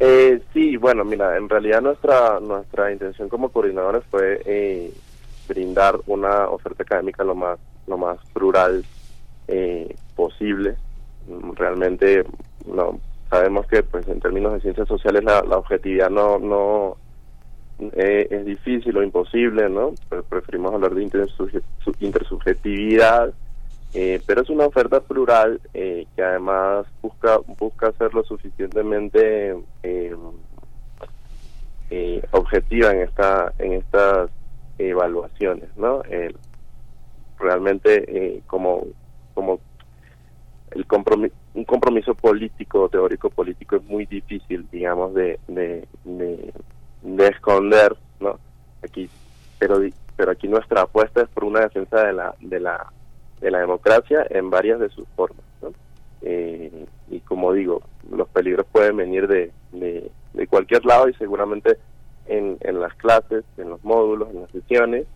Eh, 0.00 0.42
sí, 0.52 0.76
bueno, 0.76 1.04
mira, 1.04 1.36
en 1.36 1.48
realidad 1.48 1.80
nuestra 1.80 2.40
nuestra 2.40 2.90
intención 2.90 3.28
como 3.28 3.50
coordinadores 3.50 4.02
fue 4.10 4.42
eh, 4.44 4.92
brindar 5.46 6.00
una 6.08 6.48
oferta 6.48 6.82
académica 6.82 7.22
lo 7.22 7.36
más 7.36 7.60
lo 7.86 7.96
más 7.96 8.18
plural 8.32 8.84
eh, 9.46 9.94
posible. 10.20 10.76
Realmente 11.56 12.24
no 12.66 13.00
sabemos 13.30 13.66
que 13.66 13.82
pues 13.82 14.06
en 14.08 14.20
términos 14.20 14.52
de 14.54 14.60
ciencias 14.60 14.86
sociales 14.88 15.24
la, 15.24 15.40
objetividad 15.56 16.10
no 16.10 16.38
no 16.38 16.96
eh, 17.78 18.26
es 18.28 18.44
difícil 18.44 18.96
o 18.96 19.02
imposible 19.02 19.68
no 19.70 19.94
preferimos 20.28 20.74
hablar 20.74 20.94
de 20.94 21.08
intersubjetividad 22.00 23.32
eh, 23.94 24.20
pero 24.26 24.42
es 24.42 24.50
una 24.50 24.66
oferta 24.66 25.00
plural 25.00 25.60
eh, 25.72 26.06
que 26.14 26.22
además 26.22 26.86
busca 27.00 27.38
busca 27.58 27.92
ser 27.92 28.12
lo 28.12 28.24
suficientemente 28.24 29.56
objetiva 32.32 32.92
en 32.92 33.00
esta 33.02 33.52
en 33.58 33.72
estas 33.74 34.28
evaluaciones 34.78 35.68
no 35.76 36.02
realmente 37.38 38.42
como 38.48 38.86
como 39.34 39.60
el 40.72 40.86
compromiso 40.86 41.34
un 41.54 41.64
compromiso 41.64 42.14
político, 42.14 42.88
teórico 42.88 43.28
político 43.30 43.76
es 43.76 43.84
muy 43.84 44.06
difícil, 44.06 44.66
digamos, 44.70 45.14
de, 45.14 45.38
de, 45.48 45.86
de, 46.04 47.26
esconder, 47.26 47.96
¿no? 48.20 48.38
Aquí, 48.84 49.10
pero, 49.58 49.80
pero 50.16 50.30
aquí 50.30 50.46
nuestra 50.46 50.82
apuesta 50.82 51.22
es 51.22 51.28
por 51.28 51.44
una 51.44 51.60
defensa 51.60 52.04
de 52.04 52.12
la, 52.12 52.34
de 52.40 52.60
la, 52.60 52.86
de 53.40 53.50
la 53.50 53.58
democracia 53.58 54.24
en 54.30 54.48
varias 54.48 54.78
de 54.78 54.90
sus 54.90 55.08
formas, 55.16 55.44
¿no? 55.60 55.72
Eh, 56.22 56.86
y 57.10 57.20
como 57.20 57.52
digo, 57.52 57.82
los 58.10 58.28
peligros 58.28 58.66
pueden 58.70 58.96
venir 58.96 59.26
de, 59.26 59.50
de, 59.72 60.10
de 60.34 60.46
cualquier 60.46 60.84
lado 60.84 61.08
y 61.08 61.14
seguramente 61.14 61.78
en, 62.26 62.58
en 62.60 62.80
las 62.80 62.94
clases, 62.94 63.44
en 63.56 63.70
los 63.70 63.82
módulos, 63.82 64.30
en 64.30 64.42
las 64.42 64.50
sesiones, 64.50 65.06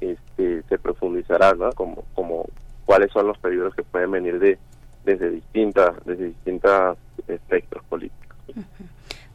este, 0.00 0.62
se 0.68 0.78
profundizará, 0.78 1.54
¿no? 1.54 1.72
Como, 1.72 2.04
como 2.14 2.46
cuáles 2.84 3.10
son 3.12 3.26
los 3.26 3.38
peligros 3.38 3.74
que 3.74 3.82
pueden 3.82 4.12
venir 4.12 4.38
de 4.38 4.58
desde 5.04 5.30
distintas, 5.30 5.94
desde 6.04 6.26
distintos 6.26 6.98
espectros 7.28 7.84
políticos. 7.84 8.36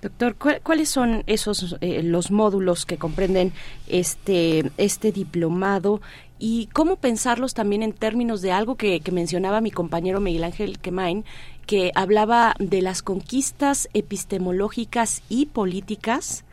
Doctor, 0.02 0.36
¿cuáles 0.62 0.90
son 0.90 1.24
esos 1.26 1.78
eh, 1.82 2.04
los 2.04 2.30
módulos 2.30 2.86
que 2.86 2.98
comprenden 2.98 3.54
este 3.88 4.72
este 4.78 5.12
diplomado 5.12 6.00
y 6.38 6.68
cómo 6.74 6.98
pensarlos 6.98 7.56
también 7.56 7.82
en 7.82 7.92
términos 7.92 8.42
de 8.42 8.52
algo 8.52 8.76
que, 8.76 9.00
que 9.00 9.12
mencionaba 9.12 9.62
mi 9.62 9.72
compañero 9.72 10.20
Miguel 10.20 10.44
Ángel 10.44 10.78
Quemain, 10.78 11.26
que 11.66 11.92
hablaba 11.96 12.54
de 12.60 12.84
las 12.84 13.02
conquistas 13.02 13.90
epistemológicas 13.94 15.24
y 15.28 15.48
políticas 15.48 16.45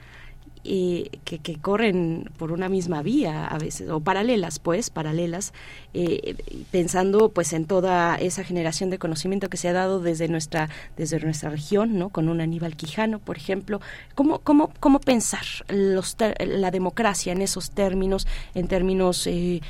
eh, 0.64 1.10
que, 1.24 1.40
que, 1.40 1.56
corren 1.56 2.30
por 2.38 2.52
una 2.52 2.68
misma 2.68 3.02
vía 3.02 3.48
a 3.48 3.58
veces 3.58 3.90
o 3.90 3.98
paralelas 3.98 4.60
pues 4.60 4.90
paralelas 4.90 5.52
eh, 5.92 6.36
pensando 6.70 7.30
pues 7.30 7.52
en 7.52 7.64
toda 7.64 8.14
esa 8.14 8.44
generación 8.44 8.88
de 8.88 8.98
conocimiento 8.98 9.50
que 9.50 9.56
se 9.56 9.68
ha 9.68 9.72
dado 9.72 9.98
desde 9.98 10.28
nuestra 10.28 10.68
desde 10.96 11.18
nuestra 11.18 11.50
región 11.50 11.98
no 11.98 12.10
con 12.10 12.28
un 12.28 12.40
Aníbal 12.40 12.76
Quijano 12.76 13.18
por 13.18 13.36
ejemplo. 13.36 13.80
Cómo 14.14 14.38
cómo 14.38 14.70
cómo 14.78 15.00
pensar 15.00 15.42
los 15.68 16.16
la 16.38 16.70
democracia 16.70 17.32
en 17.32 17.42
esos 17.42 17.72
términos 17.72 18.28
en 18.54 18.68
términos 18.68 19.26
eh, 19.26 19.60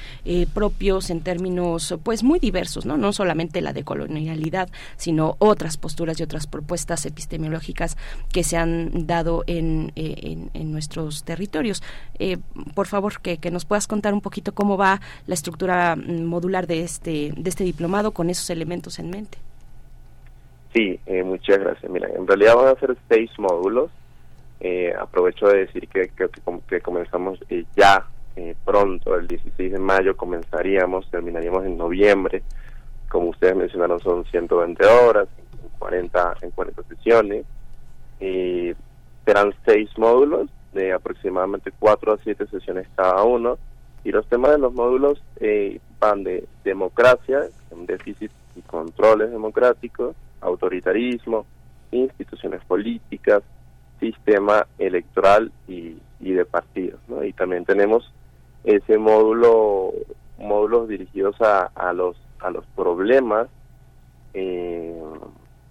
propios 0.52 1.08
en 1.08 1.22
términos 1.22 1.94
pues 2.02 2.22
muy 2.22 2.38
diversos 2.38 2.84
no 2.84 2.98
no 2.98 3.14
solamente 3.14 3.62
la 3.62 3.72
decolonialidad 3.72 4.68
sino 4.98 5.36
otras 5.38 5.78
posturas 5.78 6.20
y 6.20 6.22
otras 6.22 6.46
propuestas 6.46 7.06
epistemológicas 7.06 7.96
que 8.30 8.44
se 8.44 8.58
han 8.58 9.06
dado 9.06 9.44
en, 9.46 9.92
en, 9.96 10.50
en 10.52 10.81
nuestros 10.82 11.24
territorios. 11.24 11.82
Eh, 12.18 12.38
por 12.74 12.86
favor, 12.86 13.20
que, 13.20 13.38
nos 13.50 13.64
puedas 13.64 13.86
contar 13.86 14.14
un 14.14 14.20
poquito 14.20 14.52
cómo 14.52 14.76
va 14.76 15.00
la 15.26 15.34
estructura 15.34 15.94
mm, 15.94 16.24
modular 16.24 16.66
de 16.66 16.82
este, 16.82 17.32
de 17.36 17.48
este 17.48 17.64
diplomado 17.64 18.10
con 18.10 18.30
esos 18.30 18.50
elementos 18.50 18.98
en 18.98 19.10
mente. 19.10 19.38
Sí, 20.74 20.98
eh, 21.06 21.22
muchas 21.22 21.58
gracias. 21.58 21.90
Mira, 21.90 22.08
en 22.08 22.26
realidad 22.26 22.56
van 22.56 22.68
a 22.68 22.80
ser 22.80 22.96
seis 23.08 23.30
módulos. 23.38 23.90
Eh, 24.60 24.92
aprovecho 24.98 25.46
de 25.48 25.66
decir 25.66 25.88
que, 25.88 26.08
que, 26.08 26.28
que 26.68 26.80
comenzamos 26.80 27.38
ya 27.76 28.06
pronto, 28.64 29.14
el 29.14 29.28
16 29.28 29.72
de 29.72 29.78
mayo 29.78 30.16
comenzaríamos, 30.16 31.08
terminaríamos 31.10 31.66
en 31.66 31.76
noviembre. 31.76 32.42
Como 33.10 33.28
ustedes 33.28 33.54
mencionaron, 33.54 34.00
son 34.00 34.24
120 34.24 34.86
horas, 34.86 35.28
en 35.62 35.68
40, 35.78 36.36
en 36.40 36.50
40 36.50 36.82
sesiones. 36.84 37.44
serán 38.18 39.54
seis 39.66 39.90
módulos 39.98 40.48
de 40.72 40.92
aproximadamente 40.92 41.72
cuatro 41.78 42.12
a 42.12 42.18
siete 42.18 42.46
sesiones 42.46 42.86
cada 42.96 43.22
uno. 43.24 43.58
Y 44.04 44.10
los 44.10 44.26
temas 44.26 44.52
de 44.52 44.58
los 44.58 44.72
módulos 44.72 45.22
eh, 45.40 45.78
van 46.00 46.24
de 46.24 46.46
democracia, 46.64 47.42
déficit 47.86 48.32
y 48.56 48.62
controles 48.62 49.30
democráticos, 49.30 50.16
autoritarismo, 50.40 51.46
instituciones 51.92 52.64
políticas, 52.64 53.42
sistema 54.00 54.66
electoral 54.78 55.52
y, 55.68 55.96
de 56.20 56.44
partidos. 56.44 57.00
Y 57.24 57.32
también 57.32 57.64
tenemos 57.64 58.12
ese 58.64 58.98
módulo, 58.98 59.92
módulos 60.38 60.88
dirigidos 60.88 61.40
a, 61.40 61.70
a 61.74 61.92
los 61.92 62.16
a 62.42 62.50
los 62.50 62.66
problemas 62.74 63.48
eh, 64.34 65.02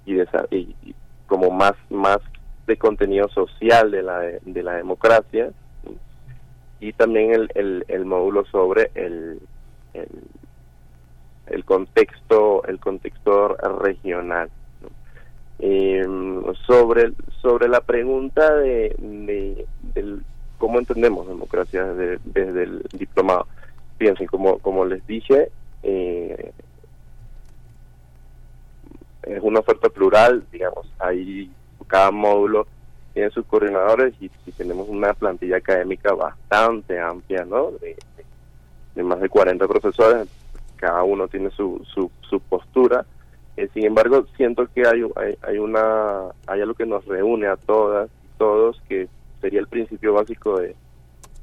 y, 0.06 0.22
y, 0.56 0.96
como 1.28 1.52
más 1.52 1.74
más 1.90 2.20
de 2.68 2.78
contenido 2.78 3.28
social 3.30 3.92
de 3.92 4.04
la, 4.04 4.20
de 4.20 4.64
la 4.64 4.74
democracia 4.74 5.52
y 6.80 6.94
también 6.94 7.34
el, 7.34 7.50
el, 7.56 7.86
el 7.88 8.06
módulo 8.06 8.46
sobre 8.46 8.92
el, 8.96 9.40
el, 11.48 11.66
contexto 11.66 12.64
el 12.66 12.80
contexto 12.80 13.56
regional 13.82 14.50
Eh, 15.64 16.04
sobre, 16.66 17.14
sobre 17.40 17.68
la 17.68 17.82
pregunta 17.82 18.56
de, 18.56 18.96
de, 18.98 19.68
cómo 20.58 20.80
entendemos 20.80 21.28
democracia 21.28 21.86
desde, 21.86 22.64
el 22.64 22.82
diplomado. 22.94 23.46
Fíjense, 24.00 24.26
como, 24.26 24.58
como 24.58 24.86
les 24.86 25.06
dije, 25.06 25.52
eh, 25.84 26.52
es 29.22 29.40
una 29.44 29.60
oferta 29.60 29.90
plural, 29.90 30.44
digamos, 30.52 30.92
hay 30.98 31.52
cada 31.92 32.10
módulo 32.10 32.66
tiene 33.14 33.30
sus 33.32 33.46
coordinadores 33.46 34.14
y, 34.22 34.30
tenemos 34.54 34.88
una 34.88 35.14
plantilla 35.14 35.58
académica 35.58 36.14
bastante 36.14 36.98
amplia, 36.98 37.44
¿no? 37.44 37.72
De, 37.72 39.04
más 39.04 39.20
de 39.20 39.28
40 39.28 39.68
profesores, 39.68 40.28
cada 40.78 41.04
uno 41.04 41.28
tiene 41.28 41.50
su, 41.52 41.82
su, 41.94 42.10
su 42.22 42.40
postura. 42.40 43.06
Eh, 43.58 43.68
sin 43.74 43.86
embargo, 43.86 44.26
siento 44.38 44.68
que 44.74 44.88
hay, 44.88 45.04
hay, 45.18 45.38
hay, 45.42 45.58
una 45.58 46.28
hay 46.48 46.62
algo 46.62 46.76
que 46.76 46.86
nos 46.86 47.06
reúne 47.06 47.48
a 47.48 47.58
todas 47.58 48.10
y 48.24 48.38
todos, 48.38 48.82
que 48.88 49.10
sería 49.42 49.60
el 49.60 49.68
principio 49.68 50.14
básico 50.14 50.60
de 50.60 50.76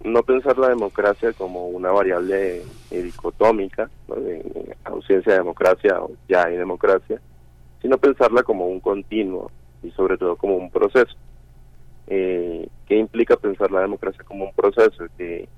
no 0.04 0.22
pensar 0.22 0.56
la 0.56 0.68
democracia 0.68 1.32
como 1.34 1.66
una 1.66 1.90
variable 1.90 2.62
dicotómica, 2.90 3.90
¿no? 4.08 4.14
de, 4.14 4.76
ausencia 4.84 5.32
de 5.32 5.38
democracia 5.40 6.00
o 6.00 6.12
ya 6.26 6.44
hay 6.44 6.56
democracia, 6.56 7.20
sino 7.82 7.98
pensarla 7.98 8.42
como 8.42 8.66
un 8.68 8.80
continuo 8.80 9.50
y 9.82 9.90
sobre 9.92 10.16
todo 10.16 10.36
como 10.36 10.56
un 10.56 10.70
proceso. 10.70 11.14
Eh, 12.06 12.68
¿Qué 12.86 12.96
implica 12.96 13.36
pensar 13.36 13.70
la 13.70 13.80
democracia 13.80 14.24
como 14.24 14.46
un 14.46 14.52
proceso? 14.52 15.04
Que, 15.16 15.48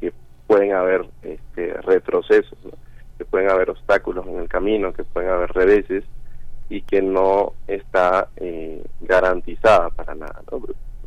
que 0.00 0.12
pueden 0.46 0.72
haber 0.72 1.06
este, 1.22 1.74
retrocesos, 1.82 2.58
que 3.18 3.24
pueden 3.24 3.50
haber 3.50 3.70
obstáculos 3.70 4.26
en 4.26 4.38
el 4.38 4.48
camino, 4.48 4.92
que 4.92 5.04
pueden 5.04 5.30
haber 5.30 5.50
reveses 5.52 6.04
y 6.70 6.80
que 6.82 7.02
no 7.02 7.52
está 7.66 8.28
eh, 8.36 8.82
garantizada 9.02 9.90
para 9.90 10.14
nada. 10.14 10.42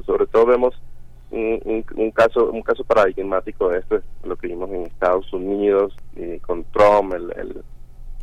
Sobre 0.06 0.28
todo 0.28 0.46
vemos 0.46 0.80
un, 1.32 1.84
un, 1.96 2.12
caso 2.12 2.52
un 2.52 2.62
caso 2.62 2.84
paradigmático 2.84 3.70
de 3.70 3.80
esto 3.80 3.96
es 3.98 4.04
lo 4.24 4.36
que 4.36 4.48
vimos 4.48 4.70
en 4.70 4.84
Estados 4.84 5.32
Unidos 5.34 5.98
eh, 6.16 6.40
con 6.46 6.64
Trump, 6.66 7.14
el, 7.16 7.34
el, 7.36 7.64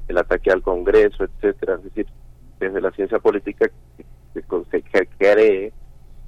el 0.07 0.19
ataque 0.19 0.53
al 0.53 0.63
Congreso, 0.63 1.25
etcétera. 1.25 1.75
Es 1.75 1.85
decir, 1.85 2.07
desde 2.61 2.81
la 2.81 2.93
ciencia 2.93 3.19
política 3.19 3.69
se, 4.33 4.83
cree 4.83 5.73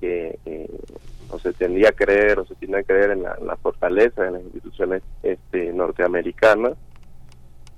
que 0.01 0.39
eh, 0.45 0.69
o 1.31 1.39
se 1.39 1.53
tendría 1.53 1.91
a 1.91 1.93
creer 1.93 2.39
o 2.39 2.47
se 2.47 2.55
tiene 2.57 2.79
a 2.79 2.83
creer 2.83 3.13
en 3.13 3.23
la, 3.23 3.57
fortaleza 3.63 4.23
de 4.23 4.31
las 4.33 4.43
instituciones 4.43 5.03
este, 5.23 5.73
norteamericanas. 5.73 6.75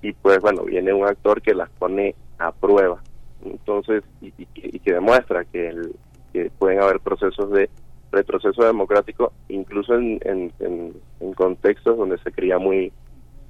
Y 0.02 0.12
pues 0.12 0.40
bueno 0.40 0.64
viene 0.64 0.92
un 0.92 1.06
actor 1.06 1.40
que 1.40 1.54
las 1.54 1.70
pone 1.70 2.14
a 2.38 2.52
prueba. 2.52 3.02
Entonces 3.44 4.02
y, 4.20 4.30
que 4.32 4.92
demuestra 4.92 5.44
que, 5.44 5.68
el, 5.68 5.94
que 6.32 6.50
pueden 6.58 6.80
haber 6.80 7.00
procesos 7.00 7.50
de 7.50 7.70
retroceso 8.12 8.64
democrático 8.64 9.32
incluso 9.48 9.94
en, 9.94 10.20
en, 10.24 10.94
contextos 11.34 11.98
donde 11.98 12.18
se 12.18 12.32
creía 12.32 12.56
muy 12.56 12.92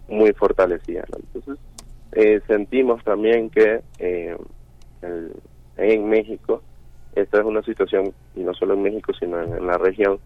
muy 0.09 0.33
fortalecida 0.33 1.05
entonces 1.15 1.59
eh, 2.13 2.41
sentimos 2.47 3.05
también 3.05 3.51
que 3.51 3.83
eh, 3.99 4.37
en 5.77 6.09
México. 6.09 6.63
Esta 7.15 7.39
es 7.39 7.45
una 7.45 7.63
situación, 7.63 8.13
y 8.35 8.41
no 8.41 8.53
solo 8.55 8.75
en 8.75 8.83
México, 8.83 9.13
sino 9.19 9.41
en, 9.41 9.67
la 9.67 9.79
región, 9.79 10.19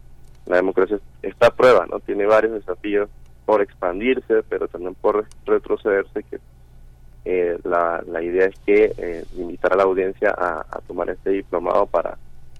la 0.46 0.56
democracia 0.56 0.98
está 1.22 1.48
a 1.48 1.54
prueba, 1.54 1.86
¿no? 1.86 2.00
Tiene 2.00 2.26
varios 2.26 2.52
desafíos 2.52 3.08
por 3.46 3.62
expandirse, 3.62 4.42
pero 4.48 4.66
también 4.68 4.94
por 4.94 5.26
retrocederse, 5.46 6.24
que 6.24 6.38
eh, 7.24 7.58
la, 7.64 8.02
la 8.06 8.22
idea 8.22 8.46
es 8.46 8.58
que 8.66 8.92
eh, 8.96 9.24
invitar 9.36 9.72
a 9.72 9.76
la 9.76 9.82
audiencia 9.84 10.34
a, 10.36 10.80
tomar 10.86 11.10
este 11.10 11.30
diplomado 11.30 11.86
para 11.86 12.16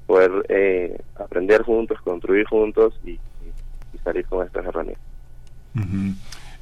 poder 0.06 0.30
eh, 0.48 1.00
aprender 1.16 1.62
juntos, 1.62 2.00
construir 2.02 2.46
juntos 2.46 2.98
y, 3.04 3.18
salir 4.04 4.24
con 4.26 4.46
estas 4.46 4.64
herramientas 4.64 5.04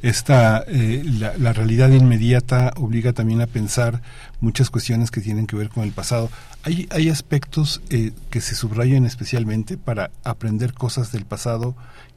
esta 0.02 0.64
eh, 0.68 1.02
la, 1.04 1.52
realidad 1.52 1.90
inmediata 1.90 2.72
obliga 2.76 3.12
también 3.12 3.40
a 3.40 3.46
pensar 3.46 4.00
muchas 4.40 4.70
cuestiones 4.70 5.10
que 5.10 5.20
tienen 5.20 5.46
que 5.46 5.56
ver 5.56 5.70
con 5.70 5.84
el 5.84 5.92
pasado. 5.92 6.30
Hay, 6.62 6.86
hay 6.90 7.08
aspectos 7.08 7.80
eh, 7.90 8.12
que 8.30 8.40
se 8.40 8.54
subrayan 8.54 9.04
especialmente 9.04 9.76
para 9.76 10.10
aprender 10.24 10.72
cosas 10.72 11.10
del 11.10 11.24
pasado 11.24 11.74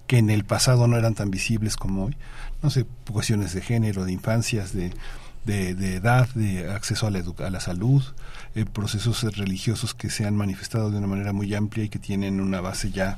que 0.08 0.18
en 0.18 0.30
el 0.30 0.44
pasado 0.44 0.88
no 0.88 0.98
eran 0.98 1.16
tan 1.16 1.32
visibles 1.32 1.76
como 1.76 2.06
hoy. 2.06 2.18
No 2.62 2.70
sé, 2.70 2.86
cuestiones 3.12 3.54
de 3.54 3.62
género, 3.62 4.06
de 4.06 4.12
infancias, 4.12 4.74
de, 4.74 4.92
de, 5.46 5.96
edad, 5.96 6.30
de 6.36 6.70
acceso 6.72 7.08
a 7.08 7.12
la, 7.12 7.24
a 7.40 7.50
la 7.50 7.60
salud, 7.60 8.04
eh, 8.54 8.66
procesos 8.66 9.24
religiosos 9.38 9.94
que 9.94 10.10
se 10.10 10.26
han 10.26 10.36
manifestado 10.36 10.92
de 10.92 10.98
una 10.98 11.08
manera 11.08 11.34
muy 11.34 11.54
amplia 11.56 11.86
y 11.86 11.90
que 11.90 12.00
tienen 12.00 12.42
una 12.42 12.62
base 12.62 12.92
ya 12.92 13.18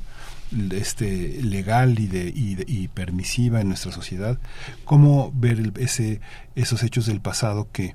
este 0.72 1.42
legal 1.42 1.98
y 1.98 2.06
de, 2.06 2.32
y, 2.34 2.88
permisiva 2.88 3.60
en 3.60 3.68
nuestra 3.68 3.92
sociedad 3.92 4.38
cómo 4.84 5.32
ver 5.34 5.72
ese 5.78 6.20
esos 6.54 6.82
hechos 6.82 7.06
del 7.06 7.20
pasado 7.20 7.68
que 7.72 7.94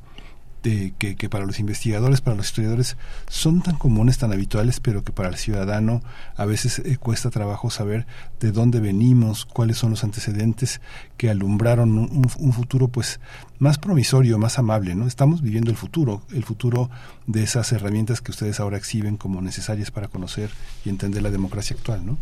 de, 0.63 0.93
que, 0.97 1.15
que, 1.15 1.29
para 1.29 1.45
los 1.45 1.59
investigadores, 1.59 2.21
para 2.21 2.35
los 2.35 2.47
historiadores, 2.47 2.97
son 3.27 3.61
tan 3.61 3.77
comunes, 3.77 4.17
tan 4.17 4.33
habituales, 4.33 4.79
pero 4.79 5.03
que 5.03 5.11
para 5.11 5.29
el 5.29 5.35
ciudadano 5.35 6.01
a 6.35 6.45
veces 6.45 6.79
eh, 6.79 6.97
cuesta 6.97 7.29
trabajo 7.29 7.69
saber 7.69 8.05
de 8.39 8.51
dónde 8.51 8.79
venimos, 8.79 9.45
cuáles 9.45 9.77
son 9.77 9.91
los 9.91 10.03
antecedentes 10.03 10.81
que 11.17 11.29
alumbraron 11.29 11.97
un, 11.97 12.29
un, 12.37 12.53
futuro 12.53 12.87
pues 12.89 13.19
más 13.57 13.77
promisorio, 13.77 14.37
más 14.37 14.59
amable, 14.59 14.95
¿no? 14.95 15.07
Estamos 15.07 15.41
viviendo 15.41 15.71
el 15.71 15.77
futuro, 15.77 16.23
el 16.31 16.43
futuro 16.43 16.89
de 17.27 17.43
esas 17.43 17.71
herramientas 17.71 18.21
que 18.21 18.31
ustedes 18.31 18.59
ahora 18.59 18.77
exhiben 18.77 19.17
como 19.17 19.41
necesarias 19.41 19.91
para 19.91 20.07
conocer 20.07 20.49
y 20.83 20.89
entender 20.89 21.23
la 21.23 21.31
democracia 21.31 21.75
actual, 21.77 22.05
¿no? 22.05 22.17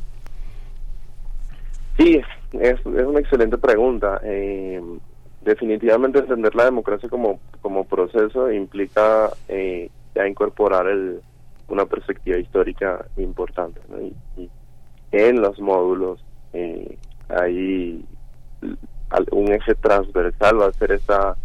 Sí, 1.98 2.22
es, 2.54 2.80
es 2.80 2.86
una 2.86 3.20
excelente 3.20 3.58
pregunta. 3.58 4.22
Eh, 4.24 4.82
definitivamente 5.42 6.20
entender 6.20 6.54
la 6.56 6.66
democracia 6.66 7.10
como, 7.10 7.40
como 7.62 7.86
proceso 7.86 8.52
implica 8.52 9.32
eh, 9.48 9.90
ya 10.14 10.28
incorporar 10.28 10.88
el, 10.88 11.22
una 11.70 11.86
perspectiva 11.86 12.38
histórica 12.38 13.06
importante. 13.18 13.80
Y, 14.38 14.50
en 15.14 15.42
los 15.42 15.58
módulos 15.62 16.20
eh, 16.52 16.98
hay 17.30 18.06
un 19.32 19.52
eje 19.54 19.74
transversal, 19.76 20.62
va 20.62 20.66
a 20.68 20.74
ser 20.74 20.92
esa, 20.92 21.38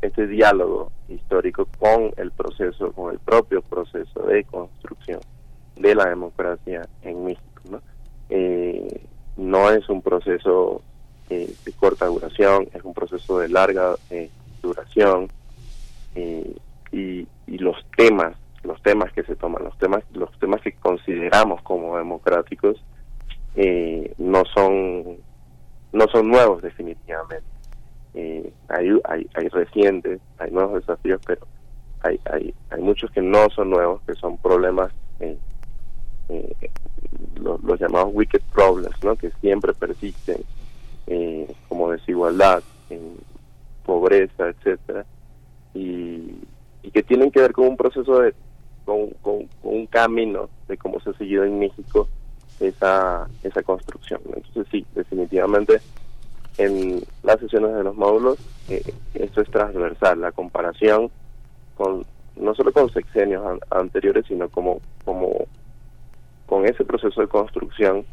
este 0.00 0.26
diálogo 0.26 0.90
histórico 1.08 1.68
con 1.78 2.10
el 2.16 2.32
proceso, 2.32 2.92
con 2.92 3.12
el 3.12 3.20
propio 3.20 3.62
proceso 3.62 4.20
de 4.24 4.42
construcción 4.44 5.20
de 5.76 5.94
la 5.94 6.06
democracia 6.06 6.82
en 7.02 7.24
México. 7.24 7.62
¿no? 7.70 7.80
Eh, 8.30 9.06
no 9.36 9.70
es 9.70 9.88
un 9.88 10.02
proceso 10.02 10.82
eh, 11.30 11.54
de 11.64 11.72
corta 11.72 12.06
duración, 12.06 12.68
es 12.74 12.82
un 12.84 12.92
proceso 12.92 13.38
de 13.38 13.48
larga 13.48 13.94
eh, 14.10 14.30
duración 14.62 15.28
eh, 16.14 16.56
y, 16.90 17.26
los 17.58 17.76
temas, 17.96 18.34
los 18.64 18.82
temas 18.82 19.12
que 19.12 19.22
se 19.22 19.36
toman, 19.36 19.62
los 19.62 19.78
temas, 19.78 20.02
los 20.14 20.30
temas 20.40 20.60
que 20.62 20.72
consideramos 20.72 21.62
como 21.62 21.96
democráticos 21.96 22.82
no 24.18 24.42
son 24.52 25.18
no 25.92 26.08
son 26.08 26.28
nuevos 26.28 26.62
definitivamente. 26.62 27.46
hay, 28.68 28.88
hay, 29.04 29.28
hay 29.34 29.48
recientes, 29.48 30.20
hay 30.38 30.50
nuevos 30.50 30.80
desafíos, 30.80 31.20
pero 31.24 31.46
hay, 32.00 32.18
hay, 32.32 32.54
hay 32.70 32.82
muchos 32.82 33.10
que 33.12 33.20
no 33.22 33.48
son 33.50 33.70
nuevos, 33.70 34.02
que 34.06 34.14
son 34.14 34.38
problemas 34.38 34.90
los, 37.40 37.80
llamados 37.80 38.10
wicked 38.12 38.40
problems, 38.52 39.02
¿no? 39.02 39.16
que 39.16 39.30
siempre 39.40 39.72
persisten, 39.72 40.42
eh, 41.06 41.52
como 41.68 41.90
desigualdad, 41.90 42.62
pobreza, 43.84 44.48
etcétera, 44.48 45.04
y, 45.74 46.34
que 46.92 47.02
tienen 47.02 47.30
que 47.30 47.40
ver 47.40 47.52
con 47.52 47.68
un 47.68 47.76
proceso 47.76 48.18
de, 48.18 48.34
con, 48.84 49.10
con, 49.22 49.48
un 49.62 49.86
camino 49.86 50.50
de 50.68 50.76
cómo 50.76 51.00
se 51.00 51.10
ha 51.10 51.14
seguido 51.14 51.44
en 51.44 51.58
México 51.58 52.06
esa, 52.60 53.26
esa 53.42 53.62
construcción. 53.62 54.20
Entonces 54.26 54.66
sí, 54.70 54.84
definitivamente 54.94 55.80
en 56.58 57.02
las 57.22 57.40
sesiones 57.40 57.74
de 57.74 57.84
los 57.84 57.96
módulos 57.96 58.38
eh, 58.68 58.82
esto 59.14 59.40
es 59.40 59.50
transversal, 59.50 60.20
la 60.20 60.32
comparación 60.32 61.10
con 61.76 62.04
no 62.36 62.54
solo 62.54 62.72
con 62.72 62.90
sexenios 62.90 63.60
anteriores, 63.70 64.24
sino 64.26 64.48
como, 64.48 64.80
como 65.04 65.46
con 66.46 66.66
ese 66.66 66.84
proceso 66.84 67.20
de 67.20 67.28
construcción 67.28 68.04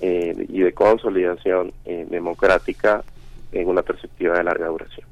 eh, 0.00 0.46
y 0.48 0.60
de 0.60 0.72
consolidación 0.72 1.72
eh, 1.84 2.06
democrática 2.08 3.04
en 3.52 3.68
una 3.68 3.82
perspectiva 3.82 4.36
de 4.36 4.44
larga 4.44 4.66
duración. 4.66 5.11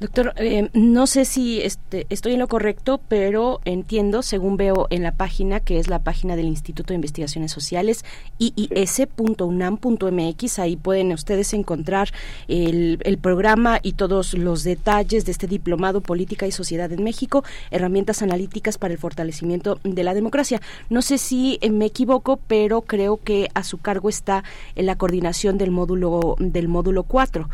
Doctor, 0.00 0.32
eh, 0.36 0.70
no 0.74 1.08
sé 1.08 1.24
si 1.24 1.60
este, 1.60 2.06
estoy 2.08 2.34
en 2.34 2.38
lo 2.38 2.46
correcto, 2.46 3.00
pero 3.08 3.60
entiendo, 3.64 4.22
según 4.22 4.56
veo 4.56 4.86
en 4.90 5.02
la 5.02 5.10
página, 5.10 5.58
que 5.58 5.80
es 5.80 5.88
la 5.88 5.98
página 5.98 6.36
del 6.36 6.46
Instituto 6.46 6.92
de 6.92 6.94
Investigaciones 6.94 7.50
Sociales, 7.50 8.04
iis.unam.mx, 8.38 8.98
ahí 10.60 10.76
pueden 10.76 11.12
ustedes 11.12 11.52
encontrar 11.52 12.10
el, 12.46 13.00
el, 13.02 13.18
programa 13.18 13.80
y 13.82 13.94
todos 13.94 14.34
los 14.34 14.62
detalles 14.62 15.24
de 15.24 15.32
este 15.32 15.48
diplomado 15.48 16.00
Política 16.00 16.46
y 16.46 16.52
Sociedad 16.52 16.92
en 16.92 17.02
México, 17.02 17.42
herramientas 17.72 18.22
analíticas 18.22 18.78
para 18.78 18.94
el 18.94 19.00
fortalecimiento 19.00 19.80
de 19.82 20.04
la 20.04 20.14
democracia. 20.14 20.60
No 20.90 21.02
sé 21.02 21.18
si 21.18 21.58
me 21.72 21.86
equivoco, 21.86 22.38
pero 22.46 22.82
creo 22.82 23.16
que 23.16 23.48
a 23.54 23.64
su 23.64 23.78
cargo 23.78 24.08
está 24.08 24.44
en 24.76 24.86
la 24.86 24.94
coordinación 24.94 25.58
del 25.58 25.72
módulo 25.72 26.36
del 26.38 26.68
módulo 26.68 27.02
4 27.02 27.48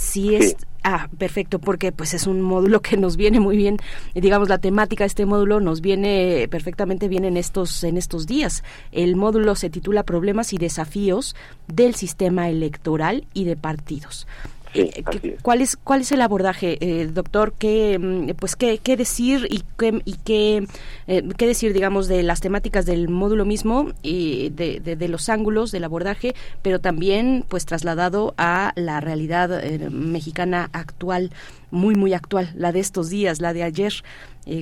sí 0.00 0.34
es 0.34 0.56
ah 0.82 1.08
perfecto 1.18 1.58
porque 1.58 1.92
pues 1.92 2.14
es 2.14 2.26
un 2.26 2.40
módulo 2.40 2.80
que 2.80 2.96
nos 2.96 3.16
viene 3.16 3.40
muy 3.40 3.56
bien 3.56 3.76
digamos 4.14 4.48
la 4.48 4.58
temática 4.58 5.04
de 5.04 5.08
este 5.08 5.26
módulo 5.26 5.60
nos 5.60 5.80
viene 5.80 6.48
perfectamente 6.50 7.08
bien 7.08 7.24
en 7.24 7.36
estos 7.36 7.84
en 7.84 7.96
estos 7.96 8.26
días. 8.26 8.62
El 8.92 9.16
módulo 9.16 9.54
se 9.54 9.70
titula 9.70 10.02
problemas 10.02 10.52
y 10.52 10.58
desafíos 10.58 11.36
del 11.68 11.94
sistema 11.94 12.48
electoral 12.48 13.24
y 13.34 13.44
de 13.44 13.56
partidos 13.56 14.26
eh, 14.74 15.02
¿Cuál 15.42 15.62
es 15.62 15.76
cuál 15.76 16.02
es 16.02 16.12
el 16.12 16.22
abordaje, 16.22 16.78
eh, 16.80 17.06
doctor? 17.06 17.52
¿Qué 17.58 17.98
mm, 17.98 18.34
pues 18.38 18.54
qué, 18.54 18.78
qué 18.78 18.96
decir 18.96 19.46
y 19.50 19.62
qué 19.78 20.00
y 20.04 20.16
qué, 20.24 20.66
eh, 21.08 21.28
qué 21.36 21.46
decir, 21.46 21.72
digamos, 21.72 22.06
de 22.06 22.22
las 22.22 22.40
temáticas 22.40 22.86
del 22.86 23.08
módulo 23.08 23.44
mismo 23.44 23.88
y 24.02 24.50
de, 24.50 24.80
de, 24.80 25.08
los 25.08 25.28
ángulos 25.28 25.72
del 25.72 25.84
abordaje, 25.84 26.34
pero 26.62 26.78
también 26.78 27.44
pues 27.48 27.66
trasladado 27.66 28.34
a 28.38 28.72
la 28.76 29.00
realidad 29.00 29.62
mexicana 29.90 30.70
actual, 30.72 31.30
muy 31.70 31.94
muy 31.96 32.14
actual, 32.14 32.50
la 32.54 32.70
de 32.70 32.80
estos 32.80 33.10
días, 33.10 33.40
la 33.40 33.52
de 33.52 33.64
ayer. 33.64 33.92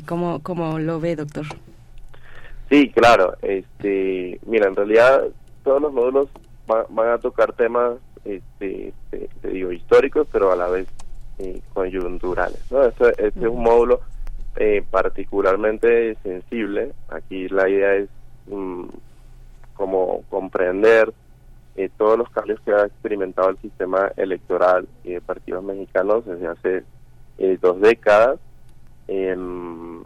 ¿cómo, 0.06 0.40
¿Cómo 0.42 0.78
lo 0.78 1.00
ve, 1.00 1.16
doctor? 1.16 1.46
Sí, 2.68 2.90
claro. 2.90 3.34
Este, 3.42 4.38
mira, 4.46 4.68
en 4.68 4.76
realidad 4.76 5.22
todos 5.64 5.80
los 5.80 5.92
módulos 5.92 6.28
van 6.66 7.08
a 7.08 7.18
tocar 7.18 7.52
temas 7.54 7.94
este, 8.24 8.92
te, 9.10 9.48
digo, 9.48 9.72
históricos, 9.72 10.26
pero 10.30 10.52
a 10.52 10.56
la 10.56 10.68
vez 10.68 10.86
eh, 11.38 11.60
coyunturales. 11.72 12.60
¿no? 12.70 12.84
Este, 12.84 13.08
este 13.10 13.40
es 13.40 13.46
un 13.46 13.62
módulo 13.62 14.00
eh, 14.56 14.84
particularmente 14.90 16.16
sensible. 16.22 16.92
Aquí 17.08 17.48
la 17.48 17.68
idea 17.68 17.94
es 17.94 18.08
mm, 18.46 18.84
como 19.74 20.22
comprender 20.28 21.12
eh, 21.76 21.90
todos 21.96 22.18
los 22.18 22.28
cambios 22.30 22.60
que 22.60 22.72
ha 22.72 22.86
experimentado 22.86 23.50
el 23.50 23.58
sistema 23.58 24.10
electoral 24.16 24.88
y 25.04 25.12
de 25.12 25.20
partidos 25.20 25.62
mexicanos 25.62 26.24
desde 26.26 26.46
hace 26.46 26.84
dos 27.60 27.80
décadas. 27.80 28.40
Em, 29.06 30.02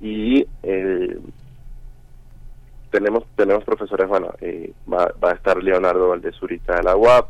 y 0.00 0.46
tenemos 2.90 3.24
tenemos 3.36 3.64
profesores, 3.64 4.08
bueno, 4.08 4.32
eh, 4.40 4.72
va, 4.92 5.12
va, 5.22 5.30
a 5.30 5.34
estar 5.34 5.62
Leonardo 5.62 6.08
Valdezurita 6.08 6.76
de 6.76 6.82
la 6.82 6.96
UAP, 6.96 7.28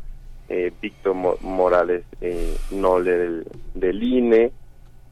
eh, 0.51 0.73
Víctor 0.83 1.15
Morales 1.43 2.05
eh, 2.21 2.57
Nole 2.73 3.11
del, 3.13 3.47
del 3.75 4.03
INE, 4.03 4.51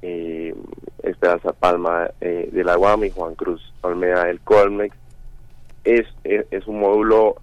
eh, 0.03 0.55
Esperanza 1.03 1.53
Palma 1.53 2.11
eh, 2.21 2.49
de 2.53 2.65
la 2.65 2.77
UAM 2.77 3.05
y 3.05 3.11
Juan 3.11 3.35
Cruz 3.35 3.73
Olmeda 3.83 4.25
del 4.25 4.41
Colmex. 4.41 4.97
Es, 5.85 6.07
es, 6.25 6.67
un 6.67 6.81
módulo 6.81 7.37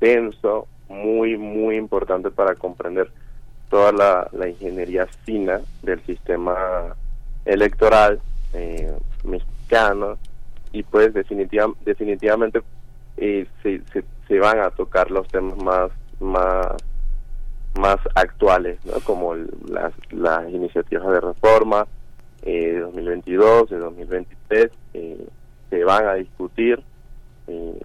denso, 0.00 0.66
muy, 0.88 1.36
muy 1.36 1.76
importante 1.76 2.30
para 2.30 2.54
comprender 2.54 3.10
toda 3.68 3.92
la, 3.92 4.28
la 4.32 4.48
ingeniería 4.48 5.06
fina 5.24 5.60
del 5.82 6.00
sistema 6.06 6.94
electoral 7.44 8.20
mexicano 9.24 10.16
y 10.72 10.82
pues 10.82 11.12
definitiva, 11.12 11.68
definitivamente 11.84 12.62
eh, 13.16 13.46
se, 13.62 13.82
se, 14.28 14.38
van 14.38 14.60
a 14.60 14.70
tocar 14.70 15.10
los 15.10 15.26
temas 15.28 15.56
más 15.62 15.90
más 16.20 16.76
más 17.78 17.96
actuales 18.14 18.78
¿no? 18.84 18.94
como 19.04 19.34
las, 19.34 19.92
las 20.10 20.48
iniciativas 20.50 21.06
de 21.06 21.20
reforma 21.20 21.86
eh, 22.42 22.72
de 22.72 22.78
2022 22.80 23.70
de 23.70 23.78
2023 23.78 24.70
eh, 24.94 25.26
se 25.68 25.84
van 25.84 26.06
a 26.06 26.14
discutir 26.14 26.82
eh, 27.46 27.80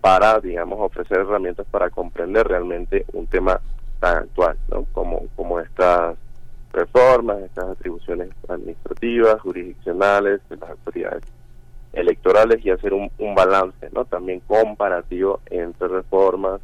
para 0.00 0.40
digamos 0.40 0.78
ofrecer 0.80 1.18
herramientas 1.18 1.66
para 1.70 1.90
comprender 1.90 2.46
realmente 2.48 3.04
un 3.12 3.26
tema 3.26 3.60
tan 4.00 4.18
actual 4.18 4.56
¿no? 4.68 4.84
como 4.92 5.26
como 5.36 5.60
estas 5.60 6.16
reformas 6.72 7.38
estas 7.42 7.70
atribuciones 7.70 8.30
administrativas 8.48 9.40
jurisdiccionales 9.40 10.40
de 10.48 10.56
las 10.56 10.70
autoridades 10.70 11.22
electorales 11.96 12.64
y 12.64 12.70
hacer 12.70 12.92
un, 12.92 13.10
balance, 13.34 13.88
¿no? 13.92 14.04
También 14.04 14.40
comparativo 14.46 15.40
entre 15.50 15.88
reformas 15.88 16.60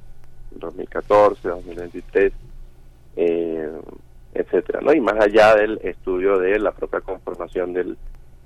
2014, 0.52 1.48
2023, 1.48 2.32
eh, 3.16 3.70
etcétera, 4.34 4.80
¿no? 4.82 4.92
Y 4.92 5.00
más 5.00 5.18
allá 5.18 5.54
del 5.56 5.80
estudio 5.82 6.38
de 6.38 6.58
la 6.58 6.72
propia 6.72 7.00
conformación 7.00 7.72
del, 7.72 7.96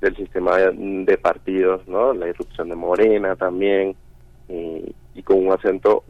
del 0.00 0.16
sistema 0.16 0.56
de, 0.56 1.18
partidos, 1.18 1.86
¿no? 1.88 2.14
La 2.14 2.28
irrupción 2.28 2.68
de 2.68 2.76
Morena 2.76 3.34
también, 3.36 3.96
y 4.48 5.22
con 5.22 5.44
un 5.44 5.52
acento 5.52 6.04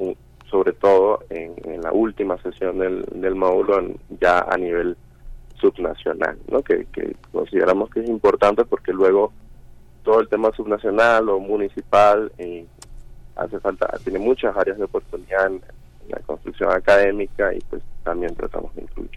sobre 0.50 0.72
todo 0.72 1.20
en, 1.30 1.56
la 1.82 1.92
última 1.92 2.36
sesión 2.42 2.78
del, 2.78 3.04
del 3.12 3.34
módulo 3.34 3.94
ya 4.20 4.40
a 4.40 4.56
nivel 4.56 4.96
subnacional, 5.58 6.38
¿no? 6.50 6.62
Que, 6.62 6.86
que 6.92 7.16
consideramos 7.32 7.90
que 7.90 8.00
es 8.00 8.08
importante 8.08 8.64
porque 8.64 8.92
luego 8.92 9.32
todo 10.06 10.20
el 10.20 10.28
tema 10.28 10.52
subnacional 10.56 11.28
o 11.28 11.40
municipal 11.40 12.30
eh, 12.38 12.64
hace 13.34 13.58
falta, 13.58 13.88
tiene 14.04 14.20
muchas 14.20 14.56
áreas 14.56 14.78
de 14.78 14.84
oportunidad 14.84 15.48
en, 15.48 15.60
la 16.08 16.20
construcción 16.20 16.70
académica 16.70 17.52
y 17.52 17.58
pues 17.68 17.82
también 18.04 18.32
tratamos 18.36 18.72
de 18.76 18.82
incluir. 18.82 19.10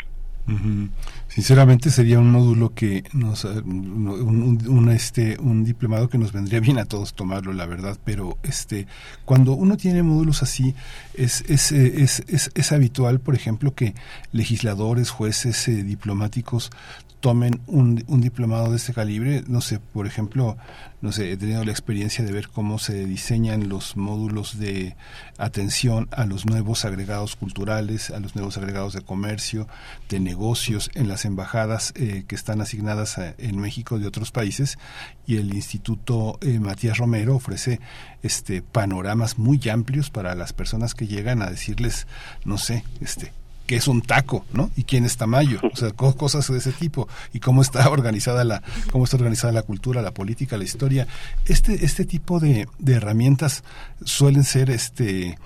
Sinceramente 1.28 1.92
sería 1.92 2.18
un 2.18 2.32
módulo 2.32 2.74
que 2.74 3.04
nos 3.14 3.44
un, 3.44 4.90
este 4.92 5.38
un 5.40 5.64
diplomado 5.64 6.10
que 6.10 6.18
nos 6.18 6.34
vendría 6.34 6.60
bien 6.60 6.80
a 6.80 6.86
todos 6.86 7.14
tomarlo 7.14 7.54
la 7.54 7.68
verdad 7.68 7.96
pero 8.04 8.40
este 8.42 8.88
cuando 9.26 9.54
uno 9.54 9.78
tiene 9.78 10.02
módulos 10.02 10.42
así 10.42 10.74
es 11.14 11.48
es, 11.48 11.72
es, 11.72 12.24
es, 12.28 12.50
es 12.56 12.72
habitual 12.72 13.20
por 13.20 13.36
ejemplo 13.36 13.76
que 13.76 13.94
legisladores 14.32 15.12
jueces 15.12 15.68
eh, 15.68 15.84
diplomáticos 15.84 16.72
tomen 17.20 17.62
un, 17.68 18.04
un, 18.08 18.22
diplomado 18.22 18.72
de 18.72 18.78
este 18.78 18.94
calibre. 18.94 19.44
No 19.48 19.62
sé, 19.62 19.80
por 19.80 20.08
ejemplo, 20.08 20.58
no 21.02 21.12
sé, 21.12 21.32
he 21.32 21.38
tenido 21.38 21.64
la 21.64 21.72
experiencia 21.72 22.24
de 22.24 22.32
ver 22.32 22.50
cómo 22.50 22.80
se 22.80 23.06
diseñan 23.06 23.70
los 23.70 23.98
módulos 23.98 24.60
de 24.60 24.96
atención 25.38 26.08
a 26.12 26.26
los 26.26 26.46
nuevos 26.46 26.86
agregados 26.86 27.36
culturales, 27.36 28.10
a 28.10 28.20
los 28.20 28.36
nuevos 28.36 28.58
agregados 28.58 28.94
de 28.94 29.02
comercio, 29.02 29.68
de 30.10 30.20
negocios 30.20 30.92
en 30.96 31.08
las 31.08 31.26
embajadas 31.26 31.94
eh, 31.96 32.24
que 32.28 32.36
están 32.36 32.62
asignadas 32.62 33.18
en 33.38 33.60
México 33.60 34.00
de 34.00 34.08
otros 34.08 34.32
países 34.32 34.78
y 35.26 35.38
el 35.38 35.54
Instituto 35.54 36.38
eh, 36.42 36.60
Matías 36.60 36.98
Romero 36.98 37.36
ofrece 37.36 37.80
este 38.24 38.62
panoramas 38.62 39.38
muy 39.38 39.60
amplios 39.70 40.10
para 40.10 40.36
las 40.36 40.54
personas 40.54 40.96
que 40.96 41.08
llegan 41.08 41.42
a 41.42 41.50
decirles, 41.50 42.08
no 42.46 42.58
sé, 42.58 42.84
este 43.02 43.32
qué 43.70 43.76
es 43.76 43.88
un 43.88 44.02
taco, 44.02 44.46
¿no? 44.52 44.72
Y 44.76 44.84
quién 44.84 45.06
es 45.06 45.16
Tamayo, 45.16 45.60
o 45.62 45.76
sea, 45.76 45.92
cosas 45.92 46.52
de 46.52 46.58
ese 46.58 46.72
tipo 46.72 47.08
y 47.34 47.40
cómo 47.40 47.62
está 47.62 47.88
organizada 47.92 48.44
la 48.44 48.64
cómo 48.92 49.04
está 49.04 49.18
organizada 49.18 49.54
la 49.54 49.62
cultura, 49.62 50.02
la 50.02 50.10
política, 50.12 50.58
la 50.58 50.64
historia. 50.64 51.06
Este 51.46 51.86
este 51.86 52.04
tipo 52.04 52.40
de, 52.40 52.66
de 52.80 52.94
herramientas 52.94 53.64
suelen 54.04 54.44
ser 54.44 54.72
este 54.72 55.38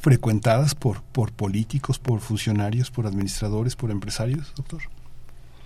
frecuentadas 0.00 0.76
por 0.76 1.02
por 1.02 1.32
políticos, 1.32 1.98
por 1.98 2.20
funcionarios, 2.20 2.92
por 2.92 3.04
administradores, 3.04 3.74
por 3.74 3.90
empresarios, 3.90 4.54
doctor. 4.54 4.82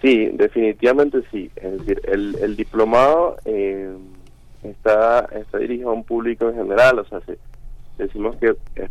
Sí, 0.01 0.31
definitivamente 0.33 1.19
sí. 1.31 1.51
Es 1.57 1.81
decir, 1.81 2.01
el, 2.09 2.57
diplomado 2.57 3.37
eh, 3.45 3.95
está 4.63 5.29
está 5.39 5.59
dirigido 5.59 5.91
a 5.91 5.93
un 5.93 6.05
público 6.05 6.49
en 6.49 6.55
general, 6.57 7.01
o 7.01 7.05
sea, 7.05 7.21
decimos 7.99 8.37
que 8.37 8.55
es 8.77 8.91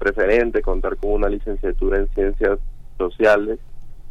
preferente 0.00 0.62
contar 0.62 0.96
con 0.96 1.12
una 1.12 1.28
licenciatura 1.28 1.98
en 1.98 2.08
ciencias 2.08 2.58
sociales 2.96 3.60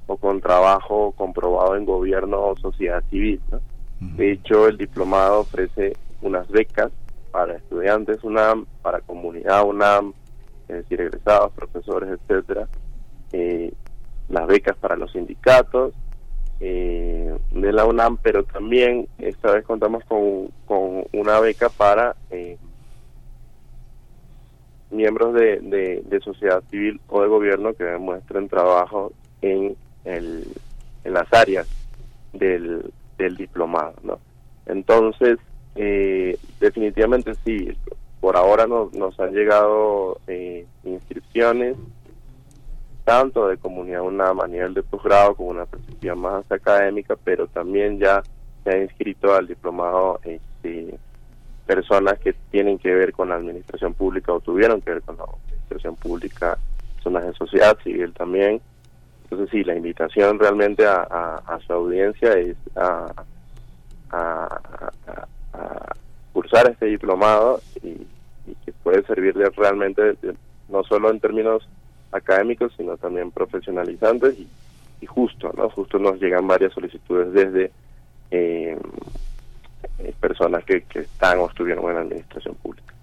o 0.06 0.16
con 0.18 0.40
trabajo 0.40 1.12
comprobado 1.14 1.76
en 1.76 1.86
gobierno 1.86 2.40
o 2.42 2.58
sociedad 2.58 3.04
civil. 3.10 3.42
De 4.00 4.32
hecho, 4.32 4.68
el 4.68 4.78
diplomado 4.78 5.42
ofrece 5.42 5.94
unas 6.22 6.48
becas 6.50 6.92
para 7.32 7.56
estudiantes 7.56 8.24
UNAM, 8.24 8.66
para 8.82 9.02
comunidad 9.02 9.66
UNAM, 9.66 10.14
es 10.68 10.78
decir, 10.78 11.02
egresados, 11.02 11.52
profesores, 11.54 12.12
etcétera, 12.12 12.68
eh, 13.34 13.74
las 14.30 14.48
becas 14.48 14.78
para 14.78 14.96
los 14.96 15.12
sindicatos 15.12 15.94
eh, 16.60 17.36
de 17.52 17.74
la 17.74 17.86
UNAM, 17.86 18.18
pero 18.18 18.44
también 18.44 19.08
esta 19.18 19.52
vez 19.52 19.66
contamos 19.66 20.04
con, 20.06 20.50
con 20.66 21.04
una 21.14 21.40
beca 21.40 21.70
para 21.70 22.16
eh, 22.30 22.58
miembros 24.92 25.34
de, 25.34 25.60
de, 25.60 26.20
sociedad 26.22 26.64
civil 26.70 27.00
o 27.08 27.22
de 27.22 27.28
gobierno 27.28 27.74
que 27.74 27.84
demuestren 27.84 28.50
trabajo 28.50 29.12
en, 29.42 29.76
el, 30.06 30.46
en 31.04 31.14
las 31.14 31.32
áreas 31.34 31.68
del, 32.34 32.92
del 33.18 33.38
diplomado. 33.38 33.94
¿no? 34.04 34.20
Entonces, 34.66 35.38
eh, 35.76 36.38
definitivamente 36.60 37.34
sí, 37.46 37.72
por 38.20 38.36
ahora 38.36 38.68
nos, 38.68 38.94
nos 38.94 39.20
han 39.20 39.34
llegado 39.34 40.20
eh, 40.28 40.66
inscripciones 40.84 41.78
tanto 43.10 43.48
de 43.48 43.58
comunidad 43.58 44.04
UNAM 44.04 44.42
a 44.42 44.48
nivel 44.48 44.76
de 44.76 44.84
posgrado 44.84 45.34
como 45.34 45.50
una 45.50 45.66
perspectiva 45.66 46.14
más 46.14 46.52
académica, 46.52 47.16
pero 47.24 47.48
también 47.48 47.98
ya 47.98 48.22
se 48.64 48.70
ha 48.70 48.84
inscrito 48.84 49.34
al 49.34 49.48
diplomado 49.48 50.20
este, 50.24 50.94
personas 51.70 52.18
que 52.18 52.34
tienen 52.50 52.80
que 52.80 52.92
ver 52.92 53.14
con 53.14 53.30
la 53.30 53.36
administración 53.36 53.94
pública 53.94 54.34
o 54.34 54.40
tuvieron 54.40 54.82
que 54.82 54.90
ver 54.90 55.04
con 55.04 55.18
la 55.18 55.26
administración 55.26 55.96
pública, 55.98 56.58
personas 56.96 57.28
de 57.28 57.34
sociedad 57.34 57.78
civil 57.84 58.12
también. 58.12 58.60
Entonces 59.22 59.52
sí, 59.52 59.64
la 59.64 59.76
invitación 59.76 60.40
realmente 60.40 60.84
a, 60.88 61.60
su 61.68 61.72
audiencia 61.72 62.34
es 62.34 62.58
a, 62.76 63.14
cursar 66.34 66.72
este 66.72 66.88
diplomado 66.88 67.62
y, 67.84 68.08
que 68.66 68.72
puede 68.82 69.04
servirle 69.04 69.48
realmente 69.56 70.16
no 70.70 70.84
solo 70.86 71.12
en 71.12 71.20
términos 71.20 71.70
académicos, 72.12 72.74
sino 72.78 72.98
también 72.98 73.30
profesionalizantes 73.30 74.40
y, 74.40 75.06
justo, 75.06 75.54
¿no? 75.56 75.70
Justo 75.70 76.00
nos 76.00 76.20
llegan 76.20 76.48
varias 76.48 76.74
solicitudes 76.74 77.32
desde 77.32 77.72
eh, 78.32 78.76
eh, 80.00 80.14
personas 80.20 80.64
que, 80.64 80.84
que 80.84 81.00
están 81.00 81.40
o 81.40 81.48
estuvieron 81.48 81.88
en 81.90 81.96
la 81.96 82.02
administración 82.02 82.56
pública. 82.56 82.94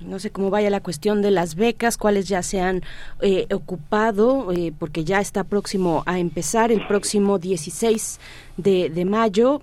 No 0.00 0.18
sé 0.18 0.30
cómo 0.30 0.50
vaya 0.50 0.68
la 0.68 0.82
cuestión 0.82 1.22
de 1.22 1.30
las 1.30 1.54
becas, 1.54 1.96
cuáles 1.96 2.28
ya 2.28 2.42
se 2.42 2.60
han 2.60 2.82
eh, 3.22 3.46
ocupado, 3.50 4.48
porque 4.78 5.04
ya 5.04 5.20
está 5.20 5.42
próximo 5.42 6.02
a 6.04 6.18
empezar 6.18 6.70
el 6.70 6.86
próximo 6.86 7.38
16 7.38 8.20
de, 8.58 8.90
de 8.90 9.04
mayo. 9.06 9.62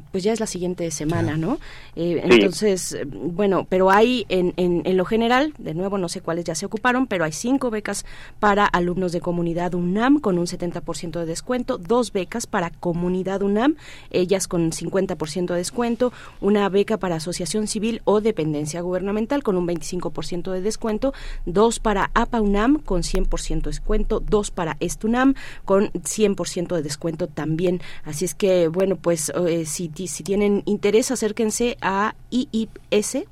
Eh, 0.00 0.02
pues 0.10 0.24
ya 0.24 0.32
es 0.32 0.40
la 0.40 0.46
siguiente 0.46 0.90
semana, 0.90 1.36
¿no? 1.36 1.58
Eh, 1.96 2.20
entonces, 2.24 2.96
bueno, 3.06 3.66
pero 3.68 3.90
hay 3.90 4.26
en, 4.28 4.54
en, 4.56 4.96
lo 4.96 5.04
general, 5.04 5.54
de 5.58 5.74
nuevo 5.74 5.98
no 5.98 6.08
sé 6.08 6.20
cuáles 6.20 6.44
ya 6.44 6.54
se 6.54 6.66
ocuparon, 6.66 7.06
pero 7.06 7.24
hay 7.24 7.32
cinco 7.32 7.70
becas 7.70 8.04
para 8.38 8.66
alumnos 8.66 9.12
de 9.12 9.20
comunidad 9.20 9.74
UNAM 9.74 10.20
con 10.20 10.38
un 10.38 10.46
70% 10.46 11.20
de 11.20 11.26
descuento, 11.26 11.78
dos 11.78 12.12
becas 12.12 12.46
para 12.46 12.70
comunidad 12.70 13.42
UNAM, 13.42 13.76
ellas 14.10 14.48
con 14.48 14.70
50% 14.70 15.46
de 15.46 15.56
descuento, 15.56 16.12
una 16.40 16.68
beca 16.68 16.96
para 16.96 17.16
asociación 17.16 17.66
civil 17.66 18.02
o 18.04 18.20
dependencia 18.20 18.80
gubernamental 18.80 19.42
con 19.42 19.56
un 19.56 19.66
25% 19.66 20.52
de 20.52 20.60
descuento, 20.60 21.12
dos 21.46 21.80
para 21.80 22.10
APA 22.14 22.40
UNAM 22.40 22.78
con 22.78 23.02
100% 23.02 23.62
de 23.62 23.70
descuento, 23.70 24.20
dos 24.20 24.50
para 24.50 24.76
ESTUNAM 24.80 25.34
con 25.64 25.90
100% 25.92 26.76
de 26.76 26.82
descuento 26.82 27.26
también. 27.26 27.80
Así 28.04 28.24
es 28.24 28.34
que, 28.34 28.68
bueno, 28.68 28.96
pues 28.96 29.32
eh, 29.46 29.64
si 29.66 29.89
si, 29.94 30.22
tienen 30.22 30.62
interés, 30.66 31.10
acérquense 31.10 31.76
a 31.80 32.14
IIS 32.30 33.26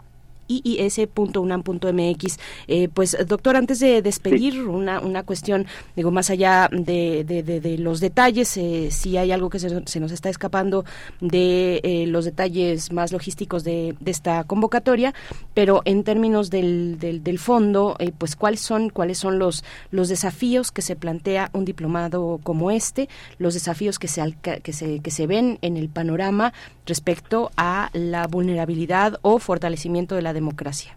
iis.unam.mx. 0.49 2.39
Eh, 2.67 2.89
pues, 2.93 3.17
doctor, 3.27 3.57
antes 3.57 3.81
de 3.81 4.03
despedir, 4.03 4.63
una, 4.63 5.01
una 5.01 5.23
cuestión, 5.23 5.67
digo, 5.97 6.11
más 6.11 6.31
allá 6.31 6.69
de, 6.73 7.25
de, 7.25 7.79
los 7.79 8.01
detalles, 8.01 8.57
eh, 8.57 8.89
si 8.91 9.17
hay 9.17 9.33
algo 9.33 9.51
que 9.51 9.59
se, 9.59 10.01
nos 10.01 10.13
está 10.13 10.29
escapando 10.29 10.85
de 11.21 11.81
eh, 11.85 12.07
los 12.07 12.25
detalles 12.25 12.93
más 12.93 13.13
logísticos 13.13 13.65
de, 13.65 13.95
esta 14.07 14.45
convocatoria, 14.45 15.13
pero 15.55 15.83
en 15.85 16.03
términos 16.03 16.51
del, 16.51 16.99
del, 16.99 17.39
fondo, 17.39 17.97
eh, 17.99 18.13
pues, 18.17 18.37
¿cuáles 18.37 18.61
son, 18.61 18.91
cuáles 18.91 19.19
son 19.19 19.39
los, 19.39 19.65
los 19.91 20.09
desafíos 20.09 20.73
que 20.73 20.83
se 20.83 20.97
plantea 20.97 21.51
un 21.53 21.65
diplomado 21.65 22.41
como 22.43 22.71
este, 22.71 23.09
los 23.39 23.55
desafíos 23.55 23.99
que 23.99 24.09
se, 24.09 24.35
que 24.43 24.73
se, 24.73 25.01
que 25.01 25.11
se 25.11 25.27
ven 25.27 25.59
en 25.63 25.77
el 25.77 25.89
panorama 25.89 26.53
respecto 26.87 27.51
a 27.57 27.91
la 27.93 28.27
vulnerabilidad 28.27 29.19
o 29.23 29.39
fortalecimiento 29.39 30.15
de 30.15 30.23
la 30.23 30.33
democracia? 30.39 30.97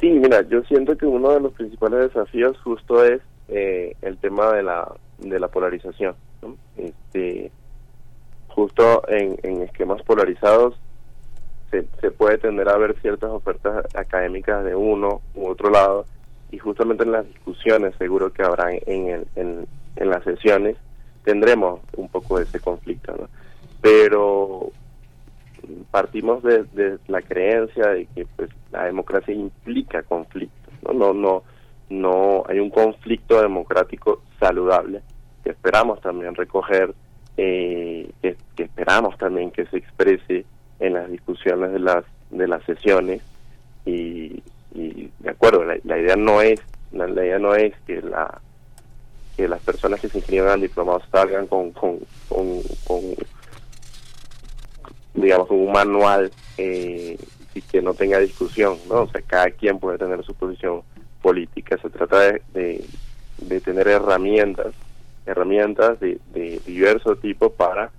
Sí, 0.00 0.10
mira, 0.10 0.42
yo 0.42 0.62
siento 0.64 0.96
que 0.96 1.06
uno 1.06 1.30
de 1.30 1.40
los 1.40 1.52
principales 1.52 2.00
desafíos 2.00 2.58
justo 2.62 3.04
es 3.04 3.20
eh, 3.48 3.96
el 4.02 4.18
tema 4.18 4.52
de 4.52 4.62
la, 4.62 4.92
de 5.18 5.38
la 5.38 5.48
polarización. 5.48 6.14
Este, 6.76 7.50
justo 8.48 9.02
en, 9.08 9.36
en 9.42 9.62
esquemas 9.62 10.02
polarizados 10.02 10.74
se, 12.00 12.10
puede 12.10 12.38
tender 12.38 12.68
a 12.68 12.76
ver 12.76 12.94
ciertas 13.00 13.30
ofertas 13.30 13.84
académicas 13.94 14.64
de 14.64 14.74
uno 14.74 15.20
u 15.34 15.48
otro 15.48 15.70
lado 15.70 16.06
y 16.50 16.58
justamente 16.58 17.02
en 17.02 17.12
las 17.12 17.26
discusiones 17.26 17.94
seguro 17.96 18.32
que 18.32 18.42
habrá 18.42 18.72
en, 18.72 19.08
el, 19.08 19.26
en, 19.34 19.66
las 19.96 20.22
sesiones 20.22 20.76
tendremos 21.24 21.80
un 21.96 22.08
poco 22.08 22.38
ese 22.38 22.60
conflicto. 22.60 23.28
pero 23.80 24.70
partimos 25.90 26.42
de, 26.42 26.98
la 27.08 27.22
creencia 27.22 27.88
de 27.88 28.06
que 28.14 28.26
pues 28.36 28.50
la 28.72 28.84
democracia 28.84 29.34
implica 29.34 30.02
conflictos 30.02 30.72
no 30.82 30.92
no 30.92 31.12
no 31.14 31.42
no 31.90 32.44
hay 32.48 32.58
un 32.58 32.70
conflicto 32.70 33.40
democrático 33.40 34.22
saludable 34.40 35.02
que 35.42 35.50
esperamos 35.50 36.00
también 36.00 36.34
recoger 36.34 36.94
eh, 37.36 38.10
que, 38.22 38.36
esperamos 38.56 39.16
también 39.18 39.50
que 39.50 39.66
se 39.66 39.78
exprese 39.78 40.44
en 40.80 40.94
las 40.94 41.10
discusiones 41.10 41.72
de 41.72 41.80
las 41.80 42.04
de 42.30 42.48
las 42.48 42.64
sesiones. 42.64 43.22
Y, 43.86 44.42
de 44.72 45.30
acuerdo 45.30 45.64
la, 45.64 45.98
idea 45.98 46.16
no 46.16 46.40
es 46.42 46.60
la, 46.90 47.08
idea 47.08 47.38
no 47.38 47.54
es 47.54 47.72
que 47.86 48.02
la 48.02 48.40
que 49.36 49.46
las 49.46 49.60
personas 49.62 50.00
que 50.00 50.08
se 50.08 50.18
inscriban 50.18 50.48
al 50.48 50.60
diplomado 50.60 51.00
salgan 51.12 51.46
con, 51.46 51.70
con 51.70 52.00
digamos, 55.14 55.50
un 55.50 55.72
manual 55.72 56.30
eh, 56.58 57.16
y 57.54 57.62
que 57.62 57.80
no 57.80 57.94
tenga 57.94 58.18
discusión, 58.18 58.76
¿no? 58.88 59.02
O 59.02 59.08
sea, 59.08 59.22
cada 59.26 59.50
quien 59.50 59.78
puede 59.78 59.98
tener 59.98 60.22
su 60.24 60.34
posición 60.34 60.82
política. 61.22 61.78
Se 61.78 61.88
trata 61.88 62.20
de, 62.52 62.84
de, 63.38 63.60
tener 63.60 63.88
herramientas, 63.88 64.74
herramientas 65.24 65.98
de, 66.00 66.18
de 66.32 66.60
diverso 66.66 67.16
tipo 67.16 67.50
para 67.50 67.90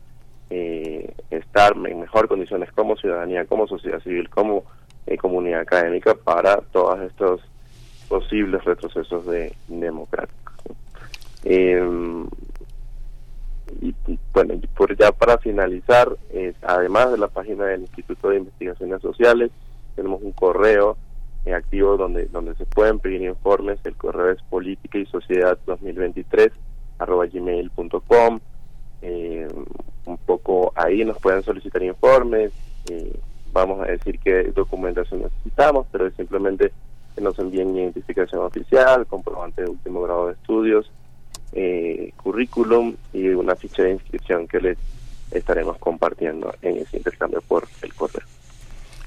eh, 0.50 1.14
estar 1.32 1.74
en 1.76 2.00
mejor 2.00 2.28
condiciones 2.28 2.72
como 2.72 2.96
ciudadanía, 2.98 3.46
como 3.46 3.68
sociedad 3.68 4.02
civil, 4.02 4.30
como 4.30 4.64
eh, 5.08 5.18
comunidad 5.18 5.62
académica 5.62 6.14
para 6.16 6.58
todos 6.58 7.00
estos 7.02 7.42
posibles 8.08 8.64
retrocesos 8.64 9.26
de 9.26 9.56
democráticos. 9.68 10.54
Eh, 11.44 11.82
y 13.82 13.96
bueno, 14.34 14.56
por 14.76 14.96
ya 14.98 15.12
para 15.12 15.38
finalizar, 15.38 16.16
eh, 16.32 16.54
además 16.62 17.12
de 17.12 17.18
la 17.18 17.28
página 17.28 17.66
del 17.66 17.82
Instituto 17.82 18.30
de 18.30 18.38
Investigaciones 18.38 19.02
Sociales, 19.02 19.52
tenemos 19.96 20.22
un 20.22 20.32
correo 20.32 20.98
eh, 21.46 21.54
activo 21.54 21.98
donde 21.98 22.26
donde 22.28 22.56
se 22.56 22.66
pueden 22.66 23.00
pedir 23.00 23.22
informes. 23.22 23.80
El 23.84 23.96
correo 23.96 24.32
es 24.32 24.42
política 24.44 24.98
y 24.98 25.06
sociedad 25.06 25.58
2023 25.66 26.52
arroba. 27.00 27.26
Eh, 29.02 29.48
un 30.06 30.18
poco 30.18 30.72
ahí 30.76 31.04
nos 31.04 31.18
pueden 31.20 31.44
solicitar 31.44 31.84
informes. 31.84 32.52
vamos 33.52 33.82
a 33.82 33.86
decir 33.86 34.20
qué 34.20 34.52
documentación 34.54 35.22
necesitamos, 35.22 35.88
pero 35.92 36.08
es 36.08 36.14
simplemente 36.16 36.72
que 37.16 37.22
nos 37.22 37.38
envíen 37.40 37.76
identificación 37.78 38.42
oficial, 38.42 39.06
comprobante 39.08 39.64
de 39.64 39.70
último 39.70 40.02
grado 40.02 40.28
de 40.28 40.34
estudios 40.34 40.92
eh, 41.56 42.12
currículum 42.18 42.96
y 43.14 43.30
una 43.30 43.56
ficha 43.56 43.84
de 43.84 43.94
inscripción 43.94 44.48
que 44.48 44.60
les 44.60 44.78
estaremos 45.32 45.78
compartiendo 45.78 46.54
en 46.62 46.78
ese 46.78 46.98
intercambio 46.98 47.42
por 47.42 47.68
el 47.82 47.94
correo. 47.94 48.26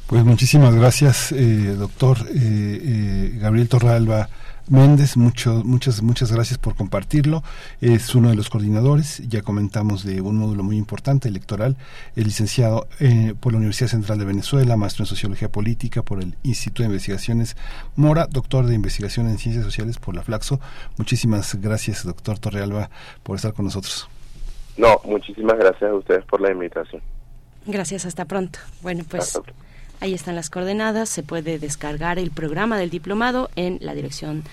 Pues 0.07 0.25
muchísimas 0.25 0.75
gracias, 0.75 1.33
eh, 1.33 1.75
doctor 1.79 2.17
eh, 2.35 3.33
Gabriel 3.35 3.69
Torralba 3.69 4.29
Méndez, 4.71 5.17
mucho, 5.17 5.63
muchas, 5.65 6.03
muchas 6.03 6.33
gracias 6.33 6.59
por 6.59 6.75
compartirlo. 6.75 7.43
Es 7.81 8.15
uno 8.15 8.29
de 8.29 8.35
los 8.35 8.51
coordinadores, 8.51 9.27
ya 9.29 9.43
comentamos 9.43 10.05
de 10.05 10.21
un 10.21 10.37
módulo 10.37 10.63
muy 10.63 10.77
importante 10.77 11.29
electoral, 11.29 11.77
el 12.17 12.25
licenciado 12.25 12.87
eh, 13.01 13.35
por 13.41 13.53
la 13.53 13.59
Universidad 13.59 13.89
Central 13.89 14.19
de 14.19 14.25
Venezuela, 14.25 14.77
maestro 14.77 15.05
en 15.05 15.07
Sociología 15.07 15.51
Política 15.51 16.03
por 16.03 16.23
el 16.23 16.37
Instituto 16.43 16.83
de 16.83 16.89
Investigaciones 16.89 17.57
Mora, 17.97 18.27
doctor 18.27 18.67
de 18.67 18.75
Investigación 18.75 19.29
en 19.29 19.39
Ciencias 19.39 19.65
Sociales 19.65 19.99
por 19.99 20.15
la 20.15 20.23
Flaxo. 20.23 20.61
Muchísimas 20.97 21.55
gracias, 21.55 22.05
doctor 22.05 22.39
Torrealba, 22.39 22.91
por 23.23 23.37
estar 23.37 23.55
con 23.55 23.65
nosotros. 23.65 24.09
No, 24.77 25.01
muchísimas 25.05 25.59
gracias 25.59 25.91
a 25.91 25.95
ustedes 25.95 26.25
por 26.25 26.41
la 26.41 26.53
invitación. 26.53 27.03
Gracias, 27.67 28.07
hasta 28.07 28.25
pronto. 28.25 28.59
Bueno, 28.83 29.05
pues... 29.09 29.41
Ahí 30.01 30.15
están 30.15 30.37
las 30.37 30.51
coordenadas, 30.51 31.09
se 31.09 31.23
puede 31.23 31.59
descargar 31.59 32.19
el 32.19 32.31
programa 32.31 32.79
del 32.79 32.91
diplomado 32.91 33.51
en 33.57 33.79
la 33.81 33.95
dirección 33.95 34.45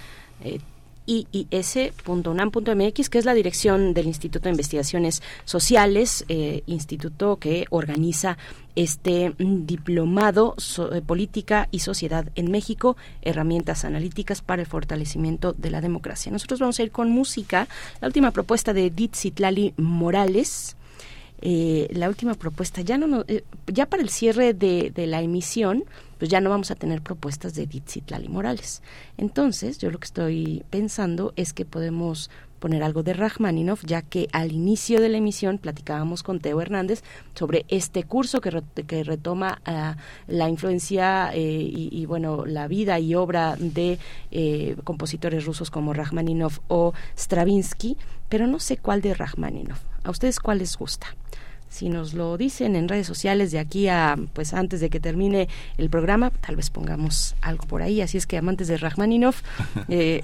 eh, 0.44 0.60
iis.unam.mx, 1.06 3.10
que 3.10 3.18
es 3.18 3.26
la 3.26 3.34
dirección 3.34 3.94
del 3.94 4.08
Instituto 4.08 4.46
de 4.46 4.52
Investigaciones 4.52 5.22
Sociales, 5.46 6.26
eh, 6.30 6.64
instituto 6.66 7.38
que 7.38 7.66
organiza 7.70 8.38
este 8.76 9.34
diplomado 9.38 10.56
de 10.92 11.02
Política 11.02 11.70
y 11.72 11.80
Sociedad 11.80 12.28
en 12.36 12.52
México, 12.52 12.98
herramientas 13.22 13.86
analíticas 13.86 14.42
para 14.42 14.64
el 14.64 14.68
fortalecimiento 14.68 15.54
de 15.54 15.70
la 15.70 15.80
democracia. 15.80 16.32
Nosotros 16.32 16.60
vamos 16.60 16.80
a 16.80 16.84
ir 16.84 16.92
con 16.92 17.10
música, 17.10 17.70
la 18.02 18.08
última 18.08 18.32
propuesta 18.32 18.74
de 18.74 18.90
Ditzitlali 18.90 19.74
Morales. 19.78 20.76
Eh, 21.42 21.88
la 21.92 22.10
última 22.10 22.34
propuesta, 22.34 22.82
ya 22.82 22.98
no, 22.98 23.24
eh, 23.28 23.44
ya 23.68 23.86
para 23.88 24.04
el 24.04 24.10
cierre 24.10 24.54
de, 24.54 24.92
de 24.94 25.08
la 25.08 25.22
emisión, 25.22 25.84
pues 26.18 26.30
ya 26.32 26.42
no 26.42 26.50
vamos 26.50 26.72
a 26.72 26.76
tener 26.76 27.02
propuestas 27.02 27.56
de 27.56 27.68
Ditzitlali 27.68 28.30
Morales. 28.30 28.82
Entonces, 29.18 29.78
yo 29.78 29.92
lo 29.92 30.00
que 30.00 30.06
estoy 30.06 30.64
pensando 30.70 31.34
es 31.36 31.54
que 31.54 31.66
podemos 31.66 32.30
poner 32.60 32.82
algo 32.82 33.04
de 33.04 33.14
Rachmaninoff, 33.14 33.84
ya 33.86 34.02
que 34.02 34.28
al 34.32 34.52
inicio 34.52 35.00
de 35.00 35.10
la 35.10 35.18
emisión 35.18 35.60
platicábamos 35.60 36.24
con 36.24 36.40
Teo 36.40 36.62
Hernández 36.62 37.04
sobre 37.36 37.66
este 37.68 38.04
curso 38.04 38.42
que, 38.42 38.64
que 38.88 39.04
retoma 39.04 39.62
uh, 39.68 40.00
la 40.28 40.50
influencia 40.50 41.32
eh, 41.34 41.42
y, 41.42 41.90
y, 41.92 42.06
bueno, 42.08 42.46
la 42.46 42.68
vida 42.68 43.00
y 43.00 43.14
obra 43.14 43.56
de 43.60 44.00
eh, 44.32 44.76
compositores 44.84 45.46
rusos 45.46 45.70
como 45.70 45.94
Rachmaninoff 45.94 46.60
o 46.68 46.94
Stravinsky, 47.16 47.98
pero 48.30 48.48
no 48.48 48.60
sé 48.60 48.78
cuál 48.78 49.02
de 49.02 49.14
Rachmaninoff. 49.14 49.84
¿A 50.06 50.12
ustedes 50.12 50.40
cuál 50.40 50.60
les 50.60 50.78
gusta? 50.78 51.08
si 51.76 51.90
nos 51.90 52.14
lo 52.14 52.38
dicen 52.38 52.76
en 52.76 52.88
redes 52.88 53.06
sociales 53.06 53.52
de 53.52 53.60
aquí 53.60 53.90
a 53.90 54.16
pues 54.34 54.54
antes 54.54 54.80
de 54.80 54.90
que 54.90 55.02
termine 55.02 55.50
el 55.78 55.90
programa 55.90 56.30
tal 56.30 56.56
vez 56.56 56.70
pongamos 56.70 57.36
algo 57.42 57.66
por 57.68 57.82
ahí. 57.82 58.02
Así 58.02 58.18
es 58.18 58.26
que 58.26 58.38
amantes 58.38 58.68
de 58.70 58.78
Rachmaninoff 58.78 59.42
eh, 59.90 60.22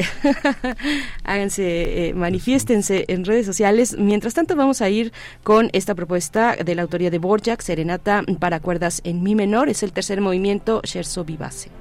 háganse 1.24 2.08
eh, 2.08 2.14
manifiéstense 2.14 3.06
en 3.10 3.26
redes 3.26 3.46
sociales. 3.46 3.98
Mientras 3.98 4.34
tanto 4.34 4.56
vamos 4.56 4.82
a 4.82 4.90
ir 4.90 5.12
con 5.44 5.70
esta 5.74 5.94
propuesta 5.94 6.56
de 6.56 6.76
la 6.76 6.84
autoría 6.84 7.12
de 7.12 7.20
Borjak 7.20 7.62
Serenata 7.62 8.24
para 8.40 8.62
cuerdas 8.62 9.02
en 9.04 9.22
mi 9.22 9.36
menor. 9.36 9.68
Es 9.68 9.84
el 9.84 9.92
tercer 9.92 10.22
movimiento 10.22 10.82
Scherzo 10.86 11.26
Vivace 11.26 11.81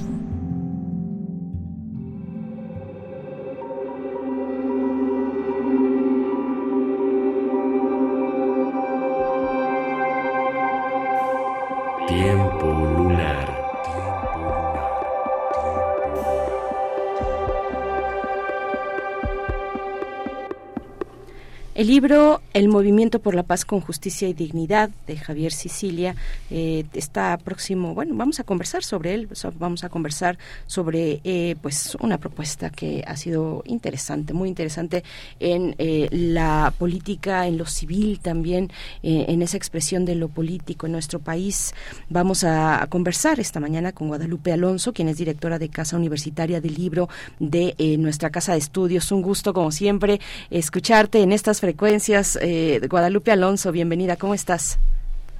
El 21.81 21.87
libro 21.87 22.40
El 22.53 22.67
movimiento 22.67 23.19
por 23.19 23.33
la 23.33 23.43
paz 23.43 23.63
con 23.63 23.79
justicia 23.79 24.27
y 24.27 24.33
dignidad 24.33 24.89
de 25.07 25.17
Javier 25.17 25.53
Sicilia 25.53 26.15
eh, 26.49 26.85
está 26.93 27.37
próximo. 27.37 27.93
Bueno, 27.93 28.13
vamos 28.15 28.39
a 28.39 28.43
conversar 28.43 28.83
sobre 28.83 29.13
él. 29.13 29.29
Vamos 29.57 29.83
a 29.83 29.89
conversar 29.89 30.37
sobre 30.67 31.21
eh, 31.23 31.55
pues 31.61 31.95
una 32.01 32.17
propuesta 32.17 32.69
que 32.69 33.03
ha 33.07 33.15
sido 33.15 33.63
interesante, 33.65 34.33
muy 34.33 34.49
interesante 34.49 35.03
en 35.39 35.75
eh, 35.77 36.07
la 36.11 36.73
política, 36.77 37.47
en 37.47 37.57
lo 37.57 37.65
civil 37.65 38.19
también, 38.19 38.71
eh, 39.03 39.25
en 39.27 39.41
esa 39.41 39.57
expresión 39.57 40.05
de 40.05 40.15
lo 40.15 40.27
político 40.27 40.85
en 40.85 40.91
nuestro 40.91 41.19
país. 41.19 41.73
Vamos 42.09 42.43
a, 42.43 42.87
conversar 42.89 43.39
esta 43.39 43.59
mañana 43.59 43.91
con 43.91 44.07
Guadalupe 44.07 44.51
Alonso, 44.51 44.93
quien 44.93 45.07
es 45.07 45.17
directora 45.17 45.59
de 45.59 45.69
Casa 45.69 45.95
Universitaria 45.95 46.59
del 46.61 46.73
Libro 46.73 47.09
de 47.39 47.75
eh, 47.77 47.97
nuestra 47.97 48.29
Casa 48.29 48.53
de 48.53 48.57
Estudios. 48.57 49.11
Un 49.11 49.21
gusto, 49.21 49.53
como 49.53 49.71
siempre, 49.71 50.19
escucharte 50.49 51.21
en 51.21 51.31
estas 51.31 51.61
frecuencias. 51.61 52.37
Eh, 52.41 52.81
Guadalupe 52.89 53.31
Alonso, 53.31 53.71
bienvenida, 53.71 54.15
¿cómo 54.15 54.33
estás? 54.33 54.79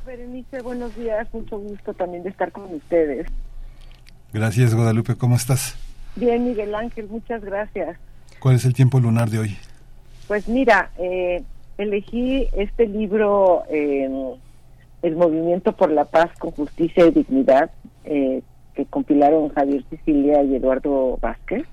Berenice, 0.06 0.62
buenos 0.62 0.96
días, 0.96 1.28
mucho 1.34 1.58
gusto 1.58 1.94
también 1.94 2.24
de 2.24 2.30
estar 2.30 2.52
con 2.52 2.74
ustedes. 2.74 3.28
Gracias, 4.32 4.76
Guadalupe, 4.76 5.16
¿cómo 5.16 5.36
estás? 5.36 5.76
Bien, 6.16 6.46
Miguel 6.46 6.76
Ángel, 6.76 7.08
muchas 7.10 7.44
gracias. 7.44 7.98
¿Cuál 8.40 8.56
es 8.56 8.66
el 8.66 8.74
tiempo 8.74 9.00
lunar 9.00 9.30
de 9.30 9.40
hoy? 9.40 9.58
Pues 10.28 10.48
mira, 10.48 10.92
eh, 10.98 11.44
elegí 11.78 12.48
este 12.54 12.88
libro, 12.88 13.64
El 13.70 15.16
Movimiento 15.16 15.72
por 15.76 15.92
la 15.92 16.06
Paz 16.06 16.30
con 16.38 16.52
Justicia 16.52 17.08
y 17.08 17.12
Dignidad, 17.12 17.72
eh, 18.06 18.42
que 18.76 18.86
compilaron 18.86 19.50
Javier 19.50 19.84
Sicilia 19.90 20.44
y 20.44 20.56
Eduardo 20.56 21.18
Vázquez, 21.20 21.66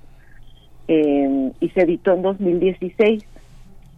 eh, 0.87 1.51
y 1.59 1.69
se 1.69 1.81
editó 1.81 2.13
en 2.13 2.23
2016. 2.23 3.23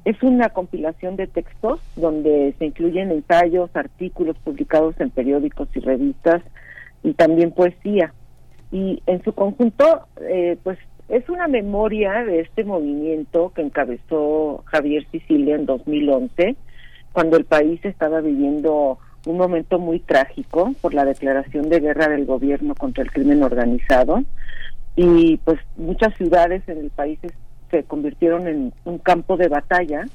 Es 0.04 0.22
una 0.24 0.50
compilación 0.50 1.16
de 1.16 1.28
textos 1.28 1.80
donde 1.96 2.56
se 2.58 2.66
incluyen 2.66 3.12
ensayos, 3.12 3.70
artículos 3.76 4.38
publicados 4.40 5.00
en 5.00 5.12
periódicos 5.12 5.70
y 5.76 5.80
revistas 5.80 6.42
y 7.04 7.14
también 7.14 7.52
poesía. 7.52 8.14
Y 8.72 9.04
en 9.06 9.24
su 9.24 9.34
conjunto, 9.34 10.08
eh, 10.22 10.58
pues 10.64 10.80
es 11.10 11.28
una 11.30 11.48
memoria 11.48 12.24
de 12.24 12.40
este 12.40 12.64
movimiento 12.64 13.52
que 13.54 13.62
encabezó 13.62 14.64
Javier 14.66 15.06
Sicilia 15.12 15.56
en 15.56 15.66
2011, 15.66 16.56
cuando 17.12 17.38
el 17.38 17.46
país 17.46 17.84
estaba 17.84 18.22
viviendo 18.22 18.98
un 19.26 19.38
momento 19.38 19.78
muy 19.78 20.00
trágico 20.00 20.74
por 20.82 20.94
la 20.94 21.06
declaración 21.06 21.70
de 21.70 21.80
guerra 21.80 22.08
del 22.08 22.26
gobierno 22.26 22.76
contra 22.76 23.04
el 23.04 23.12
crimen 23.12 23.44
organizado 23.44 24.24
y 24.96 25.38
pues 25.38 25.60
muchas 25.78 26.16
ciudades 26.16 26.68
en 26.68 26.80
el 26.80 26.90
país 26.90 27.20
se 27.72 27.84
convirtieron 27.84 28.48
en 28.48 28.74
un 28.86 28.98
campo 29.00 29.38
de 29.38 29.48
batalla 29.48 30.06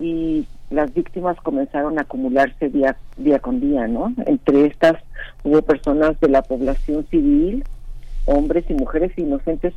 y 0.00 0.46
las 0.70 0.92
víctimas 0.94 1.36
comenzaron 1.40 1.98
a 1.98 2.02
acumularse 2.02 2.68
día, 2.68 2.96
día 3.16 3.38
con 3.38 3.60
día, 3.60 3.86
¿no? 3.86 4.12
Entre 4.26 4.66
estas 4.66 4.96
hubo 5.42 5.62
personas 5.62 6.18
de 6.20 6.28
la 6.28 6.42
población 6.42 7.06
civil, 7.10 7.64
hombres 8.26 8.64
y 8.68 8.74
mujeres 8.74 9.12
inocentes 9.16 9.74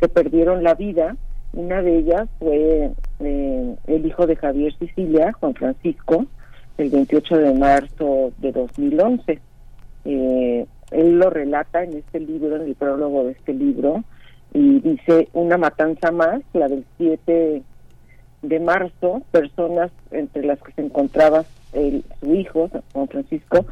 que 0.00 0.08
perdieron 0.08 0.62
la 0.62 0.74
vida. 0.74 1.16
Una 1.52 1.82
de 1.82 1.98
ellas 1.98 2.28
fue 2.38 2.90
eh, 3.20 3.76
el 3.86 4.06
hijo 4.06 4.26
de 4.26 4.36
Javier 4.36 4.76
Sicilia, 4.78 5.32
Juan 5.32 5.54
Francisco, 5.54 6.26
el 6.78 6.90
28 6.90 7.36
de 7.36 7.54
marzo 7.54 8.32
de 8.38 8.52
2011. 8.52 9.40
Eh, 10.04 10.66
él 10.90 11.18
lo 11.18 11.30
relata 11.30 11.84
en 11.84 11.98
este 11.98 12.20
libro, 12.20 12.56
en 12.56 12.62
el 12.62 12.74
prólogo 12.74 13.24
de 13.24 13.32
este 13.32 13.54
libro, 13.54 14.02
y 14.54 14.80
dice 14.80 15.28
una 15.32 15.56
matanza 15.56 16.10
más, 16.10 16.42
la 16.52 16.68
del 16.68 16.84
7 16.98 17.62
de 18.42 18.60
marzo, 18.60 19.22
personas 19.30 19.90
entre 20.10 20.44
las 20.44 20.60
que 20.60 20.72
se 20.72 20.82
encontraba 20.82 21.44
el, 21.72 22.04
su 22.20 22.34
hijo, 22.34 22.68
Juan 22.92 23.08
Francisco, 23.08 23.64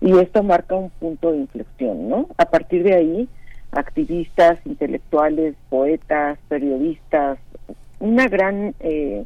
y 0.00 0.16
esto 0.18 0.42
marca 0.42 0.76
un 0.76 0.90
punto 0.90 1.32
de 1.32 1.38
inflexión, 1.38 2.08
¿no? 2.08 2.28
A 2.36 2.44
partir 2.46 2.84
de 2.84 2.94
ahí, 2.94 3.28
activistas, 3.72 4.58
intelectuales, 4.64 5.54
poetas, 5.70 6.38
periodistas, 6.48 7.38
una 8.00 8.28
gran 8.28 8.74
eh, 8.80 9.24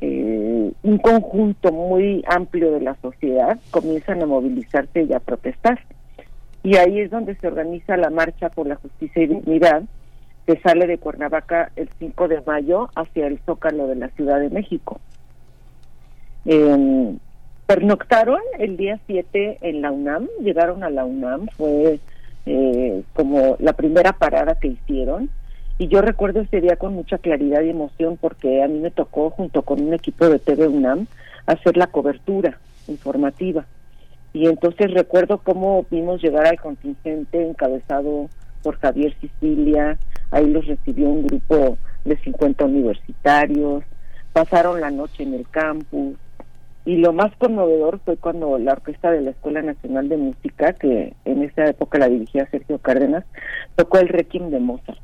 eh, 0.00 0.72
un 0.82 0.98
conjunto 0.98 1.72
muy 1.72 2.22
amplio 2.28 2.70
de 2.72 2.80
la 2.80 2.96
sociedad 3.00 3.58
comienzan 3.70 4.22
a 4.22 4.26
movilizarse 4.26 5.02
y 5.02 5.12
a 5.12 5.20
protestar. 5.20 5.80
Y 6.62 6.76
ahí 6.76 7.00
es 7.00 7.10
donde 7.10 7.36
se 7.36 7.46
organiza 7.46 7.96
la 7.96 8.10
Marcha 8.10 8.50
por 8.50 8.66
la 8.66 8.76
Justicia 8.76 9.22
y 9.22 9.28
Dignidad, 9.28 9.84
que 10.46 10.58
sale 10.60 10.86
de 10.86 10.98
Cuernavaca 10.98 11.72
el 11.76 11.88
5 11.98 12.28
de 12.28 12.40
mayo 12.42 12.88
hacia 12.94 13.26
el 13.26 13.38
Zócalo 13.40 13.88
de 13.88 13.96
la 13.96 14.08
Ciudad 14.10 14.40
de 14.40 14.50
México. 14.50 15.00
Eh, 16.44 17.16
pernoctaron 17.66 18.40
el 18.58 18.76
día 18.76 19.00
7 19.06 19.58
en 19.60 19.82
la 19.82 19.90
UNAM, 19.90 20.28
llegaron 20.40 20.84
a 20.84 20.90
la 20.90 21.04
UNAM, 21.04 21.48
fue 21.56 21.98
eh, 22.46 23.02
como 23.12 23.56
la 23.58 23.72
primera 23.72 24.12
parada 24.12 24.54
que 24.54 24.68
hicieron 24.68 25.30
y 25.78 25.88
yo 25.88 26.00
recuerdo 26.00 26.40
ese 26.40 26.60
día 26.60 26.76
con 26.76 26.94
mucha 26.94 27.18
claridad 27.18 27.60
y 27.62 27.70
emoción 27.70 28.16
porque 28.16 28.62
a 28.62 28.68
mí 28.68 28.78
me 28.78 28.90
tocó 28.90 29.30
junto 29.30 29.62
con 29.62 29.82
un 29.82 29.92
equipo 29.92 30.28
de 30.28 30.38
TV 30.38 30.68
UNAM 30.68 31.06
hacer 31.44 31.76
la 31.76 31.88
cobertura 31.88 32.58
informativa. 32.88 33.66
Y 34.32 34.46
entonces 34.46 34.92
recuerdo 34.92 35.38
cómo 35.38 35.84
vimos 35.90 36.22
llegar 36.22 36.46
al 36.46 36.60
contingente 36.60 37.46
encabezado 37.46 38.28
por 38.62 38.78
Javier 38.78 39.14
Sicilia, 39.20 39.98
ahí 40.30 40.46
los 40.50 40.66
recibió 40.66 41.08
un 41.08 41.26
grupo 41.26 41.78
de 42.04 42.16
50 42.18 42.64
universitarios, 42.64 43.84
pasaron 44.32 44.80
la 44.80 44.90
noche 44.90 45.22
en 45.22 45.34
el 45.34 45.48
campus, 45.48 46.16
y 46.86 46.98
lo 46.98 47.12
más 47.12 47.34
conmovedor 47.36 47.98
fue 48.04 48.16
cuando 48.16 48.58
la 48.58 48.72
orquesta 48.72 49.10
de 49.10 49.20
la 49.20 49.30
Escuela 49.30 49.60
Nacional 49.60 50.08
de 50.08 50.16
Música, 50.16 50.72
que 50.72 51.14
en 51.24 51.42
esa 51.42 51.66
época 51.66 51.98
la 51.98 52.08
dirigía 52.08 52.48
Sergio 52.48 52.78
Cárdenas, 52.78 53.24
tocó 53.74 53.98
el 53.98 54.08
Requiem 54.08 54.50
de 54.50 54.60
Mozart. 54.60 55.00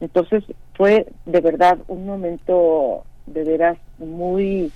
Entonces 0.00 0.44
fue 0.74 1.06
de 1.26 1.40
verdad 1.42 1.78
un 1.88 2.06
momento 2.06 3.04
de 3.26 3.44
veras 3.44 3.76
muy 3.98 4.72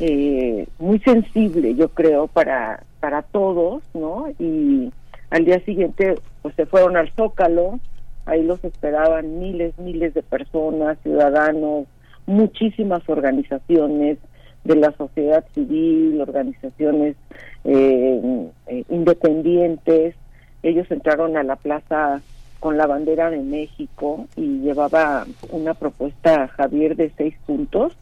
eh, 0.00 0.66
muy 0.78 0.98
sensible, 1.00 1.74
yo 1.74 1.88
creo, 1.88 2.26
para 2.26 2.84
para 3.00 3.22
todos, 3.22 3.82
¿no? 3.94 4.26
Y 4.38 4.92
al 5.30 5.46
día 5.46 5.60
siguiente 5.64 6.16
pues 6.42 6.54
se 6.56 6.66
fueron 6.66 6.98
al 6.98 7.10
Zócalo, 7.12 7.80
ahí 8.26 8.42
los 8.42 8.62
esperaban 8.64 9.38
miles, 9.38 9.78
miles 9.78 10.14
de 10.14 10.22
personas, 10.22 10.98
ciudadanos, 11.02 11.86
muchísimas 12.26 13.06
organizaciones 13.08 14.18
de 14.64 14.76
la 14.76 14.92
sociedad 14.92 15.44
civil, 15.54 16.20
organizaciones 16.20 17.16
eh, 17.64 18.50
eh, 18.66 18.84
independientes. 18.88 20.14
Ellos 20.62 20.90
entraron 20.90 21.36
a 21.36 21.42
la 21.42 21.56
plaza 21.56 22.22
con 22.60 22.78
la 22.78 22.86
bandera 22.86 23.30
de 23.30 23.40
México 23.40 24.26
y 24.36 24.60
llevaba 24.60 25.26
una 25.50 25.74
propuesta 25.74 26.48
Javier 26.48 26.96
de 26.96 27.12
seis 27.16 27.34
puntos 27.46 27.94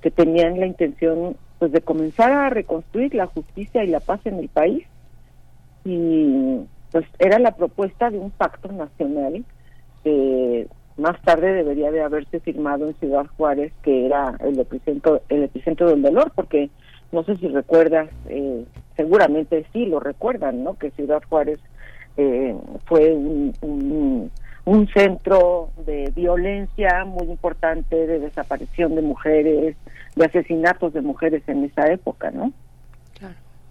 que 0.00 0.10
tenían 0.10 0.58
la 0.58 0.66
intención 0.66 1.36
pues 1.58 1.72
de 1.72 1.82
comenzar 1.82 2.32
a 2.32 2.50
reconstruir 2.50 3.14
la 3.14 3.26
justicia 3.26 3.84
y 3.84 3.88
la 3.88 4.00
paz 4.00 4.20
en 4.24 4.38
el 4.38 4.48
país 4.48 4.86
y 5.84 6.60
pues 6.92 7.04
era 7.18 7.38
la 7.38 7.56
propuesta 7.56 8.10
de 8.10 8.18
un 8.18 8.30
pacto 8.30 8.72
nacional 8.72 9.44
que 10.06 10.68
más 10.96 11.20
tarde 11.22 11.52
debería 11.52 11.90
de 11.90 12.00
haberse 12.00 12.38
firmado 12.38 12.86
en 12.86 12.94
Ciudad 12.94 13.26
Juárez 13.36 13.72
que 13.82 14.06
era 14.06 14.36
el 14.38 14.56
epicentro 14.60 15.20
el 15.28 15.42
epicentro 15.42 15.90
del 15.90 16.00
dolor 16.00 16.30
porque 16.32 16.70
no 17.10 17.24
sé 17.24 17.36
si 17.38 17.48
recuerdas 17.48 18.08
eh, 18.28 18.64
seguramente 18.96 19.66
sí 19.72 19.86
lo 19.86 19.98
recuerdan 19.98 20.62
no 20.62 20.74
que 20.74 20.92
Ciudad 20.92 21.20
Juárez 21.28 21.58
eh, 22.16 22.56
fue 22.84 23.12
un, 23.12 24.30
un, 24.64 24.88
centro 24.94 25.70
de 25.84 26.10
violencia 26.16 27.04
muy 27.04 27.26
importante, 27.26 28.06
de 28.06 28.20
desaparición 28.20 28.94
de 28.94 29.02
mujeres, 29.02 29.76
de 30.14 30.24
asesinatos 30.24 30.94
de 30.94 31.02
mujeres 31.02 31.42
en 31.46 31.64
esa 31.64 31.92
época, 31.92 32.30
¿no? 32.30 32.54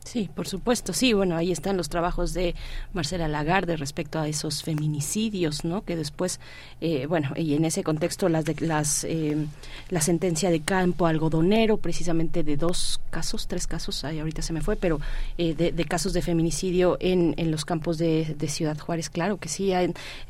Sí, 0.06 0.30
por 0.34 0.48
supuesto, 0.48 0.94
sí, 0.94 1.14
bueno, 1.14 1.36
ahí 1.36 1.52
están 1.52 1.78
los 1.78 1.90
trabajos 1.90 2.36
de 2.36 2.54
Marcela 2.94 3.28
Lagarde 3.28 3.76
respecto 3.76 4.20
a 4.20 4.28
esos 4.28 4.62
feminicidios, 4.62 5.66
¿no? 5.66 5.84
Que 5.84 5.96
después, 5.96 6.40
eh, 6.80 7.08
bueno, 7.08 7.32
y 7.36 7.56
en 7.56 7.66
ese 7.66 7.84
contexto 7.84 8.30
las 8.30 8.46
de, 8.46 8.56
las 8.60 9.04
eh, 9.04 9.36
la 9.90 10.02
sentencia 10.02 10.52
de 10.52 10.62
campo 10.62 11.08
algodonero, 11.08 11.78
precisamente 11.78 12.44
de 12.44 12.56
dos 12.56 13.02
casos, 13.10 13.48
tres 13.48 13.66
casos, 13.66 14.04
ahí 14.04 14.20
ahorita 14.20 14.44
se 14.44 14.54
me 14.54 14.62
fue, 14.62 14.76
pero 14.76 15.00
eh, 15.40 15.56
de, 15.56 15.86
casos 15.86 16.14
de 16.14 16.22
feminicidio 16.22 16.98
en, 17.00 17.34
en 17.38 17.50
los 17.50 17.66
campos 17.66 17.98
de, 17.98 18.36
Ciudad 18.46 18.78
Juárez, 18.78 19.10
claro 19.10 19.38
que 19.38 19.50
sí, 19.50 19.74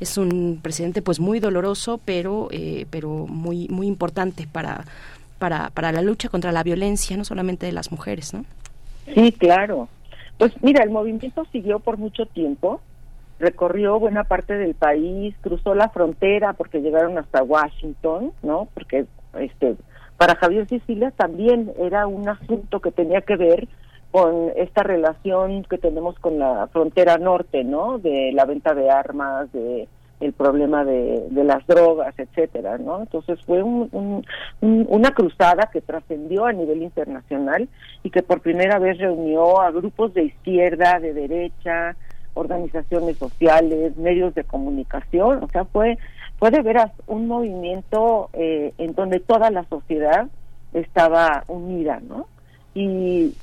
es 0.00 0.16
un 0.16 0.58
precedente 0.62 1.02
pues 1.02 1.20
muy 1.20 1.38
doloroso, 1.38 2.00
pero 2.02 2.48
pero 2.90 3.26
muy 3.26 3.68
muy 3.68 3.86
importante 3.86 4.48
para 4.50 4.86
para 5.38 5.68
para 5.70 5.92
la 5.92 6.00
lucha 6.00 6.30
contra 6.30 6.50
la 6.50 6.62
violencia, 6.62 7.16
no 7.18 7.24
solamente 7.26 7.66
de 7.66 7.72
las 7.72 7.92
mujeres, 7.92 8.32
¿no? 8.32 8.46
Sí, 9.14 9.32
claro. 9.32 9.88
Pues 10.38 10.52
mira, 10.62 10.82
el 10.84 10.90
movimiento 10.90 11.46
siguió 11.52 11.78
por 11.78 11.96
mucho 11.96 12.26
tiempo, 12.26 12.80
recorrió 13.38 13.98
buena 13.98 14.24
parte 14.24 14.54
del 14.54 14.74
país, 14.74 15.34
cruzó 15.40 15.74
la 15.74 15.88
frontera 15.88 16.52
porque 16.52 16.80
llegaron 16.80 17.16
hasta 17.18 17.42
Washington, 17.42 18.32
¿no? 18.42 18.68
Porque 18.74 19.06
este 19.38 19.76
para 20.16 20.34
Javier 20.36 20.66
Sicilia 20.68 21.10
también 21.10 21.72
era 21.78 22.06
un 22.06 22.28
asunto 22.28 22.80
que 22.80 22.90
tenía 22.90 23.20
que 23.20 23.36
ver 23.36 23.68
con 24.10 24.50
esta 24.56 24.82
relación 24.82 25.64
que 25.64 25.76
tenemos 25.76 26.18
con 26.18 26.38
la 26.38 26.68
frontera 26.68 27.18
norte, 27.18 27.64
¿no? 27.64 27.98
De 27.98 28.32
la 28.32 28.46
venta 28.46 28.74
de 28.74 28.90
armas, 28.90 29.52
de 29.52 29.88
el 30.20 30.32
problema 30.32 30.84
de, 30.84 31.26
de 31.30 31.44
las 31.44 31.66
drogas, 31.66 32.14
etcétera, 32.18 32.78
¿no? 32.78 33.00
Entonces 33.00 33.38
fue 33.44 33.62
un, 33.62 34.24
una 34.60 35.10
cruzada 35.10 35.68
que 35.72 35.80
trascendió 35.80 36.46
a 36.46 36.52
nivel 36.52 36.82
internacional 36.82 37.68
y 38.02 38.10
que 38.10 38.22
por 38.22 38.40
primera 38.40 38.78
vez 38.78 38.98
reunió 38.98 39.60
a 39.60 39.70
grupos 39.70 40.14
de 40.14 40.24
izquierda, 40.24 41.00
de 41.00 41.12
derecha, 41.12 41.96
organizaciones 42.34 43.18
sociales, 43.18 43.96
medios 43.96 44.34
de 44.34 44.44
comunicación, 44.44 45.42
o 45.42 45.48
sea, 45.48 45.64
fue 45.64 45.98
fue 46.38 46.50
de 46.50 46.62
veras 46.62 46.92
un 47.06 47.28
movimiento 47.28 48.28
eh, 48.34 48.72
en 48.78 48.94
donde 48.94 49.20
toda 49.20 49.50
la 49.50 49.64
sociedad 49.64 50.28
estaba 50.74 51.44
unida, 51.48 52.00
¿no? 52.06 52.26
Y 52.74 53.34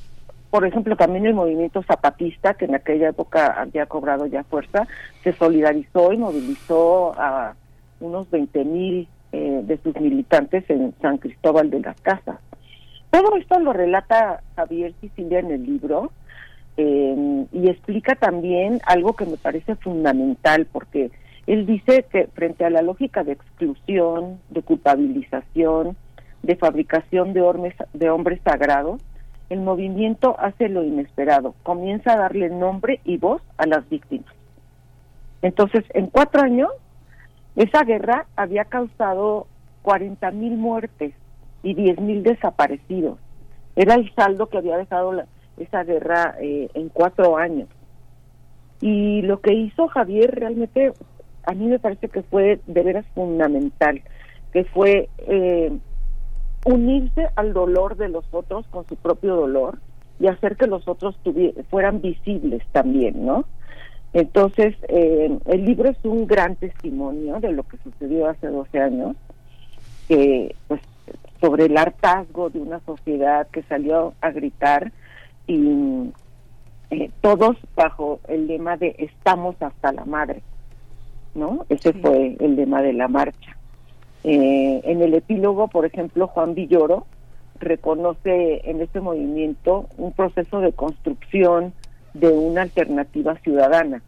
por 0.53 0.67
ejemplo, 0.67 0.95
también 0.95 1.25
el 1.25 1.33
movimiento 1.33 1.82
zapatista, 1.82 2.53
que 2.53 2.65
en 2.65 2.75
aquella 2.75 3.09
época 3.09 3.59
había 3.59 3.88
cobrado 3.88 4.27
ya 4.27 4.43
fuerza, 4.43 4.85
se 5.23 5.33
solidarizó 5.33 6.14
y 6.14 6.17
movilizó 6.17 7.19
a 7.19 7.56
unos 7.99 8.30
20 8.30 8.64
mil 8.64 9.07
eh, 9.32 9.61
de 9.64 9.77
sus 9.80 9.99
militantes 9.99 10.64
en 10.69 10.93
San 11.01 11.17
Cristóbal 11.17 11.72
de 11.72 11.80
las 11.80 11.99
Casas. 12.01 12.38
todo 13.09 13.35
esto 13.38 13.59
lo 13.61 13.73
relata 13.73 14.43
Javier 14.56 14.93
Sicilia 15.01 15.40
en 15.40 15.49
el 15.49 15.65
libro 15.65 16.11
eh, 16.77 17.45
y 17.51 17.67
explica 17.67 18.14
también 18.14 18.80
algo 18.85 19.15
que 19.15 19.25
me 19.25 19.38
parece 19.38 19.75
fundamental 19.77 20.67
porque 20.72 21.09
él 21.48 21.65
dice 21.65 22.06
que 22.11 22.27
frente 22.27 22.64
a 22.64 22.69
la 22.69 22.83
lógica 22.83 23.23
de 23.23 23.32
exclusión, 23.32 24.40
de 24.51 24.61
culpabilización, 24.61 25.98
de 26.43 26.56
fabricación 26.57 27.33
de 27.33 27.41
hombres, 27.41 27.73
de 27.93 28.11
hombres 28.11 28.40
sagrados, 28.43 29.01
el 29.50 29.62
movimiento 29.62 30.36
hace 30.40 30.70
lo 30.70 30.84
inesperado, 30.84 31.56
comienza 31.64 32.14
a 32.14 32.18
darle 32.18 32.50
nombre 32.50 33.00
y 33.04 33.18
voz 33.18 33.42
a 33.58 33.66
las 33.66 33.88
víctimas. 33.90 34.34
Entonces, 35.42 35.84
en 35.94 36.08
cuatro 36.08 36.42
años, 36.42 36.70
esa 37.56 37.84
guerra 37.84 38.26
había 38.36 38.66
causado 38.66 39.48
40 39.84 40.32
mil 40.32 40.58
muertes 40.58 41.14
y 41.62 41.74
10 41.74 42.00
mil 42.00 42.24
desaparecidos. 42.24 43.20
Era 43.76 43.96
el 43.96 44.14
saldo 44.16 44.48
que 44.48 44.58
había 44.58 44.78
dejado 44.78 45.24
esa 45.58 45.84
guerra 45.84 46.36
eh, 46.42 46.70
en 46.74 46.90
cuatro 46.90 47.38
años. 47.38 47.68
Y 48.82 49.22
lo 49.22 49.40
que 49.40 49.54
hizo 49.54 49.88
Javier 49.88 50.32
realmente 50.32 50.94
a 51.46 51.54
mí 51.54 51.68
me 51.68 51.80
parece 51.80 52.10
que 52.10 52.24
fue 52.24 52.60
de 52.66 52.82
veras 52.82 53.06
fundamental, 53.14 54.02
que 54.52 54.64
fue 54.66 55.10
eh, 55.28 55.72
unirse 56.66 57.30
al 57.35 57.53
dolor 57.53 57.98
de 57.98 58.09
los 58.09 58.25
otros 58.32 58.66
con 58.67 58.88
su 58.88 58.95
propio 58.95 59.35
dolor 59.35 59.77
y 60.19 60.27
hacer 60.27 60.56
que 60.56 60.67
los 60.67 60.88
otros 60.88 61.16
fueran 61.69 62.01
visibles 62.01 62.64
también, 62.72 63.25
¿no? 63.25 63.45
Entonces, 64.14 64.75
eh, 64.88 65.38
el 65.45 65.66
libro 65.66 65.90
es 65.90 65.98
un 66.03 66.27
gran 66.27 66.56
testimonio 66.56 67.40
de 67.40 67.51
lo 67.51 67.64
que 67.64 67.77
sucedió 67.77 68.30
hace 68.30 68.48
12 68.48 68.80
años, 68.80 69.16
que, 70.08 70.56
pues, 70.67 70.82
sobre 71.42 71.66
el 71.66 71.77
hartazgo 71.77 72.50
de 72.50 72.59
una 72.59 72.80
sociedad 72.82 73.48
que 73.48 73.64
salió 73.64 74.14
a 74.22 74.32
gritar 74.32 74.92
y 75.48 76.11
eh, 76.92 77.09
todos 77.22 77.58
bajo 77.75 78.19
el 78.27 78.48
lema 78.48 78.77
de 78.77 78.95
estamos 79.00 79.56
hasta 79.61 79.92
la 79.92 80.06
madre, 80.06 80.43
¿no? 81.33 81.66
Ese 81.69 81.92
fue 81.93 82.38
el 82.40 82.56
lema 82.56 82.82
de 82.82 82.93
la 82.93 83.08
marcha. 83.08 83.58
Eh, 84.24 84.82
en 84.84 85.02
el 85.02 85.14
epílogo, 85.14 85.68
por 85.68 85.85
ejemplo, 85.85 86.27
Juan 86.27 86.56
Villoro 86.56 87.06
reconoce 87.60 88.61
en 88.69 88.82
este 88.82 89.02
movimiento 89.02 89.88
un 89.98 90.11
proceso 90.11 90.60
de 90.60 90.74
construcción 90.74 91.74
de 92.14 92.30
una 92.30 92.61
alternativa 92.61 93.35
ciudadana 93.40 94.02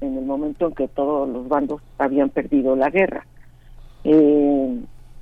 en 0.00 0.18
el 0.18 0.24
momento 0.24 0.68
en 0.68 0.74
que 0.74 0.88
todos 0.88 1.28
los 1.28 1.48
bandos 1.48 1.80
habían 1.98 2.28
perdido 2.28 2.76
la 2.76 2.90
guerra. 2.90 3.26
Eh, 4.04 4.80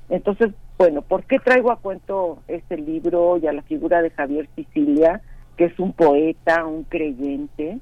entonces, 0.09 0.51
bueno, 0.77 1.01
¿por 1.01 1.23
qué 1.23 1.39
traigo 1.39 1.71
a 1.71 1.77
cuento 1.77 2.39
este 2.47 2.77
libro 2.77 3.37
y 3.37 3.47
a 3.47 3.53
la 3.53 3.61
figura 3.61 4.01
de 4.01 4.09
Javier 4.09 4.49
Sicilia, 4.55 5.21
que 5.57 5.65
es 5.65 5.79
un 5.79 5.93
poeta, 5.93 6.65
un 6.65 6.83
creyente? 6.83 7.79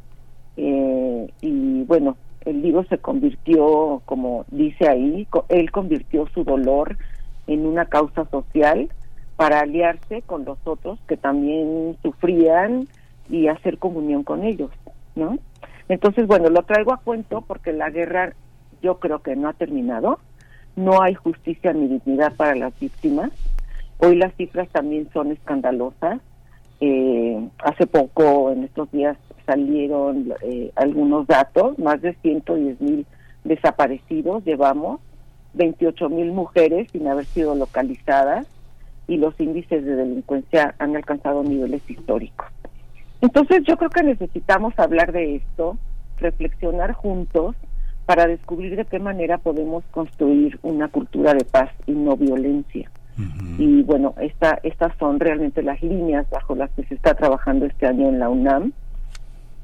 Eh, 0.56 1.30
y 1.42 1.84
bueno, 1.84 2.16
el 2.46 2.62
libro 2.62 2.84
se 2.86 2.98
convirtió, 2.98 4.02
como 4.06 4.46
dice 4.50 4.88
ahí, 4.88 5.28
él 5.50 5.72
convirtió 5.72 6.28
su 6.34 6.44
dolor 6.44 6.98
en 7.48 7.66
una 7.66 7.86
causa 7.86 8.26
social 8.26 8.90
para 9.36 9.60
aliarse 9.60 10.22
con 10.22 10.46
los 10.46 10.58
otros 10.64 11.00
que 11.08 11.18
también 11.18 11.98
sufrían 12.02 12.88
y 13.30 13.48
hacer 13.48 13.78
comunión 13.78 14.24
con 14.24 14.44
ellos, 14.44 14.72
¿no? 15.16 15.38
Entonces, 15.90 16.28
bueno, 16.28 16.50
lo 16.50 16.64
traigo 16.64 16.94
a 16.94 16.98
cuento 16.98 17.42
porque 17.42 17.74
la 17.74 17.90
guerra 17.90 18.34
yo 18.82 19.00
creo 19.00 19.20
que 19.20 19.36
no 19.36 19.50
ha 19.50 19.54
terminado, 19.54 20.20
no 20.76 21.02
hay 21.02 21.14
justicia 21.14 21.74
ni 21.74 21.88
dignidad 21.88 22.36
para 22.36 22.56
las 22.56 22.78
víctimas. 22.80 23.32
Hoy 23.98 24.16
las 24.16 24.34
cifras 24.36 24.68
también 24.70 25.10
son 25.14 25.32
escandalosas. 25.32 26.20
Eh, 26.86 27.50
hace 27.60 27.88
poco, 27.88 28.52
en 28.52 28.66
estos 28.66 28.92
días, 28.92 29.16
salieron 29.46 30.34
eh, 30.42 30.70
algunos 30.76 31.26
datos, 31.28 31.80
más 31.80 32.02
de 32.02 32.14
110 32.16 32.82
mil 32.82 33.06
desaparecidos 33.46 34.44
llevamos, 34.44 35.00
28 35.54 36.10
mil 36.10 36.34
mujeres 36.34 36.92
sin 36.92 37.08
haber 37.08 37.24
sido 37.24 37.56
localizadas 37.56 38.48
y 39.08 39.16
los 39.16 39.40
índices 39.40 39.86
de 39.86 39.96
delincuencia 39.96 40.76
han 40.78 40.98
alcanzado 40.98 41.42
niveles 41.42 41.90
históricos. 41.90 42.48
Entonces 43.22 43.64
yo 43.66 43.78
creo 43.78 43.90
que 43.90 44.04
necesitamos 44.04 44.78
hablar 44.78 45.14
de 45.14 45.36
esto, 45.36 45.78
reflexionar 46.18 46.92
juntos 46.92 47.56
para 48.06 48.28
descubrir 48.28 48.76
de 48.76 48.84
qué 48.84 49.00
manera 49.00 49.38
podemos 49.38 49.86
construir 49.92 50.60
una 50.64 50.90
cultura 50.90 51.34
de 51.34 51.46
paz 51.46 51.70
y 51.86 51.94
no 51.94 52.18
violencia. 52.18 52.92
Y 53.58 53.84
bueno, 53.84 54.16
esta, 54.20 54.60
estas 54.64 54.96
son 54.98 55.20
realmente 55.20 55.62
las 55.62 55.82
líneas 55.84 56.28
bajo 56.32 56.56
las 56.56 56.72
que 56.72 56.84
se 56.86 56.96
está 56.96 57.14
trabajando 57.14 57.66
este 57.66 57.86
año 57.86 58.10
en 58.10 58.20
la 58.20 58.30
UNAM. 58.30 58.74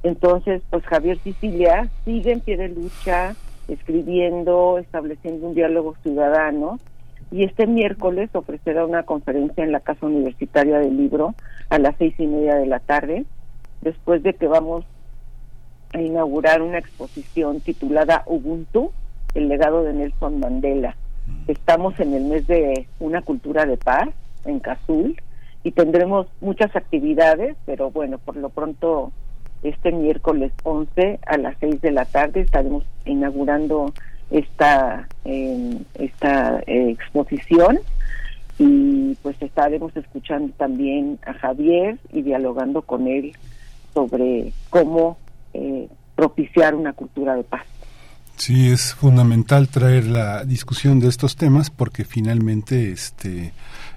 Entonces, 0.03 0.61
pues 0.69 0.85
Javier 0.85 1.17
Sicilia 1.19 1.89
sigue 2.05 2.31
en 2.31 2.41
pie 2.41 2.57
de 2.57 2.69
lucha, 2.69 3.35
escribiendo, 3.67 4.77
estableciendo 4.77 5.47
un 5.47 5.55
diálogo 5.55 5.95
ciudadano. 6.03 6.79
Y 7.31 7.43
este 7.43 7.67
miércoles 7.67 8.29
ofrecerá 8.33 8.85
una 8.85 9.03
conferencia 9.03 9.63
en 9.63 9.71
la 9.71 9.81
Casa 9.81 10.05
Universitaria 10.05 10.79
del 10.79 10.97
Libro 10.97 11.35
a 11.69 11.77
las 11.77 11.95
seis 11.97 12.15
y 12.17 12.25
media 12.25 12.55
de 12.55 12.65
la 12.65 12.79
tarde, 12.79 13.25
después 13.81 14.23
de 14.23 14.33
que 14.33 14.47
vamos 14.47 14.85
a 15.93 16.01
inaugurar 16.01 16.61
una 16.61 16.79
exposición 16.79 17.61
titulada 17.61 18.23
Ubuntu, 18.25 18.91
el 19.35 19.47
legado 19.47 19.83
de 19.83 19.93
Nelson 19.93 20.39
Mandela. 20.39 20.95
Estamos 21.47 21.99
en 21.99 22.13
el 22.13 22.25
mes 22.25 22.47
de 22.47 22.87
una 22.99 23.21
cultura 23.21 23.65
de 23.65 23.77
paz 23.77 24.09
en 24.45 24.59
Cazul 24.59 25.19
y 25.63 25.71
tendremos 25.71 26.27
muchas 26.41 26.75
actividades, 26.75 27.55
pero 27.65 27.91
bueno, 27.91 28.17
por 28.17 28.35
lo 28.37 28.49
pronto 28.49 29.11
este 29.63 29.91
miércoles 29.91 30.51
11 30.63 31.19
a 31.25 31.37
las 31.37 31.55
6 31.59 31.81
de 31.81 31.91
la 31.91 32.05
tarde 32.05 32.41
estaremos 32.41 32.85
inaugurando 33.05 33.93
esta 34.31 35.07
esta 35.95 36.59
eh, 36.65 36.91
exposición 36.91 37.79
y 38.57 39.15
pues 39.21 39.41
estaremos 39.41 39.95
escuchando 39.95 40.53
también 40.57 41.19
a 41.25 41.33
Javier 41.33 41.97
y 42.11 42.21
dialogando 42.21 42.81
con 42.81 43.07
él 43.07 43.33
sobre 43.93 44.51
cómo 44.69 45.17
eh, 45.53 45.87
propiciar 46.15 46.75
una 46.75 46.93
cultura 46.93 47.35
de 47.35 47.43
paz. 47.43 47.65
Sí, 48.39 48.69
es 48.69 48.93
fundamental 48.93 49.67
traer 49.67 50.05
la 50.05 50.45
discusión 50.45 51.01
de 51.01 51.09
estos 51.09 51.35
temas 51.35 51.69
porque 51.69 52.05
finalmente 52.05 52.93
este 52.93 53.51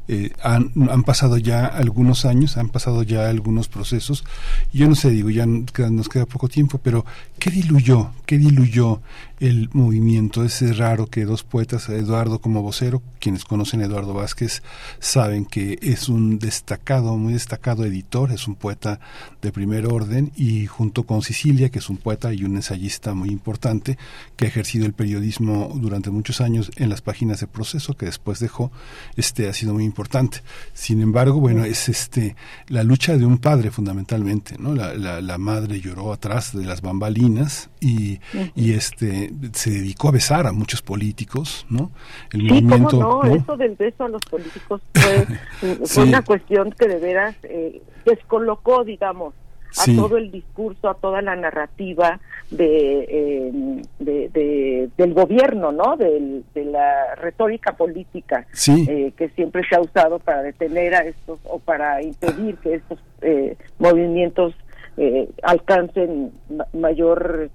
eh, 0.09 0.33
han, 0.43 0.73
han, 0.91 1.05
pasado 1.05 1.39
ya 1.39 1.65
algunos 1.65 2.25
años, 2.25 2.57
han 2.57 2.69
pasado 2.69 3.05
ya 3.05 3.29
algunos 3.29 3.69
procesos. 3.69 4.25
Yo 4.73 4.89
no 4.89 4.97
sé, 4.97 5.11
digo, 5.11 5.31
ya 5.31 5.47
nos 5.47 6.09
queda 6.09 6.27
poco 6.27 6.49
tiempo, 6.49 6.79
pero 6.83 7.07
¿qué 7.43 7.51
diluyó? 7.51 8.13
¿Qué 8.25 8.39
diluyó 8.39 9.03
el 9.41 9.69
movimiento? 9.73 10.45
Es 10.45 10.79
raro 10.79 11.09
que 11.09 11.25
dos 11.25 11.43
poetas, 11.43 11.89
Eduardo 11.89 12.39
como 12.39 12.63
vocero, 12.63 13.03
quienes 13.19 13.45
conocen 13.45 13.81
a 13.81 13.87
Eduardo 13.87 14.15
Vázquez, 14.15 14.63
saben 15.01 15.45
que 15.45 15.77
es 15.83 16.09
un 16.09 16.39
destacado, 16.39 17.17
muy 17.17 17.33
destacado 17.33 17.85
editor, 17.85 18.31
es 18.31 18.47
un 18.47 18.55
poeta 18.55 19.01
de 19.43 19.51
primer 19.51 19.87
orden, 19.87 20.31
y 20.37 20.67
junto 20.67 21.03
con 21.03 21.23
Sicilia, 21.23 21.69
que 21.71 21.81
es 21.81 21.91
un 21.91 21.97
poeta 21.97 22.33
y 22.33 22.45
un 22.45 22.55
ensayista 22.55 23.13
muy 23.13 23.31
importante, 23.31 23.99
que 24.37 24.45
ha 24.45 24.49
ejercido 24.49 24.87
el 24.87 24.93
periodismo 24.93 25.73
durante 25.75 26.11
muchos 26.11 26.41
años 26.41 26.71
en 26.77 26.91
las 26.91 27.03
páginas 27.03 27.41
de 27.41 27.49
proceso, 27.49 27.97
que 27.97 28.07
después 28.07 28.39
dejó, 28.39 28.71
este 29.17 29.49
ha 29.49 29.53
sido 29.53 29.75
muy 29.75 29.85
importante. 29.85 30.43
Sin 30.75 31.01
embargo, 31.01 31.41
bueno, 31.41 31.65
es 31.65 31.89
este 31.89 32.37
la 32.69 32.85
lucha 32.85 33.17
de 33.17 33.27
un 33.27 33.39
padre 33.39 33.73
fundamentalmente, 33.73 34.57
¿no? 34.61 34.77
La, 34.77 34.95
la, 34.95 35.39
madre 35.39 35.81
lloró 35.81 36.13
atrás 36.13 36.57
de 36.57 36.65
las 36.65 36.83
bambalinas 36.83 37.32
y, 37.81 38.21
y, 38.55 38.75
este 38.75 39.31
se 39.53 39.71
dedicó 39.71 40.09
a 40.09 40.13
besar 40.13 40.47
a 40.47 40.53
muchos 40.53 40.83
políticos, 40.83 41.67
¿no? 41.69 41.91
El 42.33 42.45
movimiento, 42.45 42.99
no? 42.99 43.23
Eso 43.25 43.57
del 43.57 43.75
beso 43.77 44.05
a 44.05 44.09
los 44.09 44.23
políticos 44.23 44.81
fue, 44.95 46.03
una 46.03 46.23
cuestión 46.23 46.73
que 46.73 46.89
de 46.89 46.99
veras 46.99 47.37
eh, 47.45 47.83
descolocó, 48.05 48.85
digamos, 48.85 49.35
a 49.79 49.85
todo 49.97 50.17
el 50.17 50.31
discurso, 50.31 50.89
a 50.89 50.95
toda 50.95 51.23
la 51.23 51.35
narrativa 51.37 52.21
de, 52.51 53.83
de, 53.99 54.91
del 54.97 55.15
gobierno, 55.15 55.73
¿no? 55.73 55.97
de 55.97 56.65
la 56.65 57.15
retórica 57.17 57.73
política 57.73 58.47
eh, 58.69 59.13
que 59.17 59.29
siempre 59.31 59.63
se 59.69 59.77
ha 59.77 59.81
usado 59.81 60.19
para 60.19 60.43
detener 60.43 60.95
a 60.95 61.05
estos 61.05 61.41
o 61.45 61.59
para 61.59 62.03
impedir 62.03 62.57
que 62.57 62.75
estos 62.75 62.99
eh, 63.23 63.57
movimientos 63.79 64.55
eh, 64.97 65.29
alcancen 65.43 66.33
mayor 66.73 67.51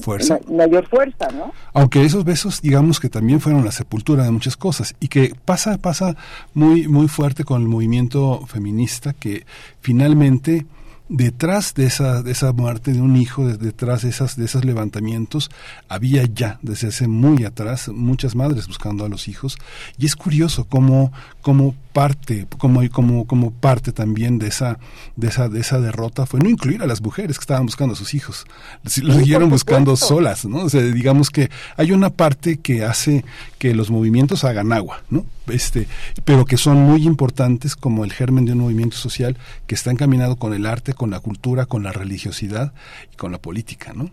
fuerza. 0.00 0.38
mayor 0.50 0.86
fuerza, 0.86 1.28
¿no? 1.32 1.52
Aunque 1.72 2.04
esos 2.04 2.24
besos, 2.24 2.60
digamos 2.62 3.00
que 3.00 3.08
también 3.08 3.40
fueron 3.40 3.64
la 3.64 3.72
sepultura 3.72 4.24
de 4.24 4.30
muchas 4.30 4.56
cosas 4.56 4.94
y 5.00 5.08
que 5.08 5.34
pasa 5.44 5.78
pasa 5.78 6.16
muy 6.54 6.88
muy 6.88 7.08
fuerte 7.08 7.44
con 7.44 7.62
el 7.62 7.68
movimiento 7.68 8.46
feminista 8.46 9.12
que 9.12 9.44
finalmente 9.80 10.66
detrás 11.10 11.74
de 11.74 11.86
esa, 11.86 12.22
de 12.22 12.30
esa 12.30 12.52
muerte 12.52 12.92
de 12.92 13.00
un 13.00 13.16
hijo, 13.16 13.46
detrás 13.48 14.02
de, 14.02 14.10
esas, 14.10 14.36
de 14.36 14.44
esos 14.44 14.64
levantamientos, 14.64 15.50
había 15.88 16.24
ya 16.24 16.60
desde 16.62 16.88
hace 16.88 17.08
muy 17.08 17.44
atrás 17.44 17.88
muchas 17.88 18.36
madres 18.36 18.68
buscando 18.68 19.04
a 19.04 19.08
los 19.08 19.26
hijos. 19.26 19.58
Y 19.98 20.06
es 20.06 20.14
curioso 20.14 20.66
cómo, 20.68 21.12
cómo 21.42 21.74
parte, 21.92 22.46
como, 22.58 22.88
como, 22.90 23.26
como 23.26 23.50
parte 23.50 23.92
también 23.92 24.38
de 24.38 24.48
esa, 24.48 24.78
de 25.16 25.28
esa, 25.28 25.48
de 25.48 25.60
esa 25.60 25.80
derrota 25.80 26.26
fue 26.26 26.40
no 26.40 26.48
incluir 26.48 26.82
a 26.82 26.86
las 26.86 27.00
mujeres 27.00 27.38
que 27.38 27.42
estaban 27.42 27.66
buscando 27.66 27.94
a 27.94 27.96
sus 27.96 28.14
hijos. 28.14 28.46
Los 28.82 29.16
siguieron 29.16 29.50
buscando 29.50 29.96
solas, 29.96 30.44
¿no? 30.44 30.64
O 30.64 30.68
sea, 30.68 30.82
digamos 30.82 31.30
que 31.30 31.50
hay 31.76 31.92
una 31.92 32.10
parte 32.10 32.58
que 32.58 32.84
hace 32.84 33.24
que 33.58 33.74
los 33.74 33.90
movimientos 33.90 34.44
hagan 34.44 34.72
agua, 34.72 35.02
¿no? 35.10 35.24
Este, 35.48 35.88
pero 36.24 36.44
que 36.44 36.56
son 36.56 36.78
muy 36.78 37.04
importantes 37.04 37.74
como 37.74 38.04
el 38.04 38.12
germen 38.12 38.44
de 38.44 38.52
un 38.52 38.58
movimiento 38.58 38.96
social 38.96 39.36
que 39.66 39.74
está 39.74 39.90
encaminado 39.90 40.36
con 40.36 40.54
el 40.54 40.66
arte, 40.66 40.94
con 40.94 41.10
la 41.10 41.20
cultura, 41.20 41.66
con 41.66 41.82
la 41.82 41.92
religiosidad 41.92 42.72
y 43.12 43.16
con 43.16 43.32
la 43.32 43.38
política, 43.38 43.92
¿no? 43.94 44.10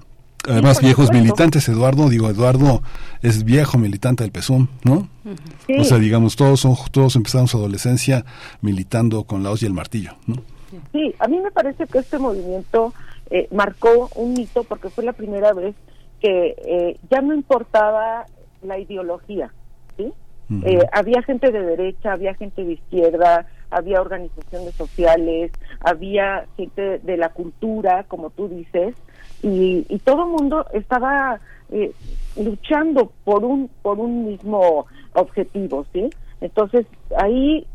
Además 0.47 0.81
viejos 0.81 1.11
militantes, 1.11 1.67
Eduardo, 1.69 2.09
digo, 2.09 2.29
Eduardo 2.29 2.81
es 3.21 3.43
viejo 3.43 3.77
militante 3.77 4.23
del 4.23 4.31
PSUM, 4.31 4.67
¿no? 4.83 5.07
O 5.79 5.83
sea, 5.83 5.97
digamos, 5.97 6.35
todos 6.35 6.59
son, 6.61 6.75
todos 6.91 7.15
empezamos 7.15 7.51
su 7.51 7.57
adolescencia 7.57 8.25
militando 8.61 9.23
con 9.23 9.43
la 9.43 9.51
hoz 9.51 9.63
y 9.63 9.65
el 9.65 9.73
martillo, 9.73 10.13
¿no? 10.25 10.35
Sí, 10.91 11.13
a 11.19 11.27
mí 11.27 11.39
me 11.39 11.51
parece 11.51 11.85
que 11.87 11.99
este 11.99 12.19
movimiento 12.19 12.93
eh, 13.29 13.47
marcó 13.51 14.09
un 14.15 14.39
hito 14.39 14.63
porque 14.63 14.89
fue 14.89 15.03
la 15.03 15.13
primera 15.13 15.53
vez 15.53 15.75
que 16.21 16.55
eh, 16.65 16.97
ya 17.09 17.21
no 17.21 17.33
importaba 17.33 18.25
la 18.61 18.79
ideología, 18.79 19.53
¿sí? 19.97 20.11
Eh, 20.63 20.79
había 20.93 21.21
gente 21.23 21.51
de 21.51 21.61
derecha, 21.61 22.13
había 22.13 22.33
gente 22.33 22.63
de 22.63 22.73
izquierda, 22.73 23.45
había 23.69 23.99
organizaciones 23.99 24.73
sociales, 24.75 25.51
había 25.81 26.45
gente 26.55 26.99
de 26.99 27.17
la 27.17 27.29
cultura, 27.29 28.05
como 28.07 28.29
tú 28.29 28.47
dices, 28.47 28.95
y, 29.41 29.85
y 29.89 29.99
todo 29.99 30.23
el 30.23 30.29
mundo 30.29 30.65
estaba 30.73 31.39
eh, 31.71 31.91
luchando 32.37 33.11
por 33.23 33.43
un 33.43 33.69
por 33.81 33.99
un 33.99 34.25
mismo 34.25 34.85
objetivo, 35.13 35.85
¿sí? 35.93 36.09
Entonces 36.41 36.85
ahí 37.17 37.65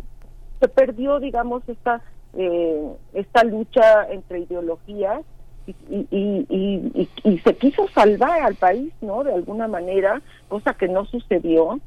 se 0.60 0.68
perdió, 0.68 1.20
digamos, 1.20 1.62
esta 1.68 2.00
eh, 2.34 2.92
esta 3.12 3.44
lucha 3.44 4.08
entre 4.10 4.40
ideologías 4.40 5.20
y, 5.66 5.72
y, 6.10 6.46
y, 6.48 7.08
y, 7.24 7.38
se 7.38 7.54
quiso 7.56 7.86
salvar 7.88 8.40
al 8.42 8.54
país, 8.56 8.92
¿no? 9.00 9.22
De 9.22 9.32
alguna 9.32 9.68
manera, 9.68 10.20
cosa 10.48 10.74
que 10.74 10.88
no 10.88 11.04
sucedió. 11.04 11.78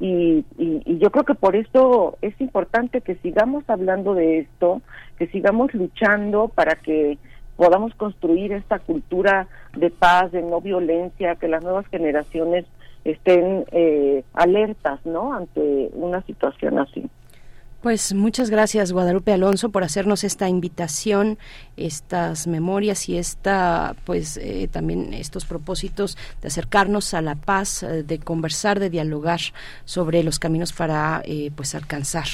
Y, 0.00 0.44
y, 0.56 0.98
yo 0.98 1.10
creo 1.10 1.24
que 1.24 1.34
por 1.34 1.54
eso 1.54 2.16
es 2.22 2.40
importante 2.40 3.02
que 3.02 3.16
sigamos 3.16 3.68
hablando 3.68 4.14
de 4.14 4.40
esto, 4.40 4.80
que 5.18 5.26
sigamos 5.28 5.72
luchando 5.74 6.48
para 6.48 6.76
que 6.76 7.18
podamos 7.60 7.94
construir 7.94 8.52
esta 8.52 8.78
cultura 8.78 9.46
de 9.76 9.90
paz, 9.90 10.32
de 10.32 10.40
no 10.40 10.62
violencia, 10.62 11.34
que 11.34 11.46
las 11.46 11.62
nuevas 11.62 11.86
generaciones 11.88 12.64
estén 13.04 13.66
eh, 13.70 14.24
alertas, 14.32 15.04
¿no? 15.04 15.34
Ante 15.34 15.90
una 15.92 16.22
situación 16.22 16.78
así. 16.78 17.10
Pues 17.82 18.12
muchas 18.12 18.50
gracias 18.50 18.92
Guadalupe 18.92 19.32
Alonso 19.32 19.70
por 19.70 19.84
hacernos 19.84 20.22
esta 20.22 20.50
invitación, 20.50 21.38
estas 21.78 22.46
memorias 22.46 23.08
y 23.08 23.16
esta, 23.16 23.96
pues 24.04 24.36
eh, 24.36 24.68
también 24.70 25.14
estos 25.14 25.46
propósitos 25.46 26.18
de 26.42 26.48
acercarnos 26.48 27.14
a 27.14 27.22
la 27.22 27.36
paz, 27.36 27.82
eh, 27.82 28.02
de 28.02 28.18
conversar, 28.18 28.80
de 28.80 28.90
dialogar 28.90 29.40
sobre 29.86 30.22
los 30.22 30.38
caminos 30.38 30.74
para, 30.74 31.22
eh, 31.24 31.52
pues 31.56 31.74
alcanzar 31.74 32.26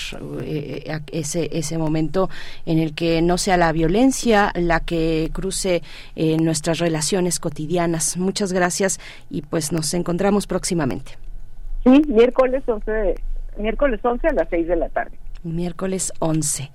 ese 1.13 1.49
ese 1.53 1.79
momento 1.79 2.29
en 2.65 2.81
el 2.81 2.93
que 2.97 3.23
no 3.23 3.39
sea 3.39 3.57
la 3.57 3.71
violencia 3.71 4.51
la 4.57 4.81
que 4.81 5.31
cruce 5.33 5.83
nuestras 6.17 6.81
relaciones 6.81 7.39
cotidianas. 7.39 8.17
Muchas 8.17 8.53
gracias 8.53 8.99
y 9.31 9.43
pues 9.43 9.71
nos 9.71 9.95
encontramos 9.95 10.49
próximamente. 10.49 11.13
Sí, 11.85 12.03
miércoles 12.09 12.65
11, 12.67 13.15
miércoles 13.59 14.01
11 14.03 14.27
a 14.27 14.33
las 14.33 14.49
6 14.51 14.67
de 14.67 14.77
la 14.77 14.89
tarde 14.89 15.17
miércoles 15.55 16.13
11. 16.19 16.71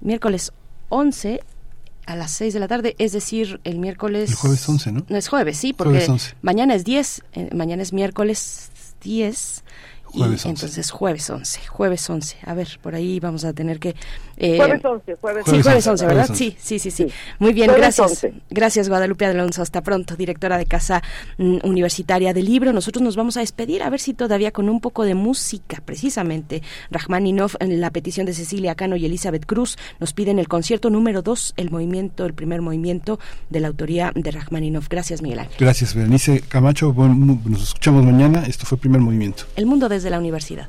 Miércoles 0.00 0.52
11 0.88 1.40
a 2.06 2.14
las 2.14 2.30
6 2.32 2.54
de 2.54 2.60
la 2.60 2.68
tarde, 2.68 2.94
es 2.98 3.12
decir, 3.12 3.60
el 3.64 3.78
miércoles... 3.78 4.30
El 4.30 4.36
jueves 4.36 4.68
11, 4.68 4.92
¿no? 4.92 5.06
No 5.08 5.16
es 5.16 5.28
jueves, 5.28 5.56
sí, 5.56 5.72
porque 5.72 6.06
mañana 6.40 6.74
es 6.74 6.84
10, 6.84 7.24
eh, 7.32 7.50
mañana 7.52 7.82
es 7.82 7.92
miércoles 7.92 8.70
10 9.02 9.64
Jueves 10.06 10.46
entonces 10.46 10.90
jueves 10.90 11.28
11, 11.28 11.66
jueves 11.66 12.08
11. 12.08 12.36
A 12.44 12.54
ver, 12.54 12.78
por 12.80 12.94
ahí 12.94 13.20
vamos 13.20 13.44
a 13.44 13.52
tener 13.52 13.80
que... 13.80 13.96
Eh, 14.36 14.56
jueves 14.56 14.84
11, 14.84 15.16
jueves, 15.20 15.44
sí, 15.46 15.62
jueves 15.62 15.86
11, 15.86 16.06
¿verdad? 16.06 16.30
Sí, 16.32 16.56
sí, 16.58 16.78
sí, 16.78 16.90
sí, 16.90 17.06
Muy 17.38 17.52
bien, 17.52 17.70
gracias. 17.76 18.26
Gracias 18.50 18.88
Guadalupe 18.88 19.26
Alonso. 19.26 19.62
Hasta 19.62 19.82
pronto, 19.82 20.16
directora 20.16 20.58
de 20.58 20.66
Casa 20.66 21.02
mm, 21.38 21.58
Universitaria 21.64 22.32
del 22.32 22.46
Libro. 22.46 22.72
Nosotros 22.72 23.02
nos 23.02 23.16
vamos 23.16 23.36
a 23.36 23.40
despedir, 23.40 23.82
a 23.82 23.90
ver 23.90 24.00
si 24.00 24.14
todavía 24.14 24.52
con 24.52 24.68
un 24.68 24.80
poco 24.80 25.04
de 25.04 25.14
música, 25.14 25.82
precisamente. 25.84 26.62
Rachmaninoff, 26.90 27.56
en 27.60 27.80
la 27.80 27.90
petición 27.90 28.26
de 28.26 28.32
Cecilia 28.32 28.74
Cano 28.74 28.96
y 28.96 29.04
Elizabeth 29.04 29.46
Cruz, 29.46 29.76
nos 30.00 30.12
piden 30.12 30.38
el 30.38 30.48
concierto 30.48 30.90
número 30.90 31.22
2, 31.22 31.54
el 31.56 31.70
movimiento, 31.70 32.24
el 32.24 32.34
primer 32.34 32.62
movimiento 32.62 33.18
de 33.50 33.60
la 33.60 33.68
autoría 33.68 34.12
de 34.14 34.30
Rachmaninoff. 34.30 34.88
Gracias, 34.88 35.22
Miguel 35.22 35.40
Ángel. 35.40 35.56
Gracias, 35.58 35.94
Berenice 35.94 36.40
Camacho. 36.40 36.92
Bueno, 36.92 37.38
nos 37.44 37.62
escuchamos 37.62 38.04
mañana. 38.04 38.44
Esto 38.46 38.66
fue 38.66 38.76
el 38.76 38.80
primer 38.80 39.00
movimiento. 39.00 39.44
El 39.56 39.66
mundo 39.66 39.88
desde 39.88 40.06
de 40.06 40.10
la 40.10 40.18
universidad. 40.20 40.68